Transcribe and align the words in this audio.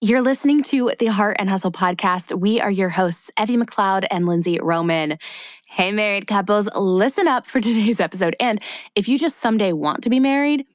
You're 0.00 0.22
listening 0.22 0.62
to 0.62 0.92
the 1.00 1.06
Heart 1.06 1.38
and 1.40 1.50
Hustle 1.50 1.72
podcast. 1.72 2.32
We 2.32 2.60
are 2.60 2.70
your 2.70 2.88
hosts, 2.88 3.32
Evie 3.36 3.56
McLeod 3.56 4.06
and 4.12 4.26
Lindsay 4.26 4.60
Roman. 4.62 5.18
Hey, 5.66 5.90
married 5.90 6.28
couples, 6.28 6.68
listen 6.76 7.26
up 7.26 7.48
for 7.48 7.60
today's 7.60 7.98
episode. 7.98 8.36
And 8.38 8.62
if 8.94 9.08
you 9.08 9.18
just 9.18 9.38
someday 9.38 9.72
want 9.72 10.04
to 10.04 10.08
be 10.08 10.20
married, 10.20 10.66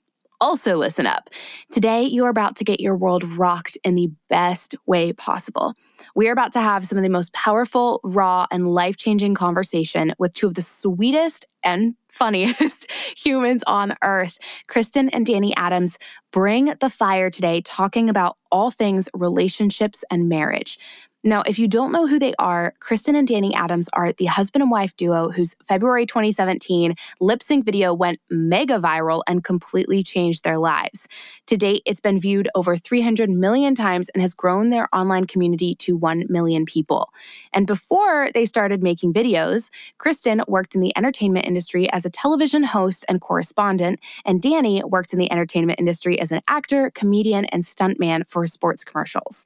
also 0.43 0.75
listen 0.75 1.07
up. 1.07 1.29
Today, 1.71 2.03
you're 2.03 2.27
about 2.27 2.57
to 2.57 2.65
get 2.65 2.81
your 2.81 2.97
world 2.97 3.23
rocked 3.23 3.77
in 3.85 3.95
the 3.95 4.11
best 4.29 4.75
way 4.85 5.13
possible. 5.13 5.73
We 6.15 6.27
are 6.27 6.33
about 6.33 6.51
to 6.53 6.59
have 6.59 6.85
some 6.85 6.97
of 6.97 7.03
the 7.03 7.09
most 7.09 7.31
powerful, 7.31 8.01
raw, 8.03 8.45
and 8.51 8.67
life 8.67 8.97
changing 8.97 9.35
conversation 9.35 10.13
with 10.19 10.33
two 10.33 10.47
of 10.47 10.55
the 10.55 10.61
sweetest 10.61 11.45
and 11.63 11.95
funniest 12.11 12.91
humans 13.17 13.63
on 13.67 13.95
earth. 14.03 14.37
Kristin 14.67 15.09
and 15.13 15.25
Danny 15.25 15.55
Adams 15.55 15.97
bring 16.31 16.73
the 16.81 16.89
fire 16.89 17.29
today, 17.29 17.61
talking 17.61 18.09
about 18.09 18.37
all 18.51 18.69
things 18.69 19.07
relationships 19.13 20.03
and 20.11 20.27
marriage. 20.27 20.77
Now, 21.25 21.41
if 21.45 21.57
you 21.57 21.69
don't 21.69 21.93
know 21.93 22.05
who 22.05 22.19
they 22.19 22.33
are, 22.37 22.73
Kristin 22.81 23.15
and 23.15 23.25
Danny 23.25 23.55
Adams 23.55 23.87
are 23.93 24.11
the 24.11 24.25
husband 24.25 24.61
and 24.61 24.69
wife 24.69 24.93
duo 24.97 25.29
whose 25.29 25.55
February 25.65 26.05
2017 26.05 26.95
lip 27.21 27.41
sync 27.41 27.63
video 27.63 27.93
went 27.93 28.19
mega 28.29 28.77
viral 28.77 29.23
and 29.25 29.41
completely 29.41 30.03
changed 30.03 30.43
their 30.43 30.57
lives. 30.57 31.07
To 31.47 31.55
date, 31.55 31.81
it's 31.85 32.01
been 32.01 32.19
viewed 32.19 32.49
over 32.55 32.75
300 32.75 33.29
million 33.29 33.73
times 33.73 34.09
and 34.09 34.21
has 34.21 34.33
grown 34.33 34.69
their 34.69 34.89
online 34.93 35.23
community 35.23 35.75
to 35.75 35.95
1 35.95 36.25
million 36.27 36.65
people. 36.65 37.07
And 37.53 37.65
before 37.65 38.27
they 38.33 38.45
started 38.45 38.83
making 38.83 39.13
videos, 39.13 39.69
Kristin 39.99 40.45
worked 40.49 40.75
in 40.75 40.81
the 40.81 40.91
entertainment 40.97 41.47
industry 41.47 41.89
as 41.93 42.03
a 42.03 42.09
television 42.09 42.63
host 42.63 43.05
and 43.07 43.21
correspondent, 43.21 44.01
and 44.25 44.41
Danny 44.41 44.83
worked 44.83 45.13
in 45.13 45.19
the 45.19 45.31
entertainment 45.31 45.79
industry 45.79 46.19
as 46.19 46.33
an 46.33 46.41
actor, 46.49 46.91
comedian, 46.93 47.45
and 47.45 47.63
stuntman 47.63 48.27
for 48.27 48.45
sports 48.45 48.83
commercials. 48.83 49.45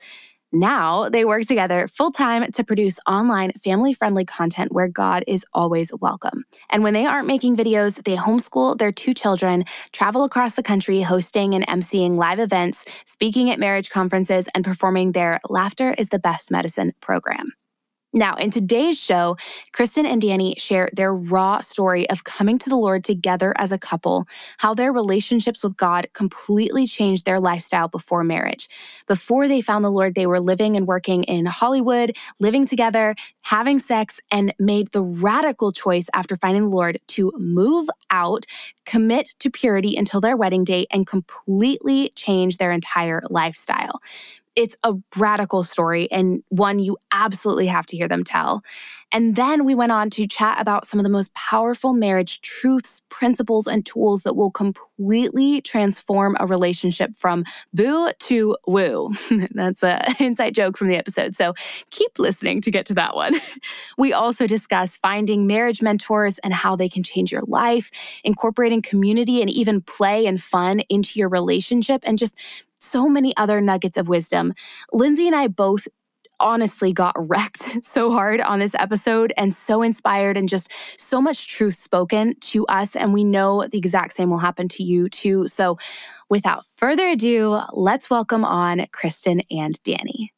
Now 0.51 1.09
they 1.09 1.25
work 1.25 1.45
together 1.45 1.87
full 1.87 2.11
time 2.11 2.49
to 2.53 2.63
produce 2.63 2.99
online 3.05 3.51
family 3.53 3.93
friendly 3.93 4.23
content 4.23 4.71
where 4.71 4.87
God 4.87 5.23
is 5.27 5.45
always 5.53 5.91
welcome. 5.99 6.45
And 6.69 6.83
when 6.83 6.93
they 6.93 7.05
aren't 7.05 7.27
making 7.27 7.57
videos, 7.57 8.01
they 8.03 8.15
homeschool 8.15 8.77
their 8.77 8.93
two 8.93 9.13
children, 9.13 9.65
travel 9.91 10.23
across 10.23 10.53
the 10.53 10.63
country 10.63 11.01
hosting 11.01 11.53
and 11.53 11.67
emceeing 11.67 12.15
live 12.15 12.39
events, 12.39 12.85
speaking 13.05 13.49
at 13.49 13.59
marriage 13.59 13.89
conferences, 13.89 14.47
and 14.55 14.63
performing 14.63 15.11
their 15.11 15.41
Laughter 15.49 15.93
is 15.97 16.09
the 16.09 16.19
Best 16.19 16.49
Medicine 16.49 16.93
program. 17.01 17.51
Now, 18.13 18.35
in 18.35 18.51
today's 18.51 18.97
show, 18.97 19.35
Kristin 19.73 20.05
and 20.05 20.21
Danny 20.21 20.55
share 20.57 20.89
their 20.93 21.13
raw 21.13 21.59
story 21.61 22.09
of 22.09 22.23
coming 22.23 22.57
to 22.59 22.69
the 22.69 22.75
Lord 22.77 23.03
together 23.03 23.53
as 23.57 23.71
a 23.71 23.77
couple, 23.77 24.25
how 24.57 24.73
their 24.73 24.93
relationships 24.93 25.61
with 25.63 25.75
God 25.75 26.07
completely 26.13 26.87
changed 26.87 27.25
their 27.25 27.39
lifestyle 27.39 27.89
before 27.89 28.23
marriage. 28.23 28.69
Before 29.07 29.47
they 29.47 29.61
found 29.61 29.83
the 29.83 29.91
Lord, 29.91 30.15
they 30.15 30.25
were 30.25 30.39
living 30.39 30.77
and 30.77 30.87
working 30.87 31.23
in 31.25 31.45
Hollywood, 31.45 32.15
living 32.39 32.65
together, 32.65 33.13
having 33.41 33.77
sex, 33.77 34.19
and 34.31 34.53
made 34.57 34.91
the 34.91 35.03
radical 35.03 35.71
choice 35.73 36.07
after 36.13 36.37
finding 36.37 36.63
the 36.63 36.75
Lord 36.75 36.99
to 37.09 37.31
move 37.37 37.89
out, 38.09 38.45
commit 38.85 39.29
to 39.39 39.51
purity 39.51 39.97
until 39.97 40.21
their 40.21 40.37
wedding 40.37 40.63
date, 40.63 40.87
and 40.91 41.05
completely 41.05 42.11
change 42.15 42.57
their 42.57 42.71
entire 42.71 43.21
lifestyle 43.29 43.99
it's 44.57 44.75
a 44.83 44.95
radical 45.15 45.63
story 45.63 46.11
and 46.11 46.43
one 46.49 46.79
you 46.79 46.97
absolutely 47.11 47.67
have 47.67 47.85
to 47.85 47.95
hear 47.95 48.07
them 48.07 48.23
tell. 48.23 48.63
And 49.11 49.35
then 49.35 49.63
we 49.63 49.75
went 49.75 49.91
on 49.91 50.09
to 50.09 50.27
chat 50.27 50.59
about 50.59 50.85
some 50.85 50.99
of 50.99 51.03
the 51.03 51.09
most 51.09 51.33
powerful 51.35 51.93
marriage 51.93 52.41
truths, 52.41 53.03
principles, 53.07 53.67
and 53.67 53.85
tools 53.85 54.23
that 54.23 54.35
will 54.35 54.51
completely 54.51 55.61
transform 55.61 56.35
a 56.39 56.47
relationship 56.47 57.13
from 57.13 57.45
boo 57.73 58.11
to 58.19 58.57
woo. 58.65 59.13
That's 59.51 59.83
an 59.83 60.01
inside 60.19 60.55
joke 60.55 60.75
from 60.75 60.87
the 60.87 60.97
episode. 60.97 61.35
So 61.35 61.53
keep 61.91 62.17
listening 62.17 62.59
to 62.61 62.71
get 62.71 62.85
to 62.87 62.93
that 62.95 63.15
one. 63.15 63.35
We 63.97 64.13
also 64.13 64.47
discuss 64.47 64.97
finding 64.97 65.47
marriage 65.47 65.81
mentors 65.81 66.37
and 66.39 66.53
how 66.53 66.75
they 66.75 66.87
can 66.87 67.03
change 67.03 67.31
your 67.31 67.41
life, 67.47 67.89
incorporating 68.23 68.81
community 68.81 69.41
and 69.41 69.49
even 69.49 69.81
play 69.81 70.25
and 70.25 70.41
fun 70.41 70.81
into 70.89 71.17
your 71.19 71.29
relationship, 71.29 72.03
and 72.05 72.17
just 72.17 72.37
so 72.79 73.07
many 73.07 73.35
other 73.37 73.61
nuggets 73.61 73.97
of 73.97 74.07
wisdom. 74.07 74.53
Lindsay 74.91 75.27
and 75.27 75.35
I 75.35 75.47
both 75.47 75.87
honestly 76.39 76.93
got 76.93 77.15
wrecked 77.29 77.83
so 77.83 78.11
hard 78.11 78.41
on 78.41 78.59
this 78.59 78.75
episode 78.75 79.33
and 79.37 79.53
so 79.53 79.81
inspired 79.81 80.37
and 80.37 80.47
just 80.49 80.71
so 80.97 81.21
much 81.21 81.47
truth 81.47 81.75
spoken 81.75 82.35
to 82.39 82.65
us. 82.67 82.95
And 82.95 83.13
we 83.13 83.23
know 83.23 83.67
the 83.67 83.77
exact 83.77 84.13
same 84.13 84.29
will 84.29 84.37
happen 84.37 84.67
to 84.69 84.83
you 84.83 85.09
too. 85.09 85.47
So 85.47 85.77
without 86.29 86.65
further 86.65 87.07
ado, 87.07 87.59
let's 87.73 88.09
welcome 88.09 88.45
on 88.45 88.79
Kristin 88.91 89.41
and 89.49 89.81
Danny. 89.83 90.31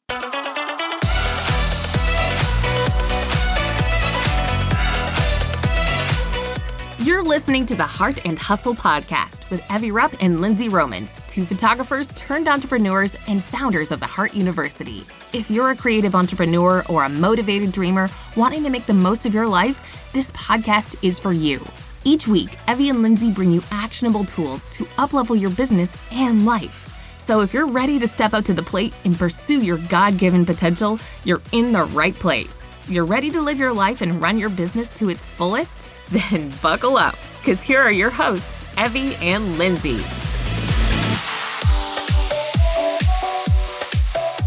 You're 7.02 7.22
listening 7.22 7.64
to 7.66 7.74
the 7.74 7.86
Heart 7.86 8.26
and 8.26 8.38
Hustle 8.38 8.74
podcast 8.74 9.48
with 9.50 9.64
Evie 9.70 9.90
Rupp 9.90 10.14
and 10.20 10.42
Lindsay 10.42 10.68
Roman, 10.68 11.08
two 11.40 11.54
photographers 11.54 12.08
turned 12.16 12.48
entrepreneurs 12.48 13.16
and 13.26 13.42
founders 13.42 13.90
of 13.90 14.00
the 14.00 14.06
Heart 14.06 14.34
University. 14.34 15.06
If 15.32 15.50
you're 15.50 15.70
a 15.70 15.76
creative 15.76 16.14
entrepreneur 16.14 16.84
or 16.88 17.04
a 17.04 17.08
motivated 17.08 17.72
dreamer 17.72 18.10
wanting 18.36 18.62
to 18.64 18.70
make 18.70 18.84
the 18.84 18.92
most 18.92 19.24
of 19.24 19.32
your 19.32 19.46
life, 19.46 20.10
this 20.12 20.30
podcast 20.32 20.96
is 21.02 21.18
for 21.18 21.32
you. 21.32 21.64
Each 22.04 22.28
week, 22.28 22.50
Evie 22.68 22.90
and 22.90 23.00
Lindsay 23.00 23.32
bring 23.32 23.50
you 23.50 23.62
actionable 23.70 24.24
tools 24.24 24.66
to 24.66 24.84
uplevel 24.96 25.40
your 25.40 25.50
business 25.50 25.96
and 26.12 26.44
life. 26.44 27.16
So 27.18 27.40
if 27.40 27.54
you're 27.54 27.68
ready 27.68 27.98
to 28.00 28.08
step 28.08 28.34
up 28.34 28.44
to 28.46 28.54
the 28.54 28.62
plate 28.62 28.92
and 29.04 29.16
pursue 29.16 29.60
your 29.60 29.78
God 29.88 30.18
given 30.18 30.44
potential, 30.44 30.98
you're 31.24 31.42
in 31.52 31.72
the 31.72 31.84
right 31.84 32.14
place. 32.14 32.66
You're 32.86 33.06
ready 33.06 33.30
to 33.30 33.40
live 33.40 33.58
your 33.58 33.72
life 33.72 34.02
and 34.02 34.20
run 34.20 34.38
your 34.38 34.50
business 34.50 34.90
to 34.98 35.08
its 35.08 35.24
fullest? 35.24 35.86
Then 36.10 36.50
buckle 36.60 36.96
up, 36.96 37.16
because 37.38 37.62
here 37.62 37.80
are 37.80 37.92
your 37.92 38.10
hosts, 38.10 38.56
Evie 38.76 39.14
and 39.22 39.58
Lindsay. 39.58 40.00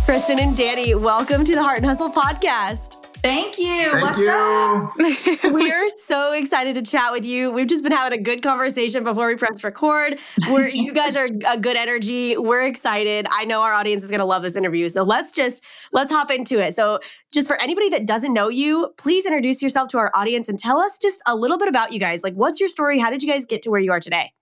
Kristin 0.06 0.42
and 0.42 0.56
Danny, 0.58 0.94
welcome 0.96 1.46
to 1.46 1.56
the 1.56 1.64
Heart 1.64 1.78
and 1.78 1.86
Hustle 1.86 2.10
podcast. 2.10 2.98
Thank 3.22 3.58
you. 3.58 3.90
Thank 3.90 4.02
What's 4.02 4.20
you. 4.20 4.30
up? 4.30 5.54
we 5.54 5.72
are 5.72 5.88
so 5.88 6.34
excited 6.34 6.76
to 6.76 6.82
chat 6.82 7.14
with 7.14 7.24
you. 7.26 7.54
We've 7.54 7.68
just 7.68 7.84
been 7.84 7.94
having 7.94 8.20
a 8.20 8.22
good 8.22 8.44
conversation 8.44 9.06
before 9.06 9.28
we 9.28 9.38
pressed 9.38 9.64
record. 9.64 10.20
We're 10.50 10.68
you 10.68 10.94
guys 10.94 11.16
are 11.16 11.30
a 11.48 11.58
good 11.58 11.78
energy. 11.78 12.36
We're 12.36 12.68
excited. 12.68 13.28
I 13.32 13.46
know 13.46 13.62
our 13.62 13.72
audience 13.72 14.04
is 14.04 14.10
going 14.10 14.20
to 14.20 14.26
love 14.26 14.44
this 14.44 14.58
interview. 14.58 14.90
So 14.90 15.04
let's 15.04 15.32
just 15.32 15.64
let's 15.94 16.12
hop 16.12 16.30
into 16.32 16.60
it. 16.60 16.76
So 16.76 17.00
just 17.32 17.48
for 17.48 17.56
anybody 17.62 17.88
that 17.92 18.06
doesn't 18.06 18.34
know 18.34 18.50
you, 18.50 18.94
please 18.98 19.26
introduce 19.26 19.62
yourself 19.62 19.88
to 19.92 20.00
our 20.00 20.12
audience 20.14 20.50
and 20.50 20.60
tell 20.60 20.80
us 20.80 20.98
just 20.98 21.22
a 21.26 21.34
little 21.34 21.58
bit 21.58 21.70
about 21.70 21.94
you 21.94 22.00
guys. 22.02 22.24
Like 22.24 22.34
what's 22.34 22.60
your 22.60 22.68
story? 22.68 23.00
How 23.00 23.10
did 23.10 23.24
you 23.24 23.32
guys 23.32 23.46
get 23.46 23.62
to 23.62 23.72
where 23.72 23.80
you 23.80 23.94
are 23.94 24.02
today? 24.02 24.34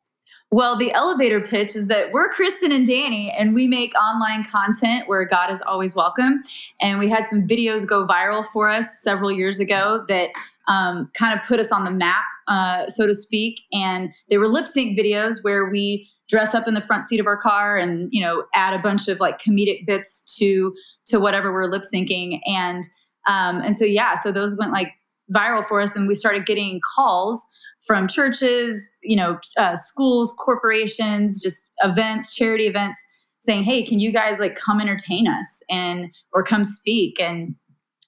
Well, 0.54 0.76
the 0.76 0.92
elevator 0.92 1.40
pitch 1.40 1.78
is 1.78 1.88
that 1.88 2.12
we're 2.12 2.30
Kristin 2.34 2.76
and 2.76 2.86
Danny, 2.86 3.32
and 3.32 3.54
we 3.54 3.68
make 3.68 3.94
online 3.96 4.44
content 4.44 5.08
where 5.08 5.24
God 5.24 5.50
is 5.50 5.62
always 5.62 5.96
welcome. 5.96 6.44
And 6.82 7.00
we 7.00 7.10
had 7.10 7.26
some 7.26 7.48
videos 7.48 7.88
go 7.88 8.06
viral 8.06 8.46
for 8.52 8.68
us 8.68 9.00
several 9.02 9.32
years 9.32 9.62
ago 9.62 10.04
that 10.10 10.28
um, 10.68 11.10
kind 11.14 11.40
of 11.40 11.46
put 11.48 11.62
us 11.62 11.72
on 11.72 11.86
the 11.86 11.92
map, 11.92 12.26
uh, 12.50 12.90
so 12.90 13.08
to 13.08 13.14
speak. 13.14 13.62
And 13.72 14.10
they 14.30 14.38
were 14.38 14.50
lip 14.50 14.68
sync 14.68 15.00
videos 15.00 15.42
where 15.42 15.70
we 15.70 16.10
dress 16.28 16.54
up 16.54 16.68
in 16.68 16.74
the 16.74 16.82
front 16.82 17.06
seat 17.06 17.22
of 17.22 17.28
our 17.28 17.38
car 17.38 17.78
and 17.78 18.10
you 18.12 18.22
know 18.22 18.44
add 18.54 18.74
a 18.74 18.80
bunch 18.80 19.08
of 19.08 19.20
like 19.20 19.42
comedic 19.42 19.86
bits 19.86 20.24
to 20.38 20.74
to 21.06 21.20
whatever 21.20 21.52
we're 21.52 21.66
lip 21.66 21.84
syncing 21.94 22.40
and 22.46 22.86
um, 23.28 23.62
and 23.62 23.76
so 23.76 23.84
yeah 23.84 24.16
so 24.16 24.32
those 24.32 24.58
went 24.58 24.72
like 24.72 24.94
viral 25.34 25.68
for 25.68 25.82
us 25.82 25.94
and 25.94 26.08
we 26.08 26.16
started 26.16 26.46
getting 26.46 26.80
calls 26.96 27.46
from 27.86 28.08
churches, 28.08 28.90
you 29.02 29.16
know, 29.16 29.40
uh, 29.58 29.76
schools, 29.76 30.34
corporations, 30.40 31.42
just 31.42 31.68
events, 31.80 32.36
charity 32.36 32.68
events, 32.68 33.00
saying, 33.40 33.64
"Hey, 33.64 33.84
can 33.84 34.00
you 34.00 34.12
guys 34.12 34.40
like 34.40 34.56
come 34.56 34.80
entertain 34.80 35.28
us 35.28 35.64
and 35.70 36.14
or 36.34 36.44
come 36.44 36.64
speak?" 36.64 37.20
And 37.20 37.56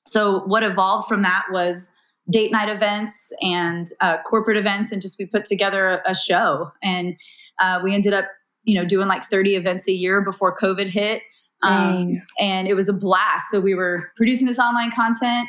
so 0.06 0.44
what 0.46 0.64
evolved 0.64 1.08
from 1.08 1.22
that 1.24 1.46
was 1.52 1.92
date 2.30 2.52
night 2.52 2.70
events 2.70 3.34
and 3.42 3.88
uh, 4.02 4.18
corporate 4.24 4.58
events, 4.58 4.92
and 4.92 5.02
just 5.02 5.18
we 5.18 5.26
put 5.26 5.46
together 5.46 6.02
a, 6.06 6.12
a 6.12 6.16
show, 6.16 6.72
and 6.82 7.16
uh, 7.60 7.80
we 7.84 7.94
ended 7.94 8.14
up, 8.14 8.26
you 8.64 8.76
know, 8.80 8.86
doing 8.86 9.08
like 9.08 9.24
30 9.30 9.56
events 9.56 9.88
a 9.88 9.94
year 9.94 10.22
before 10.22 10.56
COVID 10.56 10.88
hit. 10.88 11.22
Um, 11.64 12.22
and 12.40 12.68
it 12.68 12.74
was 12.74 12.90
a 12.90 12.94
blast. 12.94 13.50
So 13.50 13.62
we 13.62 13.74
were 13.74 14.12
producing 14.18 14.48
this 14.48 14.60
online 14.60 14.92
content 14.92 15.48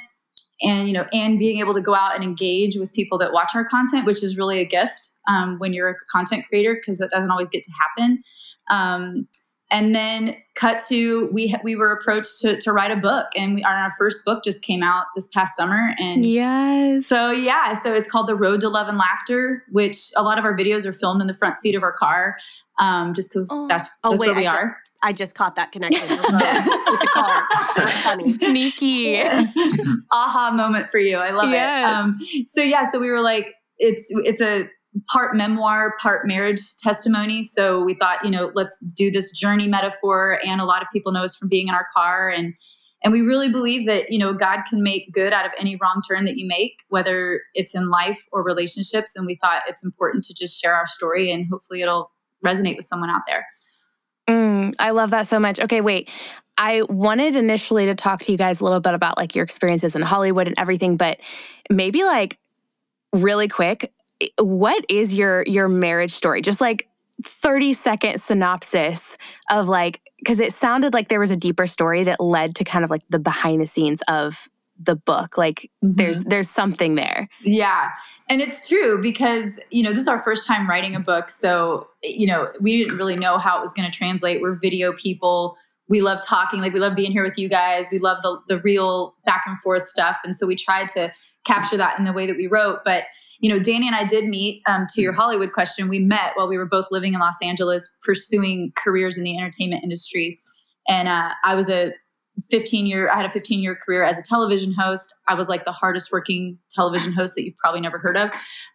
and 0.64 0.88
you 0.88 0.94
know 0.94 1.06
and 1.12 1.38
being 1.38 1.58
able 1.60 1.74
to 1.74 1.80
go 1.80 1.94
out 1.94 2.14
and 2.14 2.24
engage 2.24 2.76
with 2.76 2.92
people 2.92 3.18
that 3.18 3.32
watch 3.32 3.52
our 3.54 3.64
content 3.64 4.06
which 4.06 4.22
is 4.24 4.36
really 4.36 4.58
a 4.60 4.64
gift 4.64 5.10
um, 5.28 5.58
when 5.58 5.72
you're 5.72 5.90
a 5.90 5.94
content 6.10 6.44
creator 6.48 6.74
because 6.74 6.98
that 6.98 7.10
doesn't 7.10 7.30
always 7.30 7.48
get 7.48 7.62
to 7.64 7.70
happen. 7.72 8.22
Um, 8.70 9.28
and 9.70 9.94
then 9.94 10.36
cut 10.54 10.82
to 10.88 11.28
we 11.32 11.54
we 11.64 11.74
were 11.74 11.90
approached 11.90 12.38
to, 12.42 12.60
to 12.60 12.72
write 12.72 12.90
a 12.90 12.96
book 12.96 13.26
and 13.34 13.54
we 13.54 13.62
our, 13.64 13.74
our 13.74 13.92
first 13.98 14.24
book 14.24 14.44
just 14.44 14.62
came 14.62 14.82
out 14.82 15.06
this 15.16 15.28
past 15.28 15.56
summer 15.56 15.94
and 15.98 16.24
yes. 16.24 17.06
so 17.06 17.30
yeah 17.30 17.72
so 17.72 17.92
it's 17.92 18.08
called 18.08 18.28
the 18.28 18.36
road 18.36 18.60
to 18.60 18.68
love 18.68 18.88
and 18.88 18.98
laughter 18.98 19.64
which 19.72 20.10
a 20.16 20.22
lot 20.22 20.38
of 20.38 20.44
our 20.44 20.56
videos 20.56 20.84
are 20.86 20.92
filmed 20.92 21.20
in 21.20 21.26
the 21.26 21.34
front 21.34 21.56
seat 21.58 21.74
of 21.74 21.82
our 21.82 21.92
car 21.92 22.36
um, 22.78 23.14
just 23.14 23.30
because 23.30 23.48
Oh. 23.50 23.66
that's, 23.68 23.86
Oh, 24.04 24.10
that's 24.10 24.20
wait, 24.20 24.28
where 24.30 24.36
we 24.36 24.46
I 24.46 24.54
are. 24.54 24.60
just- 24.60 24.74
I 25.04 25.12
just 25.12 25.34
caught 25.36 25.54
that 25.56 25.70
connection 25.70 26.08
with 26.08 26.20
the 26.22 27.10
car. 27.12 28.20
Sneaky. 28.20 29.22
aha 30.12 30.50
moment 30.52 30.90
for 30.90 30.98
you. 30.98 31.18
I 31.18 31.30
love 31.30 31.50
Yes. 31.50 31.88
it. 31.88 31.94
Um, 31.94 32.18
so 32.48 32.62
yeah, 32.62 32.84
so 32.90 32.98
we 32.98 33.10
were 33.10 33.20
like, 33.20 33.54
it's 33.78 34.06
it's 34.10 34.40
a 34.40 34.68
part 35.12 35.34
memoir, 35.36 35.94
part 36.00 36.26
marriage 36.26 36.60
testimony. 36.82 37.42
So 37.42 37.82
we 37.82 37.94
thought, 37.94 38.24
you 38.24 38.30
know, 38.30 38.50
let's 38.54 38.78
do 38.96 39.10
this 39.10 39.30
journey 39.36 39.68
metaphor. 39.68 40.38
And 40.44 40.60
a 40.60 40.64
lot 40.64 40.82
of 40.82 40.88
people 40.92 41.12
know 41.12 41.22
us 41.24 41.36
from 41.36 41.48
being 41.48 41.68
in 41.68 41.74
our 41.74 41.86
car 41.94 42.28
and 42.30 42.54
and 43.02 43.12
we 43.12 43.20
really 43.20 43.50
believe 43.50 43.86
that, 43.86 44.10
you 44.10 44.18
know, 44.18 44.32
God 44.32 44.62
can 44.66 44.82
make 44.82 45.12
good 45.12 45.34
out 45.34 45.44
of 45.44 45.52
any 45.60 45.76
wrong 45.76 46.00
turn 46.08 46.24
that 46.24 46.36
you 46.38 46.46
make, 46.48 46.72
whether 46.88 47.42
it's 47.52 47.74
in 47.74 47.90
life 47.90 48.18
or 48.32 48.42
relationships. 48.42 49.14
And 49.14 49.26
we 49.26 49.36
thought 49.42 49.60
it's 49.68 49.84
important 49.84 50.24
to 50.24 50.32
just 50.34 50.58
share 50.58 50.74
our 50.74 50.86
story 50.86 51.30
and 51.30 51.46
hopefully 51.50 51.82
it'll 51.82 52.10
resonate 52.42 52.76
with 52.76 52.86
someone 52.86 53.10
out 53.10 53.20
there. 53.26 53.44
Mm, 54.28 54.74
I 54.78 54.90
love 54.90 55.10
that 55.10 55.26
so 55.26 55.38
much. 55.38 55.60
Okay, 55.60 55.80
wait. 55.80 56.08
I 56.56 56.82
wanted 56.82 57.36
initially 57.36 57.86
to 57.86 57.94
talk 57.94 58.20
to 58.22 58.32
you 58.32 58.38
guys 58.38 58.60
a 58.60 58.64
little 58.64 58.80
bit 58.80 58.94
about 58.94 59.18
like 59.18 59.34
your 59.34 59.44
experiences 59.44 59.96
in 59.96 60.02
Hollywood 60.02 60.46
and 60.46 60.58
everything, 60.58 60.96
but 60.96 61.18
maybe 61.68 62.04
like 62.04 62.38
really 63.12 63.48
quick, 63.48 63.92
what 64.38 64.84
is 64.88 65.12
your 65.12 65.42
your 65.46 65.68
marriage 65.68 66.12
story? 66.12 66.42
Just 66.42 66.60
like 66.60 66.88
30 67.24 67.72
second 67.72 68.20
synopsis 68.20 69.18
of 69.50 69.68
like 69.68 70.00
because 70.18 70.40
it 70.40 70.52
sounded 70.52 70.94
like 70.94 71.08
there 71.08 71.20
was 71.20 71.30
a 71.30 71.36
deeper 71.36 71.66
story 71.66 72.04
that 72.04 72.20
led 72.20 72.54
to 72.56 72.64
kind 72.64 72.84
of 72.84 72.90
like 72.90 73.02
the 73.10 73.18
behind 73.18 73.60
the 73.60 73.66
scenes 73.66 74.00
of 74.08 74.48
the 74.78 74.96
book. 74.96 75.38
Like 75.38 75.70
there's 75.82 76.24
there's 76.24 76.50
something 76.50 76.94
there. 76.94 77.28
Yeah. 77.42 77.90
And 78.28 78.40
it's 78.40 78.66
true 78.66 79.00
because, 79.02 79.60
you 79.70 79.82
know, 79.82 79.92
this 79.92 80.02
is 80.02 80.08
our 80.08 80.22
first 80.22 80.46
time 80.46 80.68
writing 80.68 80.94
a 80.94 81.00
book. 81.00 81.28
So, 81.28 81.88
you 82.02 82.26
know, 82.26 82.48
we 82.58 82.82
didn't 82.82 82.96
really 82.96 83.16
know 83.16 83.36
how 83.36 83.58
it 83.58 83.60
was 83.60 83.74
going 83.74 83.90
to 83.90 83.96
translate. 83.96 84.40
We're 84.40 84.54
video 84.54 84.94
people. 84.94 85.56
We 85.88 86.00
love 86.00 86.24
talking. 86.24 86.60
Like, 86.60 86.72
we 86.72 86.80
love 86.80 86.94
being 86.96 87.12
here 87.12 87.22
with 87.22 87.36
you 87.36 87.50
guys. 87.50 87.88
We 87.92 87.98
love 87.98 88.18
the, 88.22 88.40
the 88.48 88.58
real 88.60 89.14
back 89.26 89.42
and 89.46 89.58
forth 89.60 89.84
stuff. 89.84 90.16
And 90.24 90.34
so 90.34 90.46
we 90.46 90.56
tried 90.56 90.88
to 90.90 91.12
capture 91.44 91.76
that 91.76 91.98
in 91.98 92.06
the 92.06 92.14
way 92.14 92.26
that 92.26 92.36
we 92.36 92.46
wrote. 92.46 92.78
But, 92.82 93.04
you 93.40 93.50
know, 93.50 93.62
Danny 93.62 93.86
and 93.86 93.94
I 93.94 94.04
did 94.04 94.24
meet 94.24 94.62
um, 94.66 94.86
to 94.94 95.02
your 95.02 95.12
Hollywood 95.12 95.52
question. 95.52 95.90
We 95.90 95.98
met 95.98 96.32
while 96.34 96.48
we 96.48 96.56
were 96.56 96.64
both 96.64 96.86
living 96.90 97.12
in 97.12 97.20
Los 97.20 97.36
Angeles, 97.42 97.92
pursuing 98.02 98.72
careers 98.74 99.18
in 99.18 99.24
the 99.24 99.36
entertainment 99.36 99.84
industry. 99.84 100.40
And 100.88 101.08
uh, 101.08 101.32
I 101.44 101.54
was 101.54 101.68
a 101.68 101.92
15 102.50 102.86
year 102.86 103.10
i 103.10 103.16
had 103.16 103.26
a 103.26 103.32
15 103.32 103.60
year 103.60 103.76
career 103.76 104.04
as 104.04 104.18
a 104.18 104.22
television 104.22 104.72
host. 104.72 105.14
I 105.28 105.34
was 105.34 105.48
like 105.48 105.64
the 105.64 105.72
hardest 105.72 106.10
working 106.12 106.58
television 106.70 107.12
host 107.12 107.34
that 107.36 107.44
you've 107.44 107.56
probably 107.56 107.80
never 107.80 107.98
heard 107.98 108.16
of. 108.16 108.30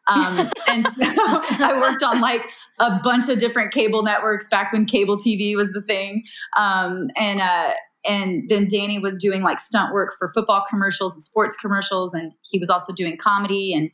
Um, 0.08 0.50
and 0.68 0.86
so 0.88 0.94
i 1.02 1.78
worked 1.82 2.04
on 2.04 2.22
like 2.22 2.46
a 2.80 3.00
bunch 3.04 3.30
of 3.30 3.40
different 3.40 3.72
cable 3.72 4.04
networks 4.04 4.48
back 4.50 4.72
when 4.74 4.86
cable 4.86 5.18
tv 5.18 5.56
was 5.56 5.72
the 5.72 5.82
thing. 5.82 6.24
Um, 6.58 7.10
and 7.18 7.42
uh, 7.42 7.72
and 8.06 8.50
then 8.50 8.68
danny 8.68 8.98
was 8.98 9.20
doing 9.20 9.44
like 9.44 9.60
stunt 9.60 9.94
work 9.94 10.14
for 10.18 10.32
football 10.34 10.64
commercials 10.70 11.14
and 11.14 11.24
sports 11.24 11.58
commercials 11.58 12.14
and 12.14 12.32
he 12.50 12.58
was 12.58 12.70
also 12.70 12.94
doing 12.94 13.18
comedy 13.18 13.74
and 13.74 13.92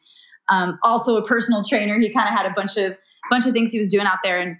um, 0.49 0.79
also 0.83 1.17
a 1.17 1.25
personal 1.25 1.63
trainer. 1.63 1.99
He 1.99 2.11
kind 2.11 2.27
of 2.27 2.35
had 2.35 2.45
a 2.45 2.53
bunch 2.55 2.77
of 2.77 2.95
bunch 3.29 3.45
of 3.45 3.53
things 3.53 3.71
he 3.71 3.79
was 3.79 3.89
doing 3.89 4.05
out 4.05 4.19
there. 4.23 4.39
And 4.39 4.57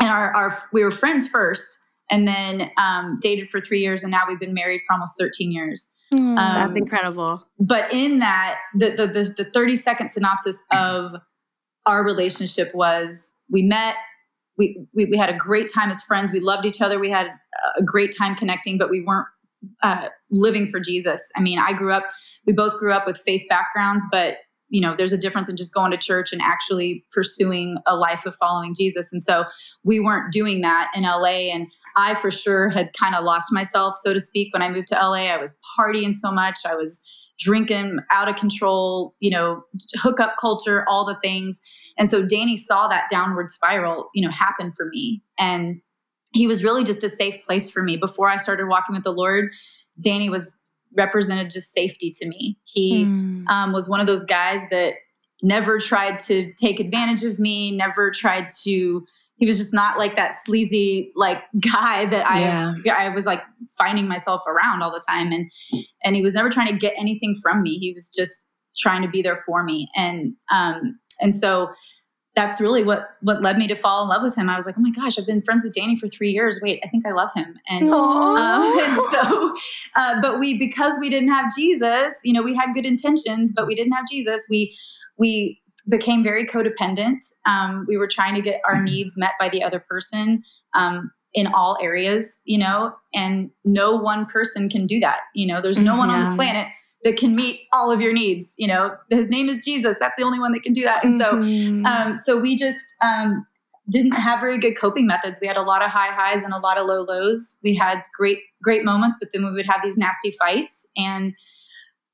and 0.00 0.08
our, 0.08 0.34
our 0.34 0.62
we 0.72 0.82
were 0.82 0.90
friends 0.90 1.28
first 1.28 1.78
and 2.10 2.26
then 2.26 2.70
um, 2.76 3.18
dated 3.20 3.48
for 3.50 3.60
three 3.60 3.80
years, 3.80 4.02
and 4.02 4.10
now 4.10 4.22
we've 4.26 4.40
been 4.40 4.54
married 4.54 4.80
for 4.86 4.94
almost 4.94 5.14
13 5.18 5.52
years. 5.52 5.94
Mm. 6.14 6.36
That's 6.36 6.72
Um, 6.72 6.76
incredible. 6.76 7.46
But 7.58 7.92
in 7.92 8.18
that, 8.18 8.56
the, 8.74 8.90
the, 8.90 9.06
the, 9.06 9.44
the 9.44 9.44
30 9.44 9.76
second 9.76 10.10
synopsis 10.10 10.58
of 10.72 11.12
our 11.86 12.04
relationship 12.04 12.74
was 12.74 13.36
we 13.50 13.62
met, 13.62 13.94
we, 14.58 14.84
we, 14.94 15.06
we 15.06 15.16
had 15.16 15.30
a 15.30 15.36
great 15.36 15.70
time 15.72 15.90
as 15.90 16.02
friends, 16.02 16.32
we 16.32 16.40
loved 16.40 16.66
each 16.66 16.80
other, 16.82 16.98
we 16.98 17.10
had 17.10 17.28
a 17.78 17.82
great 17.82 18.14
time 18.16 18.34
connecting, 18.34 18.76
but 18.76 18.90
we 18.90 19.00
weren't 19.02 19.26
uh, 19.82 20.08
living 20.30 20.70
for 20.70 20.80
Jesus. 20.80 21.20
I 21.36 21.40
mean, 21.40 21.58
I 21.58 21.72
grew 21.72 21.92
up, 21.92 22.04
we 22.46 22.52
both 22.52 22.76
grew 22.78 22.92
up 22.92 23.06
with 23.06 23.20
faith 23.24 23.42
backgrounds, 23.48 24.04
but 24.10 24.38
you 24.72 24.80
know, 24.80 24.94
there's 24.96 25.12
a 25.12 25.18
difference 25.18 25.48
in 25.48 25.56
just 25.56 25.74
going 25.74 25.90
to 25.90 25.96
church 25.98 26.32
and 26.32 26.40
actually 26.40 27.04
pursuing 27.12 27.78
a 27.86 27.96
life 27.96 28.24
of 28.24 28.36
following 28.36 28.72
Jesus. 28.72 29.12
And 29.12 29.20
so 29.22 29.44
we 29.82 29.98
weren't 29.98 30.32
doing 30.32 30.60
that 30.60 30.88
in 30.94 31.02
LA. 31.02 31.50
And 31.52 31.66
I 31.96 32.14
for 32.14 32.30
sure 32.30 32.68
had 32.70 32.90
kind 32.98 33.14
of 33.14 33.24
lost 33.24 33.52
myself, 33.52 33.94
so 34.02 34.12
to 34.14 34.20
speak, 34.20 34.52
when 34.52 34.62
I 34.62 34.68
moved 34.68 34.88
to 34.88 34.94
LA. 34.94 35.26
I 35.32 35.36
was 35.36 35.56
partying 35.78 36.14
so 36.14 36.30
much. 36.32 36.58
I 36.66 36.74
was 36.74 37.02
drinking 37.38 37.98
out 38.10 38.28
of 38.28 38.36
control, 38.36 39.14
you 39.20 39.30
know, 39.30 39.62
hookup 39.96 40.36
culture, 40.38 40.84
all 40.88 41.04
the 41.06 41.14
things. 41.22 41.60
And 41.96 42.10
so 42.10 42.24
Danny 42.24 42.56
saw 42.56 42.86
that 42.88 43.08
downward 43.10 43.50
spiral, 43.50 44.10
you 44.14 44.26
know, 44.26 44.32
happen 44.32 44.72
for 44.72 44.86
me. 44.86 45.22
And 45.38 45.80
he 46.32 46.46
was 46.46 46.62
really 46.62 46.84
just 46.84 47.02
a 47.02 47.08
safe 47.08 47.42
place 47.44 47.70
for 47.70 47.82
me. 47.82 47.96
Before 47.96 48.28
I 48.28 48.36
started 48.36 48.66
walking 48.68 48.94
with 48.94 49.04
the 49.04 49.12
Lord, 49.12 49.50
Danny 50.02 50.28
was 50.28 50.56
represented 50.96 51.50
just 51.50 51.72
safety 51.72 52.10
to 52.20 52.28
me. 52.28 52.58
He 52.64 53.04
Mm. 53.04 53.48
um, 53.48 53.72
was 53.72 53.88
one 53.88 54.00
of 54.00 54.06
those 54.06 54.24
guys 54.24 54.60
that 54.70 54.94
never 55.42 55.78
tried 55.78 56.18
to 56.20 56.52
take 56.54 56.78
advantage 56.78 57.24
of 57.24 57.38
me, 57.38 57.70
never 57.74 58.10
tried 58.10 58.48
to. 58.64 59.06
He 59.40 59.46
was 59.46 59.58
just 59.58 59.74
not 59.74 59.98
like 59.98 60.14
that 60.16 60.34
sleazy 60.34 61.12
like 61.16 61.42
guy 61.60 62.06
that 62.06 62.30
I 62.30 62.40
Yeah. 62.40 62.74
I 62.94 63.08
was 63.08 63.26
like 63.26 63.42
finding 63.76 64.06
myself 64.06 64.42
around 64.46 64.82
all 64.82 64.92
the 64.92 65.02
time, 65.08 65.32
and 65.32 65.50
and 66.04 66.14
he 66.14 66.22
was 66.22 66.34
never 66.34 66.50
trying 66.50 66.68
to 66.68 66.78
get 66.78 66.94
anything 66.96 67.34
from 67.42 67.62
me. 67.62 67.78
He 67.78 67.92
was 67.92 68.08
just 68.08 68.46
trying 68.76 69.02
to 69.02 69.08
be 69.08 69.22
there 69.22 69.42
for 69.44 69.64
me, 69.64 69.90
and 69.96 70.34
um 70.52 71.00
and 71.20 71.34
so 71.34 71.70
that's 72.36 72.60
really 72.60 72.84
what 72.84 73.16
what 73.22 73.42
led 73.42 73.58
me 73.58 73.66
to 73.66 73.74
fall 73.74 74.02
in 74.02 74.08
love 74.08 74.22
with 74.22 74.36
him. 74.36 74.48
I 74.48 74.56
was 74.56 74.66
like, 74.66 74.76
oh 74.78 74.80
my 74.80 74.90
gosh, 74.90 75.18
I've 75.18 75.26
been 75.26 75.42
friends 75.42 75.64
with 75.64 75.72
Danny 75.72 75.98
for 75.98 76.06
three 76.06 76.30
years. 76.30 76.60
Wait, 76.62 76.80
I 76.84 76.88
think 76.88 77.06
I 77.06 77.12
love 77.12 77.30
him, 77.34 77.58
and 77.68 77.90
um, 77.90 78.62
and 78.78 79.00
so, 79.10 79.54
uh, 79.96 80.20
but 80.20 80.38
we 80.38 80.58
because 80.58 80.96
we 81.00 81.10
didn't 81.10 81.30
have 81.30 81.46
Jesus, 81.56 82.14
you 82.24 82.32
know, 82.32 82.42
we 82.42 82.54
had 82.54 82.72
good 82.74 82.86
intentions, 82.86 83.52
but 83.56 83.66
we 83.66 83.74
didn't 83.74 83.92
have 83.92 84.06
Jesus. 84.08 84.46
We 84.48 84.76
we 85.16 85.60
became 85.88 86.22
very 86.22 86.46
codependent. 86.46 87.18
Um, 87.46 87.84
we 87.88 87.96
were 87.96 88.08
trying 88.08 88.34
to 88.34 88.42
get 88.42 88.60
our 88.64 88.82
needs 88.82 89.16
met 89.16 89.32
by 89.38 89.48
the 89.48 89.62
other 89.62 89.80
person 89.80 90.42
um, 90.74 91.10
in 91.34 91.46
all 91.46 91.78
areas, 91.80 92.40
you 92.44 92.58
know, 92.58 92.94
and 93.14 93.50
no 93.64 93.94
one 93.94 94.26
person 94.26 94.68
can 94.68 94.86
do 94.86 95.00
that. 95.00 95.20
You 95.34 95.46
know, 95.46 95.62
there's 95.62 95.78
no 95.78 95.96
one 95.96 96.10
on 96.10 96.20
this 96.20 96.34
planet 96.36 96.68
that 97.04 97.16
can 97.16 97.34
meet 97.34 97.60
all 97.72 97.90
of 97.90 98.00
your 98.00 98.12
needs. 98.12 98.54
You 98.58 98.68
know, 98.68 98.96
his 99.08 99.30
name 99.30 99.48
is 99.48 99.60
Jesus. 99.64 99.96
That's 99.98 100.16
the 100.18 100.24
only 100.24 100.38
one 100.38 100.52
that 100.52 100.62
can 100.62 100.72
do 100.72 100.82
that. 100.84 101.02
And 101.02 101.20
so, 101.20 101.36
Mhm. 101.36 101.86
um, 101.86 102.16
so 102.16 102.36
we 102.36 102.56
just 102.56 102.94
um, 103.02 103.46
didn't 103.88 104.12
have 104.12 104.40
very 104.40 104.58
good 104.58 104.74
coping 104.76 105.06
methods. 105.06 105.40
We 105.40 105.46
had 105.46 105.56
a 105.56 105.62
lot 105.62 105.82
of 105.82 105.90
high 105.90 106.12
highs 106.12 106.42
and 106.42 106.52
a 106.52 106.58
lot 106.58 106.78
of 106.78 106.86
low 106.86 107.02
lows. 107.02 107.58
We 107.62 107.74
had 107.74 108.04
great 108.14 108.38
great 108.62 108.84
moments, 108.84 109.16
but 109.18 109.30
then 109.32 109.44
we 109.44 109.52
would 109.52 109.66
have 109.66 109.80
these 109.82 109.96
nasty 109.96 110.32
fights. 110.32 110.86
And 110.96 111.34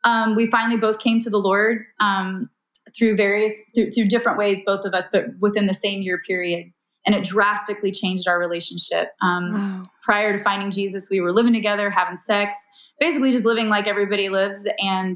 um, 0.04 0.36
we 0.36 0.46
finally 0.46 0.78
both 0.78 1.00
came 1.00 1.18
to 1.20 1.30
the 1.30 1.38
Lord 1.38 1.84
um, 2.00 2.48
through 2.96 3.16
various 3.16 3.54
through, 3.74 3.90
through 3.92 4.08
different 4.08 4.38
ways, 4.38 4.62
both 4.64 4.84
of 4.84 4.94
us, 4.94 5.08
but 5.12 5.26
within 5.40 5.66
the 5.66 5.74
same 5.74 6.02
year 6.02 6.20
period. 6.26 6.70
And 7.04 7.14
it 7.14 7.24
drastically 7.24 7.92
changed 7.92 8.26
our 8.26 8.38
relationship. 8.38 9.10
Um, 9.22 9.52
Wow. 9.52 9.82
prior 10.04 10.36
to 10.36 10.42
finding 10.42 10.70
Jesus, 10.72 11.08
we 11.10 11.20
were 11.20 11.32
living 11.32 11.52
together, 11.52 11.88
having 11.90 12.16
sex, 12.16 12.56
basically 12.98 13.30
just 13.30 13.44
living 13.44 13.68
like 13.68 13.86
everybody 13.86 14.28
lives. 14.28 14.68
And 14.78 15.14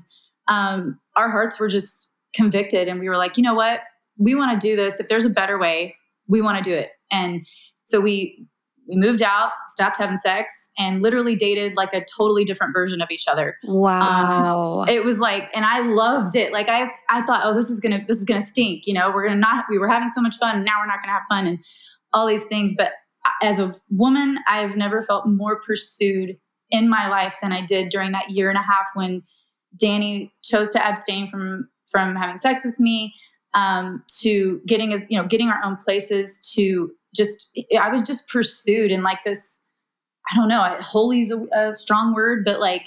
um, 0.48 1.00
our 1.16 1.30
hearts 1.30 1.58
were 1.58 1.68
just 1.68 2.08
convicted. 2.34 2.86
And 2.86 3.00
we 3.00 3.08
were 3.08 3.16
like, 3.16 3.36
you 3.36 3.42
know 3.42 3.54
what? 3.54 3.80
We 4.18 4.34
want 4.36 4.60
to 4.60 4.68
do 4.68 4.76
this. 4.76 5.00
If 5.00 5.08
there's 5.08 5.24
a 5.24 5.30
better 5.30 5.58
way, 5.58 5.96
we 6.28 6.40
want 6.42 6.62
to 6.62 6.70
do 6.70 6.76
it. 6.76 6.90
And 7.10 7.44
so 7.84 8.00
we 8.00 8.46
we 8.90 8.96
moved 8.96 9.22
out, 9.22 9.52
stopped 9.68 9.96
having 9.98 10.16
sex, 10.16 10.70
and 10.76 11.00
literally 11.00 11.36
dated 11.36 11.74
like 11.76 11.92
a 11.94 12.04
totally 12.04 12.44
different 12.44 12.74
version 12.74 13.00
of 13.00 13.10
each 13.10 13.28
other. 13.28 13.56
Wow. 13.64 14.82
Um, 14.82 14.88
it 14.88 15.04
was 15.04 15.20
like, 15.20 15.48
and 15.54 15.64
I 15.64 15.80
loved 15.80 16.36
it. 16.36 16.52
Like 16.52 16.68
I, 16.68 16.88
I 17.08 17.22
thought, 17.22 17.42
oh, 17.44 17.54
this 17.54 17.70
is 17.70 17.80
gonna, 17.80 18.04
this 18.06 18.18
is 18.18 18.24
gonna 18.24 18.42
stink. 18.42 18.86
You 18.86 18.94
know, 18.94 19.10
we're 19.10 19.24
gonna 19.24 19.40
not. 19.40 19.64
We 19.70 19.78
were 19.78 19.88
having 19.88 20.08
so 20.08 20.20
much 20.20 20.36
fun. 20.38 20.64
Now 20.64 20.80
we're 20.80 20.86
not 20.86 21.00
gonna 21.02 21.12
have 21.12 21.22
fun, 21.28 21.46
and 21.46 21.58
all 22.12 22.26
these 22.26 22.44
things. 22.46 22.74
But 22.76 22.92
as 23.42 23.58
a 23.58 23.74
woman, 23.90 24.38
I've 24.48 24.76
never 24.76 25.02
felt 25.02 25.26
more 25.26 25.60
pursued 25.60 26.36
in 26.70 26.88
my 26.88 27.08
life 27.08 27.34
than 27.42 27.52
I 27.52 27.64
did 27.64 27.90
during 27.90 28.12
that 28.12 28.30
year 28.30 28.48
and 28.48 28.58
a 28.58 28.62
half 28.62 28.86
when 28.94 29.22
Danny 29.78 30.32
chose 30.42 30.70
to 30.70 30.86
abstain 30.86 31.30
from 31.30 31.68
from 31.90 32.14
having 32.14 32.38
sex 32.38 32.64
with 32.64 32.78
me, 32.78 33.14
um, 33.54 34.02
to 34.20 34.60
getting 34.66 34.92
us, 34.92 35.06
you 35.10 35.20
know, 35.20 35.26
getting 35.26 35.48
our 35.48 35.62
own 35.64 35.76
places, 35.76 36.40
to 36.54 36.90
just 37.14 37.48
I 37.78 37.90
was 37.90 38.02
just 38.02 38.28
pursued 38.28 38.90
in 38.90 39.02
like 39.02 39.18
this. 39.24 39.62
I 40.32 40.36
don't 40.36 40.48
know. 40.48 40.76
Holy 40.80 41.22
is 41.22 41.32
a, 41.32 41.40
a 41.58 41.74
strong 41.74 42.14
word, 42.14 42.44
but 42.44 42.60
like 42.60 42.82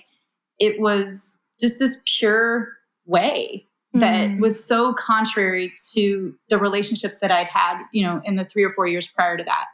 it 0.60 0.80
was 0.80 1.40
just 1.60 1.80
this 1.80 2.02
pure 2.18 2.70
way 3.06 3.66
that 3.96 4.30
Mm. 4.30 4.40
was 4.40 4.64
so 4.64 4.94
contrary 4.94 5.72
to 5.94 6.34
the 6.50 6.58
relationships 6.58 7.20
that 7.20 7.32
I'd 7.32 7.48
had, 7.48 7.84
you 7.92 8.04
know, 8.04 8.22
in 8.26 8.38
the 8.38 8.46
three 8.46 8.64
or 8.64 8.72
four 8.72 8.88
years 8.88 9.08
prior 9.08 9.38
to 9.38 9.44
that. 9.44 9.66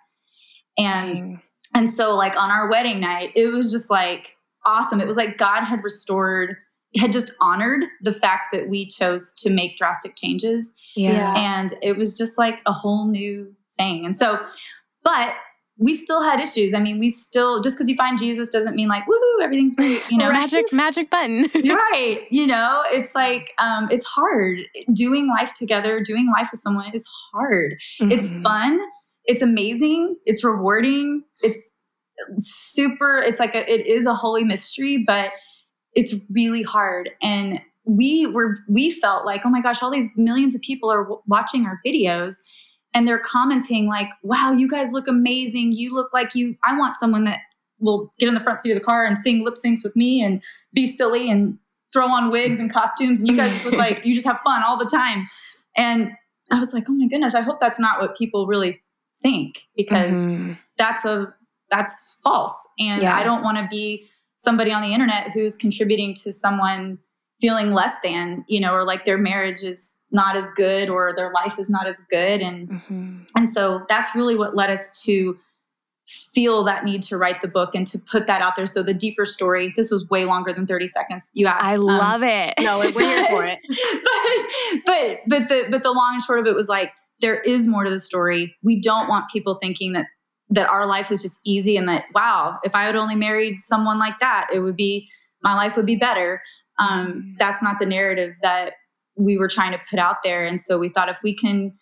And 0.77 1.13
Dang. 1.13 1.41
and 1.74 1.89
so 1.89 2.15
like 2.15 2.36
on 2.36 2.50
our 2.51 2.69
wedding 2.69 3.00
night, 3.00 3.31
it 3.36 3.48
was 3.53 3.72
just 3.72 3.89
like 3.89 4.36
awesome. 4.65 5.00
It 5.00 5.08
was 5.08 5.15
like 5.15 5.38
God 5.38 5.63
had 5.63 5.84
restored, 5.84 6.58
had 6.98 7.12
just 7.12 7.34
honored 7.39 7.84
the 8.01 8.13
fact 8.13 8.48
that 8.51 8.67
we 8.67 8.88
chose 8.88 9.34
to 9.38 9.50
make 9.50 9.77
drastic 9.77 10.15
changes. 10.15 10.74
yeah. 10.96 11.12
Yeah. 11.12 11.60
And 11.60 11.74
it 11.81 11.98
was 11.98 12.17
just 12.17 12.38
like 12.38 12.62
a 12.65 12.74
whole 12.74 13.08
new 13.08 13.53
thing. 13.77 14.05
And 14.05 14.17
so, 14.17 14.39
but 15.03 15.36
we 15.77 15.93
still 15.93 16.22
had 16.22 16.41
issues. 16.41 16.74
I 16.74 16.79
mean, 16.79 17.00
we 17.00 17.10
still 17.10 17.62
just 17.62 17.77
because 17.77 17.89
you 17.89 17.96
find 17.96 18.19
Jesus 18.19 18.50
doesn't 18.50 18.75
mean 18.75 18.89
like 18.89 19.05
woohoo, 19.05 19.43
everything's 19.43 19.75
great. 19.75 20.03
You 20.10 20.17
know, 20.17 20.29
magic 20.29 20.65
magic 20.74 21.10
button. 21.10 21.50
You're 21.55 21.77
right. 21.77 22.24
You 22.29 22.48
know, 22.48 22.84
it's 22.88 23.15
like 23.15 23.53
um, 23.60 23.88
it's 23.89 24.05
hard 24.05 24.60
doing 24.91 25.29
life 25.29 25.53
together. 25.53 26.01
Doing 26.01 26.29
life 26.31 26.50
with 26.51 26.60
someone 26.60 26.91
is 26.93 27.08
hard. 27.31 27.75
Mm-hmm. 28.01 28.12
It's 28.12 28.36
fun. 28.41 28.79
It's 29.25 29.41
amazing. 29.41 30.17
It's 30.25 30.43
rewarding. 30.43 31.24
It's 31.43 31.60
super. 32.39 33.19
It's 33.19 33.39
like 33.39 33.55
a, 33.55 33.72
it 33.72 33.88
is 33.88 34.05
a 34.05 34.13
holy 34.13 34.43
mystery, 34.43 35.03
but 35.08 35.29
it's 35.93 36.13
really 36.29 36.63
hard. 36.63 37.10
And 37.22 37.62
we 37.86 38.27
were 38.27 38.60
we 38.67 38.91
felt 38.91 39.25
like, 39.25 39.41
oh 39.46 39.50
my 39.50 39.62
gosh, 39.62 39.81
all 39.81 39.91
these 39.91 40.10
millions 40.15 40.55
of 40.55 40.62
people 40.62 40.91
are 40.91 41.03
w- 41.03 41.22
watching 41.27 41.65
our 41.65 41.79
videos 41.86 42.36
and 42.93 43.08
they're 43.08 43.19
commenting 43.19 43.88
like, 43.88 44.10
"Wow, 44.24 44.51
you 44.51 44.67
guys 44.67 44.91
look 44.91 45.08
amazing. 45.08 45.74
You 45.74 45.93
look 45.93 46.12
like 46.13 46.36
you 46.36 46.55
I 46.63 46.77
want 46.77 46.98
someone 46.98 47.24
that 47.25 47.39
will 47.79 48.13
get 48.19 48.27
in 48.27 48.36
the 48.36 48.41
front 48.41 48.62
seat 48.62 48.72
of 48.72 48.77
the 48.77 48.84
car 48.84 49.05
and 49.05 49.17
sing 49.17 49.43
lip 49.43 49.55
syncs 49.55 49.84
with 49.84 49.96
me 49.96 50.24
and 50.24 50.41
be 50.74 50.91
silly 50.91 51.29
and 51.29 51.58
throw 51.93 52.08
on 52.08 52.29
wigs 52.29 52.60
and 52.60 52.72
costumes 52.72 53.19
and 53.19 53.29
you 53.29 53.36
guys 53.36 53.51
just 53.53 53.65
look 53.65 53.75
like 53.75 54.01
you 54.05 54.13
just 54.13 54.27
have 54.27 54.39
fun 54.43 54.63
all 54.63 54.77
the 54.77 54.89
time." 54.89 55.24
And 55.77 56.12
I 56.51 56.60
was 56.60 56.74
like, 56.74 56.86
"Oh 56.89 56.93
my 56.93 57.08
goodness, 57.08 57.36
I 57.36 57.41
hope 57.41 57.60
that's 57.60 57.79
not 57.79 58.01
what 58.01 58.17
people 58.17 58.48
really 58.48 58.81
think 59.22 59.67
because 59.75 60.17
mm-hmm. 60.17 60.53
that's 60.77 61.05
a 61.05 61.34
that's 61.69 62.17
false. 62.24 62.55
And 62.79 63.01
yeah. 63.01 63.15
I 63.15 63.24
don't 63.24 63.43
want 63.43 63.58
to 63.58 63.67
be 63.69 64.09
somebody 64.39 64.72
on 64.72 64.81
the 64.81 64.93
internet 64.93 65.31
who's 65.31 65.55
contributing 65.55 66.15
to 66.15 66.34
someone 66.34 66.98
feeling 67.39 67.74
less 67.74 67.93
than, 68.03 68.43
you 68.48 68.60
know, 68.60 68.74
or 68.74 68.84
like 68.84 69.05
their 69.05 69.17
marriage 69.17 69.63
is 69.63 69.96
not 70.12 70.36
as 70.36 70.50
good 70.55 70.89
or 70.89 71.13
their 71.15 71.31
life 71.31 71.60
is 71.60 71.69
not 71.69 71.88
as 71.88 72.03
good. 72.10 72.41
And 72.41 72.69
mm-hmm. 72.69 73.17
and 73.36 73.50
so 73.50 73.86
that's 73.88 74.15
really 74.15 74.36
what 74.36 74.55
led 74.55 74.69
us 74.69 75.01
to 75.03 75.38
feel 76.34 76.63
that 76.63 76.86
need 76.86 77.03
to 77.03 77.17
write 77.17 77.41
the 77.41 77.48
book 77.48 77.75
and 77.75 77.86
to 77.86 78.00
put 78.00 78.27
that 78.27 78.41
out 78.41 78.55
there. 78.55 78.65
So 78.65 78.81
the 78.81 78.93
deeper 78.93 79.25
story 79.25 79.74
this 79.77 79.91
was 79.91 80.10
way 80.10 80.25
longer 80.25 80.53
than 80.53 80.65
30 80.65 80.88
seconds 80.88 81.29
you 81.34 81.46
asked. 81.48 81.63
I 81.63 81.75
um, 81.75 81.81
love 81.81 82.24
it. 82.24 82.53
No 82.60 82.79
we're 82.79 82.91
here 82.91 83.25
for 83.27 83.46
it. 83.46 83.60
But 84.86 84.86
but 84.86 85.19
but 85.27 85.50
the 85.50 85.67
but 85.69 85.84
the 85.84 85.91
long 85.91 86.13
and 86.13 86.24
short 86.24 86.39
of 86.39 86.48
it 86.48 86.55
was 86.55 86.67
like 86.67 86.91
there 87.22 87.41
is 87.41 87.67
more 87.67 87.84
to 87.84 87.89
the 87.89 88.00
story. 88.00 88.55
We 88.63 88.81
don't 88.81 89.08
want 89.08 89.29
people 89.29 89.55
thinking 89.62 89.93
that 89.93 90.08
that 90.50 90.68
our 90.70 90.88
life 90.88 91.12
is 91.12 91.22
just 91.22 91.39
easy 91.46 91.77
and 91.77 91.88
that 91.88 92.06
wow 92.13 92.58
if 92.63 92.74
i 92.75 92.84
had 92.84 92.96
only 92.96 93.15
married 93.15 93.62
someone 93.62 94.00
like 94.00 94.20
that 94.20 94.48
it 94.53 94.60
would 94.60 94.75
be 94.75 95.08
my 95.44 95.53
life 95.53 95.75
would 95.75 95.86
be 95.86 95.96
better 95.96 96.41
um, 96.79 97.08
mm-hmm. 97.08 97.32
that's 97.38 97.62
not 97.62 97.77
the 97.79 97.86
narrative 97.86 98.36
that 98.41 98.74
we 99.20 99.38
were 99.38 99.50
trying 99.50 99.72
to 99.74 99.79
put 99.89 100.00
out 100.00 100.18
there. 100.24 100.46
And 100.46 100.60
so 100.60 100.79
we 100.79 100.89
thought 100.89 101.10
if 101.10 101.18
we 101.24 101.36
can 101.36 101.74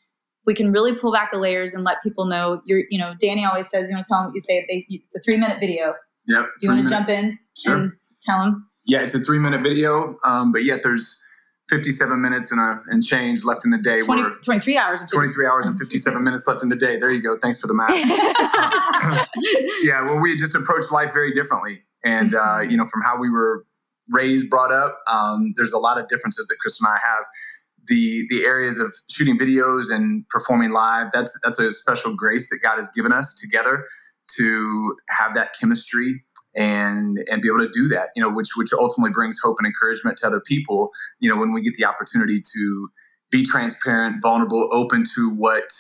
we 0.46 0.56
can 0.56 0.72
really 0.72 0.96
pull 0.96 1.12
back 1.12 1.32
the 1.32 1.38
layers 1.38 1.74
and 1.74 1.84
let 1.84 2.02
people 2.02 2.26
know 2.26 2.62
you're 2.64 2.84
you 2.90 2.98
know 2.98 3.14
danny 3.20 3.44
always 3.44 3.70
says 3.70 3.90
you 3.90 3.96
want 3.98 4.06
to 4.06 4.10
tell 4.10 4.20
them 4.20 4.28
what 4.28 4.34
you 4.34 4.40
say 4.40 4.66
they, 4.70 4.86
it's 4.88 5.14
a 5.14 5.20
three 5.20 5.36
minute 5.36 5.58
video 5.60 5.94
yep 6.26 6.46
do 6.62 6.68
you 6.68 6.74
want 6.74 6.82
to 6.82 6.90
jump 6.90 7.10
in 7.10 7.38
sure. 7.58 7.76
and 7.76 7.92
tell 8.24 8.40
them 8.40 8.66
yeah 8.86 9.02
it's 9.02 9.14
a 9.14 9.20
three 9.20 9.40
minute 9.40 9.62
video 9.62 10.18
um, 10.24 10.54
but 10.54 10.64
yet 10.64 10.84
there's 10.84 11.22
57 11.70 12.22
minutes 12.22 12.52
and, 12.52 12.62
a, 12.62 12.82
and 12.88 13.04
change 13.04 13.44
left 13.44 13.66
in 13.66 13.72
the 13.72 13.78
day. 13.78 14.02
20, 14.02 14.24
23 14.44 14.78
hours 14.78 15.02
23 15.12 15.46
hours 15.46 15.66
and 15.66 15.78
57 15.78 16.24
minutes 16.24 16.48
left 16.48 16.64
in 16.64 16.70
the 16.70 16.76
day. 16.76 16.98
There 16.98 17.12
you 17.12 17.22
go. 17.22 17.38
Thanks 17.42 17.60
for 17.60 17.68
the 17.68 17.74
math. 17.74 19.28
Yeah 19.84 20.04
well 20.04 20.20
we 20.20 20.36
just 20.36 20.56
approached 20.56 20.92
life 20.92 21.14
very 21.14 21.32
differently. 21.32 21.84
And 22.04 22.34
uh, 22.34 22.60
you 22.68 22.78
know 22.78 22.88
from 22.88 23.02
how 23.02 23.18
we 23.20 23.30
were 23.30 23.66
raised, 24.10 24.50
brought 24.50 24.72
up. 24.72 25.00
Um, 25.08 25.54
there's 25.56 25.74
a 25.74 25.78
lot 25.78 26.00
of 26.00 26.08
differences 26.08 26.48
that 26.48 26.58
Chris 26.60 26.80
and 26.80 26.88
I 26.88 26.98
have. 27.06 27.26
The 27.88 28.26
the 28.30 28.44
areas 28.44 28.80
of 28.80 28.94
shooting 29.10 29.38
videos 29.38 29.94
and 29.94 30.28
performing 30.30 30.72
live, 30.72 31.08
that's 31.14 31.38
that's 31.44 31.60
a 31.60 31.72
special 31.72 32.16
grace 32.16 32.50
that 32.50 32.60
God 32.62 32.76
has 32.76 32.90
given 32.92 33.14
us 33.14 33.34
together 33.34 33.86
to 34.36 34.96
have 35.10 35.34
that 35.36 35.56
chemistry 35.60 36.24
and 36.58 37.24
and 37.30 37.42
be 37.42 37.48
able 37.48 37.60
to 37.60 37.70
do 37.72 37.88
that, 37.88 38.10
you 38.16 38.22
know, 38.22 38.30
which 38.30 38.50
which 38.56 38.74
ultimately 38.74 39.12
brings 39.12 39.40
hope 39.42 39.58
and 39.60 39.68
encouragement 39.68 40.18
to 40.18 40.28
other 40.28 40.42
people, 40.42 40.92
you 41.20 41.30
know, 41.30 41.40
when 41.40 41.54
we 41.54 41.62
get 41.62 41.76
the 41.76 41.86
opportunity 41.86 42.42
to 42.56 42.90
be 43.30 43.44
transparent, 43.44 44.18
vulnerable, 44.22 44.68
open 44.72 45.04
to 45.16 45.30
what 45.30 45.72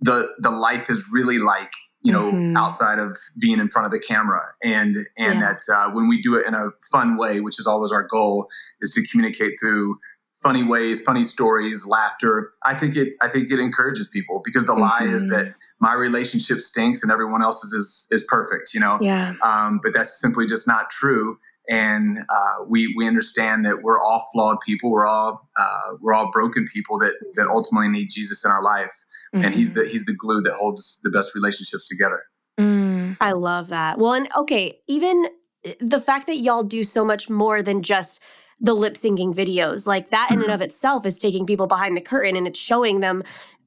the 0.00 0.28
the 0.40 0.50
life 0.50 0.90
is 0.90 1.08
really 1.12 1.38
like 1.38 1.70
you 2.02 2.12
know 2.12 2.30
mm-hmm. 2.30 2.56
outside 2.56 2.98
of 2.98 3.16
being 3.38 3.58
in 3.58 3.68
front 3.68 3.86
of 3.86 3.92
the 3.92 3.98
camera 3.98 4.42
and 4.62 4.96
and 5.16 5.40
yeah. 5.40 5.52
that 5.52 5.60
uh, 5.74 5.90
when 5.90 6.06
we 6.06 6.20
do 6.20 6.34
it 6.36 6.46
in 6.46 6.54
a 6.54 6.68
fun 6.92 7.16
way 7.16 7.40
which 7.40 7.58
is 7.58 7.66
always 7.66 7.90
our 7.90 8.02
goal 8.02 8.46
is 8.80 8.90
to 8.92 9.02
communicate 9.10 9.54
through 9.58 9.98
funny 10.42 10.62
ways 10.62 11.00
funny 11.00 11.24
stories 11.24 11.86
laughter 11.86 12.52
i 12.64 12.74
think 12.74 12.94
it 12.96 13.14
i 13.22 13.28
think 13.28 13.50
it 13.50 13.58
encourages 13.58 14.08
people 14.08 14.42
because 14.44 14.64
the 14.64 14.72
mm-hmm. 14.72 14.82
lie 14.82 15.02
is 15.02 15.22
mm-hmm. 15.22 15.32
that 15.32 15.54
my 15.80 15.94
relationship 15.94 16.60
stinks 16.60 17.02
and 17.02 17.10
everyone 17.10 17.42
else's 17.42 17.72
is 17.72 18.06
is 18.10 18.22
perfect 18.28 18.74
you 18.74 18.80
know 18.80 18.98
yeah 19.00 19.34
um, 19.42 19.80
but 19.82 19.92
that's 19.92 20.20
simply 20.20 20.46
just 20.46 20.66
not 20.66 20.90
true 20.90 21.38
and 21.68 22.18
uh, 22.28 22.64
we 22.68 22.92
we 22.96 23.06
understand 23.06 23.64
that 23.64 23.82
we're 23.82 23.98
all 23.98 24.28
flawed 24.32 24.58
people. 24.60 24.90
We're 24.90 25.06
all 25.06 25.48
uh, 25.56 25.94
we're 26.00 26.14
all 26.14 26.30
broken 26.30 26.64
people 26.72 26.98
that 26.98 27.14
that 27.34 27.48
ultimately 27.48 27.88
need 27.88 28.08
Jesus 28.10 28.44
in 28.44 28.50
our 28.50 28.62
life, 28.62 28.92
mm-hmm. 29.34 29.44
and 29.44 29.54
he's 29.54 29.72
the 29.72 29.84
he's 29.84 30.04
the 30.04 30.14
glue 30.14 30.40
that 30.42 30.52
holds 30.52 31.00
the 31.02 31.10
best 31.10 31.34
relationships 31.34 31.86
together. 31.88 32.22
Mm. 32.58 33.16
I 33.20 33.32
love 33.32 33.68
that. 33.68 33.98
Well, 33.98 34.14
and 34.14 34.28
okay, 34.36 34.80
even 34.88 35.28
eh, 35.64 35.74
the 35.80 36.00
fact 36.00 36.26
that 36.28 36.38
y'all 36.38 36.62
do 36.62 36.84
so 36.84 37.04
much 37.04 37.28
more 37.28 37.62
than 37.62 37.82
just 37.82 38.22
the 38.60 38.74
lip 38.74 38.94
syncing 38.94 39.34
videos, 39.34 39.86
like 39.86 40.10
that 40.10 40.30
in 40.30 40.36
mm-hmm. 40.36 40.44
and 40.44 40.54
of 40.54 40.62
itself 40.62 41.04
is 41.04 41.18
taking 41.18 41.46
people 41.46 41.66
behind 41.66 41.96
the 41.96 42.00
curtain 42.00 42.36
and 42.36 42.46
it's 42.46 42.58
showing 42.58 43.00
them 43.00 43.22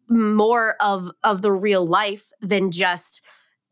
more 0.07 0.75
of 0.81 1.11
of 1.23 1.41
the 1.41 1.51
real 1.51 1.85
life 1.85 2.31
than 2.41 2.71
just 2.71 3.21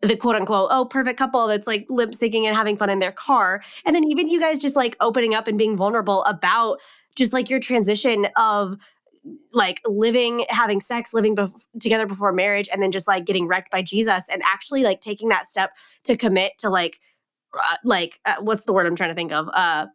the 0.02 0.16
quote 0.16 0.36
unquote, 0.36 0.70
oh, 0.72 0.86
perfect 0.86 1.18
couple 1.18 1.48
that's 1.48 1.68
like 1.68 1.86
lip 1.90 2.12
syncing 2.12 2.44
and 2.44 2.56
having 2.56 2.78
fun 2.78 2.90
in 2.90 3.00
their 3.00 3.12
car. 3.12 3.64
And 3.86 3.96
then 3.96 4.04
even 4.04 4.28
you 4.30 4.40
guys 4.40 4.60
just 4.60 4.76
like 4.76 4.96
opening 5.00 5.34
up 5.34 5.48
and 5.48 5.58
being 5.58 5.76
vulnerable 5.76 6.24
about 6.26 6.78
just 7.16 7.34
like 7.34 7.50
your 7.50 7.60
transition 7.60 8.28
of 8.36 8.76
like 9.52 9.82
living, 9.86 10.46
having 10.50 10.80
sex, 10.80 11.14
living 11.14 11.36
bef- 11.36 11.68
together 11.80 12.06
before 12.06 12.32
marriage, 12.32 12.70
and 12.72 12.82
then 12.82 12.92
just 12.92 13.08
like 13.08 13.26
getting 13.26 13.48
wrecked 13.48 13.72
by 13.72 13.82
Jesus 13.82 14.26
and 14.30 14.42
actually 14.46 14.84
like 14.84 15.02
taking 15.02 15.30
that 15.30 15.48
step 15.48 15.72
to 16.04 16.16
commit 16.16 16.54
to 16.60 16.70
like, 16.70 17.00
uh, 17.58 17.76
like, 17.84 18.20
uh, 18.26 18.36
what's 18.40 18.66
the 18.66 18.74
word 18.74 18.86
I'm 18.86 18.96
trying 18.96 19.10
to 19.10 19.16
think 19.16 19.32
of? 19.32 19.50
Uh, 19.54 19.88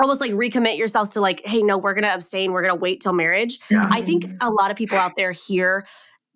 almost 0.00 0.20
like 0.20 0.32
recommit 0.32 0.76
yourselves 0.76 1.10
to 1.10 1.20
like 1.20 1.44
hey 1.46 1.62
no 1.62 1.78
we're 1.78 1.94
gonna 1.94 2.08
abstain 2.08 2.52
we're 2.52 2.62
gonna 2.62 2.74
wait 2.74 3.00
till 3.00 3.12
marriage 3.12 3.58
yeah. 3.70 3.88
i 3.90 4.02
think 4.02 4.26
a 4.42 4.50
lot 4.50 4.70
of 4.70 4.76
people 4.76 4.98
out 4.98 5.12
there 5.16 5.32
hear 5.32 5.86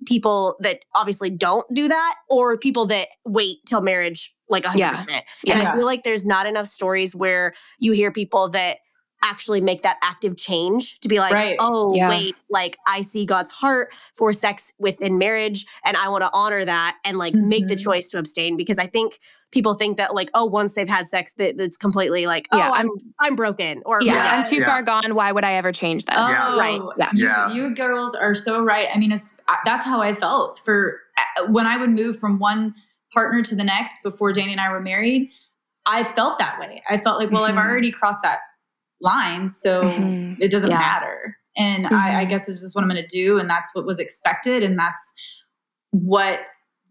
people 0.07 0.57
that 0.61 0.81
obviously 0.95 1.31
don't 1.31 1.67
do 1.75 1.89
that 1.89 2.15
or 2.29 2.57
people 2.57 2.87
that 2.87 3.09
wait 3.27 3.59
till 3.67 3.81
marriage 3.81 4.35
like 4.49 4.65
100%. 4.65 4.77
Yeah. 4.79 5.03
yeah. 5.45 5.59
And 5.59 5.69
I 5.69 5.77
feel 5.77 5.87
like 5.87 6.03
there's 6.03 6.27
not 6.27 6.47
enough 6.47 6.67
stories 6.67 7.15
where 7.15 7.55
you 7.79 7.93
hear 7.93 8.11
people 8.11 8.49
that 8.51 8.79
actually 9.23 9.61
make 9.61 9.83
that 9.83 9.99
active 10.03 10.37
change 10.37 10.99
to 11.01 11.09
be 11.09 11.19
like, 11.19 11.33
right. 11.33 11.57
oh, 11.61 11.95
yeah. 11.95 12.09
wait, 12.09 12.35
like 12.49 12.77
I 12.87 13.03
see 13.03 13.27
God's 13.27 13.51
heart 13.51 13.93
for 14.15 14.33
sex 14.33 14.73
within 14.79 15.19
marriage 15.19 15.67
and 15.85 15.97
I 15.97 16.09
want 16.09 16.25
to 16.25 16.31
honor 16.33 16.65
that 16.65 16.99
and 17.05 17.19
like 17.19 17.35
mm-hmm. 17.35 17.49
make 17.49 17.67
the 17.69 17.75
mm-hmm. 17.75 17.85
choice 17.85 18.09
to 18.09 18.19
abstain 18.19 18.57
because 18.57 18.79
I 18.79 18.87
think 18.87 19.21
people 19.53 19.75
think 19.75 19.97
that 19.97 20.15
like, 20.15 20.31
oh, 20.35 20.45
once 20.45 20.75
they've 20.75 20.89
had 20.89 21.07
sex, 21.09 21.33
that 21.35 21.61
it's 21.61 21.77
completely 21.77 22.27
like, 22.27 22.47
oh, 22.53 22.59
yeah. 22.59 22.71
I'm 22.73 22.89
I'm 23.19 23.37
broken 23.37 23.83
or 23.85 24.01
yeah, 24.03 24.15
yeah. 24.15 24.37
I'm 24.37 24.45
too 24.45 24.61
far 24.61 24.83
gone. 24.83 25.15
Why 25.15 25.33
would 25.33 25.45
I 25.45 25.55
ever 25.55 25.73
change 25.73 26.05
that? 26.07 26.17
Oh, 26.17 26.57
right. 26.57 26.81
Yeah. 27.15 27.53
You, 27.53 27.65
you, 27.69 27.75
girls 27.75 28.15
are 28.15 28.35
so 28.35 28.63
right. 28.63 28.89
I 28.95 28.99
mean, 28.99 29.11
that's 29.11 29.85
how 29.85 30.01
I 30.01 30.15
felt 30.15 30.61
for 30.65 31.01
when 31.49 31.67
I 31.67 31.77
would 31.77 31.91
move 31.91 32.19
from 32.19 32.39
one 32.39 32.75
partner 33.13 33.43
to 33.43 33.57
the 33.57 33.65
next 33.65 34.03
before 34.03 34.33
Danny 34.33 34.53
and 34.53 34.61
I 34.61 34.71
were 34.71 34.81
married. 34.81 35.31
I 35.87 36.05
felt 36.05 36.39
that 36.39 36.61
way. 36.61 36.83
I 36.89 36.99
felt 36.99 37.19
like, 37.19 37.31
well, 37.31 37.43
mm-hmm. 37.43 37.59
I've 37.59 37.65
already 37.65 37.91
crossed 37.91 38.23
that 38.23 38.41
line 39.01 39.49
so 39.49 39.83
mm-hmm. 39.83 40.41
it 40.41 40.51
doesn't 40.51 40.71
yeah. 40.71 40.79
matter. 40.79 41.37
And 41.57 41.87
mm-hmm. 41.87 41.95
I, 41.95 41.99
I 41.99 42.21
mm-hmm. 42.21 42.31
guess 42.31 42.49
it's 42.49 42.61
just 42.61 42.75
what 42.75 42.85
I'm 42.85 42.91
going 42.91 43.03
to 43.03 43.09
do, 43.09 43.39
and 43.39 43.51
that's 43.51 43.75
what 43.75 43.85
was 43.85 43.99
expected, 43.99 44.63
and 44.63 44.79
that's 44.79 45.15
what 45.91 46.41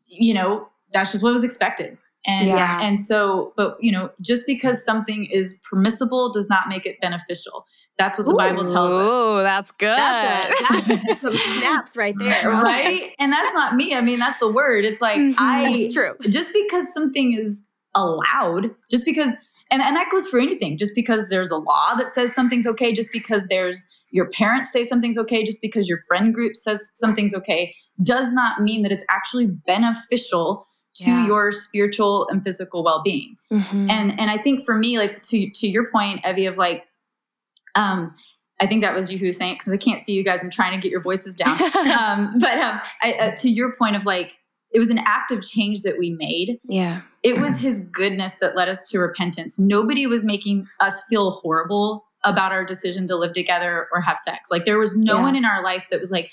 you 0.07 0.33
know. 0.33 0.67
That's 0.91 1.11
just 1.11 1.23
what 1.23 1.31
was 1.31 1.43
expected. 1.43 1.97
And 2.25 2.47
yeah. 2.47 2.81
and 2.81 2.99
so, 2.99 3.53
but 3.55 3.77
you 3.79 3.91
know, 3.91 4.11
just 4.21 4.45
because 4.45 4.83
something 4.83 5.25
is 5.31 5.59
permissible 5.69 6.31
does 6.31 6.49
not 6.49 6.67
make 6.67 6.85
it 6.85 6.99
beneficial. 7.01 7.65
That's 7.97 8.17
what 8.17 8.27
the 8.27 8.33
Ooh, 8.33 8.37
Bible 8.37 8.65
tells 8.65 8.93
us. 8.93 9.09
Oh, 9.11 9.37
that's 9.43 9.71
good. 9.71 9.97
That's, 9.97 10.87
good. 10.87 11.01
that's 11.07 11.21
some 11.21 11.59
snaps 11.59 11.97
right 11.97 12.15
there. 12.17 12.49
right? 12.49 13.11
And 13.19 13.31
that's 13.31 13.53
not 13.53 13.75
me. 13.75 13.93
I 13.93 14.01
mean, 14.01 14.19
that's 14.19 14.39
the 14.39 14.51
word. 14.51 14.85
It's 14.85 15.01
like 15.01 15.19
mm-hmm. 15.19 15.35
I 15.37 15.79
That's 15.81 15.93
true. 15.93 16.15
Just 16.29 16.53
because 16.53 16.93
something 16.93 17.37
is 17.37 17.63
allowed, 17.95 18.71
just 18.91 19.05
because 19.05 19.33
and, 19.71 19.81
and 19.81 19.95
that 19.95 20.09
goes 20.11 20.27
for 20.27 20.39
anything 20.39 20.77
just 20.77 20.95
because 20.95 21.29
there's 21.29 21.51
a 21.51 21.57
law 21.57 21.93
that 21.95 22.09
says 22.09 22.33
something's 22.33 22.65
okay 22.65 22.93
just 22.93 23.11
because 23.11 23.43
there's 23.49 23.87
your 24.11 24.29
parents 24.31 24.71
say 24.71 24.83
something's 24.83 25.17
okay 25.17 25.45
just 25.45 25.61
because 25.61 25.87
your 25.87 25.99
friend 26.07 26.33
group 26.33 26.55
says 26.55 26.89
something's 26.95 27.35
okay 27.35 27.75
does 28.01 28.33
not 28.33 28.61
mean 28.61 28.81
that 28.83 28.91
it's 28.91 29.05
actually 29.09 29.45
beneficial 29.45 30.65
to 30.95 31.09
yeah. 31.09 31.25
your 31.25 31.51
spiritual 31.51 32.27
and 32.29 32.43
physical 32.43 32.83
well-being 32.83 33.35
mm-hmm. 33.51 33.89
and 33.89 34.19
and 34.19 34.31
i 34.31 34.37
think 34.37 34.65
for 34.65 34.77
me 34.77 34.97
like 34.97 35.21
to 35.21 35.49
to 35.51 35.67
your 35.67 35.89
point 35.91 36.21
evie 36.25 36.45
of 36.45 36.57
like 36.57 36.85
um 37.75 38.15
I 38.61 38.67
think 38.67 38.81
that 38.81 38.93
was 38.93 39.09
you 39.09 39.17
who 39.17 39.27
was 39.27 39.37
saying 39.37 39.55
because 39.55 39.71
I 39.71 39.77
can't 39.77 40.01
see 40.01 40.11
you 40.11 40.21
guys. 40.21 40.43
I'm 40.43 40.49
trying 40.49 40.73
to 40.73 40.81
get 40.81 40.91
your 40.91 41.01
voices 41.01 41.33
down. 41.33 41.61
um, 41.97 42.35
but 42.39 42.57
um, 42.57 42.81
I, 43.01 43.13
uh, 43.13 43.35
to 43.37 43.49
your 43.49 43.73
point 43.77 43.95
of 43.95 44.05
like 44.05 44.35
it 44.71 44.79
was 44.79 44.89
an 44.89 44.99
active 44.99 45.41
change 45.41 45.81
that 45.81 45.97
we 45.97 46.11
made. 46.11 46.59
Yeah. 46.63 47.01
It 47.23 47.39
was 47.41 47.59
his 47.59 47.85
goodness 47.85 48.35
that 48.35 48.55
led 48.55 48.69
us 48.69 48.87
to 48.89 48.99
repentance. 48.99 49.57
Nobody 49.57 50.05
was 50.05 50.23
making 50.23 50.65
us 50.79 51.01
feel 51.09 51.31
horrible 51.31 52.05
about 52.23 52.51
our 52.51 52.63
decision 52.63 53.07
to 53.07 53.15
live 53.15 53.33
together 53.33 53.87
or 53.91 54.01
have 54.01 54.19
sex. 54.19 54.49
Like 54.51 54.65
there 54.65 54.77
was 54.77 54.97
no 54.97 55.15
Yeah. 55.15 55.23
one 55.23 55.35
in 55.35 55.45
our 55.45 55.63
life 55.63 55.85
that 55.89 55.99
was 55.99 56.11
like, 56.11 56.29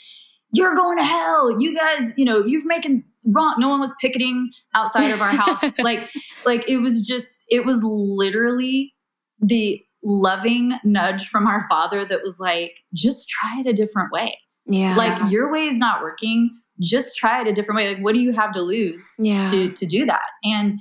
you're 0.53 0.75
going 0.75 0.99
to 0.99 1.05
hell. 1.05 1.61
You 1.61 1.75
guys, 1.75 2.13
you 2.17 2.25
know, 2.25 2.45
you're 2.45 2.65
making 2.65 3.05
wrong. 3.25 3.57
No 3.59 3.69
one 3.69 3.81
was 3.81 3.95
picketing 4.01 4.51
outside 4.75 5.11
of 5.11 5.21
our 5.21 5.31
house. 5.31 5.63
like, 5.79 6.09
like 6.45 6.69
it 6.69 6.79
was 6.79 7.07
just, 7.07 7.33
it 7.49 7.65
was 7.65 7.81
literally 7.83 8.95
the 9.41 9.83
loving 10.03 10.79
nudge 10.85 11.29
from 11.29 11.47
our 11.47 11.67
father 11.69 12.05
that 12.07 12.23
was 12.23 12.39
like, 12.41 12.73
just 12.95 13.29
try 13.29 13.61
it 13.61 13.67
a 13.67 13.73
different 13.73 14.13
way. 14.13 14.39
Yeah. 14.67 14.97
Like 14.97 15.31
your 15.31 15.51
way 15.51 15.67
is 15.67 15.79
not 15.79 16.03
working. 16.03 16.51
Just 16.81 17.17
try 17.17 17.41
it 17.41 17.47
a 17.49 17.53
different 17.53 17.77
way. 17.77 17.95
Like, 17.95 18.05
what 18.05 18.15
do 18.15 18.21
you 18.21 18.33
have 18.33 18.53
to 18.53 18.61
lose 18.61 19.15
Yeah. 19.19 19.51
to 19.51 19.73
to 19.73 19.87
do 19.87 20.05
that? 20.07 20.23
And 20.45 20.81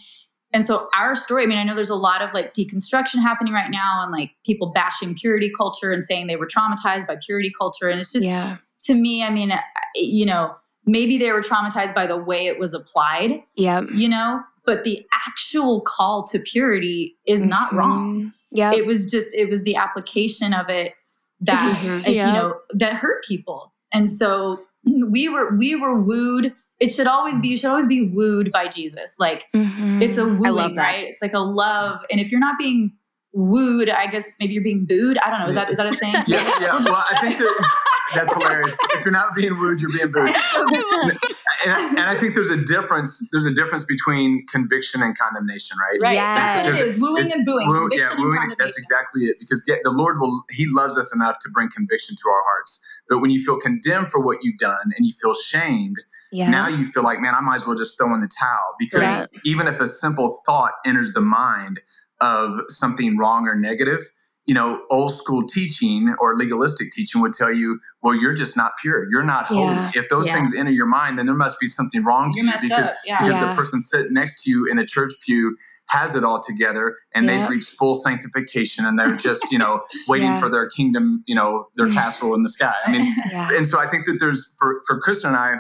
and 0.54 0.66
so 0.66 0.88
our 0.94 1.16
story, 1.16 1.44
I 1.44 1.46
mean, 1.48 1.58
I 1.58 1.64
know 1.64 1.76
there's 1.76 1.90
a 1.90 1.96
lot 1.96 2.22
of 2.22 2.34
like 2.34 2.54
deconstruction 2.54 3.22
happening 3.22 3.54
right 3.54 3.70
now 3.70 4.02
and 4.02 4.12
like 4.12 4.32
people 4.46 4.72
bashing 4.74 5.14
purity 5.16 5.52
culture 5.56 5.92
and 5.92 6.04
saying 6.06 6.28
they 6.28 6.36
were 6.38 6.48
traumatized 6.48 7.08
by 7.08 7.18
purity 7.26 7.52
culture. 7.58 7.90
And 7.90 8.00
it's 8.00 8.12
just 8.14 8.26
yeah. 8.26 8.58
To 8.86 8.94
me, 8.96 9.24
I 9.24 9.30
mean, 9.30 9.54
you 9.96 10.26
know, 10.26 10.56
maybe 10.86 11.18
they 11.18 11.32
were 11.32 11.42
traumatized 11.42 11.94
by 11.96 12.08
the 12.08 12.18
way 12.18 12.46
it 12.48 12.60
was 12.60 12.74
applied, 12.74 13.42
Yeah. 13.56 13.82
you 13.94 14.08
know, 14.08 14.42
but 14.66 14.84
the 14.84 15.06
actual 15.28 15.82
call 15.82 16.26
to 16.28 16.40
purity 16.40 17.18
is 17.28 17.46
not 17.46 17.74
wrong. 17.74 18.34
Yeah. 18.52 18.72
It 18.74 18.86
was 18.86 19.10
just, 19.10 19.34
it 19.36 19.50
was 19.50 19.64
the 19.64 19.76
application 19.76 20.54
of 20.54 20.70
it 20.70 20.94
that, 21.42 22.04
Yeah. 22.08 22.28
you 22.28 22.34
know, 22.34 22.56
that 22.74 22.94
hurt 22.94 23.24
people. 23.26 23.74
And 23.92 24.10
so 24.10 24.56
we 24.86 25.30
were, 25.30 25.56
we 25.58 25.76
were 25.76 26.00
wooed. 26.00 26.54
It 26.80 26.90
should 26.92 27.08
always 27.08 27.40
be, 27.40 27.48
you 27.50 27.58
should 27.58 27.70
always 27.70 27.88
be 27.88 28.10
wooed 28.10 28.52
by 28.52 28.68
Jesus. 28.68 29.16
Like 29.20 29.46
Mhm. 29.56 30.02
it's 30.02 30.18
a 30.18 30.26
wooing, 30.28 30.76
right? 30.76 31.06
It's 31.08 31.22
like 31.22 31.34
a 31.34 31.40
love. 31.40 32.00
And 32.12 32.20
if 32.20 32.30
you're 32.32 32.40
not 32.40 32.56
being 32.60 32.92
wooed, 33.36 33.90
I 33.90 34.08
guess 34.08 34.36
maybe 34.40 34.54
you're 34.54 34.64
being 34.64 34.86
booed. 34.86 35.18
I 35.20 35.30
don't 35.30 35.40
know. 35.42 35.48
Is 35.48 35.56
that, 35.56 35.70
is 35.70 35.78
that 35.78 35.86
a 35.86 35.94
saying? 35.94 36.14
Yeah, 36.26 36.44
yeah. 36.62 36.84
Well, 36.84 37.04
I 37.12 37.20
think 37.22 37.38
that 37.40 37.70
that's 38.16 38.34
hilarious. 38.38 38.78
If 38.94 39.04
you're 39.04 39.12
not 39.12 39.36
being 39.36 39.58
wooed, 39.58 39.82
you're 39.82 39.92
being 39.92 40.12
booed. 40.12 40.32
And, 41.66 41.74
I- 41.74 41.90
and 41.90 42.00
I 42.02 42.20
think 42.20 42.36
there's 42.36 42.50
a 42.52 42.62
difference. 42.64 43.26
There's 43.32 43.46
a 43.46 43.52
difference 43.54 43.84
between 43.86 44.46
conviction 44.52 45.02
and 45.02 45.18
condemnation, 45.18 45.78
right? 45.80 46.00
Right. 46.02 46.14
Yes. 46.14 46.38
That's 46.38 46.56
what 46.58 46.66
it 46.66 46.74
There's- 46.78 46.96
is. 46.96 47.02
Wooing 47.02 47.32
and 47.32 47.46
booing. 47.46 47.68
woo- 47.70 47.90
conviction 47.90 48.18
yeah, 48.20 48.24
wooing. 48.24 48.56
That's 48.60 48.78
exactly 48.78 49.22
it. 49.24 49.38
Because 49.40 49.64
yeah, 49.68 49.78
the 49.84 49.90
Lord 49.90 50.20
will. 50.20 50.44
He 50.52 50.66
loves 50.70 50.96
us 50.98 51.14
enough 51.16 51.40
to 51.40 51.50
bring 51.50 51.70
conviction 51.70 52.16
to 52.18 52.30
our 52.30 52.42
hearts. 52.44 52.80
But 53.10 53.20
when 53.20 53.32
you 53.32 53.40
feel 53.44 53.58
condemned 53.58 54.10
for 54.12 54.22
what 54.22 54.40
you've 54.44 54.58
done 54.60 54.92
and 54.96 55.08
you 55.08 55.14
feel 55.20 55.34
shamed, 55.34 55.96
yeah. 56.32 56.50
now 56.50 56.68
you 56.68 56.86
feel 56.86 57.04
like, 57.04 57.20
man, 57.20 57.34
I 57.34 57.42
might 57.42 57.56
as 57.56 57.66
well 57.66 57.76
just 57.76 57.98
throw 57.98 58.14
in 58.14 58.22
the 58.22 58.30
towel. 58.40 58.76
Because 58.78 59.02
Yeah. 59.02 59.26
even 59.46 59.68
if 59.68 59.80
a 59.80 59.88
simple 59.88 60.42
thought 60.46 60.74
enters 60.86 61.14
the 61.14 61.22
mind 61.22 61.80
of 62.22 62.62
something 62.70 63.18
wrong 63.18 63.48
or 63.48 63.56
negative, 63.56 64.02
you 64.48 64.54
know, 64.54 64.84
old 64.92 65.12
school 65.12 65.44
teaching 65.48 66.14
or 66.20 66.38
legalistic 66.38 66.92
teaching 66.92 67.20
would 67.20 67.34
tell 67.34 67.52
you, 67.52 67.80
well, 68.04 68.14
you're 68.14 68.34
just 68.36 68.56
not 68.56 68.74
pure. 68.80 69.10
You're 69.10 69.24
not 69.24 69.48
holy. 69.48 69.74
Yeah. 69.74 69.92
If 69.96 70.08
those 70.10 70.28
Yeah. 70.28 70.36
things 70.36 70.54
enter 70.56 70.72
your 70.72 70.86
mind, 70.86 71.18
then 71.18 71.26
there 71.26 71.34
must 71.36 71.60
be 71.60 71.66
something 71.66 72.04
wrong 72.04 72.32
You're 72.36 72.46
to 72.46 72.52
you 72.62 72.70
because. 72.70 72.90
Yeah. 73.06 73.22
because 73.24 73.36
Yeah. 73.38 73.50
the 73.50 73.56
person 73.56 73.80
sitting 73.80 74.14
next 74.14 74.44
to 74.44 74.52
you 74.52 74.66
in 74.70 74.78
the 74.78 74.86
church 74.86 75.14
pew 75.26 75.56
has 75.88 76.16
it 76.16 76.24
all 76.24 76.40
together 76.40 76.96
and 77.16 77.26
Yeah. 77.26 77.40
they've 77.40 77.50
reached 77.50 77.70
full 77.76 77.96
sanctification 77.96 78.86
and 78.86 79.00
they're 79.00 79.16
just, 79.18 79.52
you 79.52 79.58
know, 79.58 79.82
waiting 80.08 80.28
Yeah. 80.28 80.40
for 80.40 80.50
their 80.50 80.68
kingdom, 80.70 81.24
you 81.26 81.34
know, 81.34 81.68
their 81.76 81.90
castle 81.90 82.36
in 82.36 82.44
the 82.44 82.50
sky. 82.50 82.74
I 82.86 82.92
mean, 82.92 83.12
yeah. 83.32 83.50
and 83.52 83.66
so 83.66 83.80
I 83.80 83.88
think 83.90 84.06
that 84.06 84.18
there's 84.20 84.54
for 84.60 84.80
for 84.86 85.02
Kristin 85.02 85.30
and 85.30 85.38
I, 85.38 85.60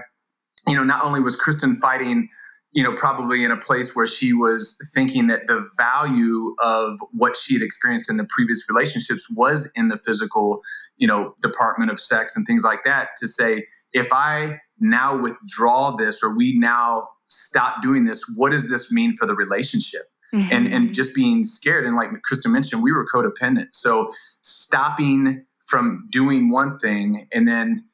you 0.67 0.75
know, 0.75 0.83
not 0.83 1.03
only 1.03 1.19
was 1.21 1.35
Kristin 1.35 1.75
fighting, 1.77 2.29
you 2.75 2.83
know, 2.83 2.91
probably 2.93 3.43
in 3.45 3.51
a 3.51 3.57
place 3.57 3.95
where 3.95 4.05
she 4.05 4.33
was 4.33 4.77
thinking 4.93 5.27
that 5.27 5.47
the 5.47 5.65
value 5.77 6.53
of 6.61 6.99
what 7.11 7.37
she 7.37 7.53
had 7.53 7.63
experienced 7.63 8.09
in 8.09 8.17
the 8.17 8.27
previous 8.29 8.65
relationships 8.69 9.27
was 9.31 9.71
in 9.75 9.87
the 9.87 9.97
physical, 10.05 10.61
you 10.97 11.07
know, 11.07 11.33
department 11.41 11.89
of 11.89 11.99
sex 12.01 12.35
and 12.35 12.45
things 12.45 12.65
like 12.65 12.83
that. 12.83 13.09
To 13.19 13.27
say, 13.27 13.65
if 13.93 14.11
I 14.11 14.59
now 14.77 15.17
withdraw 15.17 15.95
this 15.95 16.21
or 16.21 16.35
we 16.35 16.59
now 16.59 17.07
stop 17.27 17.81
doing 17.81 18.03
this, 18.03 18.23
what 18.35 18.51
does 18.51 18.69
this 18.69 18.91
mean 18.91 19.15
for 19.17 19.25
the 19.25 19.35
relationship? 19.35 20.03
and 20.33 20.51
Mm-hmm. 20.51 20.73
and 20.73 20.93
just 20.93 21.15
being 21.15 21.43
scared 21.43 21.85
and 21.85 21.95
like 21.95 22.09
krista 22.29 22.51
mentioned 22.51 22.81
we 22.81 22.91
were 22.91 23.05
codependent 23.05 23.67
so 23.73 24.09
stopping 24.41 25.45
from 25.67 26.07
doing 26.09 26.49
one 26.49 26.77
thing 26.79 27.27
and 27.31 27.47
then 27.47 27.85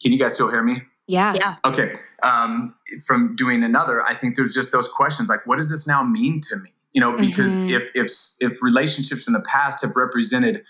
can 0.00 0.12
you 0.12 0.18
guys 0.18 0.34
still 0.34 0.48
hear 0.48 0.62
me 0.62 0.82
yeah. 1.10 1.32
Yeah. 1.42 1.56
okay 1.64 1.88
um, 2.22 2.74
from 3.06 3.34
doing 3.36 3.62
another 3.64 3.96
i 4.02 4.14
think 4.14 4.36
there's 4.36 4.54
just 4.54 4.70
those 4.72 4.88
questions 4.88 5.28
like 5.28 5.42
what 5.48 5.56
does 5.56 5.70
this 5.70 5.86
now 5.86 6.02
mean 6.02 6.40
to 6.48 6.56
me 6.56 6.70
you 6.94 7.00
know 7.00 7.12
because 7.16 7.52
Mhm. 7.52 7.70
if 7.76 7.84
if 8.02 8.06
if 8.46 8.62
relationships 8.62 9.26
in 9.28 9.32
the 9.38 9.44
past 9.54 9.76
have 9.82 9.94
represented 9.96 10.62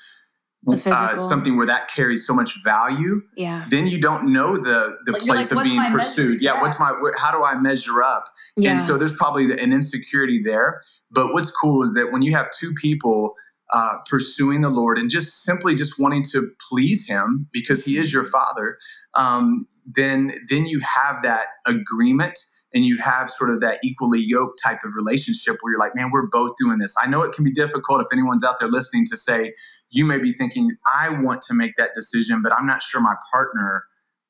uh, 0.69 1.17
something 1.17 1.57
where 1.57 1.67
that 1.67 1.89
carries 1.89 2.27
so 2.27 2.35
much 2.35 2.63
value 2.63 3.23
Yeah. 3.35 3.65
then 3.71 3.87
you 3.87 3.99
don't 3.99 4.25
know 4.31 4.59
the 4.59 4.79
the 5.07 5.13
Like, 5.13 5.23
place 5.23 5.51
like, 5.53 5.65
of 5.67 5.71
being 5.71 5.83
pursued 5.91 6.41
yeah, 6.43 6.55
Yeah. 6.55 6.61
what's 6.63 6.79
my 6.79 6.91
wh- 7.01 7.19
how 7.19 7.31
do 7.33 7.43
i 7.43 7.55
measure 7.59 8.03
up 8.03 8.25
Yeah. 8.57 8.73
and 8.73 8.81
so 8.81 8.99
there's 8.99 9.15
probably 9.15 9.45
an 9.65 9.73
insecurity 9.73 10.39
there. 10.43 10.83
But 11.11 11.33
what's 11.33 11.51
cool 11.51 11.83
is 11.83 11.95
that 11.95 12.13
when 12.13 12.21
you 12.23 12.33
have 12.37 12.47
two 12.61 12.73
people 12.75 13.35
uh, 13.73 13.95
pursuing 14.09 14.61
the 14.61 14.71
Lord 14.71 14.99
and 14.99 15.11
just 15.11 15.43
simply 15.43 15.75
just 15.75 15.99
wanting 15.99 16.23
to 16.33 16.51
please 16.69 17.07
Him 17.07 17.49
because 17.53 17.85
He 17.85 17.99
is 17.99 18.13
your 18.13 18.25
Father, 18.25 18.77
um, 19.15 19.67
then 19.87 20.35
then 20.49 20.67
you 20.67 20.81
have 20.81 21.23
that 21.23 21.47
agreement 21.67 22.39
and 22.73 22.85
you 22.85 22.99
have 22.99 23.29
sort 23.29 23.51
of 23.51 23.61
that 23.61 23.81
equally 23.83 24.21
yoked 24.21 24.61
type 24.65 24.79
of 24.85 24.93
relationship 24.95 25.57
where 25.61 25.73
you're 25.73 25.81
like, 25.81 25.95
man, 25.97 26.11
we're 26.13 26.29
both 26.31 26.53
doing 26.57 26.79
this. 26.79 26.95
I 27.03 27.07
know 27.09 27.23
it 27.23 27.33
can 27.33 27.45
be 27.45 27.51
difficult 27.51 28.01
if 28.01 28.07
anyone's 28.13 28.45
out 28.45 28.61
there 28.61 28.69
listening 28.69 29.05
to 29.11 29.17
say, 29.17 29.53
you 29.91 30.05
may 30.05 30.19
be 30.19 30.33
thinking, 30.33 30.71
I 30.93 31.09
want 31.09 31.43
to 31.43 31.55
make 31.55 31.73
that 31.79 31.95
decision, 31.95 32.43
but 32.43 32.53
I'm 32.53 32.67
not 32.67 32.83
sure 32.83 33.01
my 33.01 33.17
partner 33.33 33.85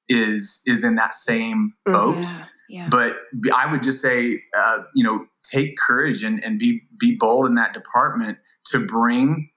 is 0.09 0.63
is 0.67 0.83
in 0.83 0.97
that 0.97 1.15
same 1.15 1.73
boat 1.87 2.27
yeah. 2.27 2.47
Yeah. 2.71 2.89
but 2.89 3.17
I 3.53 3.71
would 3.71 3.83
just 3.83 4.01
say, 4.01 4.43
uh, 4.57 4.79
you 4.95 5.03
know, 5.03 5.27
take 5.43 5.77
courage 5.79 6.23
and, 6.23 6.43
and 6.45 6.59
be 6.59 6.83
be 6.99 7.17
bold 7.17 7.47
in 7.47 7.55
that 7.55 7.73
department 7.73 8.39
to 8.67 8.85
bring 8.87 9.51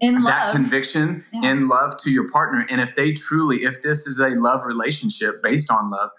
in 0.00 0.22
that 0.24 0.50
conviction 0.50 1.22
Yeah. 1.32 1.40
and 1.44 1.68
love 1.68 1.96
to 1.98 2.10
your 2.10 2.28
partner. 2.28 2.66
And 2.68 2.80
if 2.80 2.94
they 2.96 3.12
truly, 3.12 3.64
if 3.64 3.80
this 3.82 4.06
is 4.06 4.20
a 4.20 4.28
love 4.30 4.64
relationship 4.64 5.42
based 5.42 5.70
on 5.70 5.90
love, 5.90 6.10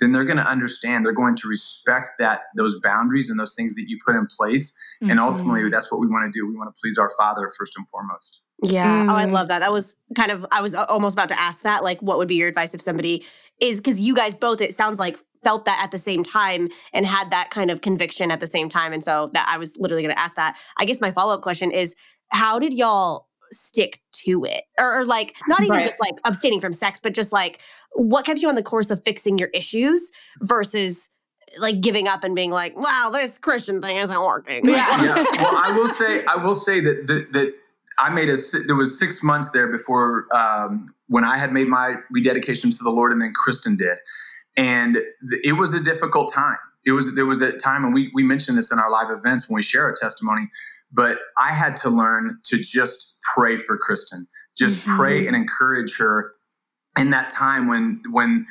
then 0.00 0.12
they're 0.12 0.24
going 0.24 0.38
to 0.38 0.46
understand. 0.46 1.04
They're 1.04 1.12
going 1.12 1.36
to 1.36 1.48
respect 1.48 2.12
that 2.18 2.42
those 2.56 2.80
boundaries 2.80 3.28
and 3.30 3.38
those 3.38 3.54
things 3.54 3.74
that 3.74 3.84
you 3.88 3.98
put 4.06 4.14
in 4.16 4.26
place. 4.26 4.74
And 5.02 5.12
Mhm. 5.12 5.18
ultimately, 5.18 5.68
that's 5.70 5.90
what 5.92 6.00
we 6.00 6.06
want 6.06 6.30
to 6.32 6.38
do. 6.38 6.46
We 6.46 6.54
want 6.56 6.74
to 6.74 6.78
please 6.80 6.96
our 6.98 7.10
Father 7.18 7.50
first 7.58 7.74
and 7.76 7.86
foremost. 7.88 8.40
Yeah. 8.62 9.06
Oh, 9.08 9.14
I 9.16 9.26
Mm. 9.26 9.32
love 9.32 9.48
that. 9.48 9.58
That 9.58 9.72
was 9.72 9.96
kind 10.14 10.30
of, 10.30 10.46
I 10.50 10.62
was 10.62 10.74
almost 10.74 11.14
about 11.14 11.28
to 11.30 11.38
ask 11.38 11.62
that. 11.62 11.84
Like, 11.84 12.00
what 12.00 12.16
would 12.18 12.28
be 12.28 12.36
your 12.36 12.48
advice 12.48 12.74
if 12.74 12.80
somebody 12.80 13.24
is, 13.60 13.78
because 13.80 14.00
you 14.00 14.14
guys 14.14 14.34
both, 14.34 14.60
it 14.62 14.74
sounds 14.74 14.98
like, 14.98 15.18
felt 15.46 15.64
that 15.64 15.78
at 15.80 15.92
the 15.92 15.98
same 15.98 16.24
time 16.24 16.68
and 16.92 17.06
had 17.06 17.30
that 17.30 17.50
kind 17.50 17.70
of 17.70 17.80
conviction 17.80 18.32
at 18.32 18.40
the 18.40 18.48
same 18.48 18.68
time. 18.68 18.92
And 18.92 19.04
so 19.04 19.30
that 19.32 19.46
I 19.48 19.58
was 19.58 19.76
literally 19.76 20.02
going 20.02 20.12
to 20.14 20.20
ask 20.20 20.34
that. 20.34 20.56
I 20.76 20.84
guess 20.84 21.00
my 21.00 21.12
follow 21.12 21.34
up 21.34 21.42
question 21.42 21.70
is 21.70 21.94
how 22.30 22.58
did 22.58 22.74
y'all 22.74 23.28
stick 23.52 24.00
to 24.24 24.44
it? 24.44 24.64
Or, 24.76 24.98
or 24.98 25.04
like, 25.04 25.36
not 25.46 25.60
even 25.62 25.76
Right. 25.76 25.84
just 25.84 26.00
like 26.00 26.14
abstaining 26.24 26.60
from 26.60 26.72
sex, 26.72 26.98
but 27.00 27.14
just 27.14 27.30
like, 27.30 27.60
what 27.92 28.24
kept 28.24 28.40
you 28.40 28.48
on 28.48 28.56
the 28.56 28.62
course 28.64 28.90
of 28.90 29.04
fixing 29.04 29.38
your 29.38 29.50
issues 29.54 30.10
versus 30.40 31.10
like 31.60 31.80
giving 31.80 32.08
up 32.08 32.24
and 32.24 32.34
being 32.34 32.50
like, 32.50 32.76
wow, 32.76 33.10
this 33.12 33.38
Christian 33.38 33.80
thing 33.80 33.98
isn't 33.98 34.20
working. 34.20 34.68
Yeah. 34.68 35.00
yeah. 35.00 35.24
Well, 35.38 35.54
I 35.56 35.70
will 35.70 35.86
say, 35.86 36.24
I 36.28 36.36
will 36.44 36.56
say 36.56 36.80
that 36.80 37.06
that, 37.06 37.32
that 37.34 37.54
I 37.98 38.10
made 38.10 38.28
a. 38.28 38.36
There 38.66 38.74
was 38.74 38.98
six 38.98 39.22
months 39.22 39.50
there 39.50 39.68
before 39.68 40.26
um, 40.34 40.92
when 41.06 41.22
I 41.22 41.38
had 41.38 41.52
made 41.52 41.68
my 41.68 41.94
rededication 42.10 42.70
to 42.70 42.78
the 42.82 42.90
Lord, 42.90 43.12
and 43.12 43.22
then 43.22 43.32
Kristin 43.32 43.78
did, 43.78 43.96
and 44.56 44.94
th- 45.30 45.42
it 45.44 45.52
was 45.52 45.74
a 45.74 45.80
difficult 45.80 46.32
time. 46.32 46.58
It 46.84 46.92
was 46.92 47.14
there 47.14 47.26
was 47.26 47.40
a 47.40 47.52
time, 47.52 47.84
and 47.84 47.92
we 47.92 48.10
we 48.14 48.22
mentioned 48.22 48.56
this 48.56 48.70
in 48.70 48.78
our 48.78 48.90
live 48.90 49.10
events 49.10 49.48
when 49.48 49.56
we 49.56 49.62
share 49.62 49.84
our 49.84 49.94
testimony. 49.94 50.48
But 50.92 51.18
I 51.38 51.52
had 51.52 51.76
to 51.78 51.90
learn 51.90 52.38
to 52.44 52.58
just 52.58 53.14
pray 53.34 53.56
for 53.56 53.78
Kristin, 53.78 54.26
just 54.56 54.84
pray 54.84 55.26
and 55.26 55.34
encourage 55.34 55.96
her 55.98 56.32
in 56.98 57.10
that 57.10 57.30
time 57.30 57.68
when 57.68 58.02
when 58.10 58.46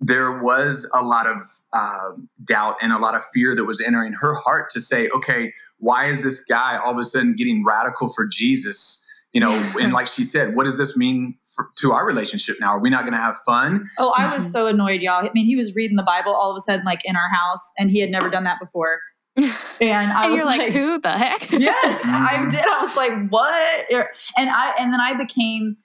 there 0.00 0.32
was 0.40 0.88
a 0.94 1.02
lot 1.02 1.26
of 1.26 1.60
uh, 1.72 2.10
doubt 2.44 2.76
and 2.82 2.92
a 2.92 2.98
lot 2.98 3.14
of 3.14 3.22
fear 3.32 3.54
that 3.54 3.64
was 3.64 3.80
entering 3.80 4.12
her 4.12 4.34
heart 4.34 4.68
to 4.70 4.80
say, 4.80 5.08
okay, 5.10 5.52
why 5.78 6.06
is 6.06 6.20
this 6.20 6.44
guy 6.44 6.76
all 6.76 6.92
of 6.92 6.98
a 6.98 7.04
sudden 7.04 7.34
getting 7.34 7.64
radical 7.64 8.08
for 8.08 8.26
Jesus? 8.26 9.02
You 9.32 9.40
know, 9.40 9.52
and 9.80 9.92
like 9.92 10.08
she 10.08 10.24
said, 10.24 10.56
what 10.56 10.64
does 10.64 10.76
this 10.76 10.96
mean 10.96 11.38
for, 11.54 11.68
to 11.78 11.92
our 11.92 12.06
relationship 12.06 12.56
now? 12.60 12.70
Are 12.70 12.80
we 12.80 12.90
not 12.90 13.02
going 13.02 13.12
to 13.12 13.18
have 13.18 13.38
fun? 13.46 13.86
Oh, 13.98 14.14
I 14.16 14.32
was 14.32 14.50
so 14.50 14.66
annoyed, 14.66 15.00
y'all. 15.00 15.24
I 15.24 15.30
mean, 15.34 15.46
he 15.46 15.56
was 15.56 15.74
reading 15.74 15.96
the 15.96 16.02
Bible 16.02 16.34
all 16.34 16.50
of 16.50 16.56
a 16.56 16.60
sudden, 16.60 16.84
like 16.84 17.00
in 17.04 17.16
our 17.16 17.28
house, 17.32 17.62
and 17.78 17.90
he 17.90 18.00
had 18.00 18.10
never 18.10 18.28
done 18.30 18.44
that 18.44 18.58
before. 18.60 19.00
And 19.80 20.12
I 20.12 20.24
and 20.24 20.30
was 20.30 20.38
you're 20.38 20.46
like, 20.46 20.70
who 20.70 21.00
the 21.00 21.10
heck? 21.10 21.50
yes, 21.50 22.00
I 22.04 22.48
did. 22.50 22.60
I 22.60 22.80
was 22.82 22.94
like, 22.94 23.28
what? 23.30 24.06
And 24.36 24.48
I 24.48 24.74
and 24.78 24.92
then 24.92 25.00
I 25.00 25.14
became 25.14 25.76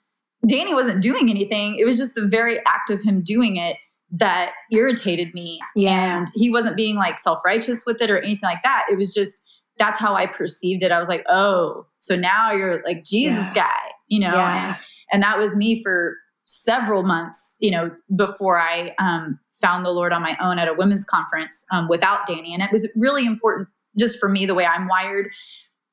Danny 0.48 0.74
wasn't 0.76 1.02
doing 1.02 1.32
anything. 1.32 1.78
It 1.80 1.86
was 1.86 1.98
just 1.98 2.14
the 2.14 2.28
very 2.28 2.60
act 2.68 2.92
of 2.92 3.02
him 3.02 3.24
doing 3.24 3.56
it 3.58 3.78
that 4.12 4.52
irritated 4.72 5.34
me. 5.34 5.60
Yeah. 5.76 6.20
And 6.20 6.28
he 6.36 6.52
wasn't 6.52 6.76
being 6.76 6.96
like 6.96 7.20
self 7.20 7.40
righteous 7.44 7.86
with 7.88 8.02
it 8.02 8.12
or 8.12 8.20
anything 8.20 8.42
like 8.44 8.62
that. 8.64 8.86
It 8.92 8.98
was 8.98 9.14
just, 9.14 9.44
that's 9.80 10.00
how 10.00 10.14
I 10.16 10.28
perceived 10.28 10.84
it. 10.84 10.92
I 10.92 11.00
was 11.00 11.10
like, 11.10 11.26
oh, 11.28 11.88
so 12.00 12.16
now 12.16 12.52
you're 12.52 12.84
like 12.84 13.04
Jesus 13.04 13.40
Yeah. 13.40 13.54
guy, 13.54 13.92
you 14.08 14.20
know? 14.20 14.34
Yeah. 14.34 14.68
And, 14.68 14.78
and 15.12 15.22
that 15.24 15.38
was 15.38 15.56
me 15.56 15.82
for 15.84 16.16
several 16.46 17.04
months, 17.04 17.58
you 17.60 17.72
know, 17.72 17.92
before 18.16 18.60
I 18.60 18.94
um, 19.00 19.40
found 19.62 19.86
the 19.86 19.90
Lord 19.92 20.14
on 20.14 20.22
my 20.22 20.38
own 20.42 20.60
at 20.60 20.68
a 20.68 20.74
women's 20.74 21.04
conference 21.06 21.66
um, 21.72 21.88
without 21.90 22.26
Danny. 22.26 22.54
And 22.54 22.64
it 22.64 22.72
was 22.72 22.92
really 22.96 23.26
important 23.26 23.68
just 24.00 24.20
for 24.20 24.30
me, 24.30 24.46
the 24.46 24.54
way 24.56 24.66
I'm 24.66 24.88
wired. 24.88 25.30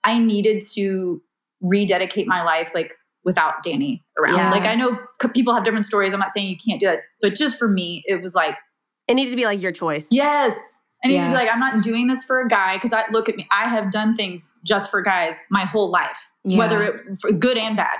I 0.04 0.18
needed 0.18 0.62
to 0.74 1.22
rededicate 1.60 2.26
my 2.26 2.42
life 2.42 2.70
like 2.74 2.94
without 3.24 3.62
Danny 3.62 4.04
around. 4.18 4.36
Yeah. 4.36 4.50
Like 4.50 4.64
I 4.64 4.74
know 4.74 4.98
people 5.32 5.54
have 5.54 5.64
different 5.64 5.86
stories. 5.86 6.12
I'm 6.12 6.20
not 6.20 6.30
saying 6.30 6.46
you 6.48 6.56
can't 6.56 6.78
do 6.80 6.86
that, 6.86 7.00
but 7.22 7.34
just 7.34 7.58
for 7.58 7.68
me, 7.68 8.02
it 8.06 8.20
was 8.20 8.34
like, 8.34 8.54
It 9.08 9.14
needs 9.14 9.30
to 9.30 9.36
be 9.36 9.46
like 9.46 9.62
your 9.62 9.72
choice. 9.72 10.08
yes. 10.10 10.58
And 11.02 11.12
Yeah. 11.12 11.32
like, 11.34 11.48
I'm 11.52 11.60
not 11.60 11.82
doing 11.84 12.06
this 12.06 12.24
for 12.24 12.40
a 12.40 12.48
guy 12.48 12.76
because 12.76 12.92
I 12.94 13.04
look 13.12 13.28
at 13.28 13.36
me. 13.36 13.46
I 13.50 13.68
have 13.68 13.90
done 13.90 14.14
things 14.16 14.54
just 14.64 14.90
for 14.90 15.02
guys 15.02 15.38
my 15.50 15.64
whole 15.66 15.90
life, 15.90 16.30
Yeah. 16.44 16.58
whether 16.58 16.82
it 16.82 16.94
for 17.20 17.30
good 17.32 17.58
and 17.58 17.76
bad. 17.76 17.96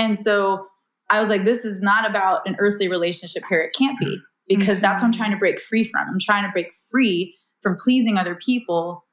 And 0.00 0.18
so 0.18 0.66
I 1.10 1.20
was 1.20 1.28
like, 1.28 1.44
this 1.44 1.64
is 1.64 1.80
not 1.80 2.08
about 2.08 2.40
an 2.46 2.56
earthly 2.58 2.88
relationship 2.88 3.42
here. 3.48 3.60
It 3.60 3.74
can't 3.76 3.98
be 3.98 4.18
because 4.48 4.80
that's 4.80 5.00
what 5.00 5.06
I'm 5.08 5.12
Mhm. 5.12 5.16
trying 5.16 5.30
to 5.32 5.36
break 5.36 5.60
free 5.60 5.84
from. 5.84 6.06
I'm 6.08 6.18
trying 6.20 6.44
to 6.44 6.50
break 6.52 6.68
free 6.90 7.36
from 7.62 7.76
pleasing 7.76 8.16
other 8.16 8.34
people 8.34 9.04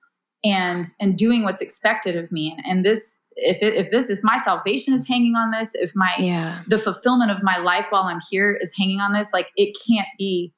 and 0.43 0.85
and 0.99 1.17
doing 1.17 1.43
what's 1.43 1.61
expected 1.61 2.15
of 2.15 2.31
me. 2.31 2.55
And, 2.55 2.65
and 2.65 2.85
this, 2.85 3.17
if 3.35 3.61
it, 3.61 3.73
if 3.75 3.91
this, 3.91 4.09
if 4.09 4.19
my 4.23 4.37
salvation 4.37 4.93
is 4.93 5.07
hanging 5.07 5.35
on 5.35 5.51
this, 5.51 5.75
if 5.75 5.91
my 5.95 6.13
Yeah. 6.19 6.61
the 6.67 6.77
fulfillment 6.79 7.31
of 7.31 7.43
my 7.43 7.57
life 7.57 7.87
while 7.89 8.03
I'm 8.03 8.21
here 8.31 8.57
is 8.61 8.73
hanging 8.77 8.99
on 9.01 9.11
this. 9.13 9.33
Like 9.33 9.49
it 9.57 9.75
can't 9.87 10.07
be 10.17 10.53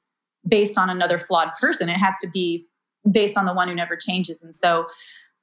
based 0.46 0.78
on 0.78 0.88
another 0.90 1.18
flawed 1.18 1.50
person. 1.60 1.88
It 1.88 1.96
has 1.98 2.14
to 2.22 2.28
be 2.28 2.66
based 3.10 3.36
on 3.36 3.44
the 3.46 3.52
one 3.54 3.68
who 3.68 3.74
never 3.74 3.96
changes. 3.96 4.42
And 4.42 4.54
so 4.54 4.86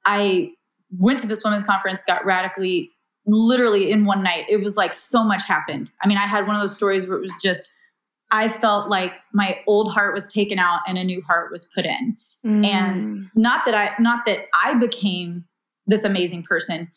I 0.06 0.52
went 0.96 1.18
to 1.20 1.26
this 1.26 1.44
women's 1.44 1.64
conference, 1.64 2.02
got 2.04 2.24
radically, 2.24 2.90
literally 3.28 3.90
in 3.92 4.04
one 4.04 4.22
night. 4.22 4.46
It 4.48 4.62
was 4.62 4.76
like 4.76 4.92
so 4.92 5.22
much 5.22 5.44
happened. 5.46 5.90
I 6.02 6.08
mean, 6.08 6.18
I 6.18 6.26
had 6.26 6.46
one 6.46 6.56
of 6.56 6.62
those 6.62 6.74
stories 6.76 7.06
where 7.06 7.16
it 7.18 7.20
was 7.20 7.34
just, 7.42 7.70
I 8.30 8.48
felt 8.48 8.88
like 8.90 9.12
my 9.32 9.58
old 9.66 9.92
heart 9.92 10.14
was 10.14 10.32
taken 10.32 10.58
out 10.58 10.80
and 10.88 10.98
a 10.98 11.04
new 11.04 11.22
heart 11.22 11.50
was 11.52 11.68
put 11.74 11.84
in 11.86 12.16
And- 12.44 13.04
Mm. 13.04 13.30
not 13.34 13.64
that 13.66 13.74
I 13.74 13.94
not 14.00 14.24
that 14.26 14.46
I 14.54 14.74
became 14.74 15.44
this 15.86 16.04
amazing 16.04 16.42
person 16.44 16.90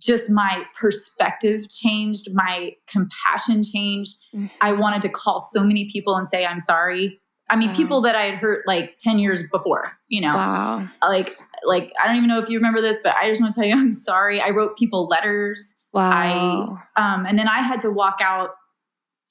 just 0.00 0.30
my 0.30 0.64
perspective 0.76 1.68
changed 1.70 2.28
my 2.34 2.72
compassion 2.86 3.62
changed 3.62 4.16
Mhm. 4.34 4.50
I 4.60 4.72
wanted 4.72 5.00
to 5.02 5.08
call 5.08 5.38
so 5.40 5.62
many 5.62 5.88
people 5.90 6.16
and 6.16 6.26
say 6.28 6.44
I'm 6.44 6.60
sorry 6.60 7.20
I 7.50 7.56
mean 7.56 7.68
Wow. 7.70 7.74
people 7.76 8.00
that 8.02 8.14
I 8.16 8.22
had 8.26 8.34
hurt 8.36 8.66
like 8.66 8.96
10 8.98 9.18
years 9.18 9.42
before 9.50 9.92
you 10.08 10.20
know 10.22 10.34
Wow. 10.34 10.88
like 11.02 11.36
like 11.66 11.92
I 12.02 12.06
don't 12.06 12.16
even 12.16 12.28
know 12.28 12.38
if 12.38 12.48
you 12.48 12.56
remember 12.58 12.80
this 12.80 13.00
but 13.02 13.14
I 13.16 13.28
just 13.28 13.40
want 13.42 13.52
to 13.52 13.60
tell 13.60 13.68
you 13.68 13.74
I'm 13.78 13.92
sorry 13.92 14.40
I 14.40 14.50
wrote 14.50 14.78
people 14.78 15.06
letters 15.08 15.76
Wow. 15.92 16.78
I, 16.96 17.14
um, 17.14 17.26
and 17.26 17.36
then 17.36 17.48
I 17.48 17.62
had 17.62 17.80
to 17.80 17.90
walk 17.90 18.20
out, 18.22 18.50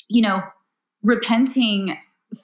you 0.10 0.22
know, 0.22 0.44
repenting 1.04 1.98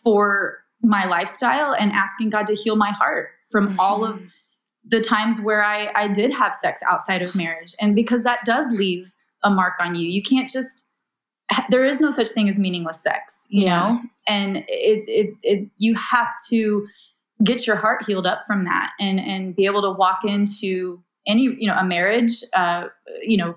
for 0.03 0.59
my 0.81 1.05
lifestyle 1.05 1.73
and 1.73 1.91
asking 1.91 2.29
God 2.29 2.47
to 2.47 2.55
heal 2.55 2.77
my 2.77 2.91
heart 2.91 3.29
from 3.51 3.77
all 3.79 4.05
of 4.05 4.15
Mhm. 4.15 4.29
the 4.85 5.01
times 5.01 5.41
where 5.41 5.63
I, 5.63 5.91
I 5.95 6.07
did 6.07 6.31
have 6.31 6.55
sex 6.55 6.79
outside 6.89 7.21
of 7.21 7.35
marriage. 7.35 7.75
And 7.81 7.93
because 7.93 8.23
that 8.23 8.45
does 8.45 8.77
leave 8.79 9.11
a 9.43 9.49
mark 9.49 9.73
on 9.81 9.95
you, 9.95 10.07
you 10.09 10.21
can't 10.23 10.49
just, 10.49 10.84
there 11.69 11.85
is 11.85 12.01
no 12.01 12.09
such 12.11 12.29
thing 12.29 12.49
as 12.49 12.57
meaningless 12.59 13.01
sex, 13.01 13.47
you 13.49 13.63
Yeah. 13.65 13.79
know? 13.79 14.01
And 14.27 14.57
it, 14.57 14.65
it, 15.07 15.33
it, 15.43 15.69
you 15.77 15.95
have 15.95 16.33
to 16.49 16.87
get 17.43 17.67
your 17.67 17.75
heart 17.75 18.03
healed 18.05 18.25
up 18.25 18.43
from 18.47 18.63
that 18.65 18.91
and, 18.99 19.19
and 19.19 19.55
be 19.55 19.65
able 19.65 19.81
to 19.81 19.91
walk 19.91 20.21
into 20.25 21.01
any, 21.27 21.43
you 21.43 21.67
know, 21.67 21.75
a 21.75 21.83
marriage, 21.83 22.43
uh, 22.53 22.85
you 23.21 23.37
know, 23.37 23.55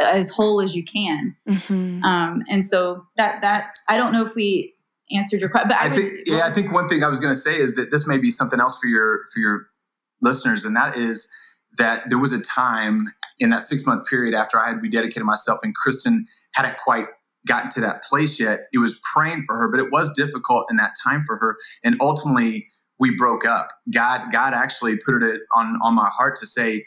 as 0.00 0.30
whole 0.30 0.60
as 0.62 0.74
you 0.74 0.82
can. 0.84 1.36
Mhm. 1.48 2.02
Um, 2.02 2.42
and 2.48 2.64
so 2.64 3.06
that, 3.16 3.40
that, 3.42 3.74
I 3.88 3.96
don't 3.96 4.12
know 4.12 4.24
if 4.26 4.34
we 4.34 4.74
answered 5.14 5.40
your 5.40 5.50
question, 5.50 5.68
but 5.68 5.76
I, 5.78 5.84
I 5.86 5.88
would- 5.88 5.96
think 5.96 6.12
yeah, 6.26 6.42
I 6.46 6.50
think 6.50 6.72
one 6.72 6.88
thing 6.88 7.04
I 7.04 7.08
was 7.08 7.20
going 7.20 7.32
to 7.32 7.38
say 7.38 7.56
is 7.56 7.74
that 7.74 7.90
this 7.90 8.06
may 8.06 8.18
be 8.18 8.30
something 8.30 8.58
else 8.60 8.78
for 8.80 8.86
your 8.86 9.20
for 9.32 9.40
your 9.40 9.66
listeners, 10.22 10.64
and 10.64 10.74
that 10.76 10.96
is 10.96 11.28
that 11.78 12.08
there 12.08 12.18
was 12.18 12.32
a 12.32 12.40
time 12.40 13.08
in 13.38 13.50
that 13.50 13.62
six 13.62 13.84
month 13.84 14.06
period 14.06 14.32
after 14.34 14.58
I 14.58 14.68
had 14.68 14.78
rededicated 14.78 15.22
myself, 15.24 15.60
and 15.62 15.74
Kristin 15.76 16.20
hadn't 16.54 16.78
quite 16.78 17.06
gotten 17.46 17.70
to 17.70 17.80
that 17.80 18.02
place 18.04 18.38
yet. 18.40 18.66
It 18.72 18.78
was 18.78 19.00
praying 19.14 19.44
for 19.46 19.56
her, 19.56 19.68
but 19.70 19.80
it 19.80 19.90
was 19.90 20.12
difficult 20.14 20.66
in 20.70 20.76
that 20.76 20.92
time 21.02 21.24
for 21.26 21.36
her, 21.36 21.56
and 21.84 21.96
ultimately 22.00 22.66
we 22.98 23.14
broke 23.16 23.44
up. 23.46 23.68
God 23.92 24.30
God 24.32 24.54
actually 24.54 24.96
put 24.96 25.22
it 25.22 25.42
on 25.54 25.78
on 25.82 25.94
my 25.94 26.08
heart 26.08 26.36
to 26.36 26.46
say. 26.46 26.84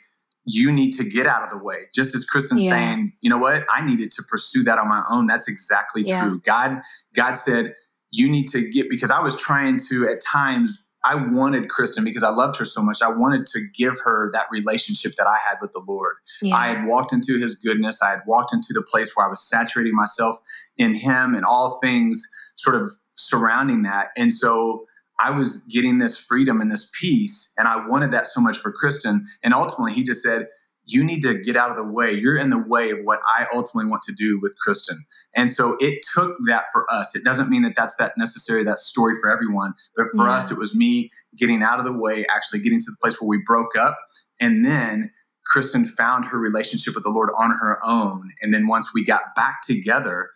You 0.47 0.71
need 0.71 0.91
to 0.91 1.03
get 1.03 1.25
out 1.25 1.41
of 1.41 1.49
the 1.49 1.57
way. 1.57 1.87
Just 1.91 2.13
as 2.13 2.23
Kristin's 2.23 2.65
Yeah. 2.65 2.69
saying, 2.69 3.13
you 3.21 3.31
know 3.31 3.39
what? 3.39 3.65
I 3.67 3.81
needed 3.83 4.11
to 4.11 4.21
pursue 4.29 4.63
that 4.65 4.77
on 4.77 4.87
my 4.87 5.03
own. 5.09 5.25
That's 5.25 5.47
exactly 5.47 6.03
Yeah. 6.05 6.19
true. 6.19 6.39
God, 6.45 6.81
God 7.15 7.33
said, 7.33 7.73
you 8.11 8.29
need 8.29 8.45
to 8.49 8.69
get 8.69 8.87
because 8.87 9.09
I 9.09 9.19
was 9.21 9.35
trying 9.35 9.79
to 9.89 10.07
at 10.07 10.21
times 10.21 10.87
I 11.05 11.13
wanted 11.15 11.69
Kristin 11.69 12.03
because 12.03 12.23
I 12.23 12.29
loved 12.29 12.57
her 12.57 12.65
so 12.65 12.81
much. 12.81 13.01
I 13.03 13.09
wanted 13.09 13.45
to 13.47 13.61
give 13.77 13.93
her 14.03 14.31
that 14.33 14.47
relationship 14.49 15.13
that 15.17 15.27
I 15.27 15.37
had 15.47 15.57
with 15.61 15.71
the 15.71 15.83
Lord. 15.87 16.15
Yeah. 16.41 16.55
I 16.55 16.67
had 16.69 16.85
walked 16.87 17.13
into 17.13 17.37
his 17.37 17.53
goodness. 17.55 18.01
I 18.01 18.09
had 18.09 18.21
walked 18.25 18.51
into 18.53 18.73
the 18.73 18.81
place 18.81 19.15
where 19.15 19.25
I 19.25 19.29
was 19.29 19.47
saturating 19.47 19.93
myself 19.93 20.37
in 20.77 20.95
him 20.95 21.35
and 21.35 21.45
all 21.45 21.79
things 21.81 22.27
sort 22.55 22.75
of 22.75 22.91
surrounding 23.15 23.83
that. 23.83 24.09
And 24.17 24.33
so 24.33 24.87
I 25.19 25.29
was 25.29 25.57
getting 25.69 25.99
this 25.99 26.19
freedom 26.19 26.59
and 26.59 26.71
this 26.71 26.91
peace, 26.99 27.53
and 27.57 27.67
I 27.67 27.87
wanted 27.87 28.11
that 28.11 28.25
so 28.25 28.41
much 28.41 28.57
for 28.57 28.73
Kristin. 28.73 29.21
And 29.43 29.53
ultimately, 29.53 29.93
he 29.93 30.03
just 30.03 30.23
said, 30.23 30.47
You 30.85 31.03
need 31.03 31.21
to 31.23 31.37
get 31.39 31.55
out 31.57 31.71
of 31.71 31.77
the 31.77 31.83
way. 31.83 32.11
You're 32.11 32.37
in 32.37 32.49
the 32.51 32.59
way 32.59 32.91
of 32.91 32.99
what 33.03 33.19
I 33.27 33.47
ultimately 33.53 33.89
want 33.89 34.03
to 34.03 34.13
do 34.13 34.39
with 34.39 34.53
Kristin. 34.65 34.99
And 35.35 35.49
so 35.49 35.75
it 35.79 36.05
took 36.13 36.35
that 36.47 36.65
for 36.71 36.85
us. 36.91 37.15
It 37.15 37.23
doesn't 37.23 37.49
mean 37.49 37.63
that 37.63 37.75
that's 37.75 37.95
that 37.95 38.13
necessary, 38.17 38.63
that 38.63 38.79
story 38.79 39.15
for 39.19 39.29
everyone. 39.29 39.73
But 39.95 40.07
for 40.15 40.25
Yeah. 40.25 40.33
us, 40.33 40.51
it 40.51 40.57
was 40.57 40.75
me 40.75 41.09
getting 41.35 41.63
out 41.63 41.79
of 41.79 41.85
the 41.85 41.93
way, 41.93 42.25
actually 42.27 42.59
getting 42.59 42.79
to 42.79 42.85
the 42.91 42.97
place 43.01 43.19
where 43.19 43.27
we 43.27 43.41
broke 43.45 43.75
up. 43.75 43.97
And 44.39 44.63
then 44.65 45.11
Kristin 45.53 45.87
found 45.89 46.25
her 46.25 46.37
relationship 46.37 46.95
with 46.95 47.03
the 47.03 47.09
Lord 47.09 47.29
on 47.35 47.51
her 47.51 47.79
own. 47.83 48.31
And 48.41 48.53
then 48.53 48.67
once 48.67 48.93
we 48.93 49.03
got 49.03 49.35
back 49.35 49.61
together, 49.63 50.29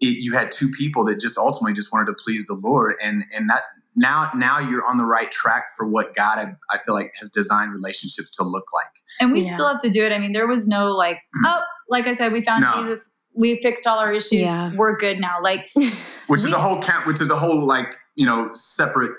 it, 0.00 0.18
you 0.18 0.32
had 0.32 0.52
two 0.52 0.68
people 0.70 1.04
that 1.06 1.20
just 1.20 1.36
ultimately 1.38 1.72
just 1.74 1.92
wanted 1.92 2.06
to 2.06 2.14
please 2.14 2.46
the 2.46 2.54
Lord. 2.54 2.94
And 3.02 3.24
and 3.36 3.48
that 3.50 3.64
now 3.98 4.30
now 4.34 4.58
you're 4.58 4.84
on 4.86 4.96
the 4.96 5.04
right 5.04 5.30
track 5.30 5.64
for 5.76 5.86
what 5.86 6.14
God 6.14 6.38
I, 6.38 6.46
I 6.74 6.78
feel 6.84 6.94
like 6.94 7.12
has 7.20 7.28
designed 7.30 7.72
relationships 7.72 8.30
to 8.32 8.42
look 8.44 8.66
like. 8.72 8.86
and 9.20 9.32
we 9.32 9.42
Yeah. 9.42 9.54
still 9.54 9.68
have 9.68 9.80
to 9.80 9.90
do 9.90 10.04
it. 10.06 10.12
I 10.12 10.18
mean, 10.18 10.32
there 10.32 10.46
was 10.46 10.66
no 10.68 10.92
like, 10.92 11.16
mm. 11.36 11.42
oh, 11.46 11.62
like 11.88 12.06
I 12.06 12.12
said, 12.14 12.32
we 12.32 12.42
found 12.42 12.62
No. 12.62 12.82
Jesus. 12.82 13.10
We 13.34 13.60
fixed 13.62 13.86
all 13.86 13.98
our 13.98 14.12
issues. 14.12 14.40
Yeah. 14.40 14.72
We're 14.74 14.96
good 14.96 15.20
now. 15.20 15.36
Like, 15.42 15.70
Which 16.28 16.42
is 16.44 16.52
a 16.52 16.58
whole 16.58 16.80
camp, 16.80 17.06
which 17.06 17.20
is 17.20 17.30
a 17.30 17.36
whole 17.36 17.66
like 17.66 17.94
you 18.14 18.26
know 18.26 18.50
separate 18.52 19.12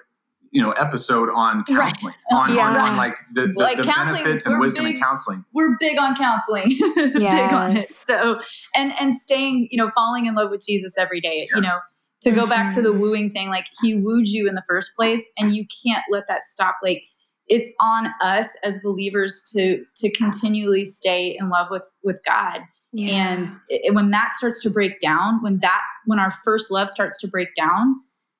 you 0.51 0.61
know 0.61 0.71
episode 0.71 1.29
on 1.29 1.63
counseling 1.65 2.15
on, 2.31 2.49
on, 2.49 2.55
Yeah. 2.55 2.83
on 2.83 2.97
like 2.97 3.15
the, 3.33 3.47
the, 3.47 3.53
Like 3.55 3.77
the 3.77 3.83
benefits 3.83 4.45
and 4.47 4.59
wisdom 4.59 4.85
big- 4.85 4.95
in 4.95 5.01
counseling. 5.01 5.45
we're 5.53 5.77
big 5.79 5.97
on 5.99 6.15
counseling. 6.15 6.69
big 6.95 7.21
on 7.53 7.77
it. 7.77 7.85
So, 7.85 8.39
and 8.75 8.91
and 8.99 9.15
staying, 9.15 9.67
you 9.71 9.77
know, 9.77 9.91
falling 9.95 10.25
in 10.25 10.35
love 10.35 10.49
with 10.51 10.65
Jesus 10.65 10.93
every 10.97 11.21
day. 11.21 11.47
Yeah. 11.51 11.55
You 11.57 11.61
know, 11.61 11.79
to 12.21 12.31
go 12.31 12.45
back 12.45 12.73
to 12.75 12.81
the 12.81 12.89
Mhm. 12.93 12.99
wooing 12.99 13.29
thing, 13.29 13.49
like 13.49 13.65
He 13.81 13.95
wooed 13.95 14.27
you 14.27 14.47
in 14.47 14.55
the 14.55 14.63
first 14.67 14.95
place, 14.95 15.23
and 15.37 15.55
you 15.55 15.65
can't 15.83 16.03
let 16.11 16.27
that 16.27 16.43
stop. 16.43 16.75
Like, 16.83 17.03
it's 17.47 17.69
on 17.79 18.07
us 18.21 18.47
as 18.63 18.77
believers 18.79 19.43
to 19.53 19.85
to 19.97 20.11
continually 20.11 20.85
stay 20.85 21.35
in 21.39 21.49
love 21.49 21.67
with 21.71 21.83
with 22.03 22.19
God. 22.25 22.61
Yeah. 22.91 23.09
And 23.31 23.49
it, 23.69 23.93
when 23.93 24.09
that 24.11 24.33
starts 24.33 24.61
to 24.63 24.69
break 24.69 24.99
down, 24.99 25.41
when 25.41 25.59
that 25.59 25.81
when 26.05 26.19
our 26.19 26.33
first 26.43 26.71
love 26.71 26.89
starts 26.89 27.19
to 27.21 27.27
break 27.27 27.49
down, 27.55 27.95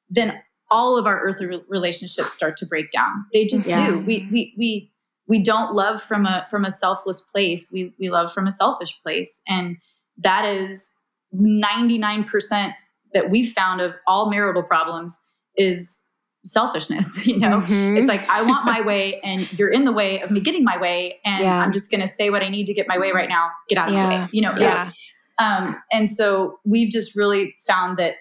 then 0.09 0.41
all 0.71 0.97
of 0.97 1.07
our 1.07 1.19
earthly 1.21 1.47
relationships 1.67 2.31
start 2.31 2.55
to 2.57 2.65
break 2.65 2.91
down. 2.91 3.25
They 3.33 3.45
just 3.45 3.67
Yeah. 3.67 3.87
do. 3.87 3.99
We 3.99 4.27
we 4.31 4.53
we 4.57 4.91
we 5.27 5.39
don't 5.41 5.73
love 5.73 6.01
from 6.03 6.25
a 6.25 6.45
from 6.51 6.65
a 6.65 6.71
selfless 6.71 7.21
place. 7.21 7.71
We 7.71 7.93
we 7.99 8.09
love 8.09 8.31
from 8.33 8.45
a 8.47 8.51
selfish 8.51 8.95
place, 9.01 9.41
and 9.47 9.77
that 10.17 10.45
is 10.45 10.93
ninety 11.31 11.97
nine 11.97 12.23
percent 12.23 12.73
that 13.13 13.29
we've 13.29 13.51
found 13.53 13.81
of 13.81 13.93
all 14.07 14.29
marital 14.29 14.63
problems 14.63 15.19
is 15.57 16.05
selfishness. 16.45 17.25
You 17.27 17.37
know, 17.37 17.61
Mhm. 17.61 17.97
it's 17.97 18.07
like 18.07 18.27
I 18.29 18.41
want 18.41 18.65
my 18.65 18.81
way, 18.81 19.19
and 19.21 19.51
you're 19.59 19.69
in 19.69 19.85
the 19.85 19.91
way 19.91 20.21
of 20.21 20.31
me 20.31 20.41
getting 20.41 20.63
my 20.63 20.77
way, 20.77 21.19
and 21.25 21.43
Yeah. 21.43 21.59
I'm 21.59 21.73
just 21.73 21.91
going 21.91 22.01
to 22.01 22.07
say 22.07 22.29
what 22.29 22.41
I 22.43 22.49
need 22.49 22.65
to 22.67 22.73
get 22.73 22.87
my 22.87 22.97
way 22.97 23.11
right 23.11 23.29
now. 23.29 23.49
Get 23.67 23.77
out 23.77 23.87
of 23.89 23.93
the 23.93 23.99
Yeah. 23.99 24.23
way. 24.23 24.29
You 24.31 24.41
know. 24.43 24.53
yeah. 24.57 24.91
Um, 25.37 25.75
and 25.91 26.09
so 26.09 26.59
we've 26.65 26.91
just 26.91 27.15
really 27.15 27.55
found 27.65 27.97
that, 27.97 28.15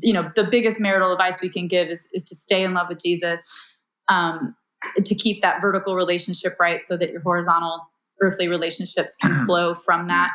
you 0.00 0.12
know, 0.12 0.30
the 0.36 0.44
biggest 0.44 0.80
marital 0.80 1.12
advice 1.12 1.42
we 1.42 1.50
can 1.50 1.68
give 1.68 1.88
is, 1.88 2.08
is 2.14 2.24
to 2.24 2.34
stay 2.34 2.62
in 2.64 2.72
love 2.72 2.88
with 2.88 2.98
Jesus, 3.02 3.74
um, 4.08 4.54
to 5.04 5.14
keep 5.14 5.42
that 5.42 5.60
vertical 5.60 5.96
relationship 5.96 6.56
right 6.58 6.82
so 6.82 6.96
that 6.96 7.10
your 7.10 7.20
horizontal 7.20 7.82
earthly 8.22 8.48
relationships 8.48 9.14
can 9.20 9.34
flow 9.46 9.74
from 9.74 10.08
that. 10.08 10.30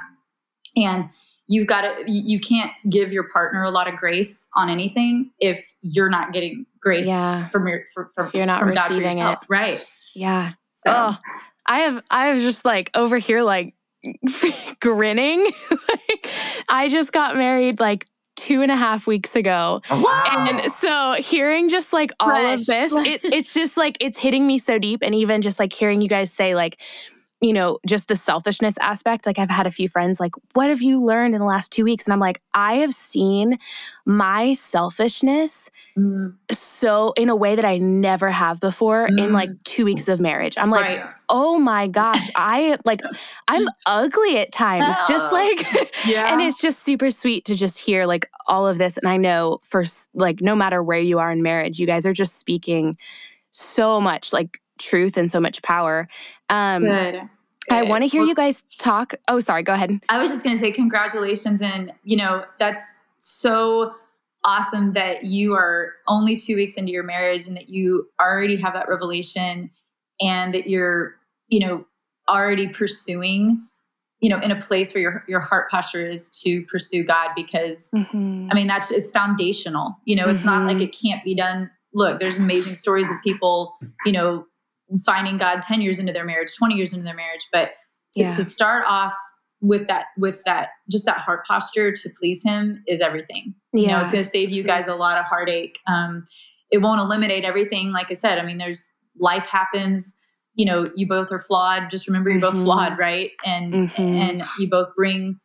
And 0.76 1.10
you 1.52 1.66
got 1.66 1.82
to 1.82 2.10
you, 2.12 2.22
you 2.26 2.40
can't 2.40 2.72
give 2.90 3.12
your 3.12 3.24
partner 3.30 3.64
a 3.64 3.70
lot 3.72 3.88
of 3.88 3.96
grace 3.98 4.48
on 4.56 4.70
anything 4.70 5.32
if 5.40 5.62
you're 5.82 6.10
not 6.10 6.32
getting 6.32 6.66
grace 6.80 7.06
Yeah. 7.08 7.50
from 7.50 7.68
your 7.68 7.82
from, 7.94 8.10
from, 8.16 8.32
you're 8.34 8.46
not 8.46 8.62
from 8.62 8.74
God 8.74 8.88
for 8.88 8.94
receiving 8.94 9.18
yourself. 9.18 9.40
right 9.50 9.94
Yeah. 10.16 10.54
so 10.70 10.92
Oh, 10.96 11.18
I 11.66 11.80
have 11.80 12.04
I 12.10 12.34
was 12.34 12.42
just 12.44 12.64
like 12.66 12.90
over 12.96 13.18
here 13.18 13.42
like 13.44 13.74
grinning. 14.80 15.44
like 15.72 16.28
I 16.70 16.88
just 16.90 17.12
got 17.14 17.36
married 17.38 17.80
like 17.80 18.08
two 18.36 18.62
and 18.62 18.72
a 18.72 18.76
half 18.76 19.06
weeks 19.06 19.36
ago. 19.36 19.82
Oh, 19.90 20.02
wow. 20.02 20.46
And 20.50 20.62
so 20.72 21.14
hearing 21.22 21.70
just 21.70 21.94
like 21.94 22.12
all 22.20 22.32
of 22.36 22.66
this, 22.66 22.92
it, 22.94 23.22
it's 23.26 23.54
just 23.54 23.78
like 23.78 23.98
it's 24.00 24.18
hitting 24.18 24.48
me 24.48 24.58
so 24.58 24.80
deep. 24.80 25.02
And 25.04 25.14
even 25.14 25.42
just 25.42 25.60
like 25.60 25.72
hearing 25.74 26.02
you 26.02 26.08
guys 26.10 26.34
say 26.34 26.56
like, 26.56 26.80
you 27.42 27.54
know, 27.54 27.80
just 27.88 28.08
the 28.08 28.16
selfishness 28.16 28.78
aspect. 28.78 29.26
Like 29.26 29.40
I've 29.40 29.50
had 29.50 29.66
a 29.66 29.72
few 29.72 29.90
friends 29.90 30.20
like, 30.20 30.34
what 30.54 30.70
have 30.70 30.82
you 30.82 31.04
learned 31.04 31.34
in 31.34 31.40
the 31.40 31.46
last 31.46 31.72
two 31.72 31.84
weeks? 31.84 32.06
And 32.06 32.14
I'm 32.14 32.20
like, 32.20 32.40
I 32.54 32.76
have 32.76 32.94
seen 32.94 33.58
my 34.06 34.54
selfishness 34.54 35.70
mm, 35.98 36.36
so 36.52 37.14
in 37.18 37.30
a 37.30 37.36
way 37.36 37.56
that 37.56 37.66
I 37.66 37.78
never 37.78 38.30
have 38.30 38.60
before 38.60 39.08
in 39.08 39.30
Mm. 39.30 39.34
like 39.34 39.50
two 39.64 39.86
weeks 39.86 40.08
of 40.08 40.20
marriage. 40.20 40.58
I'm 40.58 40.70
like, 40.70 41.00
right 41.00 41.10
oh 41.34 41.58
my 41.58 41.88
gosh, 41.88 42.30
I 42.36 42.78
like 42.84 43.02
I'm 43.48 43.66
ugly 43.86 44.38
at 44.38 44.52
times. 44.52 44.96
Just 45.08 45.32
like 45.32 45.66
yeah 46.06 46.32
and 46.32 46.42
it's 46.42 46.60
just 46.62 46.84
super 46.84 47.10
sweet 47.10 47.46
to 47.46 47.56
just 47.56 47.80
hear 47.80 48.06
like 48.06 48.30
all 48.48 48.68
of 48.68 48.78
this. 48.78 48.98
And 48.98 49.08
I 49.08 49.18
know 49.18 49.60
for 49.64 49.86
like 50.14 50.42
no 50.42 50.56
matter 50.56 50.84
where 50.84 51.00
you 51.00 51.20
are 51.20 51.32
in 51.32 51.42
marriage, 51.42 51.80
you 51.80 51.88
guys 51.88 52.06
are 52.06 52.14
just 52.14 52.38
speaking 52.38 52.98
so 53.52 54.00
much 54.02 54.34
like 54.34 54.62
truth 54.82 55.18
and 55.18 55.32
so 55.32 55.40
much 55.40 55.62
power. 55.62 56.08
Um 56.50 56.84
good 56.84 57.22
I 57.70 57.84
want 57.84 58.04
to 58.04 58.08
hear 58.08 58.22
Well, 58.22 58.30
you 58.30 58.36
guys 58.36 58.64
talk. 58.80 59.14
Oh, 59.28 59.40
sorry, 59.40 59.64
go 59.64 59.74
ahead. 59.74 60.00
I 60.10 60.22
was 60.22 60.32
just 60.32 60.44
going 60.44 60.56
to 60.56 60.60
say 60.60 60.72
congratulations. 60.72 61.62
And, 61.62 61.94
you 62.04 62.18
know, 62.18 62.44
that's 62.60 63.00
so 63.20 63.94
awesome 64.44 64.94
that 64.94 65.26
you 65.26 65.54
are 65.54 65.94
only 66.08 66.36
two 66.36 66.56
weeks 66.56 66.76
into 66.76 66.92
your 66.92 67.04
marriage 67.04 67.48
and 67.48 67.56
that 67.56 67.70
you 67.70 68.10
already 68.20 68.56
have 68.58 68.74
that 68.74 68.90
revelation 68.90 69.70
and 70.20 70.54
that 70.54 70.68
you're, 70.68 71.16
you 71.48 71.66
know, 71.66 71.86
already 72.28 72.68
pursuing, 72.68 73.68
you 74.20 74.30
know, 74.30 74.40
in 74.40 74.52
a 74.52 74.60
place 74.60 74.94
where 74.94 75.02
your, 75.02 75.24
your 75.28 75.40
heart 75.40 75.70
posture 75.70 76.08
is 76.08 76.30
to 76.42 76.64
pursue 76.66 77.04
God 77.04 77.30
because, 77.36 77.92
I 78.52 78.54
mean, 78.56 78.68
that's 78.68 78.92
it's 78.92 79.12
foundational. 79.12 79.98
You 80.06 80.16
know, 80.16 80.28
it's 80.28 80.44
not 80.44 80.66
like 80.66 80.82
it 80.82 80.96
can't 81.00 81.24
be 81.24 81.36
done. 81.36 81.70
Look, 81.94 82.20
there's 82.20 82.38
amazing 82.38 82.76
stories 82.76 83.12
of 83.12 83.18
people, 83.24 83.76
you 84.06 84.14
know, 84.14 84.46
finding 85.06 85.38
God 85.38 85.62
10 85.62 85.82
years 85.82 86.00
into 86.00 86.14
their 86.14 86.26
marriage, 86.26 86.50
20 86.58 86.76
years 86.76 86.94
into 86.94 87.04
their 87.06 87.16
marriage. 87.16 87.42
But 87.52 87.70
to, 88.16 88.22
Yeah. 88.22 88.32
to 88.32 88.44
start 88.44 88.84
off 88.88 89.14
with 89.62 89.88
that, 89.88 90.06
with 90.18 90.42
that, 90.46 90.70
just 90.92 91.06
that 91.06 91.20
heart 91.20 91.46
posture 91.48 91.92
to 91.96 92.10
please 92.20 92.42
Him 92.44 92.84
is 92.88 93.00
everything. 93.02 93.54
You 93.74 93.88
know, 93.88 94.00
it's 94.02 94.12
going 94.12 94.24
to 94.24 94.30
save 94.30 94.50
you 94.50 94.64
guys 94.64 94.88
a 94.88 94.96
lot 94.96 95.18
of 95.18 95.26
heartache. 95.26 95.78
Um, 95.88 96.26
it 96.72 96.80
won't 96.80 97.00
eliminate 97.00 97.44
everything. 97.46 97.92
Like 97.92 98.08
I 98.10 98.14
said, 98.16 98.38
I 98.40 98.46
mean, 98.46 98.58
there's 98.58 98.92
life 99.20 99.44
happens. 99.46 100.18
You 100.56 100.66
know, 100.66 100.90
you 100.96 101.08
both 101.08 101.32
are 101.32 101.40
flawed. 101.44 101.90
Just 101.92 102.08
remember, 102.08 102.30
you're 102.30 102.42
both 102.42 102.56
Mhm. 102.56 102.64
flawed, 102.64 102.98
right? 102.98 103.32
And 103.46 103.74
Mhm. 103.74 104.00
and 104.00 104.42
you 104.60 104.70
both 104.70 104.90
bring 104.96 105.40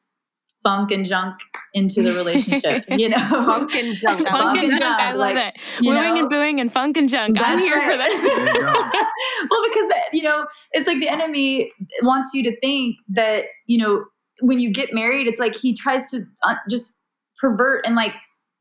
funk 0.66 0.90
and 0.90 1.06
junk 1.06 1.38
into 1.74 2.02
the 2.02 2.12
relationship. 2.14 2.84
You 2.90 3.10
know, 3.10 3.18
Funk 3.18 3.74
and 3.74 3.96
junk. 3.96 4.20
I 4.22 4.30
Funk 4.30 4.44
love 4.44 4.56
and 4.58 4.72
that. 4.72 4.78
junk. 4.80 5.00
I 5.02 5.12
love 5.12 5.34
like, 5.36 5.54
it. 5.54 5.60
you 5.80 5.90
Wooing 5.92 6.02
know? 6.14 6.20
and 6.20 6.28
booing 6.30 6.60
and 6.60 6.72
funk 6.72 6.96
and 6.96 7.08
junk. 7.08 7.38
I'm 7.40 7.58
That's 7.58 7.68
here 7.68 7.80
for 7.80 7.88
right. 7.88 7.98
this. 7.98 8.20
There 8.22 8.54
you 8.54 8.60
go. 8.60 8.72
well, 9.50 9.62
because 9.68 9.88
that, 9.90 10.04
you 10.12 10.22
know, 10.22 10.46
it's 10.72 10.86
like 10.86 10.98
the 10.98 11.08
enemy 11.08 11.70
wants 12.02 12.30
you 12.34 12.42
to 12.44 12.58
think 12.60 12.96
that 13.10 13.44
you 13.66 13.78
know 13.78 14.04
when 14.40 14.58
you 14.60 14.72
get 14.72 14.92
married, 14.92 15.26
it's 15.28 15.40
like 15.40 15.54
he 15.56 15.74
tries 15.74 16.06
to 16.10 16.24
uh, 16.42 16.54
just 16.68 16.98
pervert 17.40 17.84
and 17.86 17.94
like 17.94 18.14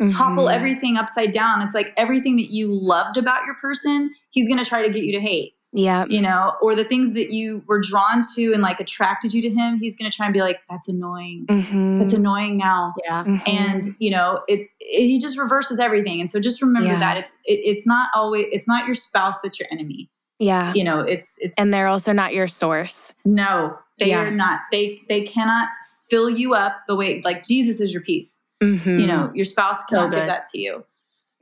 topple 0.09 0.45
Mhm. 0.45 0.53
everything 0.53 0.97
upside 0.97 1.31
down. 1.31 1.61
It's 1.61 1.73
like 1.73 1.93
everything 1.97 2.35
that 2.35 2.51
you 2.51 2.67
loved 2.71 3.17
about 3.17 3.45
your 3.45 3.55
person, 3.55 4.13
he's 4.31 4.47
going 4.47 4.61
to 4.63 4.69
try 4.69 4.85
to 4.85 4.93
get 4.93 5.03
you 5.03 5.13
to 5.13 5.21
hate. 5.21 5.53
Yeah. 5.75 6.05
You 6.07 6.21
know, 6.21 6.53
or 6.61 6.73
the 6.73 6.85
things 6.85 7.13
that 7.13 7.31
you 7.31 7.61
were 7.67 7.81
drawn 7.81 8.23
to 8.35 8.53
and 8.53 8.61
like 8.61 8.79
attracted 8.79 9.33
you 9.33 9.41
to 9.41 9.49
him, 9.49 9.77
he's 9.77 9.97
going 9.97 10.09
to 10.09 10.15
try 10.15 10.25
and 10.25 10.33
be 10.33 10.39
like, 10.39 10.61
"That's 10.69 10.87
annoying. 10.87 11.45
Mhm. 11.49 11.99
That's 11.99 12.13
annoying 12.13 12.55
now." 12.57 12.93
Yeah. 13.03 13.23
Mhm. 13.25 13.41
and 13.47 13.83
you 13.99 14.09
know 14.09 14.41
it, 14.47 14.69
it 14.79 15.07
he 15.07 15.19
just 15.19 15.37
reverses 15.37 15.79
everything 15.79 16.19
and 16.21 16.31
so 16.31 16.39
just 16.39 16.61
remember 16.61 16.87
Yeah. 16.89 16.99
that 16.99 17.17
it's 17.17 17.33
it, 17.45 17.59
it's 17.63 17.85
not 17.85 18.09
always 18.15 18.45
it's 18.51 18.67
not 18.67 18.85
your 18.85 18.95
spouse 18.95 19.41
that's 19.41 19.59
your 19.59 19.67
enemy 19.71 20.09
yeah. 20.39 20.73
you 20.73 20.83
know 20.83 20.99
it's 21.01 21.35
it's 21.39 21.57
And 21.57 21.73
they're 21.73 21.87
also 21.87 22.11
not 22.13 22.33
your 22.33 22.47
source. 22.47 23.13
no 23.25 23.77
they 23.99 24.09
Yeah. 24.09 24.21
are 24.21 24.31
not 24.31 24.61
they 24.71 25.01
they 25.09 25.21
cannot 25.21 25.67
fill 26.09 26.29
you 26.29 26.53
up 26.53 26.77
the 26.87 26.95
way 26.95 27.21
like 27.25 27.43
jesus 27.45 27.79
is 27.81 27.91
your 27.91 28.01
peace 28.01 28.43
Mhm. 28.63 28.99
you 28.99 29.07
know 29.07 29.31
your 29.33 29.45
spouse 29.45 29.83
cannot 29.89 30.11
give 30.11 30.25
that 30.25 30.45
to 30.53 30.59
you 30.59 30.83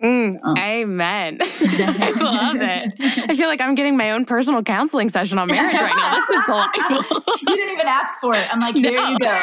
Mm, 0.04 0.38
Oh. 0.44 0.56
Amen. 0.58 1.38
I 1.42 2.12
love 2.22 2.58
it. 2.60 2.94
I 3.30 3.36
feel 3.36 3.48
like 3.48 3.62
I'm 3.62 3.74
getting 3.76 3.96
my 3.96 4.10
own 4.12 4.26
personal 4.26 4.62
counseling 4.62 5.10
session 5.10 5.40
on 5.40 5.48
marriage 5.48 5.76
right 5.80 5.96
now. 5.96 6.16
This 6.16 6.40
is 6.40 6.46
delightful. 6.46 7.24
you 7.48 7.56
didn't 7.56 7.72
even 7.74 7.88
ask 7.88 8.20
for 8.20 8.36
it 8.36 8.48
i'm 8.54 8.60
like 8.60 8.76
here 8.76 8.94
No. 8.96 9.10
you 9.10 9.20
go 9.20 9.42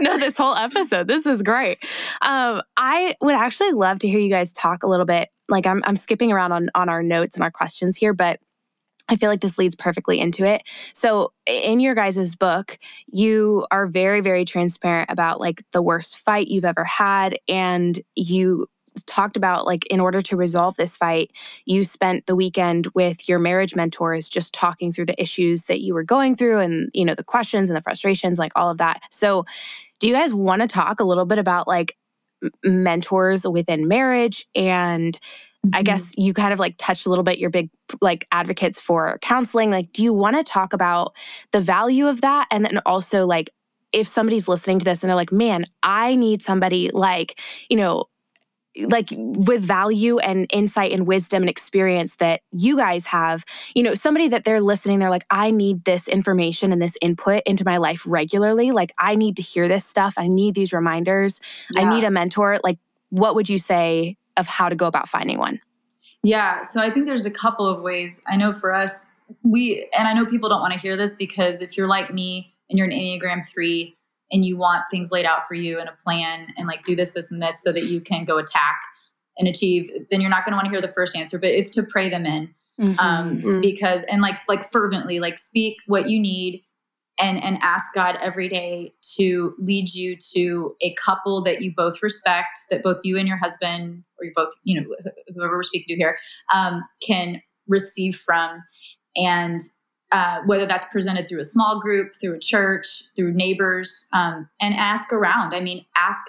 no, 0.00 0.18
this 0.18 0.36
whole 0.36 0.54
episode. 0.54 1.06
This 1.08 1.26
is 1.26 1.42
great. 1.42 1.78
Um, 2.22 2.62
I 2.76 3.14
would 3.20 3.34
actually 3.34 3.72
love 3.72 3.98
to 4.00 4.08
hear 4.08 4.18
you 4.18 4.30
guys 4.30 4.52
talk 4.52 4.82
a 4.82 4.86
little 4.88 5.06
bit. 5.06 5.28
Like 5.48 5.66
I'm, 5.66 5.82
I'm 5.84 5.96
skipping 5.96 6.32
around 6.32 6.52
on 6.52 6.70
on 6.74 6.88
our 6.88 7.02
notes 7.02 7.36
and 7.36 7.42
our 7.44 7.50
questions 7.50 7.96
here, 7.96 8.14
but 8.14 8.40
I 9.08 9.16
feel 9.16 9.28
like 9.28 9.40
this 9.42 9.58
leads 9.58 9.76
perfectly 9.76 10.18
into 10.18 10.44
it. 10.46 10.62
So, 10.94 11.32
in 11.46 11.78
your 11.80 11.94
guys' 11.94 12.34
book, 12.36 12.78
you 13.06 13.66
are 13.70 13.86
very, 13.86 14.22
very 14.22 14.46
transparent 14.46 15.10
about 15.10 15.40
like 15.40 15.62
the 15.72 15.82
worst 15.82 16.16
fight 16.18 16.48
you've 16.48 16.64
ever 16.64 16.84
had, 16.84 17.38
and 17.46 18.00
you 18.14 18.66
talked 19.06 19.36
about 19.36 19.66
like 19.66 19.86
in 19.86 20.00
order 20.00 20.22
to 20.22 20.36
resolve 20.36 20.76
this 20.76 20.96
fight 20.96 21.30
you 21.64 21.84
spent 21.84 22.26
the 22.26 22.36
weekend 22.36 22.86
with 22.94 23.28
your 23.28 23.38
marriage 23.38 23.74
mentors 23.74 24.28
just 24.28 24.54
talking 24.54 24.92
through 24.92 25.06
the 25.06 25.20
issues 25.20 25.64
that 25.64 25.80
you 25.80 25.94
were 25.94 26.04
going 26.04 26.34
through 26.36 26.58
and 26.58 26.90
you 26.94 27.04
know 27.04 27.14
the 27.14 27.24
questions 27.24 27.70
and 27.70 27.76
the 27.76 27.82
frustrations 27.82 28.38
like 28.38 28.52
all 28.56 28.70
of 28.70 28.78
that 28.78 29.00
so 29.10 29.44
do 30.00 30.08
you 30.08 30.14
guys 30.14 30.34
want 30.34 30.62
to 30.62 30.68
talk 30.68 31.00
a 31.00 31.04
little 31.04 31.26
bit 31.26 31.38
about 31.38 31.68
like 31.68 31.96
m- 32.42 32.50
mentors 32.84 33.46
within 33.46 33.88
marriage 33.88 34.46
and 34.54 35.18
I 35.72 35.82
Mm-hmm. 35.82 35.82
guess 35.82 36.14
you 36.16 36.34
kind 36.34 36.52
of 36.52 36.58
like 36.60 36.76
touched 36.78 37.06
a 37.06 37.10
little 37.10 37.24
bit, 37.24 37.38
you're 37.38 37.50
big 37.50 37.70
like 38.00 38.26
advocates 38.32 38.80
for 38.80 39.18
counseling. 39.22 39.70
Like, 39.70 39.92
do 39.92 40.02
you 40.02 40.12
want 40.12 40.36
to 40.36 40.44
talk 40.44 40.72
about 40.72 41.14
the 41.52 41.60
value 41.60 42.06
of 42.08 42.22
that? 42.22 42.48
And 42.50 42.64
then 42.64 42.80
also, 42.86 43.26
like, 43.26 43.50
if 43.92 44.08
somebody's 44.08 44.48
listening 44.48 44.80
to 44.80 44.84
this 44.84 45.02
and 45.02 45.08
they're 45.08 45.16
like, 45.16 45.32
man, 45.32 45.64
I 45.82 46.16
need 46.16 46.42
somebody 46.42 46.90
like, 46.92 47.40
you 47.68 47.76
know, 47.76 48.06
like 48.76 49.08
with 49.16 49.62
value 49.62 50.18
and 50.18 50.46
insight 50.50 50.92
and 50.92 51.06
wisdom 51.06 51.42
and 51.42 51.50
experience 51.50 52.16
that 52.16 52.40
you 52.50 52.76
guys 52.76 53.06
have, 53.06 53.44
you 53.74 53.82
know, 53.82 53.94
somebody 53.94 54.28
that 54.28 54.44
they're 54.44 54.60
listening, 54.60 54.98
they're 54.98 55.10
like, 55.10 55.26
I 55.30 55.50
need 55.50 55.84
this 55.84 56.08
information 56.08 56.72
and 56.72 56.82
this 56.82 56.96
input 57.00 57.42
into 57.46 57.64
my 57.64 57.76
life 57.76 58.02
regularly. 58.06 58.72
Like, 58.72 58.92
I 58.98 59.14
need 59.14 59.36
to 59.36 59.42
hear 59.42 59.68
this 59.68 59.84
stuff. 59.84 60.14
I 60.16 60.26
need 60.26 60.54
these 60.54 60.72
reminders. 60.72 61.40
I 61.76 61.84
need 61.84 62.04
a 62.04 62.10
mentor. 62.10 62.58
Like, 62.64 62.78
what 63.10 63.34
would 63.34 63.48
you 63.48 63.58
say 63.58 64.16
of 64.36 64.46
how 64.46 64.68
to 64.68 64.74
go 64.74 64.86
about 64.86 65.08
finding 65.08 65.38
one? 65.38 65.60
Yeah, 66.22 66.62
so 66.62 66.80
I 66.80 66.90
think 66.90 67.06
there's 67.06 67.26
a 67.26 67.30
couple 67.30 67.66
of 67.66 67.82
ways. 67.82 68.22
I 68.26 68.36
know 68.36 68.52
for 68.52 68.72
us, 68.72 69.08
we, 69.42 69.88
and 69.96 70.08
I 70.08 70.14
know 70.14 70.26
people 70.26 70.48
don't 70.48 70.60
want 70.60 70.72
to 70.72 70.78
hear 70.78 70.96
this 70.96 71.14
because 71.14 71.62
if 71.62 71.76
you're 71.76 71.86
like 71.86 72.12
me 72.12 72.54
and 72.70 72.78
you're 72.78 72.88
an 72.88 72.92
Enneagram 72.92 73.46
3 73.46 73.94
and 74.34 74.44
you 74.44 74.58
want 74.58 74.82
things 74.90 75.10
laid 75.10 75.24
out 75.24 75.46
for 75.48 75.54
you 75.54 75.78
and 75.78 75.88
a 75.88 75.96
plan 76.04 76.48
and 76.58 76.66
like 76.66 76.84
do 76.84 76.94
this, 76.96 77.12
this, 77.12 77.30
and 77.30 77.40
this 77.40 77.62
so 77.62 77.72
that 77.72 77.84
you 77.84 78.00
can 78.00 78.24
go 78.24 78.36
attack 78.36 78.76
and 79.38 79.48
achieve, 79.48 79.90
then 80.10 80.20
you're 80.20 80.30
not 80.30 80.44
going 80.44 80.52
to 80.52 80.56
want 80.56 80.66
to 80.66 80.70
hear 80.70 80.80
the 80.80 80.92
first 80.92 81.16
answer, 81.16 81.38
but 81.38 81.50
it's 81.50 81.70
to 81.72 81.82
pray 81.82 82.10
them 82.10 82.26
in. 82.26 82.54
Um, 82.98 83.40
Mhm. 83.40 83.62
because, 83.62 84.02
and 84.10 84.20
like, 84.20 84.34
like 84.48 84.70
fervently, 84.72 85.20
like 85.20 85.38
speak 85.38 85.76
what 85.86 86.08
you 86.08 86.18
need 86.20 86.64
and, 87.20 87.40
and 87.42 87.58
ask 87.62 87.94
God 87.94 88.16
every 88.20 88.48
day 88.48 88.92
to 89.16 89.54
lead 89.58 89.94
you 89.94 90.16
to 90.34 90.74
a 90.82 90.92
couple 90.94 91.40
that 91.44 91.62
you 91.62 91.72
both 91.76 92.02
respect, 92.02 92.58
that 92.70 92.82
both 92.82 92.98
you 93.04 93.16
and 93.16 93.28
your 93.28 93.36
husband, 93.36 94.02
or 94.18 94.24
you 94.24 94.32
both, 94.34 94.50
you 94.64 94.80
know, 94.80 94.86
whoever 95.32 95.56
we're 95.56 95.62
speaking 95.62 95.94
to 95.94 96.00
here, 96.00 96.18
um, 96.52 96.82
can 97.06 97.40
receive 97.68 98.20
from. 98.26 98.60
And 99.14 99.60
uh, 100.14 100.38
whether 100.46 100.64
that's 100.66 100.86
presented 100.86 101.28
through 101.28 101.40
a 101.40 101.44
small 101.54 101.80
group, 101.80 102.12
through 102.20 102.34
a 102.36 102.38
church, 102.38 102.86
through 103.16 103.32
neighbors, 103.34 104.08
um, 104.12 104.48
and 104.60 104.72
ask 104.74 105.12
around. 105.12 105.52
I 105.54 105.60
mean, 105.60 105.84
ask 105.96 106.22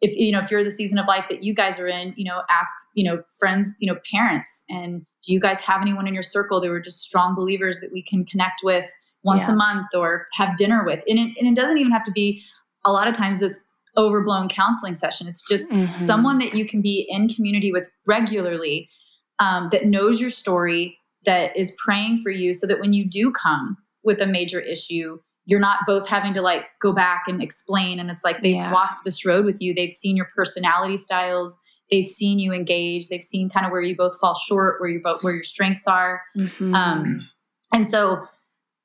if 0.00 0.10
you 0.16 0.32
know 0.32 0.40
if 0.40 0.50
you're 0.50 0.64
the 0.64 0.70
season 0.70 0.98
of 0.98 1.06
life 1.06 1.26
that 1.30 1.42
you 1.42 1.54
guys 1.54 1.78
are 1.78 1.86
in. 1.88 2.14
You 2.16 2.24
know, 2.24 2.40
ask 2.50 2.70
you 2.94 3.04
know 3.08 3.22
friends, 3.38 3.74
you 3.78 3.92
know 3.92 3.98
parents, 4.12 4.64
and 4.70 5.04
do 5.24 5.32
you 5.34 5.40
guys 5.40 5.60
have 5.60 5.80
anyone 5.82 6.06
in 6.08 6.14
your 6.14 6.22
circle 6.22 6.60
that 6.60 6.68
were 6.68 6.80
just 6.80 7.00
strong 7.00 7.34
believers 7.34 7.80
that 7.80 7.92
we 7.92 8.02
can 8.02 8.24
connect 8.24 8.60
with 8.64 8.86
once 9.22 9.44
Yeah. 9.48 9.52
a 9.54 9.56
month 9.56 9.88
or 9.94 10.26
have 10.32 10.56
dinner 10.56 10.84
with? 10.84 11.00
And 11.08 11.18
it, 11.18 11.36
and 11.38 11.46
it 11.48 11.54
doesn't 11.60 11.78
even 11.78 11.92
have 11.92 12.04
to 12.04 12.12
be 12.12 12.42
a 12.84 12.92
lot 12.92 13.06
of 13.08 13.14
times 13.14 13.38
this 13.40 13.64
overblown 13.98 14.48
counseling 14.48 14.94
session. 14.94 15.26
It's 15.26 15.42
just 15.48 15.70
Mhm. 15.72 15.90
someone 16.06 16.38
that 16.38 16.54
you 16.54 16.64
can 16.66 16.80
be 16.82 17.06
in 17.08 17.28
community 17.28 17.72
with 17.72 17.86
regularly 18.06 18.88
um, 19.38 19.68
that 19.72 19.84
knows 19.86 20.20
your 20.20 20.30
story, 20.30 20.98
that 21.26 21.56
is 21.56 21.76
praying 21.84 22.22
for 22.22 22.30
you, 22.30 22.54
so 22.54 22.66
that 22.66 22.80
when 22.80 22.92
you 22.92 23.04
do 23.04 23.30
come 23.30 23.76
with 24.04 24.20
a 24.20 24.26
major 24.26 24.60
issue, 24.60 25.18
you're 25.44 25.60
not 25.60 25.78
both 25.86 26.08
having 26.08 26.32
to 26.34 26.42
like 26.42 26.64
go 26.80 26.92
back 26.92 27.24
and 27.28 27.42
explain 27.42 28.00
and 28.00 28.10
it's 28.10 28.24
like 28.24 28.42
they've 28.42 28.54
Yeah. 28.56 28.72
walked 28.72 29.04
this 29.04 29.24
road 29.24 29.44
with 29.44 29.58
you. 29.60 29.74
They've 29.74 29.92
seen 29.92 30.16
your 30.16 30.28
personality 30.34 30.96
styles. 30.96 31.56
They've 31.90 32.06
seen 32.06 32.40
you 32.40 32.52
engage. 32.52 33.08
They've 33.08 33.22
seen 33.22 33.48
kind 33.48 33.64
of 33.64 33.70
where 33.70 33.80
you 33.80 33.96
both 33.96 34.18
fall 34.18 34.34
short 34.34 34.80
where 34.80 34.88
you 34.90 35.00
both 35.02 35.22
where 35.22 35.34
your 35.34 35.44
strengths 35.44 35.86
are. 35.86 36.22
Mhm. 36.36 36.74
um, 36.74 37.28
and 37.72 37.86
so 37.86 38.26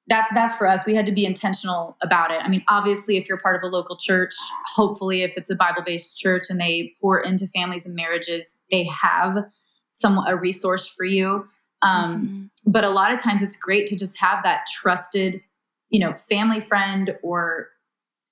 that's 0.07 0.31
that's 0.35 0.55
for 0.55 0.67
us. 0.67 0.85
We 0.85 0.93
had 0.93 1.05
to 1.07 1.11
be 1.11 1.25
intentional 1.25 1.97
about 2.03 2.29
it. 2.31 2.41
I 2.43 2.47
mean 2.47 2.63
obviously 2.67 3.17
if 3.17 3.27
you're 3.27 3.39
part 3.39 3.55
of 3.55 3.63
a 3.63 3.67
local 3.75 3.97
church 3.97 4.33
hopefully 4.75 5.21
if 5.23 5.31
it's 5.35 5.49
a 5.49 5.55
bible-based 5.55 6.17
church 6.19 6.43
and 6.49 6.59
they 6.59 6.93
pour 7.01 7.19
into 7.19 7.47
families 7.47 7.85
and 7.87 7.95
marriages 7.95 8.59
they 8.71 8.83
have 8.85 9.45
some 9.91 10.19
a 10.27 10.35
resource 10.35 10.87
for 10.87 11.05
you 11.05 11.47
um, 11.81 12.49
Mhm. 12.65 12.71
but 12.71 12.83
a 12.83 12.89
lot 12.89 13.11
of 13.11 13.19
times 13.19 13.41
it's 13.43 13.55
great 13.57 13.87
to 13.87 13.95
just 13.95 14.17
have 14.19 14.43
that 14.43 14.65
trusted 14.71 15.41
you 15.89 15.99
know 15.99 16.13
family 16.29 16.61
friend 16.61 17.15
or 17.23 17.67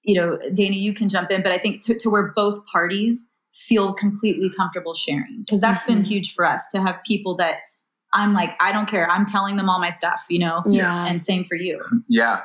you 0.03 0.15
know 0.15 0.37
dana 0.53 0.75
you 0.75 0.93
can 0.93 1.09
jump 1.09 1.29
in 1.31 1.41
but 1.43 1.51
i 1.51 1.57
think 1.57 1.83
to, 1.83 1.97
to 1.97 2.09
where 2.09 2.31
both 2.35 2.63
parties 2.65 3.29
feel 3.53 3.93
completely 3.93 4.49
comfortable 4.55 4.93
sharing 4.95 5.43
because 5.45 5.59
that's 5.59 5.83
been 5.85 6.01
Mhm. 6.03 6.07
huge 6.07 6.33
for 6.35 6.45
us 6.45 6.69
to 6.69 6.81
have 6.81 6.95
people 7.05 7.35
that 7.37 7.55
i'm 8.13 8.33
like 8.33 8.55
i 8.61 8.71
don't 8.71 8.87
care 8.87 9.09
i'm 9.09 9.25
telling 9.25 9.57
them 9.57 9.69
all 9.69 9.79
my 9.79 9.89
stuff 9.89 10.23
you 10.29 10.39
know 10.39 10.63
yeah. 10.67 11.05
and 11.05 11.21
same 11.21 11.43
for 11.45 11.55
you 11.55 11.79
Yeah, 12.07 12.41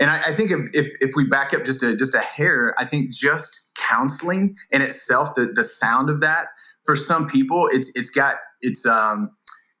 and 0.00 0.10
I, 0.10 0.16
I 0.28 0.34
think 0.34 0.50
if, 0.50 0.60
if 0.74 0.92
if 1.00 1.10
we 1.16 1.24
back 1.26 1.54
up 1.54 1.64
just 1.64 1.82
a 1.82 1.94
just 1.96 2.14
a 2.14 2.20
hair, 2.20 2.74
I 2.78 2.84
think 2.84 3.12
just 3.14 3.60
counseling 3.76 4.56
in 4.70 4.82
itself, 4.82 5.34
the 5.34 5.46
the 5.46 5.64
sound 5.64 6.10
of 6.10 6.20
that 6.20 6.48
for 6.84 6.96
some 6.96 7.26
people, 7.26 7.68
it's 7.72 7.90
it's 7.94 8.10
got 8.10 8.36
it's 8.60 8.84
um 8.84 9.30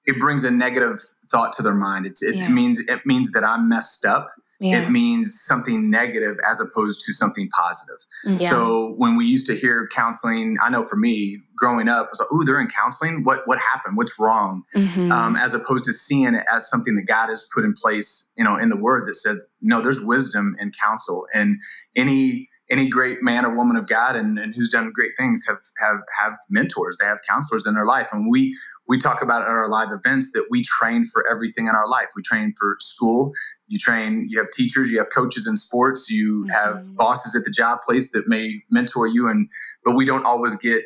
it 0.06 0.18
brings 0.18 0.44
a 0.44 0.50
negative 0.50 1.00
thought 1.30 1.52
to 1.54 1.62
their 1.62 1.74
mind. 1.74 2.06
It's 2.06 2.22
it 2.22 2.36
Yeah. 2.36 2.48
means 2.48 2.78
it 2.80 3.04
means 3.04 3.30
that 3.32 3.44
I'm 3.44 3.68
messed 3.68 4.04
up. 4.06 4.28
yeah. 4.58 4.78
It 4.78 4.90
means 4.90 5.38
something 5.42 5.90
negative 5.90 6.38
as 6.48 6.60
opposed 6.60 7.02
to 7.04 7.12
something 7.12 7.46
positive. 7.50 7.98
Mhm. 8.26 8.48
So 8.48 8.94
when 8.96 9.14
we 9.14 9.26
used 9.26 9.44
to 9.48 9.54
hear 9.54 9.86
counseling, 9.92 10.56
I 10.62 10.70
know 10.70 10.82
for 10.82 10.96
me 10.96 11.42
growing 11.58 11.88
up, 11.88 12.06
it 12.06 12.10
was 12.12 12.20
like, 12.20 12.32
"Ooh, 12.32 12.42
they're 12.42 12.58
in 12.58 12.68
counseling. 12.68 13.22
What 13.24 13.46
what 13.46 13.58
happened? 13.58 13.98
What's 13.98 14.18
wrong?" 14.18 14.62
Mhm. 14.74 15.12
um, 15.12 15.36
as 15.36 15.52
opposed 15.52 15.84
to 15.84 15.92
seeing 15.92 16.34
it 16.34 16.46
as 16.50 16.70
something 16.70 16.94
that 16.94 17.02
God 17.06 17.28
has 17.28 17.44
put 17.54 17.64
in 17.66 17.74
place, 17.74 18.28
you 18.38 18.44
know, 18.44 18.56
in 18.56 18.70
the 18.70 18.78
Word 18.78 19.06
that 19.06 19.16
said, 19.16 19.38
no, 19.60 19.82
there's 19.82 20.00
wisdom 20.00 20.56
and 20.58 20.74
counsel, 20.78 21.26
and 21.34 21.56
any 21.94 22.48
any 22.68 22.88
great 22.88 23.22
man 23.22 23.44
or 23.44 23.54
woman 23.54 23.76
of 23.76 23.86
God 23.86 24.16
and, 24.16 24.38
and 24.38 24.54
who's 24.54 24.68
done 24.68 24.90
great 24.92 25.12
things 25.16 25.44
have 25.46 25.58
have 25.78 25.98
have 26.20 26.32
mentors. 26.50 26.96
They 26.98 27.06
have 27.06 27.18
counselors 27.28 27.66
in 27.66 27.74
their 27.74 27.86
life, 27.86 28.08
and 28.12 28.28
we 28.30 28.54
we 28.88 28.98
talk 28.98 29.22
about 29.22 29.42
at 29.42 29.48
our 29.48 29.68
live 29.68 29.88
events 29.92 30.32
that 30.32 30.46
we 30.50 30.62
train 30.62 31.04
for 31.04 31.28
everything 31.30 31.66
in 31.68 31.74
our 31.74 31.88
life. 31.88 32.06
We 32.16 32.22
train 32.22 32.54
for 32.58 32.76
school. 32.80 33.32
You 33.68 33.78
train. 33.78 34.26
You 34.28 34.38
have 34.38 34.50
teachers. 34.50 34.90
You 34.90 34.98
have 34.98 35.10
coaches 35.10 35.46
in 35.46 35.56
sports. 35.56 36.10
You 36.10 36.46
have 36.50 36.76
Mhm. 36.78 36.96
bosses 36.96 37.34
at 37.36 37.44
the 37.44 37.50
job 37.50 37.80
place 37.82 38.10
that 38.12 38.26
may 38.28 38.62
mentor 38.70 39.06
you, 39.06 39.28
and 39.28 39.48
but 39.84 39.94
we 39.94 40.04
don't 40.04 40.24
always 40.24 40.56
get 40.56 40.84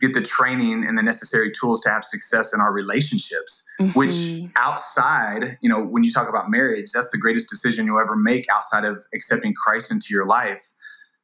get 0.00 0.14
the 0.14 0.20
training 0.22 0.86
and 0.86 0.96
the 0.96 1.02
necessary 1.02 1.50
tools 1.50 1.80
to 1.80 1.90
have 1.90 2.04
success 2.04 2.54
in 2.54 2.60
our 2.60 2.72
relationships 2.72 3.64
which 3.94 4.10
Mhm. 4.12 4.52
outside 4.54 5.58
you 5.60 5.68
know 5.68 5.82
when 5.84 6.04
you 6.04 6.10
talk 6.12 6.28
about 6.28 6.48
marriage 6.48 6.92
that's 6.94 7.08
the 7.10 7.18
greatest 7.18 7.48
decision 7.50 7.84
you'll 7.84 7.98
ever 7.98 8.14
make 8.14 8.46
outside 8.52 8.84
of 8.84 9.04
accepting 9.12 9.52
christ 9.54 9.90
into 9.90 10.06
your 10.10 10.24
life 10.24 10.62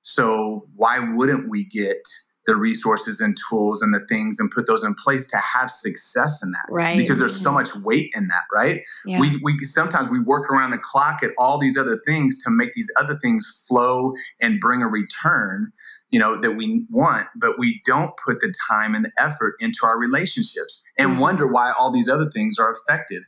so 0.04 0.66
why 0.76 0.98
wouldn't 0.98 1.48
we 1.48 1.64
get 1.64 2.06
the 2.46 2.54
resources 2.54 3.22
and 3.22 3.38
tools 3.48 3.80
and 3.80 3.94
the 3.94 4.04
things 4.06 4.38
and 4.38 4.50
put 4.50 4.66
those 4.66 4.84
in 4.84 4.92
place 5.02 5.24
to 5.24 5.38
have 5.38 5.70
success 5.70 6.42
in 6.42 6.50
that 6.50 6.66
right 6.68 6.98
because 6.98 7.18
there's 7.18 7.34
so 7.40 7.50
much 7.50 7.74
weight 7.76 8.10
in 8.14 8.28
that 8.28 8.42
right 8.52 8.82
yeah. 9.06 9.18
we, 9.18 9.40
we 9.42 9.58
sometimes 9.60 10.10
we 10.10 10.20
work 10.20 10.50
around 10.50 10.70
the 10.70 10.78
clock 10.78 11.22
at 11.22 11.30
all 11.38 11.56
these 11.58 11.78
other 11.78 11.98
things 12.06 12.36
to 12.36 12.50
make 12.50 12.74
these 12.74 12.92
other 12.98 13.18
things 13.22 13.64
flow 13.66 14.12
and 14.42 14.60
bring 14.60 14.82
a 14.82 14.86
return 14.88 15.72
you 16.10 16.20
know 16.20 16.38
that 16.38 16.52
we 16.52 16.84
want 16.90 17.26
but 17.36 17.58
we 17.58 17.80
don't 17.86 18.12
put 18.22 18.40
the 18.40 18.52
time 18.68 18.94
and 18.94 19.06
the 19.06 19.12
effort 19.18 19.54
into 19.60 19.78
our 19.84 19.98
relationships 19.98 20.82
and 20.98 21.12
Mhm. 21.12 21.20
wonder 21.20 21.46
why 21.46 21.72
all 21.78 21.90
these 21.90 22.10
other 22.10 22.30
things 22.30 22.58
are 22.58 22.70
affected 22.72 23.22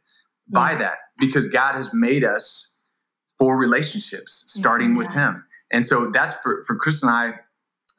by 0.49 0.73
Yeah. 0.73 0.79
that 0.79 0.99
because 1.19 1.47
god 1.49 1.75
has 1.75 1.95
made 1.95 2.23
us 2.23 2.71
for 3.39 3.57
relationships 3.57 4.45
starting 4.47 4.95
with 4.95 5.11
him 5.11 5.43
and 5.73 5.85
so 5.85 6.07
that's 6.07 6.35
for 6.35 6.63
for 6.67 6.77
chris 6.77 7.03
and 7.03 7.11
i 7.11 7.33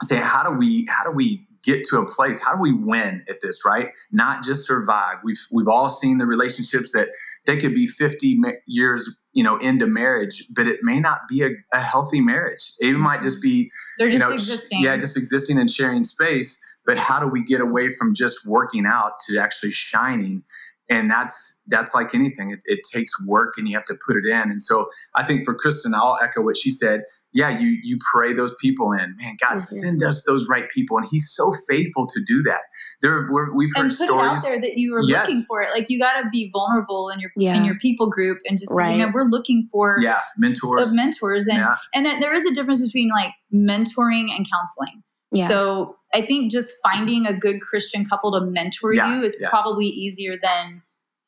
saying 0.03 0.21
how 0.21 0.43
do 0.43 0.51
we 0.51 0.87
how 0.89 1.03
do 1.03 1.11
we 1.11 1.47
get 1.67 1.83
to 1.83 1.97
a 1.97 2.05
place 2.05 2.41
how 2.41 2.53
do 2.53 2.61
we 2.61 2.71
win 2.71 3.23
at 3.29 3.41
this 3.41 3.63
right? 3.65 3.89
Not 4.11 4.43
just 4.43 4.65
survive. 4.65 5.17
We've 5.23 5.39
we've 5.51 5.67
all 5.67 5.89
seen 5.89 6.17
the 6.17 6.25
relationships 6.25 6.91
that 6.93 7.09
they 7.45 7.57
could 7.57 7.75
be 7.75 7.87
50 7.87 8.37
years 8.65 9.17
you 9.33 9.43
know 9.43 9.57
into 9.57 9.85
marriage 9.87 10.45
but 10.49 10.67
it 10.67 10.79
may 10.81 10.99
not 10.99 11.21
be 11.29 11.43
a, 11.43 11.49
a 11.75 11.79
healthy 11.79 12.21
marriage. 12.21 12.73
It 12.79 12.93
mm-hmm. 12.93 13.01
might 13.01 13.21
just 13.21 13.41
be 13.41 13.69
they're 13.97 14.07
you 14.07 14.17
just 14.17 14.29
know 14.29 14.33
existing. 14.33 14.81
yeah 14.81 14.97
just 14.97 15.17
existing 15.17 15.59
and 15.59 15.69
sharing 15.69 16.03
space 16.03 16.59
but 16.85 16.97
how 16.97 17.19
do 17.19 17.27
we 17.27 17.43
get 17.43 17.59
away 17.59 17.89
from 17.89 18.13
just 18.13 18.47
working 18.47 18.85
out 18.87 19.19
to 19.27 19.37
actually 19.37 19.71
shining 19.71 20.43
and 20.89 21.11
that's 21.11 21.59
that's 21.67 21.93
like 21.93 22.15
anything. 22.15 22.51
It, 22.51 22.59
it 22.65 22.79
takes 22.93 23.11
work 23.25 23.55
and 23.57 23.67
you 23.67 23.75
have 23.75 23.85
to 23.85 23.97
put 24.05 24.15
it 24.15 24.25
in. 24.25 24.49
And 24.51 24.61
so 24.61 24.87
i 25.15 25.23
think 25.23 25.43
for 25.45 25.53
Kristin 25.53 25.93
i'll 25.93 26.17
echo 26.21 26.41
what 26.41 26.57
she 26.57 26.69
said. 26.69 27.01
Yeah 27.33 27.49
you 27.59 27.77
you 27.83 27.97
pray 28.13 28.33
those 28.33 28.55
people 28.61 28.91
in. 28.93 29.15
Man 29.21 29.35
god 29.41 29.57
Mhm. 29.57 29.61
send 29.61 30.03
us 30.03 30.23
those 30.23 30.47
right 30.47 30.69
people. 30.69 30.97
And 30.97 31.05
he's 31.09 31.29
so 31.33 31.51
faithful 31.69 32.07
to 32.07 32.21
do 32.25 32.41
that. 32.43 32.61
There 33.01 33.27
we're, 33.29 33.53
we've 33.55 33.69
heard 33.75 33.81
and 33.83 33.89
put 33.91 33.97
stories 34.05 34.43
it 34.43 34.47
out 34.47 34.51
there 34.51 34.61
that 34.61 34.77
you 34.77 34.93
were 34.93 35.01
Yes. 35.03 35.27
looking 35.27 35.43
for 35.47 35.61
it. 35.61 35.69
Like 35.73 35.89
you 35.89 35.99
got 35.99 36.21
to 36.21 36.29
be 36.31 36.49
vulnerable 36.53 37.09
in 37.09 37.19
your 37.19 37.31
Yeah. 37.35 37.55
in 37.55 37.65
your 37.65 37.77
people 37.79 38.09
group 38.09 38.39
and 38.45 38.57
just 38.57 38.69
say, 38.69 38.75
Right. 38.75 38.97
you 38.97 39.05
know, 39.05 39.11
we're 39.13 39.29
looking 39.29 39.67
for 39.71 39.97
yeah 39.99 40.19
mentors. 40.37 40.89
of 40.89 40.95
mentors. 40.95 41.47
And 41.47 41.57
yeah. 41.59 41.75
and 41.93 42.05
that 42.05 42.19
there 42.21 42.33
is 42.33 42.45
a 42.45 42.51
difference 42.53 42.81
between 42.85 43.09
like 43.09 43.33
mentoring 43.53 44.27
and 44.35 44.47
counseling. 44.49 45.03
Yeah. 45.31 45.49
so 45.49 45.97
i 46.17 46.21
think 46.25 46.51
just 46.51 46.69
finding 46.87 47.25
a 47.25 47.33
good 47.45 47.57
christian 47.61 48.01
couple 48.11 48.29
to 48.37 48.41
mentor 48.57 48.93
Yeah, 48.93 49.07
you 49.15 49.23
is 49.23 49.35
yeah. 49.39 49.49
probably 49.49 49.87
easier 50.05 50.35
than 50.47 50.81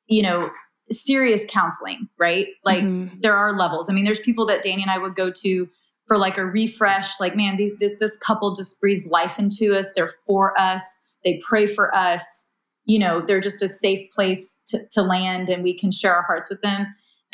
you 0.08 0.21
know 0.23 0.49
serious 0.91 1.45
counseling 1.58 2.10
right? 2.17 2.47
Like 2.65 2.84
Mhm. 2.84 3.21
there 3.21 3.36
are 3.36 3.52
levels. 3.63 3.89
I 3.89 3.93
mean 3.93 4.06
there's 4.06 4.19
people 4.30 4.45
that 4.47 4.63
danny 4.63 4.82
and 4.82 4.89
i 4.95 4.97
would 4.97 5.15
go 5.23 5.30
to 5.43 5.69
for 6.08 6.17
like 6.17 6.38
a 6.39 6.45
refresh 6.45 7.19
like 7.19 7.36
man 7.36 7.58
these, 7.58 7.73
this, 7.80 7.93
this 7.99 8.17
couple 8.17 8.56
just 8.56 8.82
breathes 8.82 9.06
life 9.19 9.36
into 9.38 9.65
us. 9.78 9.88
They're 9.95 10.15
for 10.25 10.60
us. 10.60 10.84
They 11.23 11.34
pray 11.47 11.65
for 11.67 11.88
us. 11.95 12.23
You 12.86 12.97
know 13.04 13.21
they're 13.28 13.39
just 13.49 13.62
a 13.62 13.69
safe 13.69 14.10
place 14.15 14.60
to, 14.69 14.78
to 14.95 15.02
land 15.04 15.49
and 15.49 15.63
we 15.63 15.73
can 15.78 15.91
share 15.91 16.15
our 16.15 16.23
hearts 16.23 16.49
with 16.49 16.62
them. 16.63 16.82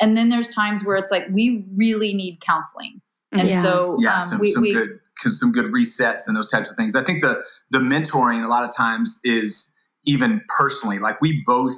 And 0.00 0.14
then 0.18 0.28
there's 0.28 0.50
times 0.54 0.84
where 0.84 0.96
it's 0.98 1.10
like 1.10 1.26
we 1.30 1.64
really 1.74 2.12
need 2.12 2.40
counseling. 2.42 3.00
And 3.32 3.48
Yeah. 3.48 3.62
so 3.62 3.96
yeah 4.00 4.16
um, 4.18 4.28
some, 4.28 4.40
we, 4.40 4.52
some 4.52 4.62
we 4.62 4.72
good 4.74 4.90
'cause 4.90 5.05
some 5.18 5.52
good 5.52 5.66
resets 5.66 6.26
and 6.26 6.36
those 6.36 6.48
types 6.48 6.70
of 6.70 6.76
things 6.76 6.94
i 6.94 7.02
think 7.02 7.22
the 7.22 7.42
the 7.70 7.78
mentoring 7.78 8.44
a 8.44 8.48
lot 8.48 8.64
of 8.64 8.74
times 8.74 9.20
is 9.24 9.72
even 10.04 10.40
personally 10.48 10.98
like 10.98 11.20
we 11.20 11.42
both 11.46 11.74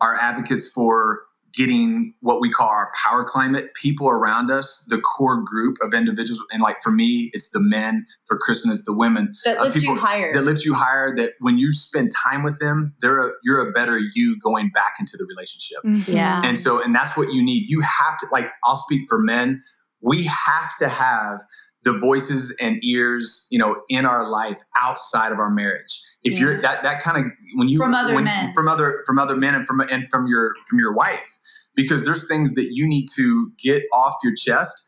are 0.00 0.16
advocates 0.16 0.68
for 0.68 1.20
getting 1.54 2.14
what 2.20 2.40
we 2.40 2.48
call 2.50 2.66
our 2.68 2.90
power 3.04 3.24
climate 3.24 3.74
people 3.74 4.08
around 4.08 4.50
us 4.50 4.82
the 4.88 4.98
core 4.98 5.42
group 5.42 5.76
of 5.82 5.92
individuals 5.92 6.42
and 6.50 6.62
like 6.62 6.80
for 6.82 6.90
me 6.90 7.30
it's 7.34 7.50
the 7.50 7.60
men 7.60 8.06
for 8.26 8.38
Kristin 8.38 8.70
it's 8.70 8.86
the 8.86 8.92
women 8.94 9.34
that 9.44 9.58
uh, 9.58 9.64
lift 9.64 9.78
people 9.78 9.94
you 9.94 10.00
higher 10.00 10.32
that 10.32 10.44
lift 10.44 10.64
you 10.64 10.72
higher 10.72 11.14
that 11.14 11.34
when 11.40 11.58
you 11.58 11.70
spend 11.70 12.10
time 12.24 12.42
with 12.42 12.58
them 12.58 12.94
they're 13.02 13.28
a, 13.28 13.32
you're 13.44 13.60
a 13.68 13.70
better 13.72 14.00
you 14.14 14.38
going 14.40 14.70
back 14.70 14.94
into 14.98 15.16
the 15.18 15.26
relationship 15.26 15.82
Mhm. 15.84 16.06
Yeah. 16.06 16.40
and 16.44 16.58
so, 16.58 16.80
and 16.82 16.94
that's 16.94 17.16
what 17.16 17.32
you 17.32 17.42
need. 17.42 17.68
You 17.68 17.80
have 17.80 18.18
to, 18.18 18.26
like, 18.30 18.50
I'll 18.64 18.76
speak 18.76 19.08
for 19.08 19.18
men. 19.18 19.62
We 20.00 20.24
have 20.24 20.74
to 20.78 20.88
have 20.88 21.40
the 21.84 21.98
voices 21.98 22.54
and 22.60 22.82
ears, 22.84 23.46
you 23.50 23.58
know, 23.58 23.82
in 23.88 24.06
our 24.06 24.28
life 24.28 24.58
outside 24.80 25.32
of 25.32 25.38
our 25.38 25.50
marriage. 25.50 26.00
If 26.22 26.38
you're 26.38 26.60
that, 26.62 26.82
that 26.84 27.02
kind 27.02 27.26
of 27.26 27.32
when 27.54 27.68
you 27.68 27.78
From 27.78 27.94
other 27.94 28.14
when, 28.14 28.24
men. 28.24 28.52
from 28.54 28.68
other 28.68 29.02
from 29.06 29.18
other 29.18 29.36
men 29.36 29.54
and 29.54 29.66
from 29.66 29.80
and 29.80 30.08
from 30.10 30.26
your 30.26 30.52
from 30.68 30.78
your 30.78 30.92
wife, 30.92 31.38
because 31.74 32.04
there's 32.04 32.26
things 32.28 32.54
that 32.54 32.72
you 32.72 32.86
need 32.86 33.08
to 33.16 33.50
get 33.62 33.82
off 33.92 34.14
your 34.22 34.34
chest 34.34 34.84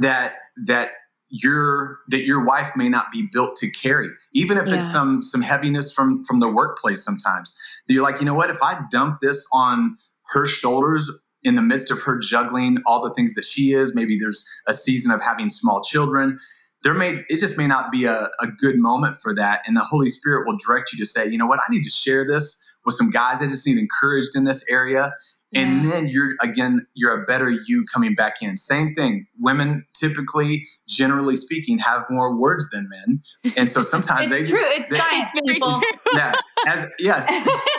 that 0.00 0.34
that 0.66 0.92
your 1.30 1.98
that 2.08 2.24
your 2.24 2.42
wife 2.42 2.70
may 2.74 2.88
not 2.88 3.12
be 3.12 3.28
built 3.30 3.56
to 3.56 3.70
carry. 3.70 4.08
Even 4.32 4.56
if 4.56 4.66
it's 4.68 4.90
some 4.90 5.22
some 5.22 5.42
heaviness 5.42 5.92
from 5.92 6.24
from 6.24 6.40
the 6.40 6.48
workplace 6.48 7.04
sometimes. 7.04 7.54
You're 7.86 8.02
like 8.02 8.20
you 8.20 8.26
know 8.26 8.34
what? 8.34 8.50
If 8.50 8.62
i 8.62 8.80
dump 8.90 9.20
this 9.20 9.46
on 9.52 9.96
her 10.28 10.46
shoulders 10.46 11.10
in 11.44 11.54
the 11.54 11.62
midst 11.62 11.90
of 11.90 12.00
her 12.02 12.18
juggling 12.18 12.78
all 12.86 13.02
the 13.02 13.14
things 13.14 13.34
that 13.34 13.44
she 13.44 13.72
is 13.72 13.94
maybe 13.94 14.16
there's 14.18 14.44
a 14.66 14.72
season 14.74 15.10
of 15.10 15.20
having 15.22 15.48
small 15.48 15.80
children. 15.82 16.36
There 16.84 16.94
may 16.94 17.24
it 17.28 17.38
just 17.38 17.56
may 17.58 17.66
not 17.66 17.90
be 17.90 18.04
a, 18.04 18.28
a 18.40 18.46
good 18.46 18.78
moment 18.78 19.18
for 19.20 19.34
that. 19.34 19.62
And 19.66 19.76
the 19.76 19.80
holy 19.82 20.08
spirit 20.10 20.46
will 20.46 20.56
direct 20.64 20.92
you 20.92 20.98
to 20.98 21.06
say 21.06 21.28
you 21.28 21.38
know 21.38 21.46
what? 21.46 21.60
I 21.60 21.70
need 21.70 21.82
to 21.84 21.90
share 21.90 22.26
this 22.26 22.60
with 22.84 22.94
some 22.94 23.10
guys 23.10 23.42
i 23.42 23.46
just 23.46 23.66
need 23.66 23.76
encouraged 23.76 24.30
in 24.34 24.44
this 24.44 24.64
area. 24.70 25.12
And 25.54 25.84
Yeah. 25.84 25.90
then 25.90 26.08
you're 26.08 26.34
again 26.42 26.86
you're 26.94 27.20
a 27.20 27.24
better 27.24 27.50
you 27.50 27.84
coming 27.92 28.14
back 28.14 28.34
in. 28.42 28.56
Same 28.56 28.94
thing. 28.94 29.26
Women 29.38 29.84
typically 29.94 30.64
generally 30.88 31.36
speaking 31.36 31.78
have 31.78 32.04
more 32.10 32.34
words 32.36 32.70
than 32.70 32.88
men. 32.88 33.22
And 33.56 33.68
so 33.68 33.82
sometimes 33.82 34.26
it's 34.28 34.34
they 34.34 34.46
true. 34.48 34.58
Just 34.60 34.78
it's 34.80 34.90
they- 34.90 34.98
science 34.98 35.30
people. 35.46 35.80
Yeah 36.14 36.34
as 36.66 36.88
yes 36.98 37.26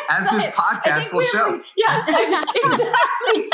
as 0.10 0.26
this 0.32 0.46
podcast 0.56 1.14
will 1.14 1.22
show 1.22 1.62
yeah 1.78 2.04
exactly 2.56 3.50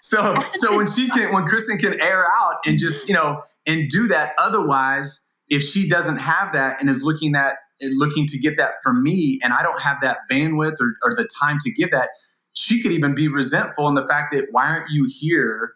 so 0.00 0.36
so 0.54 0.76
when 0.76 0.86
she 0.86 1.08
can 1.08 1.32
when 1.32 1.44
Kristin 1.44 1.78
can 1.78 2.00
air 2.00 2.26
out 2.26 2.56
and 2.64 2.78
just 2.78 3.08
you 3.08 3.14
know 3.14 3.40
and 3.66 3.88
do 3.90 4.06
that. 4.08 4.34
Otherwise, 4.38 5.24
if 5.48 5.62
she 5.62 5.88
doesn't 5.88 6.18
have 6.18 6.52
that 6.52 6.80
and 6.80 6.88
is 6.88 7.02
looking 7.02 7.34
at 7.34 7.54
looking 7.80 8.26
to 8.26 8.38
get 8.38 8.56
that 8.56 8.74
from 8.82 9.02
me, 9.02 9.40
and 9.42 9.52
I 9.52 9.62
don't 9.62 9.80
have 9.80 10.00
that 10.02 10.18
bandwidth 10.30 10.76
or, 10.80 10.96
or 11.02 11.10
the 11.10 11.28
time 11.40 11.58
to 11.62 11.72
give 11.72 11.90
that, 11.90 12.10
she 12.52 12.82
could 12.82 12.92
even 12.92 13.14
be 13.14 13.28
resentful 13.28 13.88
in 13.88 13.94
the 13.94 14.06
fact 14.06 14.32
that 14.32 14.46
why 14.50 14.68
aren't 14.68 14.90
you 14.90 15.08
here? 15.08 15.74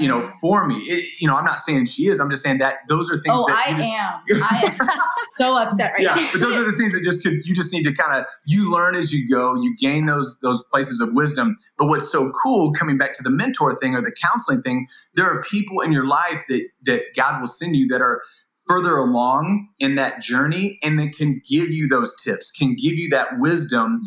You 0.00 0.08
know, 0.08 0.22
mm. 0.22 0.32
for 0.40 0.66
me, 0.66 0.76
it, 0.76 1.06
you 1.20 1.28
know, 1.28 1.36
I'm 1.36 1.44
not 1.44 1.58
saying 1.58 1.86
she 1.86 2.06
is. 2.06 2.20
I'm 2.20 2.30
just 2.30 2.42
saying 2.42 2.58
that 2.58 2.78
those 2.88 3.10
are 3.10 3.14
things. 3.14 3.38
Oh, 3.38 3.46
that 3.46 3.64
I 3.66 3.72
just, 3.72 3.88
am. 3.88 4.42
I 4.42 4.62
am 4.66 4.88
so 5.36 5.56
upset 5.56 5.92
right 5.92 6.02
yeah, 6.02 6.14
now. 6.14 6.28
but 6.32 6.40
those 6.40 6.56
are 6.56 6.70
the 6.70 6.76
things 6.76 6.92
that 6.92 7.02
just 7.02 7.22
could. 7.22 7.44
You 7.44 7.54
just 7.54 7.72
need 7.72 7.84
to 7.84 7.92
kind 7.92 8.20
of 8.20 8.26
you 8.46 8.70
learn 8.70 8.94
as 8.94 9.12
you 9.12 9.28
go. 9.28 9.54
You 9.60 9.74
gain 9.76 10.06
those 10.06 10.38
those 10.40 10.64
places 10.70 11.00
of 11.00 11.12
wisdom. 11.12 11.56
But 11.78 11.86
what's 11.86 12.10
so 12.10 12.30
cool, 12.30 12.72
coming 12.72 12.98
back 12.98 13.12
to 13.14 13.22
the 13.22 13.30
mentor 13.30 13.74
thing 13.76 13.94
or 13.94 14.02
the 14.02 14.14
counseling 14.22 14.62
thing, 14.62 14.86
there 15.14 15.26
are 15.26 15.42
people 15.42 15.80
in 15.80 15.92
your 15.92 16.06
life 16.06 16.44
that 16.48 16.66
that 16.84 17.02
God 17.16 17.40
will 17.40 17.46
send 17.46 17.76
you 17.76 17.86
that 17.88 18.02
are 18.02 18.20
further 18.66 18.96
along 18.96 19.68
in 19.78 19.94
that 19.96 20.22
journey 20.22 20.78
and 20.82 20.98
they 20.98 21.08
can 21.08 21.40
give 21.48 21.68
you 21.68 21.86
those 21.86 22.14
tips, 22.22 22.50
can 22.50 22.74
give 22.74 22.94
you 22.94 23.08
that 23.10 23.38
wisdom 23.38 24.00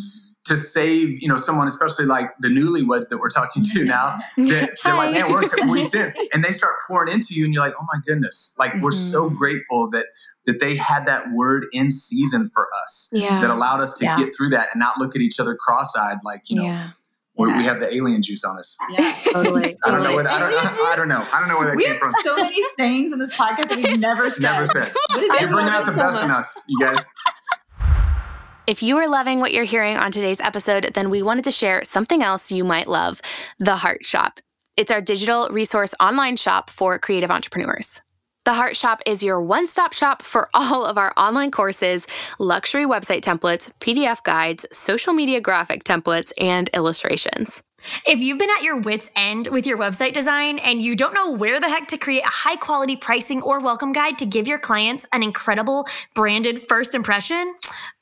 to 0.48 0.56
save, 0.56 1.22
you 1.22 1.28
know, 1.28 1.36
someone, 1.36 1.68
especially 1.68 2.06
like 2.06 2.30
the 2.40 2.48
newlyweds 2.48 3.10
that 3.10 3.18
we're 3.20 3.30
talking 3.30 3.64
to 3.64 3.84
now, 3.84 4.16
that 4.38 4.78
they're 4.84 4.96
like, 4.96 5.12
man, 5.12 5.32
we're 5.32 5.48
weeks 5.70 5.94
in, 5.94 6.14
and 6.34 6.44
they 6.44 6.52
start 6.52 6.76
pouring 6.88 7.14
into 7.14 7.34
you, 7.34 7.46
and 7.46 7.54
you're 7.54 7.64
like, 7.64 7.76
oh 7.80 7.86
my 7.94 8.00
goodness, 8.06 8.54
like 8.58 8.72
mm-hmm. 8.72 8.82
we're 8.82 8.92
so 8.92 9.28
mm-hmm. 9.28 9.38
grateful 9.38 9.90
that 9.92 10.08
that 10.46 10.60
they 10.60 10.76
had 10.76 11.06
that 11.06 11.26
word 11.34 11.66
in 11.74 11.92
season 11.92 12.50
for 12.54 12.68
us, 12.86 13.10
yeah. 13.12 13.42
that 13.42 13.50
allowed 13.50 13.82
us 13.82 13.94
to 13.94 14.06
yeah. 14.06 14.18
get 14.18 14.36
through 14.36 14.50
that 14.50 14.70
and 14.74 14.80
not 14.80 14.98
look 14.98 15.16
at 15.16 15.22
each 15.22 15.40
other 15.40 15.56
cross-eyed, 15.56 16.18
like 16.24 16.42
you 16.46 16.56
know, 16.56 16.64
yeah. 16.64 16.92
Yeah. 17.40 17.58
We 17.58 17.66
have 17.66 17.80
the 17.80 17.94
alien 17.94 18.24
juice 18.24 18.44
on 18.44 18.58
us. 18.58 18.76
Yeah, 18.90 19.16
totally. 19.32 19.78
I 19.86 19.92
don't 19.92 20.02
know. 20.02 20.16
Where, 20.16 20.28
I 20.28 20.40
don't. 20.40 20.54
I, 20.54 20.92
I, 20.92 20.96
don't 20.96 21.08
know. 21.08 21.28
I 21.32 21.40
don't 21.40 21.50
know 21.50 21.60
where 21.60 21.68
that 21.68 21.76
we 21.78 21.86
came 21.86 22.00
from. 22.00 22.12
So 22.24 22.36
many 22.36 22.60
sayings 22.80 23.14
in 23.14 23.20
this 23.20 23.32
podcast 23.32 23.70
that 23.70 23.78
we've 23.78 24.00
never 24.00 24.32
said. 24.32 24.42
Never 24.42 24.66
said. 24.66 24.92
You're 25.14 25.50
bringing 25.50 25.72
out 25.72 25.86
the 25.86 25.92
so 25.92 25.98
best 25.98 26.16
much. 26.16 26.24
in 26.24 26.32
us, 26.32 26.64
you 26.68 26.80
guys. 26.80 27.08
If 28.68 28.84
you 28.84 28.98
are 28.98 29.08
loving 29.08 29.40
what 29.40 29.54
you're 29.54 29.64
hearing 29.64 29.96
on 29.96 30.12
today's 30.12 30.42
episode, 30.42 30.92
then 30.94 31.10
we 31.10 31.24
wanted 31.24 31.46
to 31.46 31.54
share 31.54 31.86
something 31.86 32.22
else 32.22 32.52
you 32.52 32.66
might 32.66 32.90
love 32.90 33.22
The 33.60 33.78
Heart 33.78 34.06
Shop. 34.06 34.42
It's 34.76 34.92
our 34.92 35.00
digital 35.00 35.48
resource 35.48 35.94
online 36.02 36.36
shop 36.36 36.70
for 36.70 37.00
creative 37.00 37.32
entrepreneurs. 37.32 38.02
The 38.44 38.56
Heart 38.56 38.76
Shop 38.76 39.02
is 39.06 39.24
your 39.24 39.42
one 39.42 39.68
stop 39.68 39.94
shop 39.94 40.22
for 40.22 40.50
all 40.54 40.84
of 40.84 40.98
our 40.98 41.14
online 41.16 41.50
courses, 41.50 42.08
luxury 42.40 42.84
website 42.84 43.22
templates, 43.22 43.72
PDF 43.80 44.22
guides, 44.24 44.66
social 44.74 45.14
media 45.14 45.40
graphic 45.40 45.86
templates, 45.86 46.34
and 46.38 46.70
illustrations. 46.74 47.64
If 48.06 48.20
you've 48.20 48.40
been 48.40 48.50
at 48.58 48.64
your 48.64 48.78
wits' 48.78 49.10
end 49.16 49.48
with 49.48 49.66
your 49.66 49.78
website 49.78 50.14
design 50.14 50.60
and 50.60 50.82
you 50.82 50.96
don't 50.96 51.14
know 51.14 51.32
where 51.32 51.60
the 51.60 51.70
heck 51.70 51.88
to 51.90 51.98
create 51.98 52.24
a 52.24 52.30
high 52.30 52.56
quality 52.56 52.96
pricing 52.96 53.42
or 53.42 53.60
welcome 53.60 53.94
guide 53.94 54.18
to 54.20 54.26
give 54.26 54.48
your 54.48 54.60
clients 54.60 55.06
an 55.14 55.24
incredible 55.24 55.86
branded 56.14 56.62
first 56.62 56.96
impression, 56.96 57.54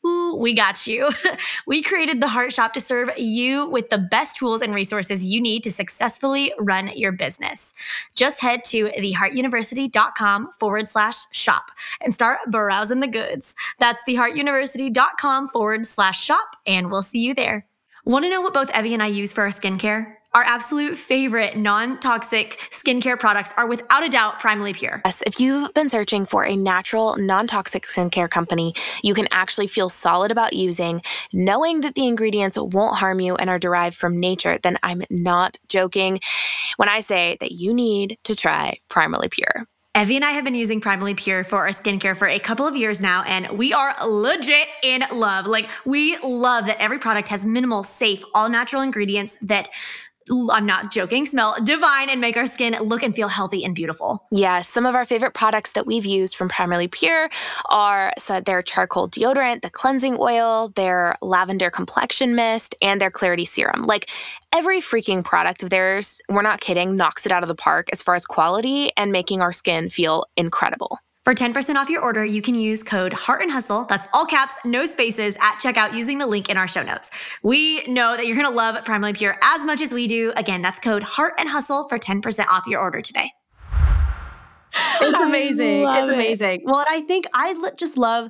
ooh, 0.06 0.36
we 0.36 0.54
got 0.54 0.86
you. 0.88 1.10
we 1.68 1.82
created 1.82 2.22
the 2.22 2.28
Heart 2.28 2.54
Shop 2.54 2.74
to 2.74 2.82
serve 2.82 3.10
you 3.18 3.70
with 3.70 3.90
the 3.90 3.98
best 3.98 4.38
tools 4.38 4.62
and 4.62 4.74
resources 4.74 5.26
you 5.26 5.42
need 5.42 5.64
to 5.64 5.72
successfully 5.72 6.54
run 6.60 6.92
your 6.96 7.12
business. 7.12 7.74
Just 8.16 8.40
head 8.40 8.64
to 8.66 8.86
theheartuniversity.com 8.90 10.52
forward 10.54 10.88
slash 10.88 11.18
shop 11.32 11.72
and 12.02 12.14
start 12.14 12.40
browsing 12.50 13.00
the 13.00 13.08
goods. 13.08 13.56
That's 13.80 14.02
theheartuniversity.com 14.08 15.50
forward 15.50 15.86
slash 15.86 16.24
shop, 16.24 16.56
and 16.66 16.92
we'll 16.92 17.04
see 17.04 17.20
you 17.20 17.34
there. 17.34 17.66
Want 18.06 18.24
to 18.24 18.30
know 18.30 18.42
what 18.42 18.54
both 18.54 18.70
Evie 18.78 18.94
and 18.94 19.02
I 19.02 19.08
use 19.08 19.32
for 19.32 19.42
our 19.42 19.50
skincare? 19.50 20.18
Our 20.36 20.44
absolute 20.44 20.96
favorite 20.96 21.58
non 21.58 22.00
toxic 22.00 22.60
skincare 22.70 23.20
products 23.20 23.52
are 23.58 23.66
without 23.66 24.04
a 24.04 24.10
doubt 24.10 24.40
Primally 24.40 24.76
Pure. 24.76 25.02
Yes, 25.06 25.24
if 25.26 25.40
you've 25.40 25.74
been 25.74 25.90
searching 25.90 26.28
for 26.28 26.46
a 26.46 26.56
natural, 26.56 27.16
non 27.18 27.48
toxic 27.48 27.84
skincare 27.84 28.30
company 28.30 28.76
you 29.02 29.16
can 29.16 29.28
actually 29.32 29.66
feel 29.66 29.90
solid 29.90 30.32
about 30.32 30.54
using, 30.54 31.02
knowing 31.34 31.82
that 31.82 31.96
the 31.96 32.06
ingredients 32.06 32.60
won't 32.60 32.96
harm 32.96 33.22
you 33.22 33.38
and 33.38 33.50
are 33.50 33.58
derived 33.58 33.98
from 33.98 34.20
nature, 34.20 34.60
then 34.62 34.78
I'm 34.84 35.02
not 35.10 35.58
joking 35.68 36.20
when 36.78 36.90
I 36.90 37.00
say 37.00 37.38
that 37.40 37.54
you 37.54 37.74
need 37.74 38.20
to 38.26 38.36
try 38.36 38.78
Primally 38.88 39.32
Pure. 39.32 39.66
Evie 39.96 40.18
and 40.18 40.26
I 40.26 40.32
have 40.32 40.44
been 40.44 40.56
using 40.56 40.82
Primally 40.82 41.16
Pure 41.16 41.46
for 41.46 41.60
our 41.60 41.70
skincare 41.70 42.18
for 42.18 42.28
a 42.28 42.38
couple 42.38 42.68
of 42.68 42.76
years 42.76 43.00
now, 43.00 43.24
and 43.24 43.48
we 43.58 43.72
are 43.72 43.96
legit 44.06 44.68
in 44.84 45.06
love. 45.10 45.48
Like, 45.48 45.70
we 45.86 46.18
love 46.18 46.66
that 46.66 46.82
every 46.82 47.00
product 47.00 47.30
has 47.30 47.46
minimal, 47.46 47.82
safe, 47.82 48.22
all 48.34 48.50
natural 48.50 48.82
ingredients 48.82 49.38
that 49.44 49.70
I'm 50.52 50.66
not 50.66 50.92
joking, 50.92 51.26
smell 51.26 51.56
divine 51.64 52.10
and 52.10 52.20
make 52.20 52.36
our 52.38 52.48
skin 52.48 52.76
look 52.82 53.04
and 53.04 53.16
feel 53.16 53.28
healthy 53.28 53.64
and 53.64 53.76
beautiful. 53.76 54.26
Yes, 54.32 54.68
some 54.68 54.86
of 54.86 54.96
our 54.96 55.06
favorite 55.06 55.34
products 55.34 55.72
that 55.72 55.86
we've 55.86 56.06
used 56.06 56.36
from 56.36 56.50
Primally 56.50 56.92
Pure 56.92 57.30
are 57.70 58.12
so 58.18 58.40
their 58.40 58.62
charcoal 58.62 59.08
deodorant, 59.08 59.62
the 59.62 59.70
cleansing 59.70 60.18
oil, 60.20 60.72
their 60.76 61.16
lavender 61.22 61.70
complexion 61.70 62.36
mist, 62.36 62.76
and 62.82 63.00
their 63.00 63.12
clarity 63.12 63.46
serum. 63.46 63.84
Like 63.84 64.10
every 64.54 64.82
freaking 64.82 65.24
product 65.24 65.62
of 65.62 65.70
theirs, 65.70 66.22
we're 66.28 66.42
not 66.42 66.60
kidding, 66.60 66.96
knocks 66.96 67.26
it 67.26 67.32
out 67.32 67.44
of 67.44 67.50
the 67.50 67.56
park 67.56 67.90
as 67.92 68.02
far 68.02 68.16
as 68.16 68.26
quality 68.26 68.92
and 68.98 69.12
making 69.12 69.42
our 69.42 69.52
skin 69.52 69.90
feel 69.90 70.26
incredible. 70.36 71.00
For 71.26 71.34
10% 71.34 71.74
off 71.74 71.90
your 71.90 72.04
order, 72.04 72.24
you 72.24 72.40
can 72.40 72.54
use 72.54 72.84
code 72.84 73.12
Heart 73.12 73.42
and 73.42 73.52
Hustle, 73.52 73.86
that's 73.86 74.08
all 74.14 74.28
caps, 74.28 74.54
no 74.64 74.86
spaces, 74.86 75.36
at 75.42 75.56
checkout 75.56 75.96
using 75.96 76.20
the 76.20 76.28
link 76.28 76.50
in 76.50 76.58
our 76.58 76.68
show 76.68 76.84
notes. 76.84 77.10
We 77.42 77.84
know 77.88 78.16
that 78.16 78.28
you're 78.28 78.36
gonna 78.36 78.56
love 78.56 78.76
Primally 78.86 79.18
Pure 79.18 79.40
as 79.42 79.66
much 79.66 79.82
as 79.82 79.92
we 79.92 80.06
do. 80.06 80.34
Again, 80.38 80.62
that's 80.62 80.80
code 80.80 81.02
Heart 81.02 81.34
and 81.40 81.50
Hustle 81.50 81.88
for 81.88 81.98
10% 81.98 82.46
off 82.46 82.68
your 82.68 82.80
order 82.80 83.02
today. 83.02 83.32
It's 85.02 85.20
amazing. 85.20 85.88
It's 85.90 86.10
amazing. 86.10 86.60
It. 86.60 86.66
Well, 86.66 86.82
and 86.82 86.88
I 86.92 87.02
think 87.02 87.26
I 87.34 87.56
just 87.76 87.98
love 87.98 88.30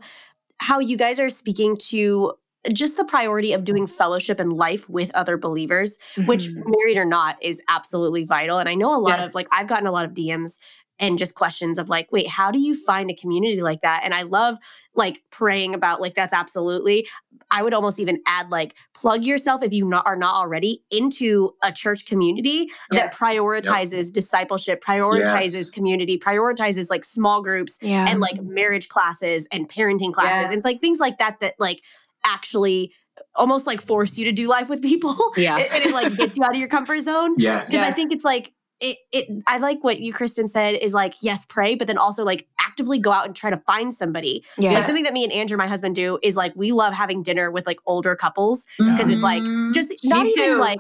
how 0.60 0.80
you 0.80 0.96
guys 0.96 1.20
are 1.20 1.30
speaking 1.30 1.76
to 1.90 2.32
just 2.72 2.96
the 2.96 3.04
priority 3.04 3.52
of 3.52 3.66
doing 3.66 3.88
fellowship 3.88 4.40
and 4.40 4.54
life 4.54 4.90
with 4.90 5.12
other 5.16 5.36
believers, 5.36 6.00
mm-hmm. 6.16 6.28
which 6.28 6.48
married 6.54 6.98
or 6.98 7.06
not 7.06 7.38
is 7.42 7.62
absolutely 7.68 8.24
vital. 8.24 8.58
And 8.58 8.70
I 8.70 8.76
know 8.76 8.98
a 8.98 9.02
lot 9.02 9.20
yes. 9.20 9.28
of 9.28 9.36
like 9.36 9.48
I've 9.52 9.68
gotten 9.68 9.86
a 9.86 9.92
lot 9.92 10.06
of 10.06 10.14
DMs 10.14 10.60
and 11.00 11.18
just 11.18 11.36
questions 11.36 11.78
of 11.78 11.90
like 11.90 12.12
wait 12.12 12.28
how 12.28 12.52
do 12.52 12.60
you 12.60 12.76
find 12.76 13.10
a 13.10 13.14
community 13.14 13.62
like 13.62 13.82
that 13.82 14.02
and 14.04 14.14
i 14.14 14.22
love 14.22 14.58
like 14.96 15.24
praying 15.30 15.74
about 15.74 16.00
like 16.00 16.14
that's 16.14 16.34
absolutely 16.34 17.08
i 17.52 17.62
would 17.62 17.74
almost 17.74 18.00
even 18.00 18.20
add 18.26 18.50
like 18.50 18.76
plug 18.94 19.24
yourself 19.24 19.62
if 19.62 19.74
you 19.74 19.86
not, 19.86 20.06
are 20.08 20.16
not 20.16 20.36
already 20.36 20.84
into 20.92 21.52
a 21.64 21.72
church 21.72 22.06
community 22.06 22.70
yes. 22.92 23.18
that 23.18 23.26
prioritizes 23.26 24.06
yep. 24.06 24.14
discipleship 24.14 24.84
prioritizes 24.84 25.54
yes. 25.54 25.70
community 25.70 26.18
prioritizes 26.18 26.90
like 26.90 27.04
small 27.04 27.42
groups 27.42 27.78
yeah. 27.82 28.06
and 28.08 28.20
like 28.20 28.42
marriage 28.42 28.88
classes 28.90 29.48
and 29.52 29.70
parenting 29.70 30.14
classes 30.14 30.50
yes. 30.50 30.54
and 30.54 30.64
like 30.64 30.80
things 30.80 31.00
like 31.00 31.18
that 31.18 31.40
that 31.40 31.56
like 31.60 31.82
actually 32.26 32.92
almost 33.36 33.68
like 33.68 33.82
force 33.82 34.18
you 34.18 34.26
to 34.26 34.32
do 34.32 34.48
life 34.48 34.70
with 34.70 34.82
people 34.82 35.16
yeah 35.36 35.58
and 35.74 35.84
it 35.84 35.94
like 35.94 36.16
gets 36.16 36.38
you 36.38 36.44
out 36.44 36.52
of 36.52 36.56
your 36.56 36.70
comfort 36.70 37.00
zone 37.00 37.36
yes 37.38 37.68
because 37.70 37.84
i 37.86 37.92
think 37.92 38.12
it's 38.12 38.24
like 38.24 38.54
it, 38.82 38.98
it 39.12 39.44
I 39.48 39.58
like 39.58 39.84
what 39.84 40.00
you 40.00 40.14
Kristin 40.14 40.50
said 40.50 40.76
is 40.76 40.94
like 40.94 41.14
yes 41.22 41.46
pray 41.46 41.76
but 41.76 41.88
then 41.88 41.98
also 41.98 42.24
like 42.24 42.48
actively 42.60 43.00
go 43.00 43.12
out 43.12 43.26
and 43.26 43.36
try 43.36 43.50
to 43.50 43.58
find 43.58 43.94
somebody. 43.94 44.44
Yes. 44.58 44.74
Like 44.74 44.84
something 44.84 45.04
that 45.04 45.14
me 45.14 45.24
and 45.24 45.32
Andrew 45.32 45.58
my 45.58 45.68
husband 45.68 45.96
do 45.96 46.20
is 46.22 46.36
like 46.36 46.54
we 46.56 46.72
love 46.72 46.94
having 46.94 47.24
dinner 47.24 47.52
with 47.52 47.66
like 47.66 47.80
older 47.86 48.16
couples 48.16 48.68
because 48.78 49.08
mm-hmm. 49.08 49.12
it's 49.12 49.22
like 49.22 49.44
just 49.74 49.94
not 50.04 50.26
even 50.26 50.60
like 50.60 50.80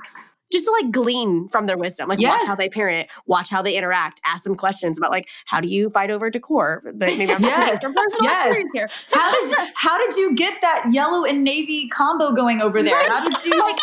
just 0.52 0.66
to 0.66 0.72
like 0.82 0.92
glean 0.92 1.48
from 1.48 1.66
their 1.66 1.78
wisdom, 1.78 2.08
like 2.08 2.20
yes. 2.20 2.34
watch 2.34 2.48
how 2.48 2.56
they 2.56 2.70
parent, 2.70 3.10
watch 3.26 3.50
how 3.50 3.62
they 3.62 3.76
interact, 3.76 4.22
ask 4.26 4.44
them 4.44 4.56
questions 4.56 4.98
about 4.98 5.12
like 5.12 5.28
how 5.46 5.60
do 5.60 5.68
you 5.68 5.90
fight 5.90 6.12
over 6.12 6.30
decor. 6.30 6.82
But 6.86 6.96
maybe 7.18 7.32
I'm 7.32 7.42
yes. 7.42 7.82
from 7.82 7.94
personal 7.94 8.32
yes. 8.32 8.46
experience 8.48 8.72
here. 8.74 8.90
How 9.12 9.32
did 9.40 9.50
you 9.50 9.58
how 9.76 9.98
did 9.98 10.18
you 10.18 10.36
get 10.36 10.62
that 10.62 10.86
yellow 10.92 11.26
and 11.26 11.44
navy 11.44 11.88
combo 11.90 12.32
going 12.32 12.62
over 12.62 12.84
there? 12.84 12.94
Right. 12.94 13.06
How 13.16 13.30
did 13.30 13.46
you 13.46 13.60
like? 13.60 13.78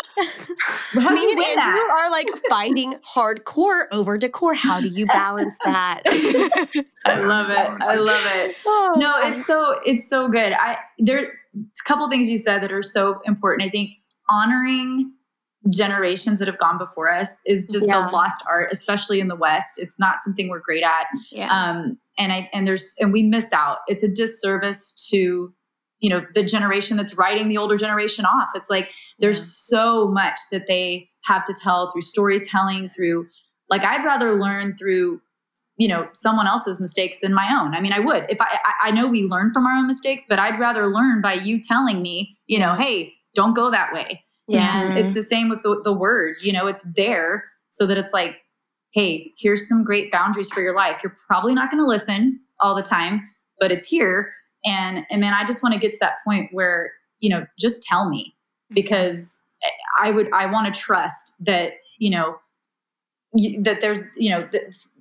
How 0.93 1.15
did 1.15 1.23
you 1.23 1.31
and 1.31 1.61
Andrew 1.61 1.75
that? 1.75 1.97
are 1.99 2.11
like 2.11 2.29
fighting 2.49 2.95
hardcore 3.15 3.85
over 3.93 4.19
decor. 4.19 4.55
How 4.55 4.81
do 4.81 4.89
you 4.89 5.07
balance 5.07 5.57
that? 5.65 6.03
I 7.05 7.21
love 7.21 7.51
it. 7.51 7.61
I 7.61 7.97
love 7.97 8.23
it. 8.27 8.57
Oh, 8.67 8.95
no, 8.97 9.19
it's 9.21 9.47
so 9.47 9.81
it's 9.85 10.09
so 10.09 10.29
good. 10.29 10.53
I 10.53 10.79
there 10.99 11.33
a 11.55 11.85
couple 11.85 12.09
things 12.09 12.29
you 12.29 12.39
said 12.39 12.63
that 12.63 12.73
are 12.73 12.83
so 12.83 13.21
important. 13.25 13.67
I 13.67 13.71
think 13.71 13.91
honoring 14.29 15.13
generations 15.71 16.39
that 16.39 16.49
have 16.49 16.59
gone 16.59 16.79
before 16.79 17.11
us 17.11 17.39
is 17.47 17.67
just 17.67 17.87
yeah. 17.87 18.09
a 18.09 18.11
lost 18.11 18.43
art, 18.49 18.71
especially 18.73 19.21
in 19.21 19.29
the 19.29 19.37
West. 19.37 19.79
It's 19.79 19.99
not 19.99 20.17
something 20.25 20.49
we're 20.49 20.61
great 20.61 20.83
at. 20.83 21.07
Yeah. 21.31 21.49
Um, 21.51 21.99
and 22.19 22.33
I 22.33 22.51
and 22.53 22.67
there's 22.67 22.95
and 22.99 23.13
we 23.13 23.23
miss 23.23 23.53
out. 23.53 23.79
It's 23.87 24.03
a 24.03 24.09
disservice 24.09 24.93
to 25.11 25.53
you 26.01 26.11
know 26.11 26.27
the 26.35 26.43
generation 26.43 26.97
that's 26.97 27.15
writing 27.15 27.49
the 27.49 27.59
older 27.59 27.77
generation 27.77 28.25
off. 28.25 28.49
It's 28.55 28.69
like 28.69 28.91
there's 29.19 29.39
yeah. 29.39 29.79
so 29.79 30.09
much 30.09 30.39
that 30.51 30.67
they 30.67 31.09
have 31.25 31.45
to 31.45 31.55
tell 31.63 31.93
through 31.93 32.03
storytelling, 32.03 32.89
through 32.89 33.27
like 33.71 33.85
I'd 33.85 34.05
rather 34.05 34.39
learn 34.39 34.77
through 34.77 35.21
you 35.77 35.89
know 35.89 36.09
someone 36.13 36.47
else's 36.49 36.81
mistakes 36.81 37.17
than 37.23 37.33
my 37.33 37.49
own. 37.59 37.75
I 37.75 37.81
mean, 37.81 37.93
I 37.93 38.01
would 38.01 38.27
if 38.29 38.41
I 38.41 38.59
I 38.83 38.91
know 38.91 39.07
we 39.07 39.23
learn 39.25 39.53
from 39.53 39.65
our 39.65 39.75
own 39.75 39.87
mistakes, 39.87 40.25
but 40.29 40.39
I'd 40.41 40.59
rather 40.59 40.89
learn 40.89 41.23
by 41.23 41.35
you 41.35 41.61
telling 41.63 42.03
me, 42.03 42.37
you 42.47 42.59
know, 42.59 42.75
hey, 42.75 43.15
don't 43.35 43.55
go 43.55 43.71
that 43.71 43.95
way 43.95 44.25
yeah. 44.49 44.83
And 44.83 44.99
it's 44.99 45.07
mm-hmm. 45.07 45.15
the 45.15 45.23
same 45.23 45.49
with 45.49 45.63
the, 45.63 45.81
the 45.85 45.93
word, 45.93 46.35
you 46.43 46.53
know, 46.53 46.67
it's 46.67 46.81
there 46.97 47.45
so 47.71 47.87
that 47.87 47.97
it's 47.97 48.13
like, 48.13 48.37
hey, 48.93 49.33
here's 49.39 49.69
some 49.69 49.85
great 49.85 50.13
boundaries 50.13 50.51
for 50.51 50.61
your 50.61 50.75
life. 50.75 51.01
You're 51.03 51.17
probably 51.27 51.55
not 51.55 51.71
going 51.71 51.83
to 51.83 51.87
listen 51.87 52.41
all 52.61 52.75
the 52.75 52.83
time, 52.83 53.29
but 53.59 53.73
it's 53.73 53.87
here. 53.87 54.33
And 54.65 55.05
and 55.11 55.21
man, 55.21 55.35
I 55.35 55.45
just 55.45 55.63
want 55.63 55.75
to 55.75 55.81
get 55.81 55.93
to 55.93 55.99
that 56.01 56.17
point 56.25 56.51
where, 56.53 56.93
you 57.21 57.31
know, 57.31 57.47
just 57.59 57.83
tell 57.83 58.09
me 58.09 58.35
mm-hmm. 58.35 58.75
because 58.75 59.45
I 60.01 60.11
would 60.11 60.33
I 60.33 60.47
want 60.47 60.73
to 60.73 60.81
trust 60.81 61.35
that, 61.41 61.73
you 61.99 62.11
know, 62.11 62.37
that 63.61 63.81
there's, 63.81 64.05
you 64.17 64.31
know, 64.31 64.49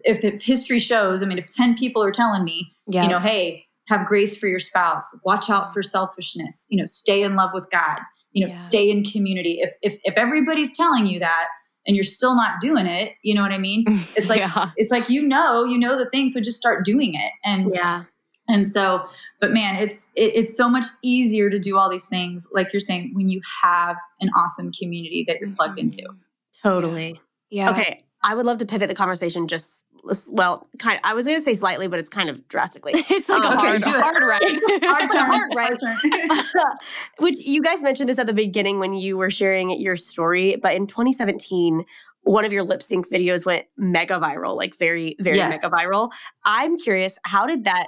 if, 0.04 0.24
if 0.24 0.42
history 0.42 0.80
shows, 0.80 1.22
I 1.22 1.26
mean, 1.26 1.38
if 1.38 1.52
10 1.52 1.76
people 1.78 2.02
are 2.02 2.12
telling 2.12 2.44
me, 2.44 2.74
yeah. 2.88 3.04
you 3.04 3.10
know, 3.10 3.20
hey, 3.20 3.66
have 3.88 4.08
grace 4.08 4.38
for 4.38 4.48
your 4.48 4.60
spouse, 4.60 5.20
watch 5.26 5.50
out 5.50 5.74
for 5.74 5.84
selfishness, 5.84 6.66
you 6.70 6.78
know, 6.78 6.86
stay 6.86 7.24
in 7.24 7.36
love 7.36 7.52
with 7.54 7.70
God, 7.70 8.00
you 8.32 8.42
know, 8.42 8.50
yeah. 8.50 8.58
stay 8.58 8.90
in 8.90 9.04
community. 9.04 9.60
If, 9.62 9.72
if 9.82 10.00
if 10.04 10.14
everybody's 10.18 10.76
telling 10.76 11.06
you 11.06 11.20
that 11.20 11.46
and 11.88 11.96
you're 11.96 12.04
still 12.04 12.36
not 12.36 12.62
doing 12.62 12.86
it, 12.86 13.14
you 13.24 13.34
know 13.34 13.42
what 13.42 13.52
I 13.52 13.58
mean? 13.58 13.86
It's 14.16 14.30
like 14.30 14.40
yeah. 14.40 14.72
it's 14.78 14.92
like 14.92 15.10
you 15.10 15.22
know, 15.22 15.64
you 15.64 15.78
know 15.78 15.98
the 15.98 16.10
thing, 16.10 16.30
so 16.30 16.40
just 16.40 16.58
start 16.58 16.86
doing 16.86 17.14
it. 17.16 17.32
And 17.44 17.72
yeah. 17.74 18.04
And 18.48 18.68
so, 18.68 19.06
but 19.40 19.54
man, 19.54 19.76
it's 19.78 20.10
it, 20.16 20.34
it's 20.36 20.58
so 20.58 20.70
much 20.70 20.86
easier 21.02 21.50
to 21.50 21.60
do 21.60 21.78
all 21.78 21.90
these 21.90 22.08
things, 22.08 22.48
like 22.52 22.74
you're 22.74 22.82
saying, 22.82 23.12
when 23.14 23.30
you 23.30 23.42
have 23.64 23.98
an 24.20 24.30
awesome 24.36 24.72
community 24.72 25.24
that 25.28 25.40
you're 25.40 25.52
plugged 25.52 25.80
into. 25.80 26.04
Mm-hmm. 26.04 26.68
Totally. 26.68 27.22
Yeah. 27.50 27.72
Okay. 27.72 28.04
I 28.24 28.36
would 28.36 28.46
love 28.46 28.60
to 28.60 28.66
pivot 28.66 28.88
the 28.88 28.96
conversation 28.96 29.48
just 29.48 29.82
well, 30.32 30.68
kind. 30.80 30.98
Of, 30.98 31.10
I 31.10 31.14
was 31.14 31.26
going 31.26 31.38
to 31.38 31.44
say 31.44 31.54
slightly, 31.54 31.88
but 31.88 32.00
it's 32.00 32.10
kind 32.10 32.30
of 32.30 32.48
drastically. 32.48 32.94
it's 33.10 33.30
like 33.30 33.44
um, 33.44 33.54
a 33.54 33.56
hard, 33.56 33.82
okay, 33.82 33.92
hard 33.92 34.24
right. 34.24 34.60
hard 34.84 35.10
turn, 35.10 35.32
hard 35.32 35.52
right. 35.56 36.46
Which 37.20 37.40
you 37.40 37.62
guys 37.62 37.84
mentioned 37.84 38.10
this 38.10 38.20
at 38.20 38.28
the 38.28 38.34
beginning 38.34 38.80
when 38.80 38.94
you 38.94 39.18
were 39.18 39.30
sharing 39.30 39.80
your 39.80 39.96
story, 39.96 40.56
but 40.62 40.74
in 40.74 40.88
2017, 40.88 41.86
one 42.24 42.46
of 42.46 42.54
your 42.54 42.64
lip 42.64 42.84
sync 42.84 43.10
videos 43.10 43.46
went 43.46 43.66
mega 43.78 44.20
viral, 44.20 44.56
like 44.56 44.78
very, 44.78 45.16
very 45.20 45.38
yes. 45.38 45.62
mega 45.62 45.76
viral. 45.76 46.12
I'm 46.46 46.78
curious, 46.78 47.18
how 47.26 47.48
did 47.48 47.64
that 47.64 47.88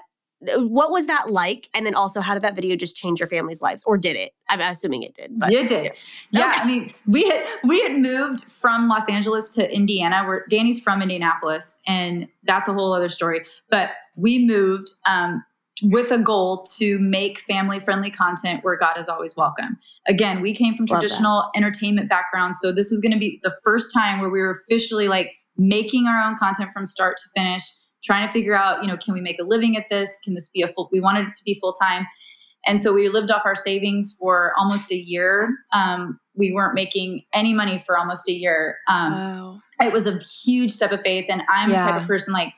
what 0.55 0.91
was 0.91 1.07
that 1.07 1.29
like? 1.29 1.69
And 1.73 1.85
then 1.85 1.95
also, 1.95 2.21
how 2.21 2.33
did 2.33 2.43
that 2.43 2.55
video 2.55 2.75
just 2.75 2.95
change 2.95 3.19
your 3.19 3.27
family's 3.27 3.61
lives, 3.61 3.83
or 3.85 3.97
did 3.97 4.15
it? 4.15 4.31
I'm 4.49 4.59
assuming 4.59 5.03
it 5.03 5.13
did. 5.13 5.31
But 5.37 5.51
it 5.51 5.67
did. 5.67 5.93
Yeah, 6.31 6.47
okay. 6.47 6.61
I 6.61 6.65
mean, 6.65 6.91
we 7.07 7.27
had 7.27 7.45
we 7.63 7.81
had 7.81 7.97
moved 7.97 8.43
from 8.43 8.87
Los 8.87 9.07
Angeles 9.09 9.49
to 9.55 9.71
Indiana. 9.73 10.23
Where 10.25 10.45
Danny's 10.49 10.81
from 10.81 11.01
Indianapolis, 11.01 11.79
and 11.87 12.27
that's 12.43 12.67
a 12.67 12.73
whole 12.73 12.93
other 12.93 13.09
story. 13.09 13.45
But 13.69 13.89
we 14.15 14.45
moved 14.45 14.91
um, 15.05 15.43
with 15.81 16.11
a 16.11 16.19
goal 16.19 16.65
to 16.77 16.99
make 16.99 17.39
family 17.39 17.79
friendly 17.79 18.11
content 18.11 18.63
where 18.63 18.77
God 18.77 18.97
is 18.97 19.09
always 19.09 19.35
welcome. 19.35 19.79
Again, 20.07 20.41
we 20.41 20.53
came 20.53 20.75
from 20.75 20.85
traditional 20.85 21.49
entertainment 21.55 22.09
backgrounds, 22.09 22.59
so 22.61 22.71
this 22.71 22.91
was 22.91 22.99
going 22.99 23.13
to 23.13 23.19
be 23.19 23.39
the 23.43 23.53
first 23.63 23.93
time 23.93 24.19
where 24.19 24.29
we 24.29 24.39
were 24.39 24.61
officially 24.67 25.07
like 25.07 25.31
making 25.57 26.07
our 26.07 26.21
own 26.21 26.35
content 26.35 26.71
from 26.73 26.85
start 26.85 27.17
to 27.17 27.23
finish 27.35 27.63
trying 28.03 28.27
to 28.27 28.33
figure 28.33 28.55
out, 28.55 28.83
you 28.83 28.87
know, 28.87 28.97
can 28.97 29.13
we 29.13 29.21
make 29.21 29.39
a 29.39 29.43
living 29.43 29.77
at 29.77 29.85
this? 29.89 30.19
Can 30.23 30.33
this 30.33 30.49
be 30.49 30.61
a 30.61 30.67
full, 30.67 30.89
we 30.91 30.99
wanted 30.99 31.27
it 31.27 31.33
to 31.33 31.43
be 31.43 31.57
full 31.59 31.73
time. 31.73 32.05
And 32.65 32.81
so 32.81 32.93
we 32.93 33.09
lived 33.09 33.29
off 33.29 33.41
our 33.45 33.55
savings 33.55 34.15
for 34.17 34.53
almost 34.57 34.91
a 34.91 34.95
year. 34.95 35.53
Um, 35.73 36.19
we 36.33 36.53
weren't 36.53 36.73
making 36.73 37.23
any 37.33 37.53
money 37.53 37.83
for 37.85 37.97
almost 37.97 38.29
a 38.29 38.33
year. 38.33 38.77
Um, 38.87 39.13
wow. 39.13 39.59
It 39.81 39.91
was 39.91 40.07
a 40.07 40.19
huge 40.19 40.71
step 40.71 40.91
of 40.91 41.01
faith. 41.01 41.25
And 41.29 41.43
I'm 41.49 41.71
yeah. 41.71 41.77
the 41.77 41.91
type 41.91 42.01
of 42.01 42.07
person 42.07 42.33
like, 42.33 42.53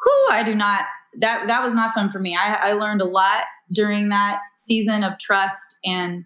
who 0.00 0.10
I 0.30 0.42
do 0.42 0.54
not, 0.54 0.82
that, 1.20 1.46
that 1.48 1.62
was 1.62 1.74
not 1.74 1.94
fun 1.94 2.10
for 2.10 2.18
me. 2.18 2.36
I, 2.36 2.70
I 2.70 2.72
learned 2.72 3.02
a 3.02 3.06
lot 3.06 3.44
during 3.72 4.08
that 4.08 4.40
season 4.56 5.04
of 5.04 5.18
trust 5.18 5.78
and 5.84 6.24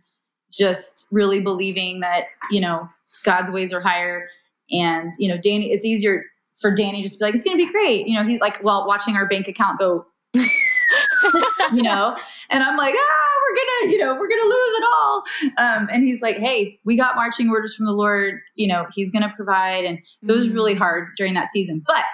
just 0.53 1.07
really 1.11 1.41
believing 1.41 2.01
that, 2.01 2.27
you 2.51 2.61
know, 2.61 2.89
God's 3.25 3.51
ways 3.51 3.73
are 3.73 3.81
higher. 3.81 4.29
And, 4.71 5.13
you 5.19 5.29
know, 5.29 5.37
Danny, 5.37 5.73
it's 5.73 5.85
easier 5.85 6.25
for 6.61 6.75
Danny 6.75 7.03
just 7.03 7.19
to 7.19 7.25
be 7.25 7.27
like, 7.27 7.35
it's 7.35 7.45
going 7.45 7.59
to 7.59 7.65
be 7.65 7.71
great. 7.71 8.07
You 8.07 8.15
know, 8.15 8.27
he's 8.27 8.41
like, 8.41 8.63
while 8.63 8.87
watching 8.87 9.17
our 9.17 9.27
bank 9.27 9.49
account 9.49 9.79
go, 9.79 10.07
you 10.35 11.83
know, 11.83 12.17
and 12.51 12.63
I'm 12.63 12.77
like, 12.77 12.95
ah, 12.97 13.33
we're 13.43 13.57
going 13.57 13.67
to, 13.83 13.93
you 13.93 13.99
know, 13.99 14.15
we're 14.15 14.29
going 14.29 14.43
to 14.43 14.49
lose 14.49 14.79
it 14.79 14.85
all. 14.97 15.23
Um, 15.59 15.89
and 15.93 16.05
he's 16.05 16.23
like, 16.23 16.37
hey, 16.37 16.79
we 16.85 16.97
got 16.97 17.17
marching 17.17 17.51
orders 17.51 17.75
from 17.75 17.87
the 17.87 17.93
Lord. 17.93 18.41
You 18.55 18.69
know, 18.69 18.87
he's 18.93 19.11
going 19.11 19.23
to 19.23 19.33
provide. 19.35 19.85
And 19.85 19.99
so 20.25 20.35
it 20.35 20.39
was 20.39 20.51
really 20.51 20.75
mm. 20.75 20.79
hard 20.79 21.09
during 21.17 21.35
that 21.35 21.49
season. 21.49 21.83
But 21.87 22.05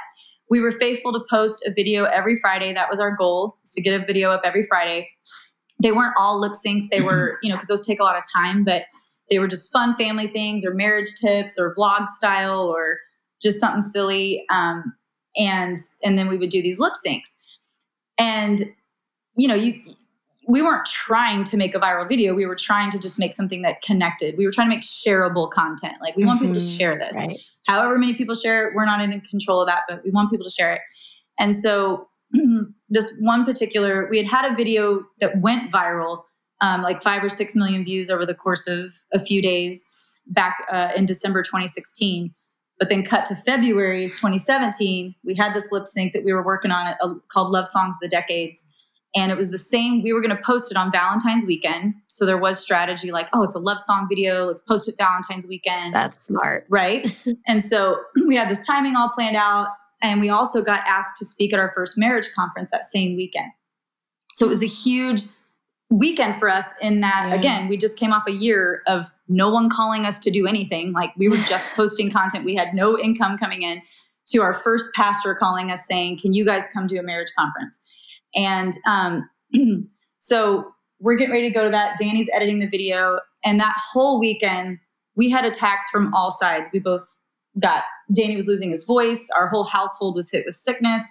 we 0.50 0.60
were 0.60 0.72
faithful 0.72 1.12
to 1.12 1.20
post 1.30 1.64
a 1.66 1.72
video 1.72 2.04
every 2.04 2.38
Friday. 2.40 2.72
That 2.72 2.90
was 2.90 3.00
our 3.00 3.14
goal, 3.14 3.56
is 3.64 3.72
to 3.72 3.82
get 3.82 4.00
a 4.00 4.04
video 4.04 4.30
up 4.30 4.42
every 4.44 4.66
Friday. 4.66 5.10
They 5.82 5.92
weren't 5.92 6.14
all 6.18 6.38
lip 6.38 6.52
syncs. 6.52 6.88
They 6.90 7.02
were, 7.02 7.38
you 7.42 7.50
know, 7.50 7.56
because 7.56 7.68
those 7.68 7.86
take 7.86 8.00
a 8.00 8.04
lot 8.04 8.16
of 8.16 8.24
time, 8.34 8.64
but 8.64 8.82
they 9.30 9.38
were 9.38 9.48
just 9.48 9.72
fun 9.72 9.96
family 9.96 10.26
things 10.26 10.64
or 10.64 10.74
marriage 10.74 11.10
tips 11.20 11.58
or 11.58 11.74
vlog 11.74 12.08
style 12.08 12.60
or 12.60 12.98
just 13.42 13.60
something 13.60 13.82
silly. 13.82 14.44
Um, 14.50 14.94
and 15.36 15.78
and 16.02 16.18
then 16.18 16.28
we 16.28 16.36
would 16.36 16.50
do 16.50 16.62
these 16.62 16.78
lip 16.78 16.94
syncs. 17.04 17.34
And 18.18 18.62
you 19.36 19.48
know, 19.48 19.54
you 19.54 19.80
we 20.48 20.60
weren't 20.60 20.84
trying 20.86 21.44
to 21.44 21.56
make 21.56 21.74
a 21.74 21.78
viral 21.78 22.08
video. 22.08 22.34
We 22.34 22.46
were 22.46 22.56
trying 22.56 22.90
to 22.92 22.98
just 22.98 23.18
make 23.18 23.32
something 23.32 23.62
that 23.62 23.80
connected. 23.82 24.36
We 24.36 24.44
were 24.44 24.52
trying 24.52 24.68
to 24.68 24.74
make 24.74 24.84
shareable 24.84 25.50
content. 25.50 25.94
Like 26.00 26.16
we 26.16 26.24
want 26.24 26.40
mm-hmm, 26.40 26.48
people 26.48 26.60
to 26.60 26.66
mm-hmm. 26.66 26.78
share 26.78 26.98
this. 26.98 27.16
Right. 27.16 27.38
However 27.66 27.96
many 27.96 28.14
people 28.14 28.34
share 28.34 28.68
it, 28.68 28.74
we're 28.74 28.84
not 28.84 29.00
in 29.00 29.20
control 29.22 29.60
of 29.60 29.68
that, 29.68 29.82
but 29.88 30.02
we 30.04 30.10
want 30.10 30.30
people 30.30 30.44
to 30.44 30.52
share 30.52 30.72
it. 30.72 30.80
And 31.38 31.56
so 31.56 32.08
this 32.88 33.16
one 33.20 33.44
particular, 33.44 34.08
we 34.10 34.18
had 34.18 34.26
had 34.26 34.50
a 34.50 34.54
video 34.54 35.04
that 35.20 35.40
went 35.40 35.72
viral, 35.72 36.24
um, 36.60 36.82
like 36.82 37.02
five 37.02 37.22
or 37.22 37.28
six 37.28 37.54
million 37.54 37.84
views 37.84 38.10
over 38.10 38.26
the 38.26 38.34
course 38.34 38.66
of 38.66 38.90
a 39.12 39.24
few 39.24 39.40
days 39.40 39.84
back 40.26 40.66
uh, 40.72 40.88
in 40.96 41.06
December 41.06 41.42
2016. 41.42 42.34
But 42.82 42.88
then 42.88 43.04
cut 43.04 43.24
to 43.26 43.36
February 43.36 44.06
2017, 44.06 45.14
we 45.22 45.36
had 45.36 45.54
this 45.54 45.68
lip 45.70 45.86
sync 45.86 46.12
that 46.14 46.24
we 46.24 46.32
were 46.32 46.42
working 46.42 46.72
on 46.72 46.96
uh, 47.00 47.14
called 47.28 47.52
Love 47.52 47.68
Songs 47.68 47.94
of 47.94 48.00
the 48.00 48.08
Decades. 48.08 48.66
And 49.14 49.30
it 49.30 49.36
was 49.36 49.52
the 49.52 49.58
same. 49.58 50.02
We 50.02 50.12
were 50.12 50.20
going 50.20 50.36
to 50.36 50.42
post 50.42 50.72
it 50.72 50.76
on 50.76 50.90
Valentine's 50.90 51.46
weekend. 51.46 51.94
So 52.08 52.26
there 52.26 52.38
was 52.38 52.58
strategy 52.58 53.12
like, 53.12 53.28
oh, 53.34 53.44
it's 53.44 53.54
a 53.54 53.60
love 53.60 53.78
song 53.78 54.08
video. 54.08 54.46
Let's 54.46 54.62
post 54.62 54.88
it 54.88 54.96
Valentine's 54.98 55.46
weekend. 55.46 55.94
That's 55.94 56.26
smart. 56.26 56.66
Right. 56.70 57.06
and 57.46 57.62
so 57.62 58.00
we 58.26 58.34
had 58.34 58.50
this 58.50 58.66
timing 58.66 58.96
all 58.96 59.10
planned 59.10 59.36
out. 59.36 59.68
And 60.02 60.20
we 60.20 60.28
also 60.28 60.60
got 60.60 60.80
asked 60.84 61.18
to 61.18 61.24
speak 61.24 61.52
at 61.52 61.60
our 61.60 61.70
first 61.76 61.96
marriage 61.96 62.30
conference 62.34 62.70
that 62.72 62.84
same 62.84 63.14
weekend. 63.14 63.52
So 64.32 64.44
it 64.44 64.48
was 64.48 64.64
a 64.64 64.66
huge 64.66 65.22
weekend 65.88 66.40
for 66.40 66.48
us 66.48 66.66
in 66.80 67.00
that, 67.02 67.26
yeah. 67.28 67.34
again, 67.36 67.68
we 67.68 67.76
just 67.76 67.96
came 67.96 68.12
off 68.12 68.24
a 68.26 68.32
year 68.32 68.82
of 68.88 69.08
no 69.32 69.50
one 69.50 69.68
calling 69.68 70.04
us 70.06 70.18
to 70.20 70.30
do 70.30 70.46
anything. 70.46 70.92
Like 70.92 71.12
we 71.16 71.28
were 71.28 71.38
just 71.38 71.68
posting 71.74 72.10
content. 72.10 72.44
We 72.44 72.54
had 72.54 72.68
no 72.74 72.98
income 72.98 73.38
coming 73.38 73.62
in 73.62 73.82
to 74.28 74.42
our 74.42 74.60
first 74.62 74.94
pastor 74.94 75.34
calling 75.34 75.70
us 75.70 75.86
saying, 75.86 76.20
Can 76.20 76.32
you 76.32 76.44
guys 76.44 76.64
come 76.72 76.88
to 76.88 76.98
a 76.98 77.02
marriage 77.02 77.32
conference? 77.36 77.80
And 78.34 78.72
um, 78.86 79.28
so 80.18 80.72
we're 81.00 81.16
getting 81.16 81.32
ready 81.32 81.48
to 81.48 81.54
go 81.54 81.64
to 81.64 81.70
that. 81.70 81.98
Danny's 81.98 82.28
editing 82.32 82.60
the 82.60 82.68
video. 82.68 83.18
And 83.44 83.58
that 83.58 83.76
whole 83.92 84.20
weekend, 84.20 84.78
we 85.16 85.28
had 85.28 85.44
attacks 85.44 85.90
from 85.90 86.14
all 86.14 86.30
sides. 86.30 86.70
We 86.72 86.78
both 86.78 87.02
got, 87.58 87.82
Danny 88.14 88.36
was 88.36 88.46
losing 88.46 88.70
his 88.70 88.84
voice. 88.84 89.26
Our 89.36 89.48
whole 89.48 89.64
household 89.64 90.14
was 90.14 90.30
hit 90.30 90.44
with 90.46 90.54
sickness 90.54 91.02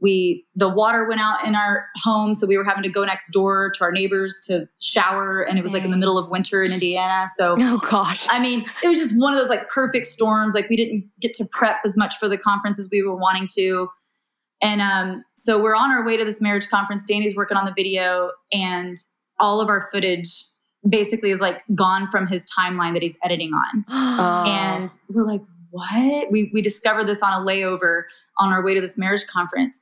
we 0.00 0.44
the 0.54 0.68
water 0.68 1.06
went 1.08 1.20
out 1.20 1.44
in 1.44 1.54
our 1.54 1.86
home 2.02 2.34
so 2.34 2.46
we 2.46 2.56
were 2.56 2.64
having 2.64 2.82
to 2.82 2.88
go 2.88 3.04
next 3.04 3.30
door 3.32 3.70
to 3.74 3.84
our 3.84 3.92
neighbors 3.92 4.42
to 4.46 4.68
shower 4.80 5.42
and 5.42 5.58
it 5.58 5.62
was 5.62 5.72
like 5.72 5.84
in 5.84 5.90
the 5.90 5.96
middle 5.96 6.16
of 6.16 6.28
winter 6.30 6.62
in 6.62 6.72
indiana 6.72 7.26
so 7.36 7.54
oh 7.60 7.78
gosh. 7.90 8.26
I 8.30 8.40
mean 8.40 8.64
it 8.82 8.88
was 8.88 8.98
just 8.98 9.18
one 9.18 9.32
of 9.32 9.38
those 9.38 9.48
like 9.48 9.68
perfect 9.68 10.06
storms 10.06 10.54
like 10.54 10.68
we 10.68 10.76
didn't 10.76 11.04
get 11.20 11.34
to 11.34 11.44
prep 11.52 11.76
as 11.84 11.96
much 11.96 12.16
for 12.18 12.28
the 12.28 12.38
conference 12.38 12.78
as 12.78 12.88
we 12.90 13.02
were 13.02 13.14
wanting 13.14 13.48
to. 13.56 13.88
And 14.62 14.82
um, 14.82 15.24
so 15.36 15.60
we're 15.60 15.74
on 15.74 15.90
our 15.90 16.04
way 16.04 16.16
to 16.16 16.24
this 16.24 16.40
marriage 16.40 16.68
conference. 16.68 17.06
Danny's 17.06 17.34
working 17.34 17.56
on 17.56 17.64
the 17.64 17.72
video 17.74 18.30
and 18.52 18.98
all 19.38 19.60
of 19.60 19.68
our 19.68 19.88
footage 19.90 20.44
basically 20.88 21.30
is 21.30 21.40
like 21.40 21.62
gone 21.74 22.10
from 22.10 22.26
his 22.26 22.46
timeline 22.58 22.92
that 22.92 23.02
he's 23.02 23.18
editing 23.22 23.52
on. 23.52 23.84
Oh. 24.22 24.44
and 24.46 24.90
we're 25.08 25.24
like 25.24 25.42
what? 25.70 26.30
We, 26.30 26.50
we 26.52 26.62
discovered 26.62 27.06
this 27.06 27.22
on 27.22 27.32
a 27.32 27.46
layover 27.46 28.02
on 28.38 28.52
our 28.52 28.64
way 28.64 28.74
to 28.74 28.80
this 28.80 28.98
marriage 28.98 29.26
conference 29.26 29.80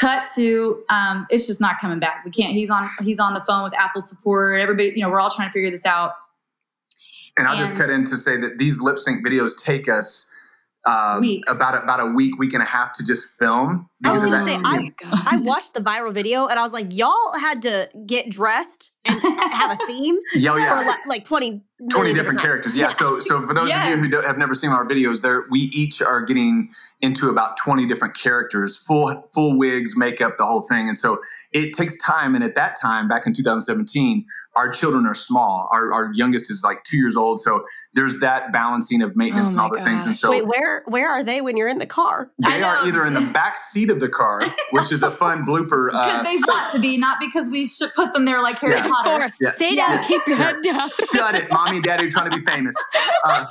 cut 0.00 0.26
to 0.34 0.82
um, 0.88 1.26
it's 1.30 1.46
just 1.46 1.60
not 1.60 1.78
coming 1.80 1.98
back. 1.98 2.24
We 2.24 2.30
can't. 2.30 2.54
He's 2.54 2.70
on. 2.70 2.84
He's 3.02 3.18
on 3.18 3.34
the 3.34 3.44
phone 3.46 3.64
with 3.64 3.74
Apple 3.74 4.00
support. 4.00 4.60
Everybody, 4.60 4.92
you 4.96 5.02
know, 5.02 5.10
we're 5.10 5.20
all 5.20 5.30
trying 5.30 5.48
to 5.48 5.52
figure 5.52 5.70
this 5.70 5.86
out. 5.86 6.12
And 7.36 7.46
I'll 7.46 7.56
just 7.56 7.76
cut 7.76 7.90
in 7.90 8.04
to 8.04 8.16
say 8.16 8.36
that 8.38 8.58
these 8.58 8.80
lip 8.80 8.98
sync 8.98 9.24
videos 9.24 9.52
take 9.56 9.88
us 9.88 10.28
um, 10.86 11.40
about 11.48 11.82
about 11.82 12.00
a 12.00 12.06
week, 12.06 12.38
week 12.38 12.54
and 12.54 12.62
a 12.62 12.66
half 12.66 12.92
to 12.94 13.04
just 13.04 13.28
film. 13.38 13.88
I 14.04 14.12
was 14.12 14.22
gonna 14.22 14.44
say, 14.44 14.58
I, 14.64 14.90
I 15.26 15.36
watched 15.36 15.74
the 15.74 15.80
viral 15.80 16.12
video 16.12 16.46
and 16.46 16.58
I 16.58 16.62
was 16.62 16.72
like, 16.72 16.86
y'all 16.90 17.38
had 17.38 17.62
to 17.62 17.88
get 18.06 18.30
dressed 18.30 18.90
and 19.06 19.20
have 19.52 19.72
a 19.80 19.86
theme 19.86 20.18
Yeah, 20.34 20.52
oh, 20.52 20.56
yeah. 20.56 20.78
for 20.80 20.86
like, 20.86 21.06
like 21.06 21.24
20 21.24 21.62
20 21.90 21.98
million 21.98 22.16
different 22.16 22.38
characters. 22.40 22.76
Yeah. 22.76 22.90
So, 22.90 23.20
so 23.20 23.40
for 23.46 23.54
those 23.54 23.68
Yes. 23.70 23.90
of 23.90 23.96
you 23.96 24.04
who 24.04 24.10
don't, 24.10 24.26
have 24.26 24.36
never 24.36 24.52
seen 24.52 24.68
our 24.70 24.86
videos, 24.86 25.22
there 25.22 25.46
we 25.50 25.60
each 25.60 26.02
are 26.02 26.20
getting 26.22 26.68
into 27.00 27.30
about 27.30 27.56
20 27.56 27.86
different 27.86 28.14
characters, 28.14 28.76
full 28.76 29.28
full 29.32 29.56
wigs, 29.56 29.96
makeup, 29.96 30.36
the 30.36 30.44
whole 30.44 30.60
thing. 30.60 30.88
And 30.90 30.98
so 30.98 31.18
it 31.52 31.72
takes 31.72 31.96
time. 31.96 32.34
And 32.34 32.44
at 32.44 32.54
that 32.56 32.76
time, 32.80 33.08
back 33.08 33.26
in 33.26 33.32
2017, 33.32 34.26
our 34.56 34.68
children 34.68 35.06
are 35.06 35.14
small. 35.14 35.68
Our, 35.72 35.90
our 35.90 36.12
youngest 36.12 36.50
is 36.50 36.62
like 36.62 36.84
two 36.84 36.98
years 36.98 37.16
old. 37.16 37.40
So 37.40 37.64
there's 37.94 38.18
that 38.18 38.52
balancing 38.52 39.00
of 39.00 39.16
maintenance 39.16 39.52
Oh 39.52 39.52
and 39.52 39.60
all 39.62 39.68
my 39.70 39.78
the 39.78 39.84
things. 39.84 40.04
And 40.06 40.14
so 40.14 40.28
Wait, 40.30 40.46
where 40.46 40.82
where 40.86 41.08
are 41.08 41.22
they 41.22 41.40
when 41.40 41.56
you're 41.56 41.68
in 41.68 41.78
the 41.78 41.86
car? 41.86 42.30
They 42.44 42.62
are 42.62 42.86
either 42.86 43.06
in 43.06 43.14
the 43.14 43.22
back 43.32 43.56
seat 43.56 43.88
of 43.88 44.00
the 44.00 44.08
car, 44.10 44.42
which 44.72 44.92
is 44.92 45.02
a 45.02 45.10
fun 45.10 45.46
blooper. 45.46 45.86
because 45.90 46.20
Uh, 46.20 46.22
they 46.24 46.36
want 46.36 46.72
to 46.74 46.78
be, 46.80 46.98
not 46.98 47.18
because 47.20 47.48
we 47.48 47.64
should 47.64 47.94
put 47.94 48.12
them 48.12 48.26
there 48.26 48.42
like 48.42 48.58
Harry 48.58 48.74
Yeah. 48.74 48.86
Potter. 48.90 49.10
Forrest, 49.10 49.36
Yeah. 49.40 49.52
stay 49.52 49.74
down. 49.76 49.90
Yeah. 49.90 50.04
Keep 50.06 50.26
your 50.26 50.36
head 50.36 50.56
down. 50.62 50.88
Shut 51.14 51.34
it, 51.34 51.50
mommy 51.52 51.76
and 51.76 51.84
daddy 51.84 52.06
are 52.06 52.10
trying 52.10 52.30
to 52.30 52.36
be 52.36 52.44
famous. 52.44 52.74
Uh, 53.24 53.44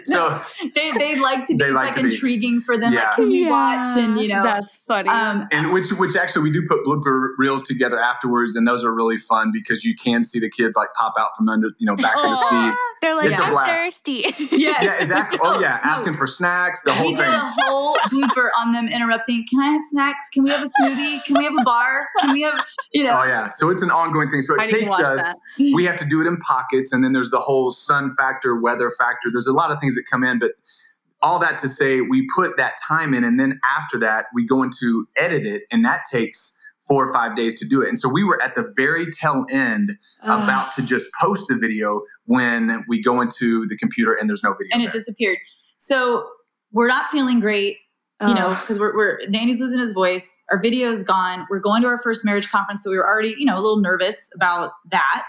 so 0.04 0.40
They 0.74 0.92
they 0.92 1.18
like 1.18 1.46
to 1.46 1.56
be 1.56 1.64
like 1.66 1.74
like 1.86 1.94
to 1.94 2.02
be. 2.02 2.12
intriguing 2.14 2.60
for 2.60 2.78
them. 2.78 2.92
Yeah. 2.92 3.04
Like, 3.08 3.16
can 3.16 3.28
we 3.28 3.48
watch? 3.48 3.86
And 3.98 4.18
you 4.20 4.28
know, 4.28 4.42
that's 4.42 4.78
funny. 4.88 5.08
um, 5.08 5.46
and 5.52 5.72
which 5.72 5.90
which 5.92 6.16
actually 6.16 6.42
we 6.42 6.50
do 6.52 6.62
put 6.66 6.84
blooper 6.84 7.30
reels 7.38 7.62
together 7.62 7.98
afterwards, 8.00 8.56
and 8.56 8.66
those 8.66 8.84
are 8.84 8.94
really 8.94 9.18
fun 9.18 9.50
because 9.52 9.84
you 9.84 9.94
can 9.94 10.24
see 10.24 10.38
the 10.38 10.50
kids 10.50 10.76
like 10.76 10.88
pop 10.94 11.14
out 11.18 11.30
from 11.36 11.48
under, 11.48 11.68
you 11.78 11.86
know, 11.86 11.96
back 11.96 12.16
of 12.16 12.22
the 12.22 12.28
Aw. 12.28 12.70
seat. 12.70 12.78
They're 13.02 13.14
like, 13.14 13.30
It's 13.30 13.38
a 13.38 13.44
I'm 13.44 13.52
blast. 13.52 13.80
thirsty. 13.82 14.24
yes. 14.52 14.82
Yeah, 14.84 14.98
exactly. 15.00 15.38
Oh 15.42 15.58
yeah, 15.60 15.80
asking 15.84 16.16
for 16.16 16.26
snacks, 16.26 16.82
the 16.82 16.92
whole 16.92 17.16
thing. 17.16 17.26
a 17.28 17.54
whole 17.62 17.96
blooper 18.12 18.48
on 18.58 18.72
them 18.72 18.88
interrupting. 18.88 19.46
Can 19.48 19.60
I 19.60 19.70
have 19.72 19.82
snacks? 19.84 20.28
Can 20.32 20.44
we 20.44 20.50
have 20.50 20.62
a 20.62 20.66
smoothie? 20.82 21.24
Can 21.24 21.36
we 21.38 21.44
have 21.44 21.54
a 21.58 21.62
bar? 21.64 22.08
Can 22.20 22.32
we 22.32 22.42
have, 22.42 22.64
you 22.92 23.04
know? 23.04 23.20
Oh 23.20 23.24
yeah, 23.24 23.48
so 23.48 23.70
it's 23.70 23.82
an 23.82 23.90
ongoing 23.90 24.28
thing. 24.30 24.42
So 24.42 24.54
it 24.54 24.60
I 24.60 24.64
takes 24.64 24.90
us. 24.92 25.22
that. 25.22 25.36
We 25.74 25.84
have 25.84 25.96
to 25.96 26.04
do 26.04 26.20
it 26.20 26.26
in 26.26 26.36
pockets, 26.38 26.92
and 26.92 27.02
then 27.04 27.12
there's 27.12 27.30
the 27.30 27.38
whole 27.38 27.70
sun 27.70 28.14
factor, 28.16 28.58
weather 28.58 28.90
factor. 28.90 29.28
There's 29.32 29.46
a 29.46 29.52
lot 29.52 29.70
of 29.70 29.78
things 29.80 29.89
that 29.94 30.04
come 30.10 30.24
in, 30.24 30.38
but 30.38 30.52
all 31.22 31.38
that 31.38 31.58
to 31.58 31.68
say, 31.68 32.00
we 32.00 32.26
put 32.34 32.56
that 32.56 32.74
time 32.88 33.12
in, 33.12 33.24
and 33.24 33.38
then 33.38 33.60
after 33.76 33.98
that, 33.98 34.26
we 34.34 34.46
go 34.46 34.62
into 34.62 35.06
edit 35.18 35.46
it, 35.46 35.64
and 35.70 35.84
that 35.84 36.04
takes 36.10 36.56
four 36.88 37.08
or 37.08 37.12
five 37.12 37.36
days 37.36 37.56
to 37.60 37.68
do 37.68 37.82
it. 37.82 37.88
And 37.88 37.96
so 37.96 38.08
we 38.08 38.24
were 38.24 38.42
at 38.42 38.56
the 38.56 38.72
very 38.74 39.06
tail 39.12 39.46
end, 39.48 39.92
about 40.22 40.72
to 40.72 40.82
just 40.82 41.06
post 41.20 41.46
the 41.48 41.56
video 41.56 42.02
when 42.24 42.84
we 42.88 43.00
go 43.00 43.20
into 43.20 43.64
the 43.66 43.76
computer 43.76 44.12
and 44.12 44.28
there's 44.28 44.42
no 44.42 44.54
video. 44.58 44.74
and 44.74 44.82
it 44.82 44.90
disappeared. 44.90 45.38
So 45.78 46.26
we're 46.72 46.88
not 46.88 47.08
feeling 47.12 47.38
great, 47.38 47.76
you 48.20 48.34
know, 48.34 48.48
because 48.48 48.80
we're, 48.80 48.96
we're 48.96 49.20
Danny's 49.30 49.60
losing 49.60 49.78
his 49.78 49.92
voice. 49.92 50.42
Our 50.50 50.60
video's 50.60 51.04
gone. 51.04 51.46
We're 51.48 51.60
going 51.60 51.82
to 51.82 51.88
our 51.88 52.02
first 52.02 52.24
marriage 52.24 52.50
conference, 52.50 52.82
so 52.82 52.90
we 52.90 52.96
were 52.96 53.06
already, 53.06 53.36
you 53.38 53.44
know, 53.44 53.54
a 53.54 53.62
little 53.62 53.80
nervous 53.80 54.28
about 54.34 54.72
that. 54.90 55.22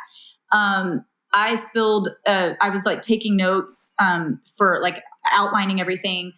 Um, 0.52 1.06
I 1.34 1.56
spilled. 1.56 2.10
Uh, 2.28 2.52
I 2.62 2.70
was 2.70 2.86
like 2.86 3.02
taking 3.02 3.36
notes 3.38 3.94
um, 4.00 4.40
for 4.58 4.80
like 4.82 5.02
outlining 5.32 5.80
everything 5.80 6.34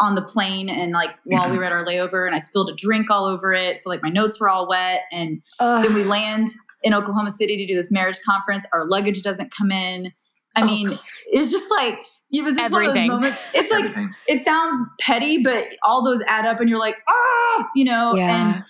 on 0.00 0.14
the 0.14 0.22
plane, 0.22 0.68
and 0.68 0.92
like 0.92 1.10
while 1.24 1.50
we 1.50 1.56
were 1.58 1.64
at 1.64 1.72
our 1.72 1.84
layover, 1.84 2.26
and 2.26 2.34
I 2.34 2.38
spilled 2.38 2.68
a 2.70 2.74
drink 2.74 3.10
all 3.10 3.24
over 3.24 3.52
it, 3.52 3.78
so 3.78 3.88
like 3.90 4.02
my 4.02 4.10
notes 4.10 4.38
were 4.38 4.48
all 4.48 4.68
wet, 4.68 5.00
and 5.10 5.40
Ugh. 5.58 5.82
then 5.84 5.94
we 5.94 6.04
land 6.04 6.48
in 6.82 6.92
Oklahoma 6.94 7.30
City 7.30 7.56
to 7.56 7.66
do 7.66 7.74
this 7.74 7.90
marriage 7.90 8.18
conference. 8.24 8.66
Our 8.72 8.86
luggage 8.88 9.22
doesn't 9.22 9.52
come 9.56 9.72
in. 9.72 10.12
I 10.54 10.62
Oh, 10.62 10.66
mean, 10.66 10.88
it's 11.32 11.50
just 11.50 11.70
like 11.70 11.98
it 12.30 12.42
was 12.44 12.54
just 12.56 12.64
Everything. 12.66 13.10
one 13.10 13.24
of 13.24 13.32
those 13.32 13.38
moments. 13.38 13.50
It's 13.54 13.70
like 13.70 13.84
Everything. 13.86 14.14
it 14.26 14.44
sounds 14.44 14.86
petty, 15.00 15.42
but 15.42 15.68
all 15.82 16.04
those 16.04 16.22
add 16.28 16.44
up, 16.44 16.60
and 16.60 16.68
you're 16.68 16.78
like, 16.78 16.96
ah, 17.08 17.68
you 17.74 17.84
know. 17.84 18.14
Yeah. 18.14 18.54
And 18.54 18.64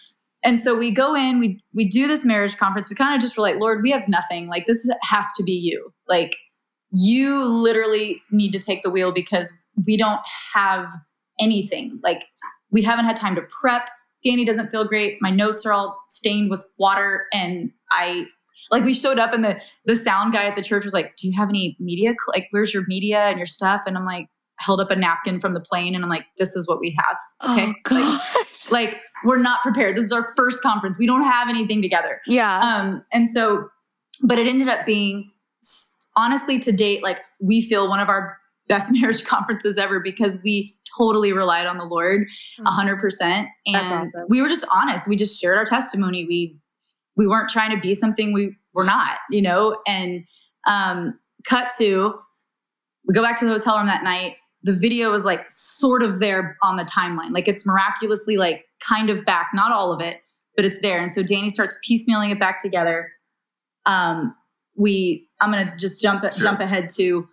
and 0.47 0.61
so 0.61 0.77
we 0.77 0.93
go 0.93 1.17
in, 1.17 1.41
we 1.41 1.61
we 1.75 1.89
do 1.89 2.07
this 2.07 2.25
marriage 2.25 2.57
conference. 2.57 2.89
We 2.89 2.95
kind 2.95 3.17
of 3.17 3.21
just 3.21 3.37
were 3.37 3.43
like, 3.43 3.61
Lord, 3.61 3.83
we 3.83 3.91
have 3.91 4.07
nothing. 4.07 4.47
Like 4.47 4.67
this 4.69 4.89
has 5.03 5.27
to 5.37 5.43
be 5.43 5.53
you. 5.53 5.93
Like 6.09 6.37
you 6.93 7.45
literally 7.45 8.23
need 8.31 8.53
to 8.53 8.61
take 8.61 8.85
the 8.85 8.91
wheel 8.91 9.11
because 9.11 9.53
we 9.85 9.97
don't 9.97 10.21
have 10.55 10.87
anything. 11.41 11.99
Like 12.05 12.27
we 12.71 12.81
haven't 12.81 13.07
had 13.07 13.17
time 13.17 13.35
to 13.35 13.43
prep. 13.61 13.89
Danny 14.23 14.45
doesn't 14.45 14.71
feel 14.71 14.85
great. 14.85 15.19
My 15.21 15.31
notes 15.31 15.67
are 15.67 15.73
all 15.73 15.99
stained 16.11 16.49
with 16.49 16.61
water, 16.79 17.25
and 17.33 17.73
I 17.91 18.27
like 18.71 18.85
we 18.85 18.95
showed 18.95 19.19
up, 19.19 19.33
and 19.35 19.45
the 19.45 19.59
the 19.85 19.97
sound 19.97 20.33
guy 20.33 20.47
at 20.47 20.55
the 20.55 20.63
church 20.63 20.85
was 20.85 20.95
like, 20.95 21.17
"Do 21.17 21.27
you 21.27 21.37
have 21.37 21.49
any 21.49 21.77
media? 21.81 22.15
Like, 22.33 22.47
where's 22.53 22.73
your 22.73 22.85
media 22.87 23.19
and 23.27 23.37
your 23.37 23.47
stuff?" 23.47 23.83
And 23.85 23.97
I'm 23.99 24.05
like, 24.05 24.29
held 24.59 24.81
up 24.81 24.91
a 24.91 24.97
napkin 24.97 25.41
from 25.41 25.53
the 25.55 25.61
plane, 25.61 25.95
and 25.95 26.03
I'm 26.05 26.11
like, 26.11 26.25
"This 26.39 26.57
is 26.57 26.67
what 26.67 26.81
we 26.81 26.97
have." 26.99 27.17
Okay, 27.51 27.71
Oh, 27.71 27.75
gosh. 27.85 28.71
like 28.73 29.01
we're 29.25 29.39
not 29.41 29.61
prepared. 29.63 29.97
This 29.97 30.05
is 30.05 30.13
our 30.13 30.33
first 30.37 30.63
conference. 30.63 30.99
We 30.99 31.07
don't 31.07 31.25
have 31.25 31.49
anything 31.49 31.81
together. 31.83 32.21
yeah. 32.27 32.61
Um, 32.61 33.05
and 33.13 33.29
so, 33.29 33.69
but 34.23 34.39
it 34.39 34.47
ended 34.47 34.69
up 34.69 34.85
being 34.87 35.31
honestly 36.17 36.59
to 36.61 36.73
date, 36.73 37.03
like 37.03 37.21
we 37.41 37.61
feel 37.63 37.89
one 37.89 38.01
of 38.01 38.09
our 38.09 38.39
best 38.69 38.91
marriage 38.99 39.25
conferences 39.25 39.79
ever 39.79 40.01
because 40.01 40.43
we 40.43 40.75
totally 40.97 41.33
relied 41.33 41.67
on 41.67 41.77
the 41.79 41.85
Lord 41.85 42.27
a 42.65 42.71
hundred 42.71 43.01
percent. 43.01 43.49
And 43.67 43.77
awesome. 43.77 44.25
we 44.29 44.41
were 44.41 44.49
just 44.49 44.65
honest. 44.73 45.07
We 45.07 45.17
just 45.17 45.39
shared 45.41 45.59
our 45.59 45.65
testimony. 45.67 46.25
We, 46.25 46.57
we 47.17 47.27
weren't 47.27 47.51
trying 47.51 47.71
to 47.75 47.81
be 47.81 47.95
something 47.95 48.33
we 48.33 48.57
were 48.73 48.85
not, 48.85 49.19
you 49.31 49.43
know, 49.43 49.77
and, 49.87 50.25
um, 50.67 51.19
cut 51.45 51.73
to, 51.79 52.15
we 53.07 53.15
go 53.15 53.23
back 53.23 53.39
to 53.39 53.45
the 53.45 53.51
hotel 53.53 53.77
room 53.77 53.87
that 53.87 54.03
night. 54.05 54.37
The 54.67 54.73
video 54.73 55.13
is 55.13 55.25
like 55.25 55.47
sort 55.49 56.03
of 56.03 56.19
there 56.19 56.57
on 56.63 56.75
the 56.77 56.83
timeline. 56.85 57.31
Like 57.33 57.47
it's 57.47 57.65
miraculously 57.65 58.37
like 58.37 58.65
kind 58.81 59.11
of 59.11 59.25
back, 59.25 59.51
not 59.55 59.71
all 59.71 59.93
of 59.93 60.01
it, 60.01 60.17
but 60.57 60.65
it's 60.65 60.79
there. 60.83 61.01
And 61.01 61.13
so 61.13 61.23
Danny 61.23 61.51
starts 61.51 61.77
piecemealing 61.89 62.33
it 62.33 62.41
back 62.41 62.59
together. 62.61 63.09
Um, 63.87 64.35
we, 64.75 65.29
I'm 65.41 65.53
gonna 65.53 65.73
just 65.79 66.01
jump 66.01 66.23
Sure. 66.23 66.43
jump 66.43 66.59
ahead 66.61 66.91
to, 66.97 67.29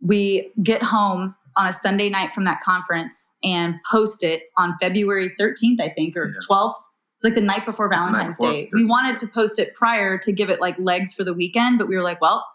we 0.00 0.52
get 0.62 0.80
home 0.82 1.34
on 1.56 1.66
a 1.66 1.72
Sunday 1.72 2.08
night 2.08 2.32
from 2.32 2.44
that 2.44 2.60
conference 2.60 3.30
and 3.42 3.74
post 3.90 4.22
it 4.22 4.42
on 4.56 4.76
February 4.80 5.34
13th, 5.40 5.80
I 5.80 5.88
think, 5.90 6.16
or 6.16 6.26
Yeah. 6.26 6.32
12th. 6.48 6.74
It's 7.16 7.24
like 7.24 7.34
the 7.34 7.40
night 7.40 7.64
before 7.66 7.90
It's 7.92 8.00
the 8.00 8.10
night 8.10 8.12
Valentine's 8.12 8.36
before, 8.36 8.52
Day. 8.52 8.68
We 8.74 8.84
wanted 8.88 9.16
to 9.16 9.26
post 9.26 9.58
it 9.58 9.74
prior 9.74 10.18
to 10.18 10.32
give 10.32 10.50
it 10.50 10.60
like 10.60 10.78
legs 10.78 11.12
for 11.12 11.24
the 11.24 11.34
weekend, 11.34 11.78
but 11.78 11.88
we 11.88 11.96
were 11.96 12.02
like, 12.02 12.20
well, 12.20 12.46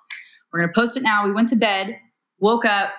we're 0.54 0.62
gonna 0.62 0.72
post 0.74 0.96
it 0.96 1.04
now. 1.04 1.26
We 1.26 1.34
went 1.34 1.50
to 1.50 1.56
bed, 1.58 1.98
woke 2.40 2.64
up, 2.64 2.94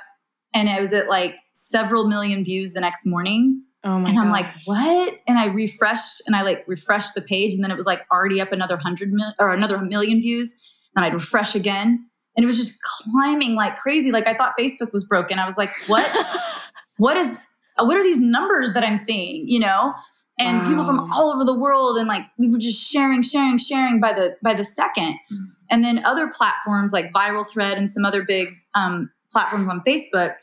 and 0.54 0.68
it 0.68 0.80
was 0.80 0.92
at 0.92 1.08
like 1.08 1.36
several 1.52 2.06
million 2.08 2.44
views 2.44 2.72
the 2.72 2.80
next 2.80 3.06
morning. 3.06 3.62
oh 3.84 3.98
my 3.98 4.10
and 4.10 4.18
I'm 4.18 4.30
gosh. 4.30 4.32
like, 4.32 4.46
what? 4.64 5.14
And 5.26 5.38
I 5.38 5.46
refreshed 5.46 6.22
and 6.26 6.36
I 6.36 6.42
like 6.42 6.64
refreshed 6.66 7.14
the 7.14 7.22
page, 7.22 7.54
and 7.54 7.62
then 7.62 7.70
it 7.70 7.76
was 7.76 7.86
like 7.86 8.02
already 8.10 8.40
up 8.40 8.52
another 8.52 8.76
hundred 8.76 9.12
mil 9.12 9.32
or 9.38 9.52
another 9.52 9.78
million 9.78 10.20
views. 10.20 10.56
And 10.94 11.04
I'd 11.04 11.14
refresh 11.14 11.54
again, 11.54 12.06
and 12.36 12.44
it 12.44 12.46
was 12.46 12.56
just 12.56 12.78
climbing 12.82 13.54
like 13.54 13.76
crazy. 13.76 14.12
Like 14.12 14.26
I 14.26 14.34
thought 14.34 14.52
Facebook 14.58 14.92
was 14.92 15.04
broken. 15.04 15.38
I 15.38 15.46
was 15.46 15.56
like, 15.56 15.70
what? 15.86 16.26
what 16.98 17.16
is? 17.16 17.38
What 17.78 17.96
are 17.96 18.02
these 18.02 18.20
numbers 18.20 18.74
that 18.74 18.84
I'm 18.84 18.98
seeing? 18.98 19.48
You 19.48 19.60
know, 19.60 19.94
and 20.38 20.66
people 20.66 20.84
from 20.84 21.12
all 21.12 21.32
over 21.32 21.44
the 21.44 21.58
world, 21.58 21.96
and 21.96 22.08
like 22.08 22.22
we 22.38 22.48
were 22.48 22.58
just 22.58 22.82
sharing, 22.90 23.22
sharing, 23.22 23.58
sharing 23.58 24.00
by 24.00 24.12
the 24.12 24.36
by 24.42 24.54
the 24.54 24.64
second. 24.64 25.14
Mm. 25.32 25.44
And 25.70 25.84
then 25.84 26.04
other 26.04 26.28
platforms 26.28 26.92
like 26.92 27.12
Viral 27.12 27.48
Thread 27.48 27.78
and 27.78 27.90
some 27.90 28.04
other 28.04 28.22
big 28.22 28.46
um, 28.74 29.10
platforms 29.30 29.68
on 29.68 29.82
Facebook 29.86 30.34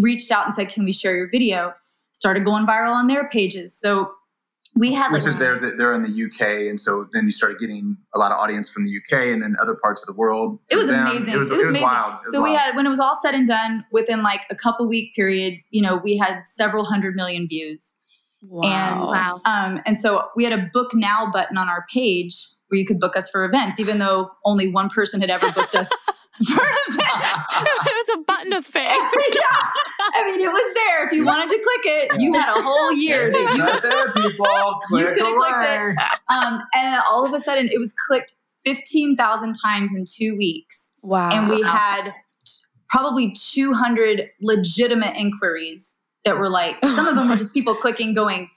reached 0.00 0.30
out 0.30 0.46
and 0.46 0.54
said, 0.54 0.68
"Can 0.70 0.84
we 0.84 0.92
share 0.92 1.16
your 1.16 1.28
video?" 1.28 1.72
Started 2.12 2.44
going 2.44 2.66
viral 2.66 2.92
on 2.92 3.06
their 3.06 3.28
pages. 3.28 3.78
So 3.78 4.10
we 4.78 4.92
had 4.92 5.06
like 5.06 5.14
which 5.22 5.26
is 5.26 5.36
there's 5.38 5.60
they're 5.76 5.92
in 5.92 6.02
the 6.02 6.24
UK, 6.24 6.68
and 6.68 6.78
so 6.78 7.06
then 7.12 7.24
you 7.24 7.30
started 7.32 7.58
getting 7.58 7.96
a 8.14 8.18
lot 8.18 8.30
of 8.30 8.38
audience 8.38 8.70
from 8.70 8.84
the 8.84 8.90
UK 8.96 9.28
and 9.32 9.42
then 9.42 9.56
other 9.60 9.76
parts 9.82 10.02
of 10.02 10.06
the 10.06 10.12
world. 10.12 10.58
It 10.70 10.76
was 10.76 10.88
Them. 10.88 11.06
amazing. 11.06 11.34
It 11.34 11.38
was, 11.38 11.50
It 11.50 11.56
was 11.56 11.64
it 11.64 11.66
was 11.66 11.74
amazing. 11.74 11.82
wild. 11.82 12.12
It 12.14 12.20
was 12.26 12.34
so 12.34 12.42
we 12.42 12.52
had 12.54 12.76
when 12.76 12.86
it 12.86 12.90
was 12.90 13.00
all 13.00 13.18
said 13.20 13.34
and 13.34 13.46
done 13.46 13.84
within 13.90 14.22
like 14.22 14.42
a 14.50 14.54
couple 14.54 14.86
week 14.88 15.14
period. 15.14 15.54
You 15.70 15.82
know, 15.82 15.96
we 15.96 16.16
had 16.16 16.42
several 16.44 16.84
hundred 16.84 17.14
million 17.16 17.48
views. 17.48 17.96
And 18.42 19.00
wow. 19.02 19.40
um, 19.44 19.82
and 19.84 20.00
so 20.00 20.22
we 20.34 20.44
had 20.44 20.52
a 20.58 20.70
book 20.72 20.94
now 20.94 21.30
button 21.30 21.58
on 21.58 21.68
our 21.68 21.84
page 21.92 22.48
where 22.68 22.78
you 22.78 22.86
could 22.86 22.98
book 22.98 23.16
us 23.16 23.28
for 23.28 23.44
events, 23.44 23.78
even 23.78 23.98
though 23.98 24.30
only 24.46 24.68
one 24.68 24.88
person 24.88 25.20
had 25.20 25.30
ever 25.30 25.50
booked 25.52 25.74
us 25.74 25.88
for 25.88 25.96
an 25.96 25.98
event. 26.04 26.19
It 26.40 28.06
was 28.08 28.08
a 28.18 28.22
button 28.24 28.52
of 28.52 28.64
fame. 28.64 28.84
yeah, 28.88 29.60
I 30.14 30.24
mean, 30.26 30.40
it 30.40 30.48
was 30.48 30.74
there. 30.74 31.06
If 31.06 31.12
you 31.12 31.24
wanted 31.24 31.48
to 31.50 31.56
click 31.56 31.80
it, 31.84 32.20
you 32.20 32.32
had 32.32 32.56
a 32.58 32.62
whole 32.62 32.92
year 32.92 33.30
that 33.30 33.54
you 33.56 33.64
right 33.64 33.82
there, 33.82 34.12
people. 34.14 34.80
Click 34.84 35.06
could've 35.06 35.36
clicked 35.36 35.36
away. 35.64 35.94
um, 36.28 36.62
and 36.74 37.02
all 37.10 37.26
of 37.26 37.32
a 37.34 37.40
sudden 37.40 37.68
it 37.70 37.78
was 37.78 37.94
clicked 38.08 38.34
15,000 38.64 39.54
times 39.62 39.92
in 39.94 40.04
two 40.06 40.36
weeks. 40.36 40.92
Wow. 41.02 41.30
And 41.30 41.48
we 41.48 41.62
had 41.62 42.12
probably 42.88 43.32
200 43.32 44.28
legitimate 44.40 45.16
inquiries 45.16 46.00
that 46.24 46.36
were 46.38 46.48
like, 46.50 46.76
some 46.84 47.06
of 47.06 47.14
them 47.16 47.28
were 47.28 47.36
just 47.36 47.54
people 47.54 47.74
clicking, 47.74 48.12
going, 48.14 48.50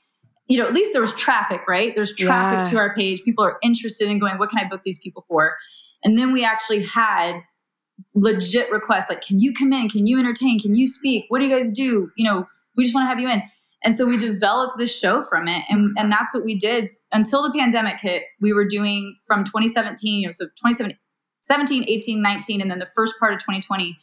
you 0.47 0.57
know, 0.57 0.67
at 0.67 0.73
least 0.73 0.91
there 0.91 1.01
was 1.01 1.13
traffic, 1.15 1.61
right? 1.67 1.95
There's 1.95 2.13
traffic 2.15 2.65
Yeah. 2.67 2.71
to 2.71 2.77
our 2.77 2.95
page. 2.95 3.23
People 3.23 3.45
are 3.45 3.57
interested 3.63 4.09
in 4.09 4.19
going, 4.19 4.37
what 4.37 4.49
can 4.49 4.59
I 4.59 4.67
book 4.67 4.81
these 4.83 4.99
people 4.99 5.23
for? 5.27 5.55
And 6.03 6.17
then 6.17 6.33
we 6.33 6.43
actually 6.43 6.83
had 6.83 7.39
legit 8.15 8.71
requests 8.71 9.09
like, 9.09 9.21
can 9.21 9.39
you 9.39 9.53
come 9.53 9.73
in? 9.73 9.89
Can 9.89 10.07
you 10.07 10.19
entertain? 10.19 10.59
Can 10.59 10.75
you 10.75 10.87
speak? 10.87 11.25
What 11.29 11.39
do 11.39 11.45
you 11.45 11.55
guys 11.55 11.71
do? 11.71 12.09
You 12.15 12.25
know, 12.25 12.47
we 12.75 12.83
just 12.83 12.95
want 12.95 13.05
to 13.05 13.09
have 13.09 13.19
you 13.19 13.29
in. 13.29 13.41
And 13.83 13.95
so 13.95 14.05
we 14.05 14.17
developed 14.17 14.75
this 14.77 14.97
show 14.97 15.23
from 15.23 15.47
it. 15.47 15.63
And, 15.69 15.95
and 15.97 16.11
that's 16.11 16.33
what 16.33 16.45
we 16.45 16.57
did 16.57 16.89
until 17.13 17.43
the 17.43 17.57
pandemic 17.57 17.99
hit, 17.99 18.23
we 18.41 18.51
were 18.51 18.65
doing 18.65 19.15
from 19.25 19.45
2017, 19.45 20.21
you 20.21 20.27
know, 20.27 20.31
so 20.31 20.45
2017, 20.45 21.85
18, 21.87 22.21
19, 22.21 22.61
and 22.61 22.71
then 22.71 22.79
the 22.79 22.89
first 22.95 23.13
part 23.19 23.33
of 23.33 23.39
2020, 23.39 23.97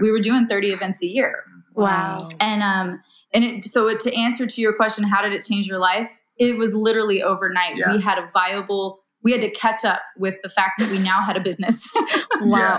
we 0.00 0.10
were 0.10 0.20
doing 0.20 0.46
30 0.46 0.68
events 0.68 1.02
a 1.02 1.06
year. 1.06 1.44
Wow. 1.74 2.30
And 2.40 2.62
um, 2.62 3.00
and 3.32 3.44
it, 3.44 3.68
so 3.68 3.88
it, 3.88 4.00
to 4.00 4.14
answer 4.14 4.46
to 4.46 4.60
your 4.60 4.72
question, 4.72 5.04
how 5.04 5.22
did 5.22 5.32
it 5.32 5.44
change 5.44 5.66
your 5.66 5.78
life? 5.78 6.10
It 6.36 6.58
was 6.58 6.74
literally 6.74 7.22
overnight. 7.22 7.78
Yeah. 7.78 7.94
We 7.94 8.02
had 8.02 8.18
a 8.18 8.28
viable. 8.32 9.00
We 9.28 9.32
had 9.32 9.42
to 9.42 9.50
catch 9.50 9.84
up 9.84 10.00
with 10.16 10.36
the 10.42 10.48
fact 10.48 10.78
that 10.78 10.90
we 10.90 10.98
now 10.98 11.20
had 11.20 11.36
a 11.36 11.40
business. 11.40 11.86
Wow. 12.40 12.78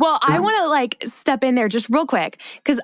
Well, 0.00 0.18
I 0.26 0.40
want 0.40 0.56
to 0.58 0.66
like 0.68 0.96
step 1.06 1.44
in 1.44 1.54
there 1.54 1.68
just 1.68 1.88
real 1.88 2.04
quick 2.04 2.40
because 2.56 2.80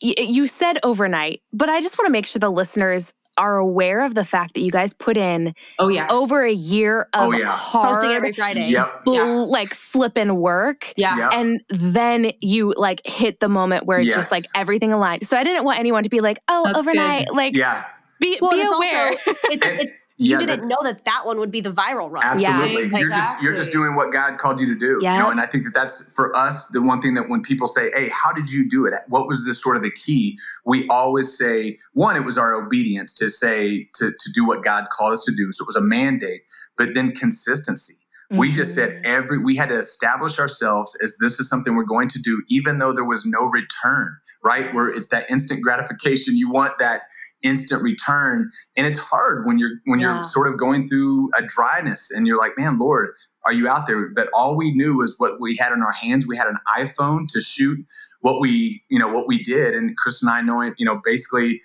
you 0.00 0.46
said 0.46 0.78
overnight, 0.82 1.42
but 1.52 1.68
I 1.68 1.80
just 1.82 1.98
want 1.98 2.06
to 2.06 2.10
make 2.12 2.24
sure 2.24 2.40
the 2.40 2.48
listeners 2.50 3.12
are 3.36 3.56
aware 3.58 4.02
of 4.04 4.14
the 4.14 4.24
fact 4.24 4.54
that 4.54 4.62
you 4.62 4.70
guys 4.70 4.92
put 4.94 5.16
in 5.18 5.54
oh 5.78 5.88
yeah, 5.88 6.06
over 6.10 6.42
a 6.42 6.52
year 6.52 7.02
of 7.12 7.28
Oh, 7.28 7.32
yeah. 7.32 7.44
hard, 7.46 7.94
Posting 7.96 8.10
every 8.12 8.32
Friday. 8.32 8.68
Yep. 8.70 9.04
bl- 9.04 9.14
Yeah. 9.14 9.24
like 9.48 9.68
flipping 9.68 10.34
work. 10.36 10.92
yeah. 10.96 11.16
Yeah. 11.18 11.30
And 11.34 11.60
then 11.68 12.32
you 12.40 12.72
like 12.76 13.02
hit 13.06 13.40
the 13.40 13.48
moment 13.48 13.84
where 13.84 13.98
it's 13.98 14.08
Yes. 14.08 14.16
just 14.16 14.32
like 14.32 14.44
everything 14.54 14.92
aligned. 14.92 15.26
So 15.26 15.36
I 15.36 15.44
didn't 15.44 15.64
want 15.64 15.78
anyone 15.78 16.04
to 16.04 16.08
be 16.10 16.20
like, 16.20 16.38
oh, 16.48 16.64
That's 16.64 16.78
overnight. 16.78 17.32
Like, 17.34 17.54
Yeah. 17.54 17.84
be, 18.18 18.38
Well, 18.40 18.50
be 18.52 18.62
aware. 18.62 19.08
also 19.10 19.18
it's, 19.44 19.66
it's, 19.84 19.92
you 20.20 20.32
yeah, 20.32 20.38
didn't 20.38 20.68
know 20.68 20.76
that 20.82 21.06
that 21.06 21.22
one 21.24 21.38
would 21.38 21.50
be 21.50 21.62
the 21.62 21.70
viral 21.70 22.10
run. 22.10 22.22
Absolutely. 22.22 22.90
Yeah, 22.90 22.98
you're 22.98 23.08
just 23.08 23.42
you're 23.42 23.56
just 23.56 23.72
doing 23.72 23.94
what 23.94 24.12
God 24.12 24.36
called 24.36 24.60
you 24.60 24.66
to 24.66 24.78
do. 24.78 24.98
Yeah. 25.00 25.14
You 25.14 25.22
know, 25.22 25.30
and 25.30 25.40
I 25.40 25.46
think 25.46 25.64
that 25.64 25.72
that's 25.72 26.04
for 26.12 26.36
us 26.36 26.66
the 26.66 26.82
one 26.82 27.00
thing 27.00 27.14
that 27.14 27.30
when 27.30 27.40
people 27.40 27.66
say, 27.66 27.90
"Hey, 27.92 28.10
how 28.10 28.30
did 28.30 28.52
you 28.52 28.68
do 28.68 28.84
it? 28.84 28.92
What 29.08 29.26
was 29.26 29.44
the 29.44 29.54
sort 29.54 29.78
of 29.78 29.82
the 29.82 29.90
key?" 29.90 30.38
We 30.66 30.86
always 30.88 31.36
say, 31.36 31.78
one, 31.94 32.16
it 32.16 32.24
was 32.26 32.36
our 32.36 32.54
obedience 32.54 33.14
to 33.14 33.30
say 33.30 33.88
to 33.94 34.10
to 34.10 34.32
do 34.34 34.46
what 34.46 34.62
God 34.62 34.88
called 34.90 35.12
us 35.12 35.24
to 35.24 35.34
do. 35.34 35.52
So 35.52 35.64
it 35.64 35.66
was 35.66 35.76
a 35.76 35.80
mandate, 35.80 36.42
but 36.76 36.92
then 36.92 37.12
consistency. 37.12 37.96
We 38.30 38.52
just 38.52 38.78
Mm-hmm. 38.78 38.92
said 38.92 39.00
every 39.04 39.38
we 39.38 39.56
had 39.56 39.70
to 39.70 39.78
establish 39.78 40.38
ourselves 40.38 40.96
as 41.02 41.16
this 41.18 41.40
is 41.40 41.48
something 41.48 41.74
we're 41.74 41.82
going 41.84 42.08
to 42.08 42.20
do, 42.20 42.42
even 42.48 42.78
though 42.78 42.92
there 42.92 43.04
was 43.04 43.26
no 43.26 43.46
return, 43.46 44.16
right? 44.44 44.72
Where 44.72 44.88
it's 44.88 45.08
that 45.08 45.28
instant 45.30 45.62
gratification. 45.62 46.36
You 46.36 46.48
want 46.50 46.78
that 46.78 47.02
instant 47.42 47.82
return. 47.82 48.50
And 48.76 48.86
it's 48.86 49.00
hard 49.00 49.46
when 49.46 49.58
you're 49.58 49.72
when 49.86 49.98
Yeah. 49.98 50.14
you're 50.16 50.24
sort 50.24 50.46
of 50.46 50.58
going 50.58 50.86
through 50.86 51.30
a 51.36 51.42
dryness 51.42 52.10
and 52.12 52.26
you're 52.26 52.38
like, 52.38 52.52
man, 52.56 52.78
Lord, 52.78 53.10
are 53.44 53.52
you 53.52 53.66
out 53.68 53.86
there? 53.88 54.10
That 54.14 54.28
all 54.32 54.56
we 54.56 54.70
knew 54.72 54.96
was 54.98 55.16
what 55.18 55.40
we 55.40 55.56
had 55.56 55.72
in 55.72 55.82
our 55.82 55.92
hands. 55.92 56.26
We 56.26 56.36
had 56.36 56.46
an 56.46 56.58
iPhone 56.78 57.26
to 57.32 57.40
shoot 57.40 57.78
what 58.20 58.40
we, 58.40 58.84
you 58.88 58.98
know, 58.98 59.08
what 59.12 59.26
we 59.26 59.42
did. 59.42 59.74
And 59.74 59.96
Chris 59.96 60.22
and 60.22 60.30
I 60.30 60.40
knowing, 60.42 60.74
you 60.78 60.86
know, 60.86 61.00
basically 61.04 61.60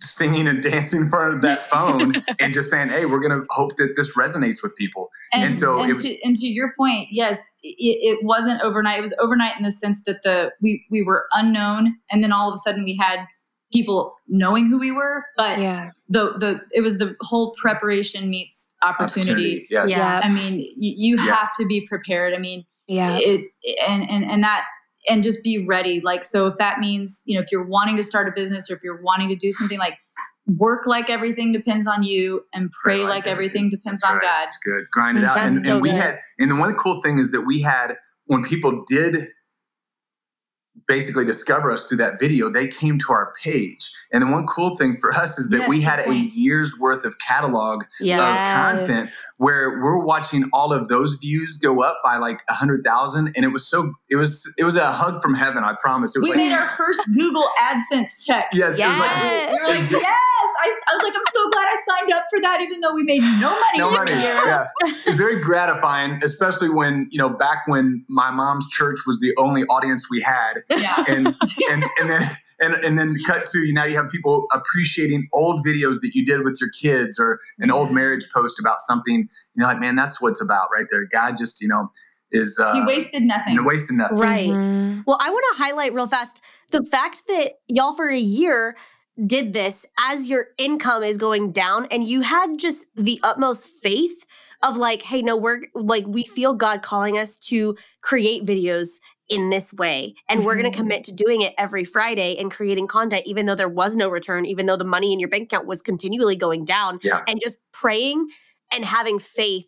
singing 0.00 0.48
and 0.48 0.62
dancing 0.62 1.02
in 1.02 1.08
front 1.08 1.34
of 1.34 1.42
that 1.42 1.68
phone 1.70 2.14
and 2.40 2.52
just 2.52 2.70
saying, 2.70 2.88
hey, 2.88 3.06
we're 3.06 3.20
gonna 3.20 3.42
hope 3.50 3.76
that 3.76 3.94
this 3.96 4.16
resonates 4.16 4.62
with 4.62 4.74
people. 4.76 5.08
And, 5.32 5.44
And 5.44 5.54
so 5.54 5.80
and, 5.80 5.90
it 5.90 5.92
was- 5.94 6.02
to, 6.02 6.22
and 6.24 6.34
to 6.36 6.46
your 6.46 6.72
point, 6.76 7.08
yes, 7.10 7.38
it, 7.62 7.76
it 8.02 8.24
wasn't 8.24 8.60
overnight. 8.62 8.98
It 8.98 9.02
was 9.02 9.14
overnight 9.20 9.56
in 9.56 9.62
the 9.62 9.70
sense 9.70 10.00
that 10.06 10.22
the 10.24 10.50
we 10.60 10.84
we 10.90 11.02
were 11.02 11.26
unknown, 11.32 11.96
and 12.10 12.22
then 12.22 12.32
all 12.32 12.48
of 12.50 12.54
a 12.54 12.58
sudden 12.58 12.82
we 12.84 12.96
had 13.00 13.26
people 13.72 14.14
knowing 14.28 14.68
who 14.68 14.78
we 14.78 14.90
were. 14.90 15.24
But 15.36 15.58
yeah. 15.60 15.90
the 16.08 16.32
the 16.38 16.60
it 16.72 16.80
was 16.80 16.98
the 16.98 17.16
whole 17.20 17.54
preparation 17.60 18.28
meets 18.28 18.70
opportunity. 18.82 19.66
Yes. 19.70 19.88
Yeah. 19.90 20.20
I 20.24 20.28
mean, 20.28 20.60
you, 20.76 21.16
you 21.16 21.16
Yeah. 21.24 21.34
have 21.36 21.54
to 21.60 21.66
be 21.66 21.86
prepared. 21.86 22.34
I 22.34 22.38
mean, 22.38 22.64
Yeah. 22.88 23.18
it 23.20 23.46
and 23.88 24.08
and 24.10 24.24
and 24.30 24.42
that 24.42 24.64
and 25.08 25.22
just 25.22 25.42
be 25.42 25.64
ready. 25.66 26.00
Like, 26.00 26.24
so 26.24 26.46
if 26.46 26.56
that 26.58 26.78
means 26.78 27.22
you 27.26 27.36
know, 27.36 27.42
if 27.42 27.50
you're 27.50 27.66
wanting 27.66 27.96
to 27.96 28.02
start 28.02 28.28
a 28.28 28.32
business 28.34 28.70
or 28.70 28.76
if 28.76 28.82
you're 28.82 29.02
wanting 29.02 29.28
to 29.28 29.36
do 29.36 29.50
something 29.50 29.78
like 29.78 29.98
work 30.56 30.86
like 30.86 31.08
everything 31.08 31.52
depends 31.52 31.86
on 31.86 32.02
you 32.02 32.42
and 32.52 32.70
pray, 32.82 33.04
like, 33.04 33.26
everything 33.26 33.70
depends 33.70 34.00
That's 34.00 34.10
on 34.10 34.18
right. 34.18 34.22
God. 34.22 34.48
It's 34.48 34.58
good. 34.58 34.84
Grind 34.90 35.18
it 35.18 35.20
mm, 35.22 35.28
out. 35.28 35.36
That's 35.36 35.56
And, 35.56 35.66
so 35.66 35.72
and 35.74 35.82
we 35.82 35.90
had, 35.90 36.18
and 36.38 36.50
the 36.50 36.56
one 36.56 36.74
cool 36.74 37.00
thing 37.00 37.18
is 37.18 37.30
that 37.30 37.42
we 37.42 37.62
had, 37.62 37.96
when 38.26 38.42
people 38.42 38.82
did 38.88 39.28
basically 40.86 41.24
discover 41.24 41.70
us 41.70 41.86
through 41.86 41.98
that 41.98 42.18
video, 42.18 42.48
they 42.48 42.66
came 42.66 42.98
to 42.98 43.12
our 43.12 43.32
page. 43.42 43.90
And 44.12 44.22
the 44.22 44.26
one 44.26 44.46
cool 44.46 44.76
thing 44.76 44.96
for 45.00 45.12
us 45.12 45.38
is 45.38 45.48
that 45.48 45.60
Yes, 45.60 45.68
we 45.68 45.80
had 45.80 46.00
a 46.00 46.14
year's 46.14 46.74
worth 46.80 47.04
of 47.04 47.18
catalog 47.18 47.84
Yeah. 48.00 48.16
of 48.16 48.78
content 48.78 49.08
where 49.38 49.82
we're 49.82 49.98
watching 50.04 50.50
all 50.52 50.72
of 50.72 50.88
those 50.88 51.14
views 51.14 51.56
go 51.56 51.82
up 51.82 51.98
by 52.04 52.16
like 52.18 52.42
a 52.48 52.52
hundred 52.54 52.84
thousand. 52.84 53.32
And 53.36 53.44
it 53.44 53.48
was 53.48 53.66
so, 53.66 53.92
it 54.10 54.16
was, 54.16 54.50
it 54.58 54.64
was 54.64 54.76
a 54.76 54.90
hug 54.92 55.22
from 55.22 55.34
heaven. 55.34 55.64
I 55.64 55.74
promise. 55.80 56.14
It 56.14 56.18
was 56.20 56.28
We 56.28 56.34
like, 56.36 56.48
made 56.48 56.52
our 56.54 56.68
first 56.76 57.00
Google 57.16 57.48
AdSense 57.60 58.24
check. 58.24 58.48
yes, 58.52 58.76
it 58.78 58.86
was 58.86 58.98
like, 58.98 59.10
Yes. 59.10 59.50
We 59.52 59.82
like, 59.82 59.90
yes. 59.90 60.16
I, 60.62 60.78
I 60.88 60.94
was 60.96 61.02
like, 61.04 61.14
I'm 61.14 61.32
so 61.32 61.48
glad 61.50 61.66
I 61.68 61.76
signed 61.98 62.12
up 62.12 62.24
for 62.30 62.40
that, 62.40 62.60
even 62.60 62.80
though 62.80 62.94
we 62.94 63.02
made 63.04 63.20
no 63.22 63.50
money. 63.50 63.78
no 63.78 63.90
money. 63.90 64.12
Yeah, 64.12 64.66
it's 64.84 65.16
very 65.16 65.40
gratifying, 65.40 66.18
especially 66.22 66.68
when 66.68 67.06
you 67.10 67.18
know 67.18 67.28
back 67.28 67.66
when 67.66 68.04
my 68.08 68.30
mom's 68.30 68.68
church 68.68 69.00
was 69.06 69.20
the 69.20 69.34
only 69.38 69.62
audience 69.64 70.08
we 70.10 70.20
had, 70.20 70.62
Yeah. 70.70 71.04
and 71.08 71.26
and 71.70 71.84
and 72.00 72.10
then 72.10 72.22
and 72.60 72.74
and 72.84 72.98
then 72.98 73.14
cut 73.26 73.46
to 73.46 73.58
you 73.58 73.72
now 73.72 73.84
you 73.84 73.96
have 73.96 74.08
people 74.10 74.46
appreciating 74.52 75.28
old 75.32 75.64
videos 75.66 76.00
that 76.02 76.12
you 76.14 76.24
did 76.24 76.44
with 76.44 76.56
your 76.60 76.70
kids 76.70 77.18
or 77.18 77.40
an 77.58 77.70
old 77.70 77.92
marriage 77.92 78.24
post 78.34 78.58
about 78.60 78.80
something. 78.80 79.28
You're 79.54 79.66
like, 79.66 79.80
man, 79.80 79.96
that's 79.96 80.20
what 80.20 80.30
it's 80.30 80.42
about 80.42 80.68
right 80.72 80.86
there. 80.90 81.04
God 81.12 81.36
just 81.36 81.60
you 81.60 81.68
know 81.68 81.90
is 82.30 82.58
uh, 82.62 82.72
You 82.74 82.86
wasted 82.86 83.22
nothing. 83.24 83.56
no 83.56 83.62
wasting 83.64 83.98
nothing. 83.98 84.16
Right. 84.18 84.48
Mhm. 84.48 85.04
Well, 85.06 85.18
I 85.20 85.28
want 85.30 85.44
to 85.56 85.62
highlight 85.62 85.92
real 85.92 86.06
fast 86.06 86.40
the 86.70 86.82
fact 86.84 87.22
that 87.28 87.52
y'all 87.68 87.92
for 87.94 88.08
a 88.08 88.18
year 88.18 88.74
did 89.26 89.52
this 89.52 89.84
as 89.98 90.28
your 90.28 90.48
income 90.58 91.02
is 91.02 91.18
going 91.18 91.52
down 91.52 91.86
and 91.90 92.08
you 92.08 92.22
had 92.22 92.58
just 92.58 92.84
the 92.96 93.20
utmost 93.22 93.68
faith 93.68 94.24
of 94.64 94.76
like, 94.76 95.02
hey, 95.02 95.22
no, 95.22 95.36
we're 95.36 95.62
like, 95.74 96.04
we 96.06 96.22
feel 96.24 96.54
God 96.54 96.82
calling 96.82 97.18
us 97.18 97.36
to 97.36 97.76
create 98.00 98.46
videos 98.46 99.00
in 99.28 99.50
this 99.50 99.72
way. 99.72 100.14
And 100.28 100.44
we're 100.44 100.54
going 100.54 100.64
to 100.64 100.70
mm-hmm. 100.70 100.82
commit 100.82 101.04
to 101.04 101.12
doing 101.12 101.42
it 101.42 101.54
every 101.58 101.84
Friday 101.84 102.36
and 102.38 102.50
creating 102.50 102.86
content, 102.86 103.22
even 103.26 103.46
though 103.46 103.54
there 103.54 103.68
was 103.68 103.96
no 103.96 104.08
return, 104.08 104.46
even 104.46 104.66
though 104.66 104.76
the 104.76 104.84
money 104.84 105.12
in 105.12 105.18
your 105.18 105.28
bank 105.28 105.44
account 105.44 105.66
was 105.66 105.82
continually 105.82 106.36
going 106.36 106.64
down. 106.64 107.00
Yeah. 107.02 107.22
And 107.26 107.40
just 107.40 107.58
praying 107.72 108.28
and 108.74 108.84
having 108.84 109.18
faith 109.18 109.66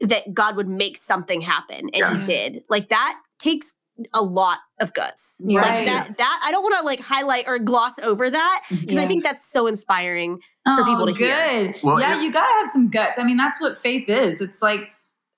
that 0.00 0.32
God 0.34 0.56
would 0.56 0.68
make 0.68 0.96
something 0.96 1.40
happen. 1.40 1.88
And 1.92 1.96
Yeah. 1.96 2.18
he 2.18 2.24
did. 2.24 2.62
Like 2.68 2.88
that 2.90 3.18
takes 3.38 3.74
a 4.12 4.22
lot 4.22 4.58
of 4.80 4.92
guts. 4.92 5.36
Yeah. 5.40 5.60
Like 5.62 5.70
Right. 5.70 5.86
that 5.86 6.08
that 6.18 6.42
I 6.44 6.50
don't 6.50 6.62
want 6.62 6.74
to 6.80 6.84
like 6.84 7.00
highlight 7.00 7.44
or 7.48 7.58
gloss 7.58 7.98
over 8.00 8.28
that 8.30 8.62
because 8.70 8.98
I 8.98 9.06
think 9.06 9.24
that's 9.24 9.50
so 9.50 9.66
inspiring. 9.66 10.38
for 10.64 10.82
oh, 10.82 10.84
people 10.84 11.06
to 11.06 11.12
hear. 11.14 11.72
good. 11.72 11.74
Well, 11.82 12.00
yeah, 12.00 12.18
it- 12.18 12.22
you 12.22 12.32
gotta 12.32 12.52
have 12.58 12.66
some 12.72 12.88
guts. 12.90 13.18
I 13.18 13.22
mean, 13.24 13.36
that's 13.36 13.60
what 13.60 13.80
faith 13.82 14.08
is. 14.08 14.40
It's 14.40 14.60
like 14.60 14.90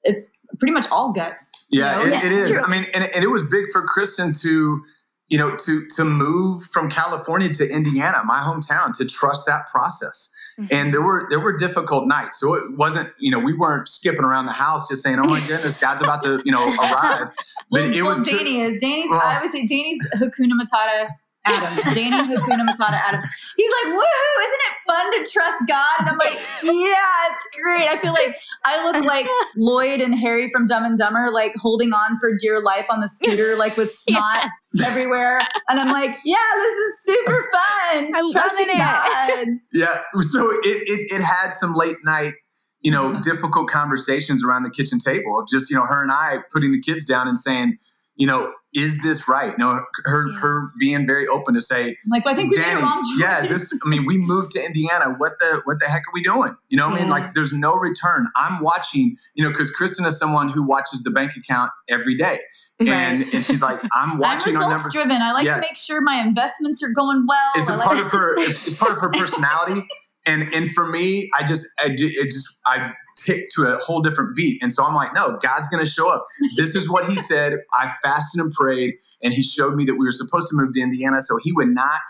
it's 0.03 0.27
pretty 0.59 0.73
much 0.73 0.87
all 0.91 1.13
guts. 1.13 1.51
you 1.69 1.83
Yeah, 1.83 1.99
know? 1.99 2.05
it, 2.07 2.11
Yeah, 2.13 2.21
it's 2.25 2.51
true. 2.51 2.61
I 2.61 2.69
mean, 2.71 2.87
and, 2.95 3.05
and 3.15 3.23
it 3.23 3.29
was 3.29 3.43
big 3.45 3.67
for 3.73 3.85
Kristin 3.87 4.39
to, 4.41 4.83
you 5.29 5.37
know, 5.39 5.55
to 5.57 5.87
to 5.97 6.05
move 6.05 6.65
from 6.65 6.89
California 6.89 7.51
to 7.51 7.69
Indiana, 7.71 8.23
my 8.25 8.41
hometown, 8.41 8.97
to 8.97 9.05
trust 9.05 9.45
that 9.47 9.69
process. 9.71 10.31
Mhm. 10.59 10.69
And 10.73 10.93
there 10.93 11.03
were 11.03 11.27
there 11.31 11.39
were 11.41 11.57
difficult 11.57 12.09
nights, 12.09 12.41
so 12.41 12.55
it 12.55 12.65
wasn't, 12.77 13.11
you 13.19 13.31
know, 13.31 13.39
we 13.39 13.53
weren't 13.53 13.89
skipping 13.89 14.25
around 14.25 14.47
the 14.47 14.53
house 14.53 14.89
just 14.89 15.03
saying, 15.03 15.19
"Oh 15.21 15.25
my 15.29 15.41
goodness, 15.47 15.77
God's 15.77 16.03
about 16.03 16.21
to, 16.23 16.43
you 16.45 16.51
know, 16.51 16.65
arrive." 16.67 17.31
But 17.71 17.83
well, 17.83 17.93
it 17.95 18.03
was 18.03 18.21
Danny 18.29 18.61
is. 18.61 18.81
Danny's. 18.81 19.09
Well- 19.11 19.21
I 19.23 19.37
always 19.37 19.53
say 19.53 19.67
Danny's 19.67 20.01
Hakuna 20.17 20.53
Matata 20.61 21.09
Adams. 21.45 21.95
Danny 21.95 22.17
Hakuna 22.17 22.67
Matata 22.69 23.01
Adams. 23.01 23.25
He's 23.57 23.71
like, 23.85 23.95
woohoo! 23.95 24.45
Isn't 24.45 24.61
it 24.67 24.77
fun 24.87 25.13
to 25.13 25.31
trust 25.31 25.63
God? 25.67 25.87
And 26.01 26.09
I'm 26.11 26.19
like, 26.19 26.35
yeah, 26.63 27.31
it's 27.31 27.57
great. 27.61 27.89
I 27.89 27.97
feel 27.99 28.13
like 28.13 28.37
I 28.65 28.85
look 28.91 29.05
like 29.05 29.27
Lloyd 29.57 30.01
and 30.01 30.15
Harry 30.19 30.51
from 30.53 30.67
Dumb 30.67 30.85
and 30.85 30.99
Dumber, 30.99 31.31
like 31.33 31.53
holding 31.57 31.93
on 31.93 32.19
for 32.19 32.37
dear 32.37 32.61
life 32.63 32.87
on 32.91 33.01
the 33.01 33.09
scooter, 33.09 33.57
like 33.57 33.77
with 33.77 33.93
snot 33.95 34.51
everywhere. 34.85 35.41
And 35.69 35.81
I'm 35.81 35.91
like, 35.91 36.17
yeah, 36.25 36.37
this 36.57 36.75
is 36.75 36.95
super 37.17 37.49
fun. 37.53 38.13
I'm 38.15 38.31
Trusting 38.33 38.67
it. 38.69 38.77
God. 38.79 39.47
yeah. 39.73 40.01
So 40.21 40.51
it, 40.51 40.61
it 40.65 41.13
it 41.13 41.23
had 41.23 41.51
some 41.51 41.75
late 41.75 41.97
night, 42.05 42.35
you 42.83 42.91
know, 42.91 43.13
Yeah. 43.13 43.21
difficult 43.23 43.69
conversations 43.69 44.45
around 44.45 44.65
the 44.65 44.71
kitchen 44.71 44.99
table 44.99 45.39
of 45.41 45.49
just 45.49 45.71
you 45.71 45.77
know 45.77 45.87
her 45.87 46.03
and 46.03 46.13
I 46.13 46.39
putting 46.53 46.73
the 46.73 46.81
kids 46.81 47.05
down 47.05 47.27
and 47.27 47.39
saying, 47.39 47.79
you 48.17 48.27
know, 48.27 48.53
is 48.75 49.01
this 49.03 49.27
right? 49.27 49.59
Know, 49.59 49.81
her 50.05 50.29
Yeah. 50.29 50.39
her 50.41 50.71
being 50.79 51.07
very 51.07 51.27
open 51.27 51.55
to 51.55 51.61
say, 51.61 51.97
like, 52.11 52.25
well, 52.25 52.35
I 52.35 52.37
think 52.37 52.53
we 52.53 52.59
made 52.59 52.65
Danny, 52.65 52.81
a 52.81 52.85
wrong 52.85 53.03
choice. 53.05 53.21
yeah, 53.21 53.41
this. 53.41 53.73
I 53.85 53.89
mean, 53.89 54.05
we 54.07 54.19
moved 54.19 54.51
to 54.53 54.65
Indiana. 54.65 55.15
What 55.17 55.39
the 55.39 55.63
what 55.65 55.81
the 55.81 55.87
heck 55.87 56.03
are 56.03 56.13
we 56.13 56.23
doing? 56.23 56.55
You 56.69 56.77
know, 56.77 56.89
what 56.89 56.99
I 56.99 57.01
mean, 57.01 57.11
like, 57.11 57.33
there's 57.35 57.53
no 57.53 57.75
return. 57.77 58.27
I'm 58.37 58.63
watching. 58.63 59.17
You 59.35 59.45
know, 59.45 59.51
because 59.51 59.75
Kristin 59.75 60.07
is 60.07 60.19
someone 60.19 60.51
who 60.51 60.63
watches 60.63 61.03
the 61.03 61.11
bank 61.11 61.33
account 61.37 61.71
every 61.89 62.17
day, 62.17 62.41
and 62.81 63.23
and 63.33 63.45
she's 63.45 63.63
like, 63.63 63.81
I'm 63.95 64.19
watching. 64.19 64.57
I'm 64.57 64.71
results 64.71 64.93
driven. 64.93 65.23
I 65.23 65.33
like 65.33 65.45
Yes. 65.45 65.57
to 65.57 65.61
make 65.63 65.77
sure 65.77 66.01
my 66.03 66.17
investments 66.21 66.83
are 66.83 66.91
going 66.93 67.25
well. 67.27 67.51
It's 67.57 67.69
like- 67.71 67.81
part 67.81 67.99
of 67.99 68.11
her. 68.13 68.39
It's, 68.39 68.67
it's 68.69 68.75
part 68.77 68.93
of 68.93 68.99
her 69.01 69.09
personality, 69.11 69.87
and 70.27 70.53
and 70.55 70.71
for 70.73 70.87
me, 70.87 71.31
I 71.37 71.43
just 71.45 71.67
I 71.83 71.89
do- 71.89 72.11
it 72.13 72.31
just 72.31 72.47
I 72.67 72.93
tick 73.21 73.51
to 73.51 73.65
a 73.65 73.77
whole 73.79 74.01
different 74.01 74.37
beat, 74.37 74.63
and 74.63 74.73
so 74.73 74.85
I'm 74.85 74.95
like, 74.95 75.15
no, 75.15 75.39
God's 75.41 75.69
going 75.69 75.85
to 75.85 75.91
show 75.91 76.11
up. 76.11 76.25
This 76.57 76.75
is 76.75 76.89
what 76.89 77.07
He 77.07 77.17
said. 77.31 77.59
I 77.73 77.93
fasted 78.03 78.41
and 78.41 78.53
prayed, 78.53 78.95
and 79.23 79.33
He 79.33 79.43
showed 79.43 79.75
me 79.75 79.85
that 79.87 79.95
we 79.95 80.05
were 80.05 80.13
supposed 80.13 80.49
to 80.49 80.57
move 80.57 80.73
to 80.73 80.81
Indiana, 80.81 81.21
so 81.21 81.39
He 81.43 81.53
would 81.53 81.69
not. 81.69 82.01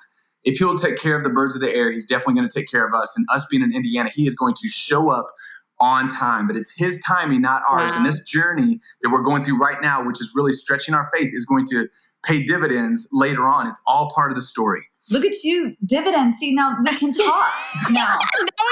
If 0.44 0.58
he'll 0.58 0.76
take 0.76 0.96
care 0.96 1.16
of 1.16 1.24
the 1.24 1.30
birds 1.30 1.56
of 1.56 1.60
the 1.60 1.74
air, 1.74 1.90
he's 1.90 2.06
definitely 2.06 2.34
going 2.34 2.48
to 2.48 2.58
take 2.58 2.70
care 2.70 2.86
of 2.86 2.94
us. 2.94 3.12
And 3.16 3.26
us 3.34 3.44
being 3.50 3.62
in 3.62 3.74
Indiana, 3.74 4.08
he 4.14 4.26
is 4.26 4.34
going 4.36 4.54
to 4.54 4.68
show 4.68 5.10
up 5.10 5.26
on 5.80 6.08
time, 6.08 6.46
but 6.46 6.56
it's 6.56 6.74
his 6.76 7.00
timing, 7.06 7.40
not 7.40 7.62
ours. 7.68 7.92
Wow. 7.92 7.98
And 7.98 8.06
this 8.06 8.22
journey 8.22 8.80
that 9.02 9.10
we're 9.10 9.22
going 9.22 9.44
through 9.44 9.58
right 9.58 9.80
now, 9.80 10.04
which 10.04 10.20
is 10.20 10.32
really 10.34 10.52
stretching 10.52 10.94
our 10.94 11.08
faith, 11.12 11.28
is 11.32 11.44
going 11.44 11.64
to 11.66 11.88
pay 12.24 12.42
dividends 12.42 13.08
later 13.12 13.46
on. 13.46 13.66
It's 13.66 13.80
all 13.86 14.10
part 14.14 14.30
of 14.30 14.36
the 14.36 14.42
story. 14.42 14.82
Look 15.10 15.24
at 15.24 15.34
you, 15.44 15.74
dividends. 15.84 16.36
See, 16.38 16.54
now 16.54 16.76
we 16.84 16.96
can 16.96 17.12
talk. 17.14 17.52
now 17.90 18.18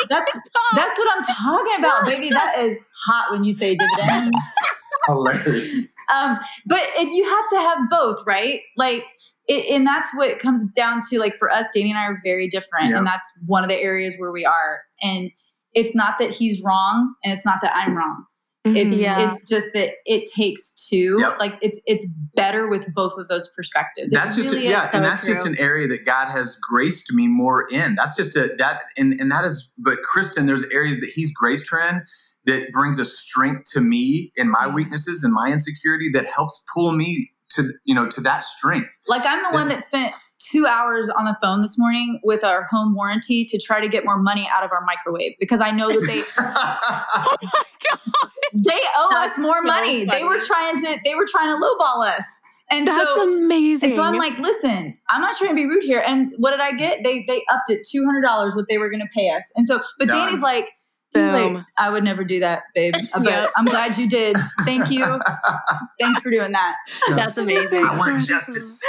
that's 0.09 0.32
that's 0.74 0.99
what 0.99 1.09
I'm 1.16 1.22
talking 1.24 1.76
about, 1.78 2.05
baby. 2.07 2.30
That 2.30 2.57
is 2.59 2.78
hot 3.07 3.30
when 3.32 3.45
you 3.45 3.53
say 3.53 3.76
dividends. 3.76 4.37
Hilarious. 5.07 5.95
um, 6.12 6.39
but 6.66 6.80
it, 6.97 7.09
you 7.14 7.24
have 7.24 7.49
to 7.51 7.57
have 7.59 7.78
both, 7.91 8.24
right? 8.26 8.61
Like, 8.76 9.05
it, 9.47 9.72
and 9.72 9.87
that's 9.87 10.12
what 10.16 10.28
it 10.28 10.41
comes 10.41 10.68
down 10.72 11.01
to. 11.11 11.18
Like 11.20 11.37
for 11.39 11.49
us, 11.51 11.66
Danny 11.72 11.91
and 11.91 11.99
I 11.99 12.05
are 12.07 12.20
very 12.24 12.49
different, 12.49 12.91
Yeah. 12.91 12.99
and 12.99 13.07
that's 13.07 13.26
one 13.47 13.62
of 13.62 13.68
the 13.70 13.76
areas 13.76 14.16
where 14.18 14.32
we 14.32 14.45
are. 14.45 14.80
And 15.03 15.30
it's 15.74 15.95
not 15.95 16.18
that 16.18 16.30
he's 16.34 16.61
wrong, 16.62 17.14
and 17.22 17.32
it's 17.32 17.45
not 17.45 17.59
that 17.62 17.72
I'm 17.76 17.97
wrong. 17.97 18.24
Mm-hmm. 18.66 18.76
It's 18.76 18.96
Yeah. 18.96 19.28
it's 19.28 19.48
just 19.48 19.72
that 19.74 19.90
it 20.06 20.28
takes 20.34 20.72
two. 20.88 21.16
Yep. 21.20 21.38
Like 21.38 21.58
it's 21.62 21.80
it's 21.86 22.06
better 22.34 22.68
with 22.68 22.92
both 22.94 23.16
of 23.16 23.28
those 23.28 23.48
perspectives. 23.54 24.12
It 24.12 24.16
that's 24.16 24.34
just 24.34 24.50
really 24.50 24.66
a, 24.66 24.70
yeah, 24.70 24.88
is 24.88 24.94
and 24.94 25.04
so 25.04 25.10
that's 25.10 25.26
just 25.26 25.46
an 25.46 25.56
area 25.58 25.86
that 25.86 26.04
God 26.04 26.28
has 26.28 26.56
graced 26.56 27.12
me 27.12 27.28
more 27.28 27.66
in. 27.70 27.94
That's 27.94 28.16
just 28.16 28.36
a 28.36 28.54
that 28.58 28.82
and 28.96 29.20
and 29.20 29.30
that 29.30 29.44
is. 29.44 29.70
But 29.78 29.98
Kristin, 30.02 30.46
there's 30.46 30.64
areas 30.66 30.98
that 30.98 31.10
He's 31.14 31.32
graced 31.32 31.70
her 31.70 31.80
in 31.80 32.02
that 32.46 32.72
brings 32.72 32.98
a 32.98 33.04
strength 33.04 33.70
to 33.72 33.80
me 33.80 34.32
in 34.36 34.50
my 34.50 34.66
weaknesses 34.66 35.22
and 35.22 35.32
my 35.32 35.48
insecurity 35.48 36.08
that 36.12 36.26
helps 36.26 36.62
pull 36.74 36.92
me 36.92 37.30
to 37.50 37.72
you 37.84 37.94
know 37.94 38.08
to 38.08 38.20
that 38.22 38.42
strength. 38.42 38.96
Like 39.06 39.24
I'm 39.24 39.42
the 39.42 39.50
one 39.50 39.68
that 39.68 39.84
spent 39.84 40.12
two 40.38 40.66
hours 40.66 41.08
on 41.08 41.24
the 41.24 41.36
phone 41.40 41.62
this 41.62 41.78
morning 41.78 42.20
with 42.24 42.42
our 42.42 42.64
home 42.64 42.94
warranty 42.94 43.44
to 43.44 43.58
try 43.58 43.80
to 43.80 43.88
get 43.88 44.04
more 44.04 44.18
money 44.18 44.48
out 44.52 44.64
of 44.64 44.72
our 44.72 44.84
microwave 44.84 45.34
because 45.38 45.60
I 45.60 45.70
know 45.70 45.88
that 45.88 46.04
they 46.06 46.22
oh 48.18 48.30
they 48.53 48.80
owe 48.97 49.11
us 49.16 49.38
more 49.38 49.59
so 49.59 49.62
money. 49.64 50.05
They 50.05 50.24
were 50.24 50.40
trying 50.40 50.78
to 50.82 50.99
they 51.05 51.14
were 51.14 51.26
trying 51.26 51.49
to 51.49 51.64
lowball 51.64 52.07
us. 52.07 52.24
And 52.68 52.86
That's 52.86 53.14
so 53.14 53.32
amazing. 53.32 53.90
and 53.90 53.97
so 53.97 54.03
I'm 54.03 54.18
like, 54.18 54.36
listen, 54.38 54.99
I'm 55.09 55.20
not 55.20 55.36
trying 55.36 55.51
to 55.51 55.55
be 55.55 55.66
rude 55.66 55.84
here. 55.84 56.03
And 56.05 56.32
what 56.38 56.51
did 56.51 56.61
I 56.61 56.72
get? 56.72 57.05
They 57.05 57.24
they 57.28 57.44
upped 57.49 57.70
it 57.70 57.86
two 57.88 58.05
hundred 58.05 58.22
dollars 58.22 58.57
what 58.57 58.66
they 58.68 58.78
were 58.78 58.90
gonna 58.90 59.09
pay 59.14 59.30
us. 59.30 59.44
And 59.55 59.68
so 59.68 59.80
but 59.99 60.09
Done. 60.09 60.26
Danny's 60.26 60.42
like 60.42 60.66
He's 61.14 61.32
like, 61.32 61.64
I 61.78 61.88
would 61.88 62.05
never 62.05 62.24
do 62.24 62.40
that, 62.40 62.64
babe. 62.74 62.94
But 63.14 63.24
Yep. 63.24 63.49
I'm 63.57 63.64
glad 63.64 63.97
you 63.97 64.09
did. 64.09 64.36
Thank 64.64 64.90
you. 64.90 65.05
Thanks 66.01 66.20
for 66.20 66.30
doing 66.30 66.53
that. 66.53 66.74
That's 67.11 67.38
amazing. 67.38 67.84
I 67.84 67.97
want 67.97 68.22
justice. 68.22 68.82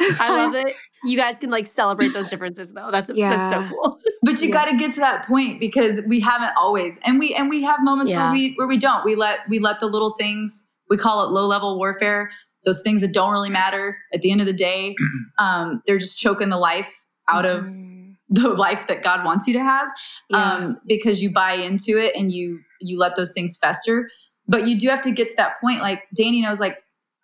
I 0.20 0.36
love 0.36 0.54
it. 0.66 0.72
You 1.04 1.16
guys 1.16 1.36
can 1.36 1.50
like 1.50 1.66
celebrate 1.66 2.12
those 2.12 2.28
differences 2.28 2.72
though. 2.72 2.90
That's 2.90 3.10
that's 3.12 3.52
so 3.54 3.68
cool. 3.68 3.98
But 4.24 4.42
you 4.42 4.48
Yeah. 4.48 4.54
got 4.54 4.64
to 4.66 4.76
get 4.76 4.94
to 4.94 5.00
that 5.00 5.26
point 5.28 5.60
because 5.60 6.00
we 6.06 6.18
haven't 6.20 6.52
always, 6.56 6.98
and 7.04 7.18
we 7.20 7.34
and 7.34 7.48
we 7.48 7.62
have 7.62 7.78
moments 7.82 8.10
Yeah. 8.10 8.24
where 8.24 8.32
we 8.32 8.52
where 8.56 8.66
we 8.66 8.76
don't. 8.76 9.04
We 9.04 9.14
let 9.14 9.40
we 9.48 9.58
let 9.60 9.78
the 9.80 9.86
little 9.86 10.12
things 10.18 10.66
we 10.90 10.96
call 10.96 11.24
it 11.24 11.30
low 11.30 11.46
level 11.46 11.76
warfare. 11.78 12.30
Those 12.64 12.82
things 12.82 13.00
that 13.02 13.12
don't 13.12 13.30
really 13.30 13.48
matter 13.50 13.96
at 14.12 14.20
the 14.22 14.32
end 14.32 14.40
of 14.40 14.46
the 14.48 14.52
day, 14.52 14.96
um, 15.38 15.82
they're 15.86 15.98
just 15.98 16.18
choking 16.18 16.48
the 16.48 16.58
life 16.58 17.00
out 17.28 17.46
of 17.46 17.64
Mhm. 17.64 18.16
the 18.28 18.48
life 18.48 18.86
that 18.88 19.02
God 19.02 19.24
wants 19.24 19.46
you 19.46 19.52
to 19.54 19.60
have 19.60 19.86
Yeah. 20.30 20.52
um, 20.54 20.80
because 20.86 21.22
you 21.22 21.30
buy 21.30 21.52
into 21.54 21.96
it 21.98 22.14
and 22.16 22.32
you 22.32 22.60
you 22.80 22.98
let 22.98 23.14
those 23.16 23.32
things 23.32 23.56
fester. 23.56 24.10
But 24.48 24.66
you 24.66 24.78
do 24.78 24.88
have 24.88 25.00
to 25.02 25.10
get 25.12 25.28
to 25.28 25.34
that 25.36 25.60
point. 25.60 25.80
Like 25.80 26.02
Danny 26.16 26.42
knows, 26.42 26.58
like 26.58 26.78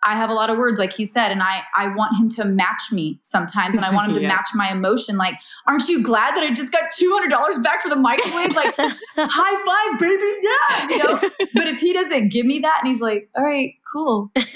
I 0.04 0.14
have 0.16 0.28
a 0.30 0.34
lot 0.34 0.50
of 0.50 0.58
words, 0.58 0.78
like 0.78 0.92
he 0.92 1.06
said, 1.06 1.32
and 1.32 1.42
I 1.42 1.62
I 1.76 1.88
want 1.94 2.16
him 2.18 2.28
to 2.30 2.44
match 2.44 2.92
me 2.92 3.18
sometimes, 3.22 3.74
and 3.74 3.84
I 3.84 3.94
want 3.94 4.10
him 4.10 4.14
to 4.18 4.22
Yeah. 4.22 4.28
match 4.28 4.48
my 4.54 4.70
emotion. 4.70 5.16
Like, 5.16 5.34
aren't 5.66 5.88
you 5.88 6.02
glad 6.02 6.36
that 6.36 6.44
I 6.44 6.52
just 6.52 6.70
got 6.72 6.90
two 6.92 7.10
hundred 7.12 7.30
dollars 7.30 7.58
back 7.58 7.82
for 7.82 7.88
the 7.88 7.96
microwave? 7.96 8.54
Like, 8.54 8.74
high 9.16 9.90
five, 9.90 9.98
baby, 10.00 10.32
yeah, 10.42 10.88
you 10.88 10.98
know. 10.98 11.28
But 11.54 11.66
if 11.68 11.80
he 11.80 11.92
doesn't 11.92 12.28
give 12.28 12.44
me 12.46 12.58
that, 12.60 12.80
and 12.82 12.90
he's 12.92 13.00
like, 13.00 13.28
all 13.36 13.44
right, 13.44 13.72
cool, 13.92 14.30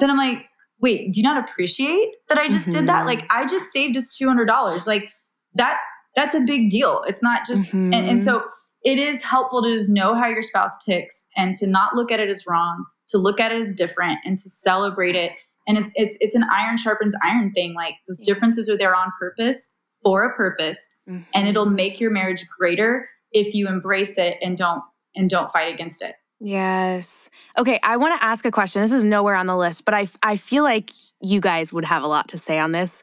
then 0.00 0.10
I'm 0.10 0.16
like, 0.16 0.46
wait, 0.80 1.12
do 1.12 1.20
you 1.20 1.24
not 1.24 1.48
appreciate 1.48 2.08
that 2.28 2.38
I 2.38 2.48
just 2.48 2.70
did 2.70 2.86
that? 2.88 3.02
Mhm. 3.04 3.06
Like, 3.06 3.26
I 3.30 3.46
just 3.46 3.72
saved 3.72 3.96
us 3.96 4.14
two 4.16 4.26
hundred 4.26 4.46
dollars. 4.46 4.86
Like 4.86 5.10
that 5.54 5.78
that's 6.16 6.34
a 6.34 6.40
big 6.40 6.70
deal. 6.70 7.04
It's 7.06 7.22
not 7.22 7.46
just 7.46 7.72
and, 7.72 7.94
and 7.94 8.18
Mhm. 8.20 8.24
so 8.24 8.44
it 8.84 8.98
is 8.98 9.22
helpful 9.22 9.62
to 9.62 9.72
just 9.72 9.90
know 9.90 10.14
how 10.14 10.26
your 10.28 10.42
spouse 10.42 10.72
ticks 10.84 11.26
and 11.36 11.54
to 11.56 11.66
not 11.66 11.94
look 11.94 12.10
at 12.12 12.18
it 12.20 12.28
as 12.30 12.46
wrong, 12.46 12.84
to 13.08 13.18
look 13.18 13.40
at 13.40 13.52
it 13.52 13.60
as 13.60 13.72
different 13.74 14.18
and 14.24 14.38
to 14.38 14.48
celebrate 14.50 15.14
it. 15.16 15.32
And 15.66 15.76
it's 15.78 15.90
it's 15.94 16.16
it's 16.20 16.34
an 16.34 16.44
iron 16.52 16.76
sharpens 16.76 17.14
iron 17.22 17.52
thing. 17.52 17.74
Like 17.74 17.94
those 18.06 18.18
differences 18.20 18.68
are 18.68 18.76
there 18.78 18.94
on 18.94 19.12
purpose 19.18 19.74
for 20.02 20.24
a 20.24 20.34
purpose 20.36 20.78
and 21.06 21.24
Mhm. 21.34 21.46
it'll 21.48 21.66
make 21.66 22.00
your 22.00 22.10
marriage 22.10 22.46
greater 22.56 23.08
if 23.32 23.54
you 23.54 23.66
embrace 23.68 24.16
it 24.18 24.36
and 24.42 24.56
don't 24.56 24.82
and 25.16 25.28
don't 25.28 25.52
fight 25.52 25.72
against 25.72 26.02
it. 26.02 26.14
Yes. 26.40 27.28
Okay, 27.58 27.80
I 27.82 27.96
want 27.96 28.18
to 28.20 28.24
ask 28.24 28.44
a 28.44 28.50
question. 28.52 28.80
This 28.80 28.92
is 28.92 29.04
nowhere 29.04 29.34
on 29.34 29.46
the 29.46 29.56
list, 29.56 29.84
but 29.84 29.92
I 29.94 30.06
I 30.22 30.36
feel 30.36 30.62
like 30.64 30.90
you 31.20 31.40
guys 31.40 31.72
would 31.72 31.84
have 31.84 32.02
a 32.02 32.06
lot 32.06 32.28
to 32.28 32.38
say 32.38 32.58
on 32.58 32.72
this. 32.72 33.02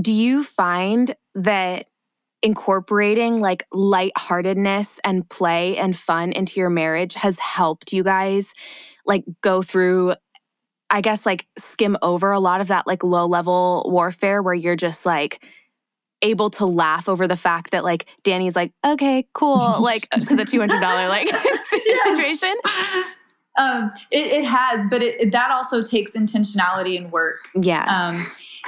Do 0.00 0.12
you 0.12 0.44
find 0.44 1.16
that 1.34 1.86
incorporating 2.42 3.40
like 3.40 3.64
lightheartedness 3.72 4.98
and 5.04 5.28
play 5.30 5.76
and 5.76 5.96
fun 5.96 6.32
into 6.32 6.58
your 6.58 6.70
marriage 6.70 7.14
has 7.14 7.38
helped 7.38 7.92
you 7.92 8.02
guys 8.02 8.52
like 9.06 9.24
go 9.42 9.62
through 9.62 10.14
I 10.90 11.00
guess 11.00 11.24
like 11.24 11.46
skim 11.58 11.96
over 12.02 12.32
a 12.32 12.38
lot 12.38 12.60
of 12.60 12.68
that 12.68 12.86
like 12.86 13.02
low 13.02 13.26
level 13.26 13.88
warfare 13.90 14.42
where 14.42 14.52
you're 14.54 14.76
just 14.76 15.06
like 15.06 15.42
able 16.20 16.50
to 16.50 16.66
laugh 16.66 17.08
over 17.08 17.26
the 17.26 17.34
fact 17.36 17.70
that 17.72 17.82
like 17.82 18.06
Danny's 18.22 18.54
like, 18.54 18.72
okay, 18.84 19.26
cool, 19.32 19.56
like 19.80 20.08
to 20.10 20.36
the 20.36 20.44
two 20.44 20.60
hundred 20.60 20.80
dollar 20.80 21.08
like 21.08 21.28
situation. 22.04 22.54
Um, 23.58 23.90
it, 24.10 24.26
it 24.26 24.44
has, 24.44 24.84
but 24.90 25.02
it, 25.02 25.20
it- 25.20 25.32
that 25.32 25.50
also 25.50 25.82
takes 25.82 26.12
intentionality 26.12 26.96
and 26.96 27.10
work. 27.10 27.34
Yeah. 27.54 27.84
Um, 27.84 28.14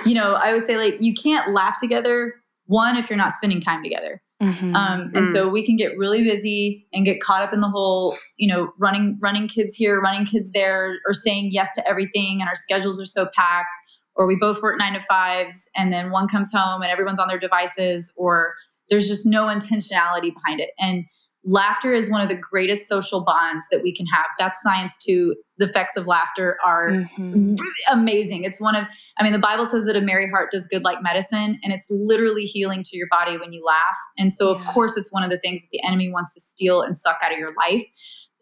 you 0.06 0.14
know, 0.14 0.34
I 0.34 0.52
would 0.52 0.62
say 0.62 0.76
like 0.76 0.96
you 1.00 1.14
can't 1.14 1.52
laugh 1.52 1.78
together. 1.78 2.34
One, 2.66 2.96
if 2.96 3.08
you're 3.10 3.16
not 3.18 3.32
spending 3.32 3.60
time 3.60 3.82
together. 3.82 4.22
Mhm. 4.42 4.74
Um, 4.74 5.12
and 5.14 5.28
so 5.28 5.48
we 5.48 5.64
can 5.64 5.76
get 5.76 5.96
really 5.96 6.22
busy 6.24 6.86
and 6.92 7.04
get 7.04 7.20
caught 7.20 7.42
up 7.42 7.52
in 7.52 7.60
the 7.60 7.68
whole, 7.68 8.14
you 8.36 8.48
know, 8.52 8.72
running 8.78 9.16
running 9.20 9.46
kids 9.48 9.76
here, 9.76 10.00
running 10.00 10.26
kids 10.26 10.50
there, 10.52 10.98
or 11.06 11.14
saying 11.14 11.50
yes 11.52 11.74
to 11.76 11.88
everything, 11.88 12.40
and 12.40 12.48
our 12.48 12.56
schedules 12.56 13.00
are 13.00 13.06
so 13.06 13.26
packed. 13.34 13.68
Or 14.16 14.26
we 14.26 14.36
both 14.36 14.62
work 14.62 14.78
nine 14.78 14.92
to 14.94 15.04
fives, 15.08 15.68
and 15.76 15.92
then 15.92 16.10
one 16.10 16.28
comes 16.28 16.52
home 16.52 16.82
and 16.82 16.90
everyone's 16.90 17.18
on 17.18 17.28
their 17.28 17.38
devices, 17.38 18.12
or 18.16 18.54
there's 18.90 19.08
just 19.08 19.24
no 19.24 19.46
intentionality 19.46 20.32
behind 20.34 20.60
it. 20.60 20.70
And 20.78 21.04
laughter 21.46 21.92
is 21.92 22.10
one 22.10 22.20
of 22.22 22.28
the 22.28 22.34
greatest 22.34 22.88
social 22.88 23.20
bonds 23.22 23.66
that 23.70 23.82
we 23.82 23.94
can 23.94 24.06
have. 24.06 24.24
That's 24.38 24.62
science 24.62 24.96
too. 24.96 25.34
The 25.58 25.68
effects 25.68 25.96
of 25.96 26.06
laughter 26.06 26.56
are 26.64 26.88
Mhm. 26.90 27.58
really 27.58 27.82
amazing. 27.90 28.44
It's 28.44 28.60
one 28.60 28.74
of, 28.74 28.86
I 29.18 29.22
mean, 29.22 29.32
the 29.32 29.38
Bible 29.38 29.66
says 29.66 29.84
that 29.84 29.94
a 29.94 30.00
merry 30.00 30.28
heart 30.30 30.50
does 30.50 30.66
good 30.66 30.84
like 30.84 31.02
medicine, 31.02 31.60
and 31.62 31.72
it's 31.72 31.86
literally 31.90 32.44
healing 32.44 32.82
to 32.84 32.96
your 32.96 33.08
body 33.10 33.36
when 33.36 33.52
you 33.52 33.62
laugh. 33.64 33.96
And 34.18 34.32
so, 34.32 34.50
of 34.50 34.60
course, 34.66 34.96
it's 34.96 35.12
one 35.12 35.22
of 35.22 35.30
the 35.30 35.38
things 35.38 35.60
that 35.60 35.68
the 35.70 35.82
enemy 35.86 36.10
wants 36.10 36.32
to 36.34 36.40
steal 36.40 36.80
and 36.82 36.96
suck 36.96 37.18
out 37.22 37.32
of 37.32 37.38
your 37.38 37.52
life 37.54 37.84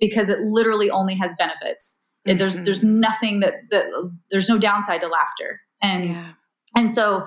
because 0.00 0.28
it 0.28 0.40
literally 0.42 0.90
only 0.90 1.16
has 1.16 1.34
benefits. 1.36 1.98
It- 2.24 2.38
There's 2.38 2.60
there's 2.62 2.84
nothing 2.84 3.40
that 3.40 3.54
that 3.70 3.86
there's 4.30 4.48
no 4.48 4.56
downside 4.58 5.00
to 5.00 5.08
laughter, 5.08 5.60
and 5.82 6.04
Yeah. 6.04 6.28
and 6.76 6.88
so 6.88 7.26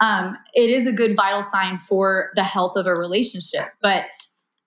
um, 0.00 0.36
it 0.54 0.68
is 0.68 0.88
a 0.88 0.92
good 0.92 1.14
vital 1.14 1.44
sign 1.44 1.78
for 1.78 2.32
the 2.34 2.42
health 2.42 2.74
of 2.76 2.86
a 2.88 2.94
relationship. 2.94 3.68
But 3.80 4.06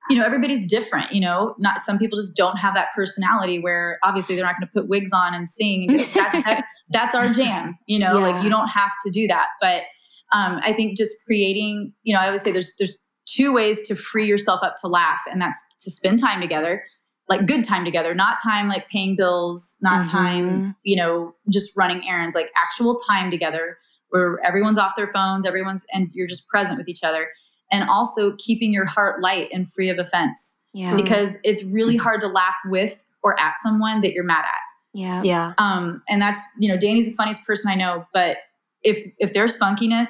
you 0.10 0.18
know, 0.18 0.26
everybody's 0.26 0.66
different. 0.68 1.12
You 1.12 1.22
know, 1.22 1.56
not 1.60 1.80
some 1.80 1.98
people 1.98 2.18
just 2.20 2.36
don't 2.36 2.58
have 2.58 2.74
that 2.76 2.88
personality 2.96 3.60
where 3.60 3.98
obviously 4.04 4.36
they're 4.36 4.46
not 4.46 4.56
going 4.60 4.68
to 4.68 4.74
put 4.74 4.88
wigs 4.88 5.12
on 5.14 5.34
and 5.34 5.50
sing. 5.50 5.88
And 5.90 6.00
that, 6.00 6.42
that, 6.46 6.66
that's 6.90 7.16
our 7.16 7.30
jam. 7.34 7.78
You 7.88 8.00
know, 8.00 8.20
Yeah. 8.20 8.28
like 8.34 8.44
you 8.44 8.50
don't 8.50 8.68
have 8.70 8.92
to 9.06 9.12
do 9.12 9.28
that. 9.28 9.48
But 9.62 9.84
um, 10.32 10.60
I 10.64 10.74
think 10.74 10.98
just 10.98 11.16
creating. 11.26 11.94
You 12.04 12.14
know, 12.16 12.20
I 12.22 12.26
always 12.28 12.42
say 12.42 12.52
there's 12.52 12.74
there's 12.78 12.98
two 13.28 13.52
ways 13.54 13.88
to 13.88 13.96
free 13.96 14.28
yourself 14.28 14.60
up 14.64 14.76
to 14.82 14.88
laugh, 14.88 15.22
and 15.32 15.42
that's 15.42 15.58
to 15.82 15.92
spend 15.92 16.20
time 16.20 16.42
together. 16.42 16.84
Like 17.28 17.48
good 17.48 17.64
time 17.64 17.84
together, 17.86 18.14
not 18.14 18.38
time 18.44 18.68
like 18.68 18.88
paying 18.90 19.16
bills, 19.16 19.78
not 19.82 20.06
Mhm. 20.06 20.12
time, 20.12 20.76
you 20.84 20.96
know, 20.96 21.34
just 21.52 21.76
running 21.76 22.08
errands, 22.08 22.36
like 22.36 22.52
actual 22.56 22.98
time 22.98 23.32
together 23.32 23.78
where 24.10 24.40
everyone's 24.46 24.78
off 24.78 24.96
their 24.96 25.12
phones, 25.12 25.44
everyone's, 25.46 25.84
and 25.92 26.12
you're 26.14 26.28
just 26.28 26.48
present 26.48 26.78
with 26.78 26.88
each 26.88 27.04
other. 27.04 27.28
And 27.72 27.90
also 27.90 28.36
keeping 28.38 28.72
your 28.72 28.86
heart 28.86 29.22
light 29.22 29.50
and 29.52 29.72
free 29.74 29.90
of 29.90 29.98
offense 30.00 30.62
Yeah. 30.74 30.96
because 30.96 31.38
it's 31.44 31.64
really 31.64 31.98
hard 31.98 32.22
to 32.22 32.28
laugh 32.28 32.56
with 32.66 32.96
or 33.24 33.40
at 33.40 33.54
someone 33.64 34.02
that 34.02 34.14
you're 34.14 34.24
mad 34.24 34.46
at. 34.46 34.60
yeah. 34.94 35.22
Yeah. 35.24 35.54
Um, 35.58 36.02
and 36.08 36.22
that's, 36.22 36.42
you 36.60 36.70
know, 36.70 36.78
Danny's 36.78 37.10
the 37.10 37.16
funniest 37.16 37.46
person 37.46 37.72
I 37.72 37.76
know, 37.76 38.06
but 38.14 38.38
if, 38.84 39.12
if 39.18 39.34
there's 39.34 39.58
funkiness, 39.58 40.08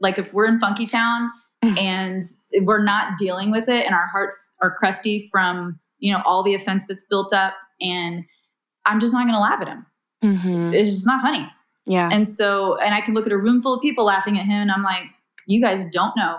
like 0.00 0.18
if 0.18 0.32
we're 0.34 0.46
in 0.46 0.58
Funky 0.60 0.84
Town 0.86 1.30
and 1.78 2.22
we're 2.62 2.82
not 2.82 3.16
dealing 3.18 3.50
with 3.52 3.68
it 3.68 3.86
and 3.86 3.94
our 3.94 4.08
hearts 4.08 4.52
are 4.60 4.74
crusty 4.76 5.28
from, 5.32 5.78
you 6.00 6.12
know, 6.12 6.20
all 6.26 6.42
the 6.42 6.54
offense 6.54 6.82
that's 6.88 7.06
built 7.08 7.32
up 7.32 7.54
and 7.80 8.24
I'm 8.84 8.98
just 9.00 9.12
not 9.12 9.22
going 9.22 9.34
to 9.34 9.40
laugh 9.40 9.60
at 9.62 9.68
him. 9.68 9.86
Mhm. 10.24 10.74
It's 10.74 10.90
just 10.90 11.06
not 11.06 11.22
funny. 11.22 11.48
Yeah. 11.86 12.08
And 12.12 12.26
so, 12.26 12.76
and 12.78 12.94
I 12.94 13.00
can 13.00 13.14
look 13.14 13.26
at 13.26 13.32
a 13.32 13.38
room 13.38 13.62
full 13.62 13.74
of 13.74 13.80
people 13.80 14.04
laughing 14.06 14.38
at 14.38 14.44
him, 14.44 14.60
and 14.60 14.72
I'm 14.72 14.82
like, 14.82 15.04
you 15.46 15.60
guys 15.60 15.88
don't 15.90 16.16
know 16.16 16.36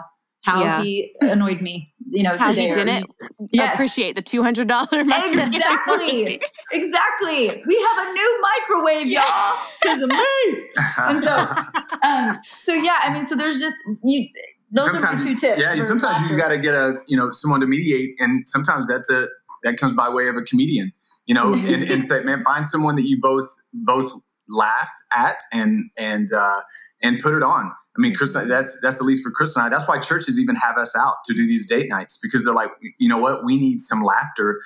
how 0.48 0.62
Yeah. 0.62 0.82
he 0.82 1.14
annoyed 1.22 1.62
me 1.62 1.94
you 2.10 2.24
know, 2.24 2.38
How 2.38 2.52
today. 2.52 2.70
he 2.70 2.74
didn't 2.74 3.12
Yes. 3.52 3.76
appreciate 3.76 4.16
the 4.16 4.22
two 4.22 4.42
hundred 4.42 4.68
dollar 4.70 4.88
Exactly. 4.92 6.40
exactly. 6.72 7.64
We 7.66 7.82
have 7.82 8.08
a 8.08 8.12
new 8.14 8.42
microwave, 8.42 9.08
y'all, 9.08 9.58
because 9.82 10.02
of 10.02 10.10
me. 10.10 10.68
And 11.00 11.24
so, 11.24 11.36
um, 12.04 12.38
so 12.58 12.74
yeah, 12.74 13.00
I 13.04 13.14
mean, 13.14 13.26
so 13.26 13.36
there's 13.36 13.60
just 13.60 13.76
you. 14.06 14.28
Those 14.72 14.88
are 14.88 15.00
sometimes, 15.00 15.24
my 15.26 15.32
two 15.34 15.36
tips. 15.38 15.62
yeah, 15.62 15.76
sometimes 15.82 16.04
laughter. 16.20 16.34
you 16.34 16.40
got 16.40 16.50
to 16.50 16.58
get 16.58 16.74
a 16.74 16.96
you 17.08 17.18
know 17.18 17.32
someone 17.32 17.60
to 17.62 17.68
mediate, 17.68 18.20
and 18.20 18.48
sometimes 18.48 18.88
that's 18.88 19.10
a 19.12 19.28
that 19.64 19.78
comes 19.78 19.94
by 19.94 20.10
way 20.10 20.28
of 20.30 20.36
a 20.38 20.42
comedian, 20.44 20.92
you 21.26 21.34
know, 21.36 21.54
and, 21.74 21.84
and 21.84 22.04
say, 22.04 22.22
man, 22.22 22.44
find 22.46 22.66
someone 22.66 22.96
that 22.96 23.04
you 23.04 23.20
both 23.20 23.48
both 23.74 24.12
laugh 24.50 24.90
at 25.14 25.38
and 25.54 25.90
and 25.98 26.32
uh, 26.34 26.62
and 27.02 27.20
put 27.22 27.34
it 27.34 27.44
on. 27.44 27.72
I 27.98 28.02
mean, 28.02 28.14
Chris, 28.16 28.36
Mm-hmm. 28.36 28.48
that's 28.50 28.78
that's 28.82 28.98
at 29.02 29.06
least 29.06 29.24
for 29.24 29.32
Chris 29.32 29.56
and 29.56 29.66
I. 29.66 29.70
That's 29.70 29.88
why 29.88 29.98
churches 30.00 30.40
even 30.40 30.56
have 30.56 30.78
us 30.78 30.96
out 30.96 31.16
to 31.26 31.34
do 31.34 31.46
these 31.48 31.66
date 31.66 31.88
nights 31.90 32.18
because 32.22 32.46
they're 32.46 32.54
like, 32.54 32.70
you 33.00 33.10
know 33.10 33.18
what, 33.18 33.44
we 33.44 33.58
need 33.58 33.80
some 33.82 34.02
laughter. 34.04 34.60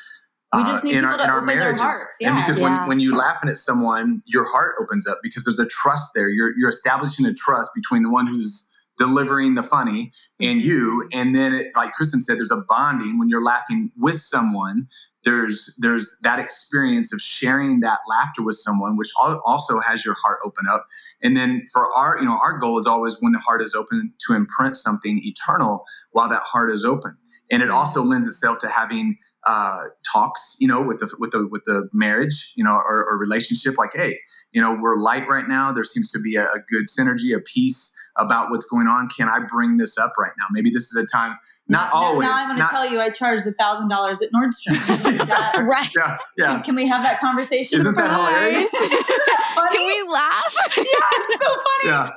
Uh, 0.54 0.82
in 0.84 1.06
our 1.06 1.14
in 1.14 1.30
our 1.30 1.42
marriages, 1.42 1.80
hearts. 1.82 2.06
and 2.22 2.36
because 2.36 2.58
Yeah. 2.58 2.64
when 2.82 2.88
when 2.90 3.00
you're 3.00 3.16
laughing 3.16 3.50
at 3.50 3.56
someone, 3.56 4.22
your 4.26 4.44
heart 4.52 4.76
opens 4.82 5.08
up 5.08 5.20
because 5.24 5.46
there's 5.46 5.60
a 5.60 5.66
trust 5.66 6.10
there. 6.14 6.28
You're 6.28 6.52
you're 6.58 6.68
establishing 6.70 7.26
a 7.26 7.34
trust 7.34 7.70
between 7.74 8.04
the 8.04 8.10
one 8.10 8.28
who's 8.28 8.68
delivering 8.98 9.56
the 9.56 9.64
funny 9.64 10.12
and 10.42 10.60
Mm-hmm. 10.60 10.68
you 10.68 11.10
and 11.14 11.34
then 11.34 11.54
it, 11.54 11.68
like 11.76 11.92
Kristin 12.00 12.20
said 12.22 12.38
there's 12.38 12.52
a 12.52 12.58
bonding 12.68 13.18
when 13.18 13.30
you're 13.30 13.42
laughing 13.44 13.92
with 13.98 14.16
someone 14.16 14.88
there's 15.24 15.76
there's 15.78 16.18
that 16.22 16.40
experience 16.40 17.14
of 17.14 17.22
sharing 17.22 17.82
that 17.82 18.00
laughter 18.10 18.42
with 18.44 18.56
someone 18.56 18.98
which 18.98 19.12
also 19.20 19.80
has 19.80 20.04
your 20.04 20.16
heart 20.16 20.40
open 20.44 20.66
up. 20.72 20.88
And 21.22 21.38
then 21.38 21.68
for 21.74 21.94
our 21.96 22.18
you 22.20 22.26
know 22.26 22.40
our 22.42 22.58
goal 22.58 22.80
is 22.80 22.88
always 22.88 23.18
when 23.20 23.34
the 23.34 23.40
heart 23.40 23.62
is 23.62 23.76
open 23.76 24.14
to 24.28 24.34
imprint 24.34 24.76
something 24.76 25.22
eternal 25.24 25.84
while 26.12 26.30
that 26.30 26.42
heart 26.42 26.72
is 26.72 26.84
open. 26.84 27.18
And 27.52 27.62
it 27.62 27.70
also 27.70 28.02
lends 28.02 28.28
itself 28.28 28.60
to 28.60 28.70
having 28.70 29.18
uh, 29.44 29.82
talks 30.12 30.56
you 30.60 30.68
know 30.68 30.82
with 30.82 31.00
the 31.00 31.16
with 31.20 31.32
the 31.32 31.48
with 31.48 31.64
the 31.66 31.90
marriage 31.94 32.52
you 32.56 32.64
know 32.64 32.74
or, 32.74 33.06
or 33.08 33.18
relationship 33.18 33.78
like 33.78 33.92
hey 33.94 34.20
you 34.52 34.62
know 34.62 34.78
we're 34.80 34.98
light 34.98 35.28
right 35.28 35.48
now. 35.48 35.72
There 35.72 35.84
seems 35.84 36.12
to 36.12 36.20
be 36.20 36.36
a, 36.36 36.46
a 36.46 36.60
good 36.70 36.86
synergy 36.88 37.36
a 37.36 37.40
peace 37.42 37.94
about 38.18 38.50
what's 38.50 38.66
going 38.66 38.88
on 38.88 39.08
can 39.10 39.28
i 39.28 39.40
bring 39.40 39.78
this 39.78 39.98
up 39.98 40.14
right 40.20 40.32
now 40.38 40.46
maybe 40.52 40.70
this 40.70 40.84
is 40.84 40.96
a 40.96 41.06
time 41.06 41.36
not 41.68 41.90
Now- 41.94 42.00
always 42.00 42.28
Now 42.28 42.36
I'm 42.36 42.48
going 42.56 42.60
to 42.62 42.68
tell 42.68 42.90
you, 42.90 43.00
I 43.00 43.10
charged 43.10 43.48
a 43.48 43.54
thousand 43.54 43.88
dollars 43.88 44.22
at 44.22 44.30
Nordstrom. 44.34 44.76
That- 45.28 45.64
Right. 45.66 45.90
yeah 45.96 46.18
yeah 46.38 46.46
can, 46.48 46.64
can 46.64 46.76
we 46.76 46.88
have 46.88 47.02
that 47.04 47.20
conversation? 47.20 47.80
Isn't 47.80 47.96
that 47.96 48.12
hilarious? 48.12 48.70
That? 49.54 49.70
Can 49.72 49.86
we 49.86 50.12
laugh? 50.12 50.54
yeah, 50.78 50.84
it's 51.30 51.42
so 51.42 51.48
funny. 51.50 51.86
yeah 51.86 52.10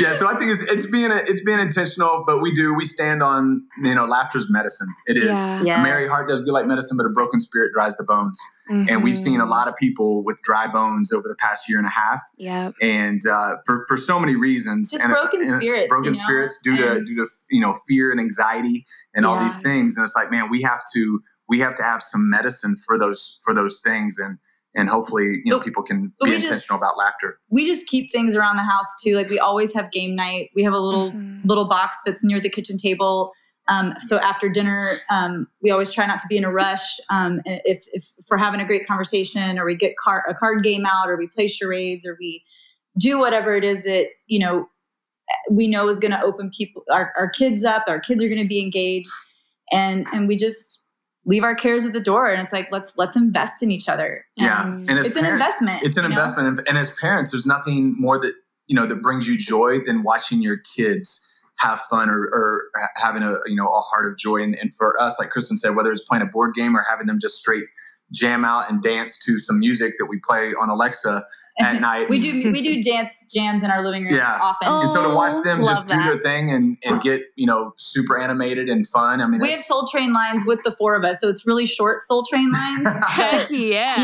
yeah 0.00 0.12
so 0.12 0.26
i 0.28 0.34
think 0.38 0.50
it's, 0.52 0.62
it's 0.72 0.86
being 0.86 1.10
it's 1.12 1.42
being 1.42 1.58
intentional 1.60 2.24
but 2.26 2.40
we 2.40 2.52
do 2.54 2.74
we 2.74 2.84
stand 2.84 3.22
on 3.22 3.62
you 3.82 3.94
know 3.94 4.04
laughter's 4.06 4.50
medicine. 4.50 4.88
It 5.06 5.16
is. 5.16 5.24
Yeah. 5.24 5.80
a 5.80 5.82
merry 5.82 6.08
heart 6.08 6.28
does 6.28 6.42
good 6.42 6.52
like 6.52 6.66
medicine 6.66 6.96
but 6.96 7.06
a 7.06 7.10
broken 7.10 7.38
spirit 7.40 7.72
dries 7.72 7.96
the 7.96 8.04
bones. 8.04 8.38
And 8.70 9.02
we've 9.02 9.18
seen 9.18 9.40
a 9.40 9.42
Mm-hmm. 9.42 9.50
lot 9.50 9.66
of 9.66 9.74
people 9.74 10.22
with 10.24 10.40
dry 10.42 10.66
bones 10.68 11.12
over 11.12 11.26
the 11.26 11.34
past 11.40 11.68
year 11.68 11.76
and 11.78 11.86
a 11.86 11.90
half. 11.90 12.22
Yeah. 12.38 12.70
and 12.80 13.20
uh, 13.26 13.56
for 13.66 13.84
for 13.88 13.96
so 13.96 14.20
many 14.20 14.36
reasons. 14.36 14.90
Just 14.92 15.02
and 15.02 15.12
broken 15.12 15.42
and 15.42 15.56
spirits, 15.56 15.88
broken 15.88 16.12
you 16.14 16.18
know? 16.20 16.24
spirits 16.24 16.58
due 16.62 16.76
to 16.76 16.92
And- 16.96 17.06
due 17.06 17.16
to 17.16 17.26
you 17.50 17.60
know 17.60 17.74
fear 17.88 18.12
and 18.12 18.20
anxiety 18.20 18.84
and 19.14 19.26
all 19.26 19.38
these 19.40 19.58
things. 19.58 19.96
And 19.96 20.04
it's 20.04 20.14
like 20.14 20.30
man 20.30 20.48
we 20.50 20.62
have 20.62 20.82
to 20.94 21.20
we 21.48 21.58
have 21.60 21.74
to 21.76 21.82
have 21.82 22.00
some 22.00 22.30
medicine 22.30 22.76
for 22.86 22.96
those 22.96 23.38
for 23.44 23.52
those 23.52 23.80
things. 23.82 24.18
And 24.18 24.38
and 24.74 24.88
hopefully 24.88 25.40
you 25.44 25.50
know 25.50 25.58
But- 25.58 25.64
people 25.66 25.82
can 25.82 26.08
be 26.08 26.12
we 26.22 26.30
just- 26.30 26.44
intentional 26.44 26.78
about 26.78 26.96
laughter 26.96 27.38
We 27.50 27.66
just 27.66 27.86
keep 27.86 28.12
things 28.12 28.36
around 28.36 28.56
the 28.56 28.62
house 28.62 28.88
too. 29.02 29.16
Like 29.16 29.28
we 29.30 29.38
always 29.38 29.72
have 29.74 29.90
game 29.92 30.14
night. 30.14 30.50
We 30.54 30.62
have 30.62 30.72
a 30.72 30.78
little 30.78 31.12
Mhm. 31.12 31.40
little 31.44 31.64
box 31.68 31.98
that's 32.06 32.22
near 32.24 32.40
the 32.40 32.50
kitchen 32.50 32.76
table. 32.76 33.32
Um, 33.68 33.94
so 34.00 34.18
after 34.18 34.48
dinner, 34.48 34.82
um, 35.10 35.46
we 35.62 35.70
always 35.70 35.92
try 35.92 36.04
not 36.04 36.18
to 36.20 36.26
be 36.28 36.36
in 36.36 36.44
a 36.44 36.50
rush. 36.50 36.98
Um, 37.08 37.40
if, 37.44 37.84
if, 37.92 38.04
if 38.18 38.26
we're 38.28 38.36
having 38.38 38.58
a 38.60 38.64
great 38.64 38.84
conversation, 38.84 39.58
or 39.60 39.64
we 39.64 39.76
get 39.76 39.94
car- 39.96 40.24
a 40.28 40.34
card 40.34 40.64
game 40.64 40.84
out, 40.86 41.08
or 41.08 41.16
we 41.16 41.28
play 41.28 41.46
charades, 41.46 42.04
or 42.04 42.16
we 42.18 42.42
do 42.98 43.18
whatever 43.20 43.54
it 43.54 43.62
is 43.62 43.84
that 43.84 44.06
you 44.26 44.40
know 44.40 44.66
we 45.48 45.68
know 45.68 45.86
is 45.88 46.00
going 46.00 46.10
to 46.10 46.20
open 46.22 46.50
people 46.56 46.82
our, 46.90 47.12
our 47.16 47.30
kids 47.30 47.64
up. 47.64 47.84
Our 47.86 48.00
kids 48.00 48.20
are 48.24 48.28
going 48.28 48.42
to 48.42 48.48
be 48.48 48.60
engaged, 48.60 49.10
and 49.70 50.04
and 50.12 50.26
we 50.26 50.36
just 50.36 50.79
leave 51.30 51.44
our 51.44 51.54
cares 51.54 51.86
at 51.86 51.92
the 51.92 52.00
door. 52.00 52.28
And 52.28 52.42
it's 52.42 52.52
like 52.52 52.68
let's 52.72 52.92
let's 52.96 53.16
invest 53.16 53.62
in 53.62 53.70
each 53.70 53.88
other. 53.88 54.26
yeah 54.36 54.64
And 54.64 54.90
and 54.90 54.98
as 54.98 55.06
it's 55.06 55.16
an 55.16 55.24
investment. 55.24 55.82
it's 55.82 55.96
an 55.96 56.02
know? 56.02 56.10
investment 56.10 56.48
and, 56.48 56.68
and 56.68 56.76
as 56.76 56.90
parents 56.90 57.30
there's 57.30 57.46
nothing 57.46 57.94
more 57.98 58.18
that 58.18 58.34
you 58.66 58.74
know 58.74 58.84
that 58.86 59.00
brings 59.00 59.28
you 59.28 59.38
joy 59.38 59.78
than 59.78 60.02
watching 60.02 60.42
your 60.42 60.58
kids 60.76 61.26
have 61.58 61.80
fun 61.82 62.08
or, 62.10 62.22
or 62.32 62.64
having 62.96 63.22
a 63.22 63.38
you 63.46 63.54
know 63.54 63.68
a 63.68 63.80
heart 63.80 64.10
of 64.10 64.18
joy 64.18 64.38
and, 64.38 64.56
and 64.56 64.74
for 64.74 65.00
us 65.00 65.18
like 65.18 65.30
Kristin 65.30 65.56
said 65.56 65.76
whether 65.76 65.92
it's 65.92 66.02
playing 66.02 66.22
a 66.22 66.26
board 66.26 66.54
game 66.54 66.76
or 66.76 66.84
having 66.88 67.06
them 67.06 67.18
just 67.20 67.36
straight 67.36 67.64
jam 68.12 68.44
out 68.44 68.70
and 68.70 68.82
dance 68.82 69.18
to 69.24 69.38
some 69.38 69.58
music 69.58 69.94
that 69.98 70.06
we 70.06 70.18
play 70.26 70.52
on 70.60 70.68
alexa 70.70 71.24
at 71.60 71.80
night 71.88 72.08
we 72.08 72.18
do 72.20 72.50
we 72.50 72.62
do 72.62 72.82
dance 72.90 73.24
jams 73.30 73.62
in 73.62 73.70
our 73.70 73.84
living 73.84 74.04
room 74.04 74.14
Yeah. 74.14 74.38
often. 74.42 74.68
Oh, 74.68 74.80
and 74.80 74.88
so 74.90 75.02
to 75.08 75.14
watch 75.14 75.32
them 75.44 75.60
love 75.60 75.76
just 75.76 75.88
do 75.88 75.94
that. 75.96 76.04
their 76.12 76.20
thing 76.20 76.50
and, 76.50 76.76
and 76.84 77.00
get 77.00 77.22
you 77.36 77.46
know 77.46 77.74
super 77.76 78.18
animated 78.18 78.68
and 78.68 78.86
fun 78.86 79.20
i 79.20 79.26
mean 79.26 79.40
we 79.40 79.50
have 79.52 79.60
Soul 79.60 79.86
Train 79.88 80.12
lines 80.12 80.44
with 80.46 80.62
the 80.64 80.72
four 80.72 80.94
of 80.96 81.04
us, 81.04 81.20
so 81.20 81.28
it's 81.28 81.46
really 81.46 81.66
short 81.66 82.02
Soul 82.02 82.24
Train 82.28 82.50
lines. 82.50 82.86
Heck 83.08 83.50
yes. 83.50 83.98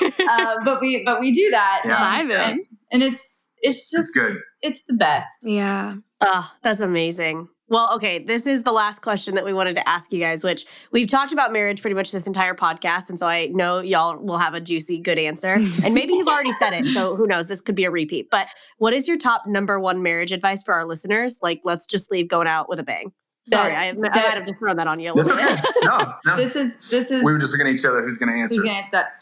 you 0.00 0.08
know, 0.08 0.26
uh, 0.30 0.54
but 0.64 0.80
we 0.80 1.02
but 1.04 1.20
we 1.20 1.30
do 1.32 1.50
that, 1.50 1.82
Yeah. 1.84 2.20
and, 2.20 2.30
Vibing. 2.30 2.38
and, 2.50 2.60
and 2.92 3.02
it's 3.02 3.50
it's 3.60 3.90
just 3.90 4.08
it's 4.08 4.18
good 4.18 4.38
it's 4.62 4.82
the 4.88 4.94
best. 4.94 5.44
Yeah. 5.44 5.96
Oh, 6.20 6.50
that's 6.62 6.80
amazing. 6.80 7.48
Well, 7.72 7.88
okay, 7.94 8.18
this 8.18 8.46
is 8.46 8.64
the 8.64 8.70
last 8.70 9.00
question 9.00 9.34
that 9.34 9.46
we 9.46 9.54
wanted 9.54 9.76
to 9.76 9.88
ask 9.88 10.12
you 10.12 10.20
guys, 10.20 10.44
which 10.44 10.66
we've 10.90 11.08
talked 11.08 11.32
about 11.32 11.54
marriage 11.54 11.80
pretty 11.80 11.94
much 11.94 12.12
this 12.12 12.26
entire 12.26 12.54
podcast. 12.54 13.08
And 13.08 13.18
so 13.18 13.26
I 13.26 13.46
know 13.46 13.80
y'all 13.80 14.18
will 14.18 14.36
have 14.36 14.52
a 14.52 14.60
juicy, 14.60 14.98
good 14.98 15.18
answer. 15.18 15.58
And 15.82 15.94
maybe 15.94 16.12
you've 16.12 16.28
already 16.28 16.52
said 16.52 16.74
it. 16.74 16.86
So 16.88 17.16
who 17.16 17.26
knows? 17.26 17.48
This 17.48 17.62
could 17.62 17.74
be 17.74 17.84
a 17.84 17.90
repeat. 17.90 18.28
But 18.30 18.48
what 18.76 18.92
is 18.92 19.08
your 19.08 19.16
top 19.16 19.46
number 19.46 19.80
one 19.80 20.02
marriage 20.02 20.32
advice 20.32 20.62
for 20.62 20.74
our 20.74 20.84
listeners? 20.84 21.38
Like, 21.40 21.62
let's 21.64 21.86
just 21.86 22.10
leave 22.10 22.28
going 22.28 22.46
out 22.46 22.68
with 22.68 22.78
a 22.78 22.82
bang. 22.82 23.10
Sorry, 23.48 23.74
I, 23.74 23.88
I, 23.88 23.92
might 23.94 24.14
have 24.14 24.46
just 24.46 24.58
thrown 24.58 24.76
that 24.76 24.86
on 24.86 25.00
you 25.00 25.12
a 25.12 25.14
that's 25.14 25.28
little 25.28 25.42
okay 25.42 25.60
bit. 25.62 25.74
no 25.84 26.14
no 26.26 26.36
This 26.36 26.54
is 26.54 26.76
this 26.90 27.10
is 27.10 27.24
we 27.24 27.32
were 27.32 27.38
just 27.38 27.52
looking 27.52 27.66
at 27.66 27.72
each 27.72 27.84
other 27.86 28.02
who's 28.02 28.18
going 28.18 28.32
to 28.32 28.38
answer 28.38 28.56
who's 28.56 28.64
gonna 28.64 28.76
answer 28.76 28.90
that. 28.92 29.12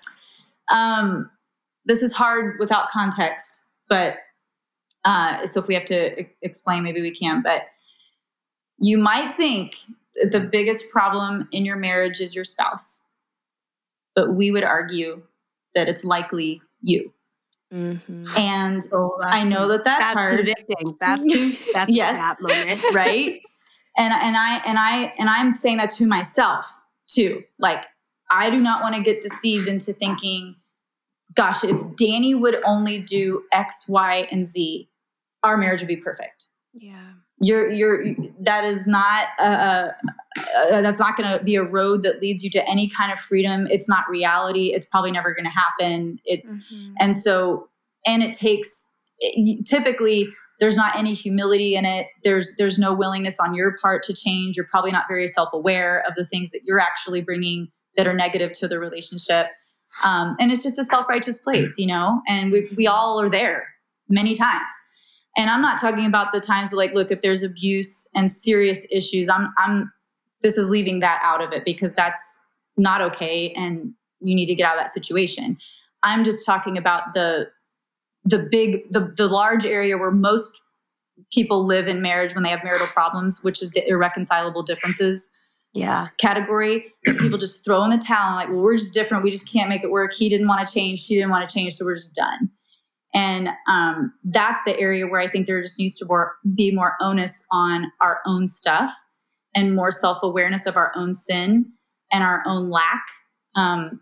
Um, 0.75 1.31
this 1.87 2.03
is 2.03 2.13
hard 2.13 2.59
without 2.59 2.91
context, 2.91 3.63
but 3.89 4.17
uh, 5.05 5.47
so 5.47 5.61
if 5.61 5.69
we 5.69 5.75
have 5.75 5.87
to 5.87 6.27
explain, 6.43 6.83
maybe 6.83 7.01
we 7.01 7.15
can. 7.15 7.43
But 7.43 7.63
you 8.81 8.99
might 8.99 9.37
think 9.37 9.77
that 10.17 10.33
the 10.33 10.41
biggest 10.41 10.91
problem 10.91 11.49
in 11.53 11.65
your 11.65 11.77
marriage 11.77 12.21
is 12.21 12.35
your 12.35 12.45
spouse, 12.45 13.07
but 14.15 14.35
we 14.35 14.51
would 14.51 14.65
argue 14.65 15.23
that 15.75 15.89
it's 15.89 16.05
likely 16.05 16.61
you. 16.83 17.13
Mm-hmm. 17.73 18.23
And 18.37 18.83
Oh, 18.93 19.19
I 19.23 19.45
know 19.45 19.69
that 19.69 19.85
that's, 19.85 20.01
that's 20.03 20.15
hard, 20.15 20.37
convicting. 20.37 20.97
That's 21.01 21.23
that's 21.73 21.93
Yes. 21.95 22.37
a 22.39 22.43
moment. 22.43 22.83
right? 22.95 23.41
and 23.97 24.13
and 24.13 24.37
I 24.37 24.57
and 24.67 24.79
I 24.79 25.13
and 25.19 25.29
I'm 25.29 25.55
saying 25.55 25.77
that 25.79 25.91
to 25.93 26.07
myself 26.07 26.67
too. 27.07 27.45
Like 27.59 27.85
I 28.31 28.51
do 28.51 28.59
not 28.59 28.83
want 28.83 28.95
to 28.97 29.03
get 29.03 29.21
deceived 29.21 29.69
into 29.69 29.93
thinking, 29.93 30.57
gosh, 31.35 31.65
if 31.65 31.77
Danny 31.97 32.35
would 32.35 32.61
only 32.65 33.01
do 33.01 33.43
X, 33.53 33.87
Y, 33.89 34.27
and 34.31 34.47
Z, 34.47 34.89
our 35.43 35.57
marriage 35.57 35.81
would 35.81 35.89
be 35.89 35.97
perfect. 35.97 36.47
Yeah. 36.73 37.13
You're 37.41 37.71
you're 37.71 38.05
that 38.41 38.65
is 38.65 38.87
not 38.87 39.29
uh, 39.39 39.43
uh, 39.43 40.83
that's 40.83 40.99
not 40.99 41.17
going 41.17 41.39
to 41.39 41.43
be 41.45 41.55
a 41.57 41.65
road 41.65 42.03
that 42.03 42.21
leads 42.21 42.45
you 42.45 42.51
to 42.51 42.69
any 42.69 42.91
kind 42.91 43.13
of 43.13 43.19
freedom. 43.19 43.67
It's 43.71 43.89
not 43.89 44.09
reality. 44.09 44.73
It's 44.75 44.87
probably 44.87 45.11
never 45.11 45.35
going 45.35 45.47
to 45.47 45.51
happen. 45.51 46.19
It 46.25 46.45
Mm-hmm. 46.47 46.93
and 47.01 47.17
so 47.17 47.69
and 48.07 48.23
it 48.23 48.35
takes 48.35 48.85
typically 49.65 50.29
there's 50.59 50.77
not 50.77 50.97
any 50.99 51.15
humility 51.15 51.75
in 51.75 51.85
it 51.85 52.07
there's 52.25 52.57
there's 52.57 52.79
no 52.79 52.95
willingness 52.95 53.39
on 53.39 53.55
your 53.55 53.77
part 53.83 54.03
to 54.05 54.15
change 54.15 54.57
you're 54.57 54.67
probably 54.67 54.91
not 54.91 55.05
very 55.09 55.29
self-aware 55.29 56.03
of 56.09 56.15
the 56.17 56.25
things 56.25 56.51
that 56.51 56.61
you're 56.65 56.81
actually 56.81 57.21
bringing 57.21 57.69
that 57.97 58.07
are 58.07 58.15
negative 58.15 58.53
to 58.53 58.67
the 58.69 58.79
relationship 58.79 59.47
um, 60.05 60.37
and 60.41 60.51
it's 60.51 60.63
just 60.63 60.79
a 60.79 60.85
self-righteous 60.85 61.39
place 61.39 61.77
you 61.79 61.87
know 61.87 62.21
and 62.27 62.53
we, 62.53 62.71
we 62.77 62.87
all 62.87 63.21
are 63.21 63.29
there 63.29 63.69
many 64.09 64.35
times 64.35 64.73
and 65.37 65.51
i'm 65.51 65.63
not 65.63 65.81
talking 65.81 66.07
about 66.07 66.33
the 66.33 66.41
times 66.41 66.73
where 66.73 66.87
like 66.87 66.95
look 66.95 67.11
if 67.11 67.23
there's 67.23 67.43
abuse 67.43 68.09
and 68.15 68.31
serious 68.33 68.87
issues 68.91 69.29
i'm 69.29 69.53
i'm 69.59 69.93
this 70.43 70.57
is 70.57 70.69
leaving 70.69 71.01
that 71.01 71.21
out 71.23 71.43
of 71.43 71.53
it 71.53 71.65
because 71.65 71.95
that's 71.95 72.41
not 72.77 73.01
okay 73.03 73.53
and 73.55 73.93
you 74.21 74.35
need 74.35 74.47
to 74.47 74.55
get 74.55 74.65
out 74.65 74.77
of 74.77 74.81
that 74.83 74.91
situation. 74.91 75.57
I'm 76.03 76.25
just 76.25 76.45
talking 76.47 76.77
about 76.79 77.15
the 77.15 77.49
the 78.25 78.39
big 78.39 78.91
the, 78.93 79.13
the 79.17 79.27
large 79.29 79.65
area 79.65 79.97
where 79.97 80.11
most 80.11 80.53
people 81.33 81.67
live 81.67 81.89
in 81.89 82.03
marriage 82.03 82.35
when 82.35 82.43
they 82.45 82.51
have 82.51 82.63
marital 82.65 82.87
problems 82.89 83.43
which 83.43 83.63
is 83.63 83.71
the 83.71 83.87
irreconcilable 83.89 84.63
differences 84.63 85.31
Yeah. 85.73 86.09
category 86.19 86.93
people 87.19 87.39
just 87.39 87.65
throw 87.65 87.83
in 87.85 87.91
the 87.91 87.99
towel 87.99 88.29
and 88.29 88.37
like 88.37 88.49
well 88.49 88.61
we're 88.63 88.77
just 88.77 88.93
different. 88.95 89.25
We 89.25 89.31
just 89.31 89.51
can't 89.51 89.69
make 89.71 89.83
it 89.83 89.91
work. 89.91 90.13
He 90.15 90.29
didn't 90.29 90.49
want 90.49 90.67
to 90.67 90.73
change. 90.73 91.01
She 91.01 91.15
didn't 91.15 91.31
want 91.31 91.49
to 91.49 91.55
change. 91.55 91.75
So 91.75 91.85
we're 91.87 91.97
just 91.97 92.15
done 92.15 92.51
and 93.13 93.49
um, 93.69 94.13
that's 94.25 94.61
the 94.65 94.79
area 94.79 95.07
where 95.07 95.21
i 95.21 95.29
think 95.29 95.47
there 95.47 95.63
just 95.63 95.79
needs 95.79 95.97
to 95.97 96.05
more, 96.07 96.35
be 96.55 96.71
more 96.71 96.95
onus 97.01 97.45
on 97.51 97.91
our 98.01 98.21
own 98.27 98.47
stuff 98.47 98.93
and 99.55 99.75
more 99.75 99.91
self 99.91 100.19
awareness 100.23 100.67
of 100.67 100.77
our 100.77 100.93
own 100.97 101.15
sin 101.15 101.73
and 102.13 102.23
our 102.23 102.43
own 102.47 102.71
lack 102.71 103.05
um, 103.57 104.01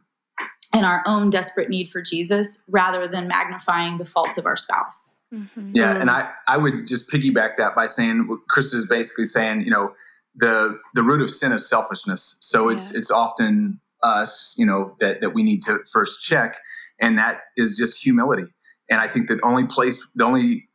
and 0.73 0.85
our 0.85 1.03
own 1.07 1.31
desperate 1.31 1.69
need 1.69 1.91
for 1.91 2.03
Jesus 2.03 2.63
rather 2.69 3.09
than 3.09 3.29
magnifying 3.29 3.99
the 3.99 4.05
faults 4.05 4.37
of 4.37 4.47
our 4.47 4.57
spouse. 4.57 5.17
Mm-hmm. 5.33 5.73
Yeah, 5.75 5.99
and 5.99 6.11
I, 6.11 6.31
I 6.47 6.57
would 6.57 6.87
just 6.87 7.11
piggyback 7.11 7.57
that 7.57 7.75
by 7.75 7.87
saying 7.87 8.29
what 8.29 8.41
Chris 8.49 8.73
is 8.73 8.87
basically 8.87 9.25
saying, 9.25 9.63
you 9.63 9.71
know, 9.71 9.93
the 10.35 10.79
the 10.95 11.03
root 11.03 11.21
of 11.21 11.31
sin 11.31 11.53
is 11.53 11.69
selfishness. 11.69 12.39
So 12.41 12.69
it's 12.69 12.93
yeah. 12.93 12.99
it's 12.99 13.11
often 13.11 13.81
us, 14.03 14.55
you 14.57 14.65
know, 14.65 14.95
that 15.01 15.21
that 15.21 15.31
we 15.31 15.43
need 15.43 15.63
to 15.63 15.81
first 15.93 16.23
check, 16.23 16.57
and 17.01 17.19
that 17.19 17.41
is 17.57 17.77
just 17.77 18.03
humility. 18.03 18.45
And 18.91 19.01
I 19.01 19.09
think 19.09 19.28
the 19.28 19.39
only 19.43 19.66
place, 19.66 20.07
the 20.14 20.24
only 20.24 20.68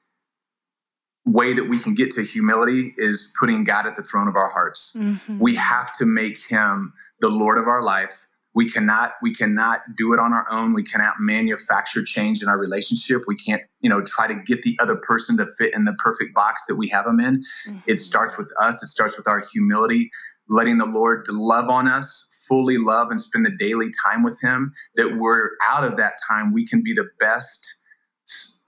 way 1.25 1.53
that 1.53 1.69
we 1.69 1.79
can 1.79 1.93
get 1.93 2.11
to 2.11 2.23
humility 2.23 2.93
is 2.97 3.31
putting 3.39 3.63
God 3.63 3.85
at 3.85 3.95
the 3.95 4.03
throne 4.03 4.27
of 4.27 4.35
our 4.35 4.51
hearts. 4.51 4.93
Mm-hmm. 4.95 5.39
We 5.39 5.55
have 5.55 5.91
to 5.93 6.05
make 6.05 6.37
Him 6.37 6.93
the 7.21 7.29
Lord 7.29 7.57
of 7.57 7.67
our 7.67 7.81
life 7.81 8.25
we 8.53 8.69
cannot 8.69 9.13
we 9.21 9.33
cannot 9.33 9.81
do 9.95 10.13
it 10.13 10.19
on 10.19 10.33
our 10.33 10.45
own 10.49 10.73
we 10.73 10.83
cannot 10.83 11.15
manufacture 11.19 12.03
change 12.03 12.41
in 12.41 12.49
our 12.49 12.57
relationship 12.57 13.23
we 13.27 13.35
can't 13.35 13.61
you 13.81 13.89
know 13.89 14.01
try 14.01 14.27
to 14.27 14.35
get 14.45 14.61
the 14.63 14.77
other 14.81 14.95
person 14.95 15.37
to 15.37 15.45
fit 15.57 15.73
in 15.73 15.85
the 15.85 15.93
perfect 15.93 16.33
box 16.33 16.63
that 16.67 16.75
we 16.75 16.87
have 16.87 17.05
them 17.05 17.19
in 17.19 17.39
mm-hmm. 17.39 17.79
it 17.87 17.97
starts 17.97 18.37
with 18.37 18.51
us 18.59 18.83
it 18.83 18.87
starts 18.87 19.17
with 19.17 19.27
our 19.27 19.41
humility 19.51 20.09
letting 20.49 20.77
the 20.77 20.85
lord 20.85 21.25
love 21.29 21.69
on 21.69 21.87
us 21.87 22.27
fully 22.47 22.77
love 22.77 23.09
and 23.09 23.21
spend 23.21 23.45
the 23.45 23.55
daily 23.57 23.89
time 24.05 24.23
with 24.23 24.39
him 24.41 24.71
that 24.95 25.17
we're 25.17 25.51
out 25.63 25.83
of 25.83 25.97
that 25.97 26.13
time 26.27 26.53
we 26.53 26.65
can 26.65 26.83
be 26.83 26.93
the 26.93 27.07
best 27.19 27.75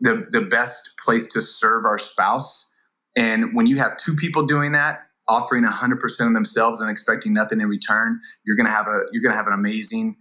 the, 0.06 0.26
the 0.32 0.42
best 0.42 0.92
place 1.04 1.28
to 1.28 1.42
serve 1.42 1.86
our 1.86 1.98
spouse 1.98 2.72
and 3.16 3.54
when 3.54 3.66
you 3.66 3.78
have 3.78 3.98
two 3.98 4.16
people 4.16 4.46
doing 4.46 4.74
that 4.74 5.02
offering 5.28 5.64
100% 5.64 6.28
of 6.28 6.34
themselves 6.34 6.82
and 6.82 6.90
expecting 6.90 7.34
nothing 7.34 7.62
in 7.62 7.68
return, 7.68 8.20
you're 8.46 8.56
going 8.56 8.68
to 8.68 8.72
have 8.72 8.88
a 8.88 9.04
you're 9.12 9.22
going 9.22 9.32
to 9.32 9.38
have 9.38 9.48
an 9.48 9.54
amazing 9.54 10.16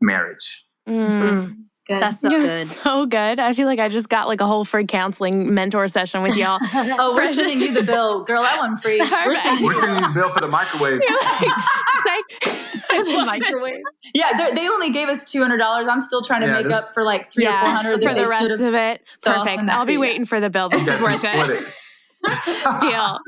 marriage. 0.00 0.64
Mm. 0.88 1.54
Good. 1.86 2.02
That's 2.02 2.20
so 2.20 2.28
good. 2.28 2.66
So 2.66 3.06
good. 3.06 3.38
I 3.38 3.54
feel 3.54 3.66
like 3.66 3.78
I 3.78 3.88
just 3.88 4.10
got 4.10 4.28
like 4.28 4.42
a 4.42 4.46
whole 4.46 4.66
free 4.66 4.84
counseling 4.84 5.54
mentor 5.54 5.88
session 5.88 6.22
with 6.22 6.36
y'all. 6.36 6.58
oh, 6.74 7.14
we're 7.14 7.32
sending 7.32 7.62
you 7.62 7.72
the 7.72 7.82
bill, 7.82 8.24
girl. 8.24 8.42
That 8.42 8.58
one 8.58 8.76
free. 8.76 8.98
We're 9.26 9.36
sending, 9.36 9.64
we're 9.64 9.72
sending 9.72 10.02
you 10.02 10.08
the 10.08 10.12
bill 10.12 10.30
for 10.30 10.40
the 10.40 10.48
microwave. 10.48 11.00
the 13.04 13.24
microwave. 13.26 13.78
Yeah, 14.14 14.50
they 14.54 14.68
only 14.68 14.90
gave 14.90 15.08
us 15.08 15.30
two 15.30 15.40
hundred 15.40 15.58
dollars. 15.58 15.88
I'm 15.88 16.00
still 16.00 16.22
trying 16.22 16.40
to 16.42 16.46
yeah, 16.46 16.62
make 16.62 16.72
up 16.72 16.84
for 16.94 17.02
like 17.02 17.32
three 17.32 17.44
yeah, 17.44 17.60
or 17.60 17.64
four 17.64 17.74
hundred 17.74 18.02
for 18.02 18.14
the 18.14 18.26
rest 18.26 18.60
of 18.60 18.74
it. 18.74 19.02
So 19.16 19.32
Perfect. 19.32 19.68
I'll, 19.68 19.80
I'll 19.80 19.86
be 19.86 19.98
waiting 19.98 20.24
for 20.24 20.40
the 20.40 20.50
bill. 20.50 20.68
This 20.68 20.86
is 20.86 21.02
worth 21.02 21.24
it. 21.24 21.50
it. 21.50 21.68
Deal. 22.80 23.20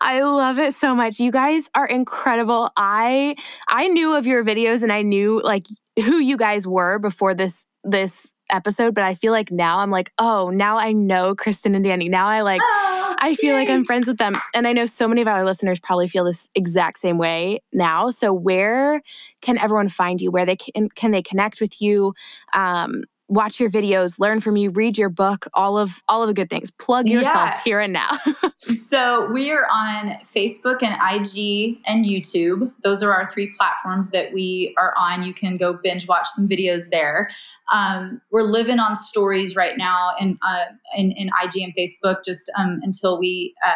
I 0.00 0.20
love 0.22 0.58
it 0.58 0.74
so 0.74 0.94
much. 0.94 1.18
You 1.18 1.32
guys 1.32 1.68
are 1.74 1.86
incredible. 1.86 2.70
I 2.76 3.36
I 3.68 3.88
knew 3.88 4.14
of 4.14 4.26
your 4.26 4.44
videos 4.44 4.82
and 4.82 4.92
I 4.92 5.02
knew 5.02 5.40
like 5.42 5.66
who 5.96 6.18
you 6.18 6.36
guys 6.36 6.66
were 6.66 6.98
before 6.98 7.34
this 7.34 7.66
this 7.82 8.32
episode, 8.50 8.94
but 8.94 9.04
I 9.04 9.14
feel 9.14 9.32
like 9.32 9.50
now 9.50 9.78
I'm 9.78 9.90
like, 9.90 10.12
oh, 10.18 10.50
now 10.50 10.78
I 10.78 10.92
know 10.92 11.34
Kristin 11.34 11.74
and 11.74 11.84
Danny. 11.84 12.08
Now 12.08 12.26
I 12.26 12.40
like 12.42 12.60
oh, 12.62 13.16
I 13.18 13.34
feel 13.34 13.52
yay. 13.52 13.60
like 13.60 13.70
I'm 13.70 13.84
friends 13.84 14.08
with 14.08 14.18
them. 14.18 14.34
And 14.54 14.66
I 14.66 14.72
know 14.72 14.86
so 14.86 15.06
many 15.08 15.20
of 15.20 15.28
our 15.28 15.44
listeners 15.44 15.78
probably 15.80 16.08
feel 16.08 16.24
this 16.24 16.48
exact 16.54 16.98
same 16.98 17.18
way 17.18 17.60
now. 17.72 18.10
So 18.10 18.32
where 18.32 19.02
can 19.40 19.58
everyone 19.58 19.88
find 19.88 20.20
you? 20.20 20.30
Where 20.30 20.46
they 20.46 20.56
can 20.56 20.88
can 20.90 21.10
they 21.10 21.22
connect 21.22 21.60
with 21.60 21.80
you? 21.80 22.14
Um, 22.52 23.04
watch 23.30 23.60
your 23.60 23.70
videos, 23.70 24.18
learn 24.18 24.40
from 24.40 24.56
you, 24.56 24.70
read 24.70 24.98
your 24.98 25.08
book, 25.08 25.46
all 25.54 25.78
of 25.78 26.02
all 26.08 26.22
of 26.22 26.28
the 26.28 26.34
good 26.34 26.50
things. 26.50 26.70
Plug 26.72 27.08
yourself 27.08 27.50
yeah. 27.50 27.60
here 27.62 27.80
and 27.80 27.92
now. 27.92 28.10
so 28.88 29.30
we 29.30 29.50
are 29.50 29.66
on 29.72 30.18
Facebook 30.34 30.82
and 30.82 30.94
IG 30.94 31.78
and 31.86 32.04
YouTube. 32.04 32.72
Those 32.82 33.02
are 33.02 33.12
our 33.12 33.30
three 33.30 33.54
platforms 33.56 34.10
that 34.10 34.32
we 34.32 34.74
are 34.76 34.92
on. 34.98 35.22
You 35.22 35.32
can 35.32 35.56
go 35.56 35.72
binge 35.72 36.06
watch 36.08 36.28
some 36.28 36.48
videos 36.48 36.90
there. 36.90 37.30
Um, 37.72 38.20
we're 38.32 38.42
living 38.42 38.80
on 38.80 38.96
stories 38.96 39.54
right 39.54 39.78
now 39.78 40.10
in 40.18 40.38
uh, 40.46 40.64
in, 40.96 41.12
in 41.12 41.28
IG 41.42 41.62
and 41.62 41.72
Facebook 41.74 42.24
just 42.24 42.50
um, 42.58 42.80
until 42.82 43.18
we. 43.18 43.54
Uh, 43.66 43.74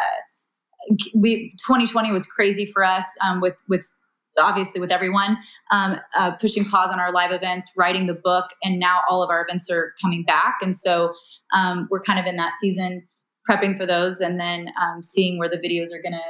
we 1.15 1.49
2020 1.65 2.11
was 2.11 2.27
crazy 2.27 2.67
for 2.67 2.83
us 2.83 3.07
um, 3.23 3.41
with 3.41 3.55
with 3.67 3.91
obviously 4.37 4.81
with 4.81 4.91
everyone, 4.91 5.37
um, 5.71 5.97
uh, 6.17 6.31
pushing 6.31 6.63
pause 6.65 6.91
on 6.91 6.99
our 6.99 7.11
live 7.11 7.31
events, 7.31 7.71
writing 7.77 8.07
the 8.07 8.13
book, 8.13 8.45
and 8.63 8.79
now 8.79 9.01
all 9.09 9.23
of 9.23 9.29
our 9.29 9.43
events 9.43 9.69
are 9.69 9.93
coming 10.01 10.23
back. 10.23 10.57
And 10.61 10.75
so 10.75 11.13
um, 11.53 11.87
we're 11.89 12.01
kind 12.01 12.19
of 12.19 12.25
in 12.25 12.35
that 12.37 12.53
season 12.59 13.07
prepping 13.49 13.77
for 13.77 13.85
those 13.85 14.21
and 14.21 14.39
then 14.39 14.69
um, 14.81 15.01
seeing 15.01 15.37
where 15.37 15.49
the 15.49 15.57
videos 15.57 15.93
are 15.93 16.01
gonna 16.01 16.21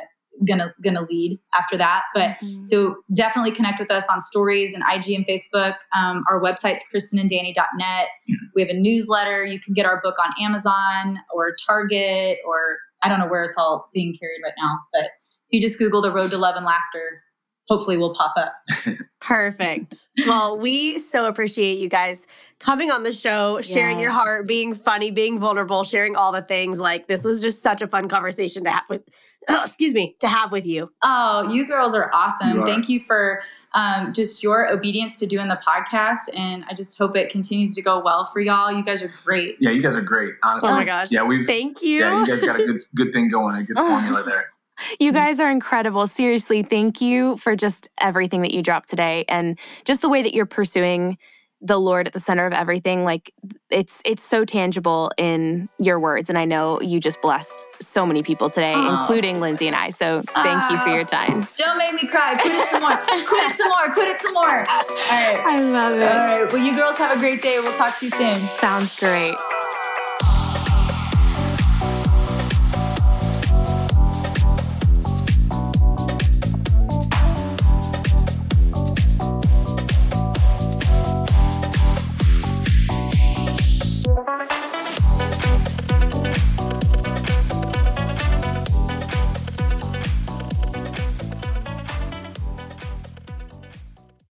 gonna 0.46 0.74
gonna 0.84 1.06
lead 1.10 1.40
after 1.54 1.78
that. 1.78 2.04
But 2.14 2.32
mm-hmm. 2.44 2.66
so 2.66 2.98
definitely 3.14 3.52
connect 3.52 3.80
with 3.80 3.90
us 3.90 4.08
on 4.10 4.20
stories 4.20 4.74
and 4.74 4.84
IG 4.84 5.16
and 5.16 5.26
Facebook. 5.26 5.76
Um, 5.96 6.24
our 6.30 6.42
website's 6.42 6.84
kristinanddanny.net. 6.94 8.08
We 8.54 8.62
have 8.62 8.70
a 8.70 8.80
newsletter. 8.80 9.46
You 9.46 9.60
can 9.60 9.74
get 9.74 9.86
our 9.86 10.02
book 10.02 10.16
on 10.20 10.32
Amazon 10.44 11.20
or 11.34 11.56
Target 11.66 12.40
or 12.46 12.78
I 13.04 13.10
don't 13.10 13.20
know 13.20 13.28
where 13.28 13.44
it's 13.44 13.56
all 13.58 13.90
being 13.94 14.18
carried 14.20 14.42
right 14.44 14.54
now, 14.58 14.80
but 14.92 15.12
you 15.52 15.62
just 15.62 15.78
Google 15.78 16.02
the 16.02 16.12
Road 16.12 16.32
to 16.32 16.38
Love 16.38 16.56
and 16.56 16.66
Laughter, 16.66 17.22
hopefully 17.68 17.98
will 17.98 18.14
pop 18.16 18.34
up. 18.38 18.54
Perfect. 19.22 20.08
Well, 20.28 20.58
we 20.58 21.00
so 21.00 21.26
appreciate 21.26 21.80
you 21.80 21.90
guys 21.90 22.28
coming 22.60 22.92
on 22.92 23.04
the 23.04 23.12
show, 23.12 23.60
sharing 23.62 23.98
yeah. 23.98 24.04
your 24.04 24.12
heart, 24.12 24.48
being 24.48 24.74
funny, 24.74 25.12
being 25.12 25.40
vulnerable, 25.40 25.84
sharing 25.84 26.16
all 26.16 26.32
the 26.32 26.44
things. 26.44 26.80
Like 26.80 27.08
this 27.08 27.24
was 27.24 27.42
just 27.42 27.62
such 27.62 27.82
a 27.82 27.88
fun 27.88 28.08
conversation 28.08 28.64
to 28.66 28.70
have 28.70 28.84
with 28.90 29.04
oh, 29.50 29.64
excuse 29.66 29.94
me, 29.94 30.16
to 30.20 30.28
have 30.28 30.52
with 30.52 30.66
you. 30.66 30.92
Oh, 31.04 31.52
you 31.52 31.68
girls 31.68 31.96
are 31.96 32.12
awesome. 32.14 32.56
You 32.56 32.62
are. 32.62 32.68
Thank 32.68 32.88
you 32.90 33.02
for 33.08 33.42
um, 33.74 34.14
just 34.14 34.42
your 34.42 34.70
obedience 34.70 35.20
to 35.20 35.28
doing 35.28 35.48
the 35.48 35.60
podcast. 35.68 36.36
And 36.36 36.64
I 36.70 36.74
just 36.74 36.98
hope 36.98 37.16
it 37.16 37.30
continues 37.30 37.76
to 37.76 37.82
go 37.82 38.00
well 38.00 38.30
for 38.32 38.40
y'all. 38.40 38.72
You 38.72 38.84
guys 38.84 39.02
are 39.02 39.26
great. 39.26 39.58
Yeah, 39.60 39.72
you 39.72 39.82
guys 39.82 39.96
are 39.96 40.02
great. 40.02 40.34
Honestly. 40.44 40.70
Oh 40.70 40.74
my 40.74 40.86
gosh. 40.86 41.12
Yeah, 41.12 41.24
we 41.24 41.46
thank 41.46 41.82
you. 41.82 42.00
Yeah, 42.00 42.20
you 42.20 42.28
guys 42.28 42.42
got 42.42 42.60
a 42.60 42.66
good 42.66 42.82
good 42.96 43.14
thing 43.14 43.28
going, 43.28 43.56
a 43.56 43.64
good 43.64 43.78
formula 43.78 44.24
there. 44.24 44.52
You 45.00 45.12
mm. 45.12 45.16
guys 45.16 45.40
are 45.40 45.50
incredible. 45.50 46.08
Seriously, 46.08 46.64
thank 46.64 47.02
you 47.02 47.38
for 47.38 47.56
just 47.56 47.90
everything 48.00 48.42
that 48.42 48.52
you 48.52 48.62
dropped 48.62 48.90
today 48.90 49.26
and 49.28 49.60
just 49.86 50.02
the 50.02 50.10
way 50.10 50.22
that 50.22 50.34
you're 50.34 50.46
pursuing 50.46 51.18
the 51.62 51.80
Lord 51.80 52.06
at 52.06 52.14
the 52.14 52.20
center 52.20 52.46
of 52.46 52.54
everything. 52.54 53.04
Like 53.04 53.34
it's 53.72 54.02
it's 54.06 54.22
so 54.22 54.46
tangible 54.46 55.12
in 55.18 55.68
your 55.80 56.00
words. 56.00 56.30
And 56.30 56.38
I 56.38 56.46
know 56.46 56.80
you 56.82 57.00
just 57.00 57.22
blessed 57.22 57.68
so 57.82 58.06
many 58.06 58.22
people 58.22 58.50
today, 58.50 58.74
oh. 58.76 59.00
including 59.00 59.40
Lindsay 59.40 59.68
and 59.68 59.76
I. 59.76 59.90
So 59.90 60.22
thank 60.44 60.64
oh. 60.64 60.70
you 60.72 60.78
for 60.80 60.90
your 60.90 61.06
time. 61.06 61.48
Don't 61.56 61.78
make 61.78 61.94
me 61.94 62.08
cry. 62.08 62.36
Quit 62.36 62.54
it 62.54 62.70
some 62.70 62.82
more. 62.82 62.98
Quit 62.98 63.52
it 63.52 63.58
some 63.58 63.70
more. 63.70 63.94
Quit 63.94 64.08
it 64.10 64.22
some 64.22 64.34
more. 64.34 64.60
All 64.60 64.84
right. 65.10 65.40
I 65.40 65.60
love 65.60 65.98
it. 65.98 66.08
All 66.08 66.44
right. 66.44 66.54
Well, 66.54 66.64
you 66.64 66.76
girls 66.76 66.98
have 66.98 67.16
a 67.16 67.20
great 67.20 67.42
day. 67.42 67.60
We'll 67.60 67.76
talk 67.78 67.98
to 68.00 68.06
you 68.06 68.12
soon. 68.12 68.36
Sounds 68.60 69.00
great. 69.00 69.36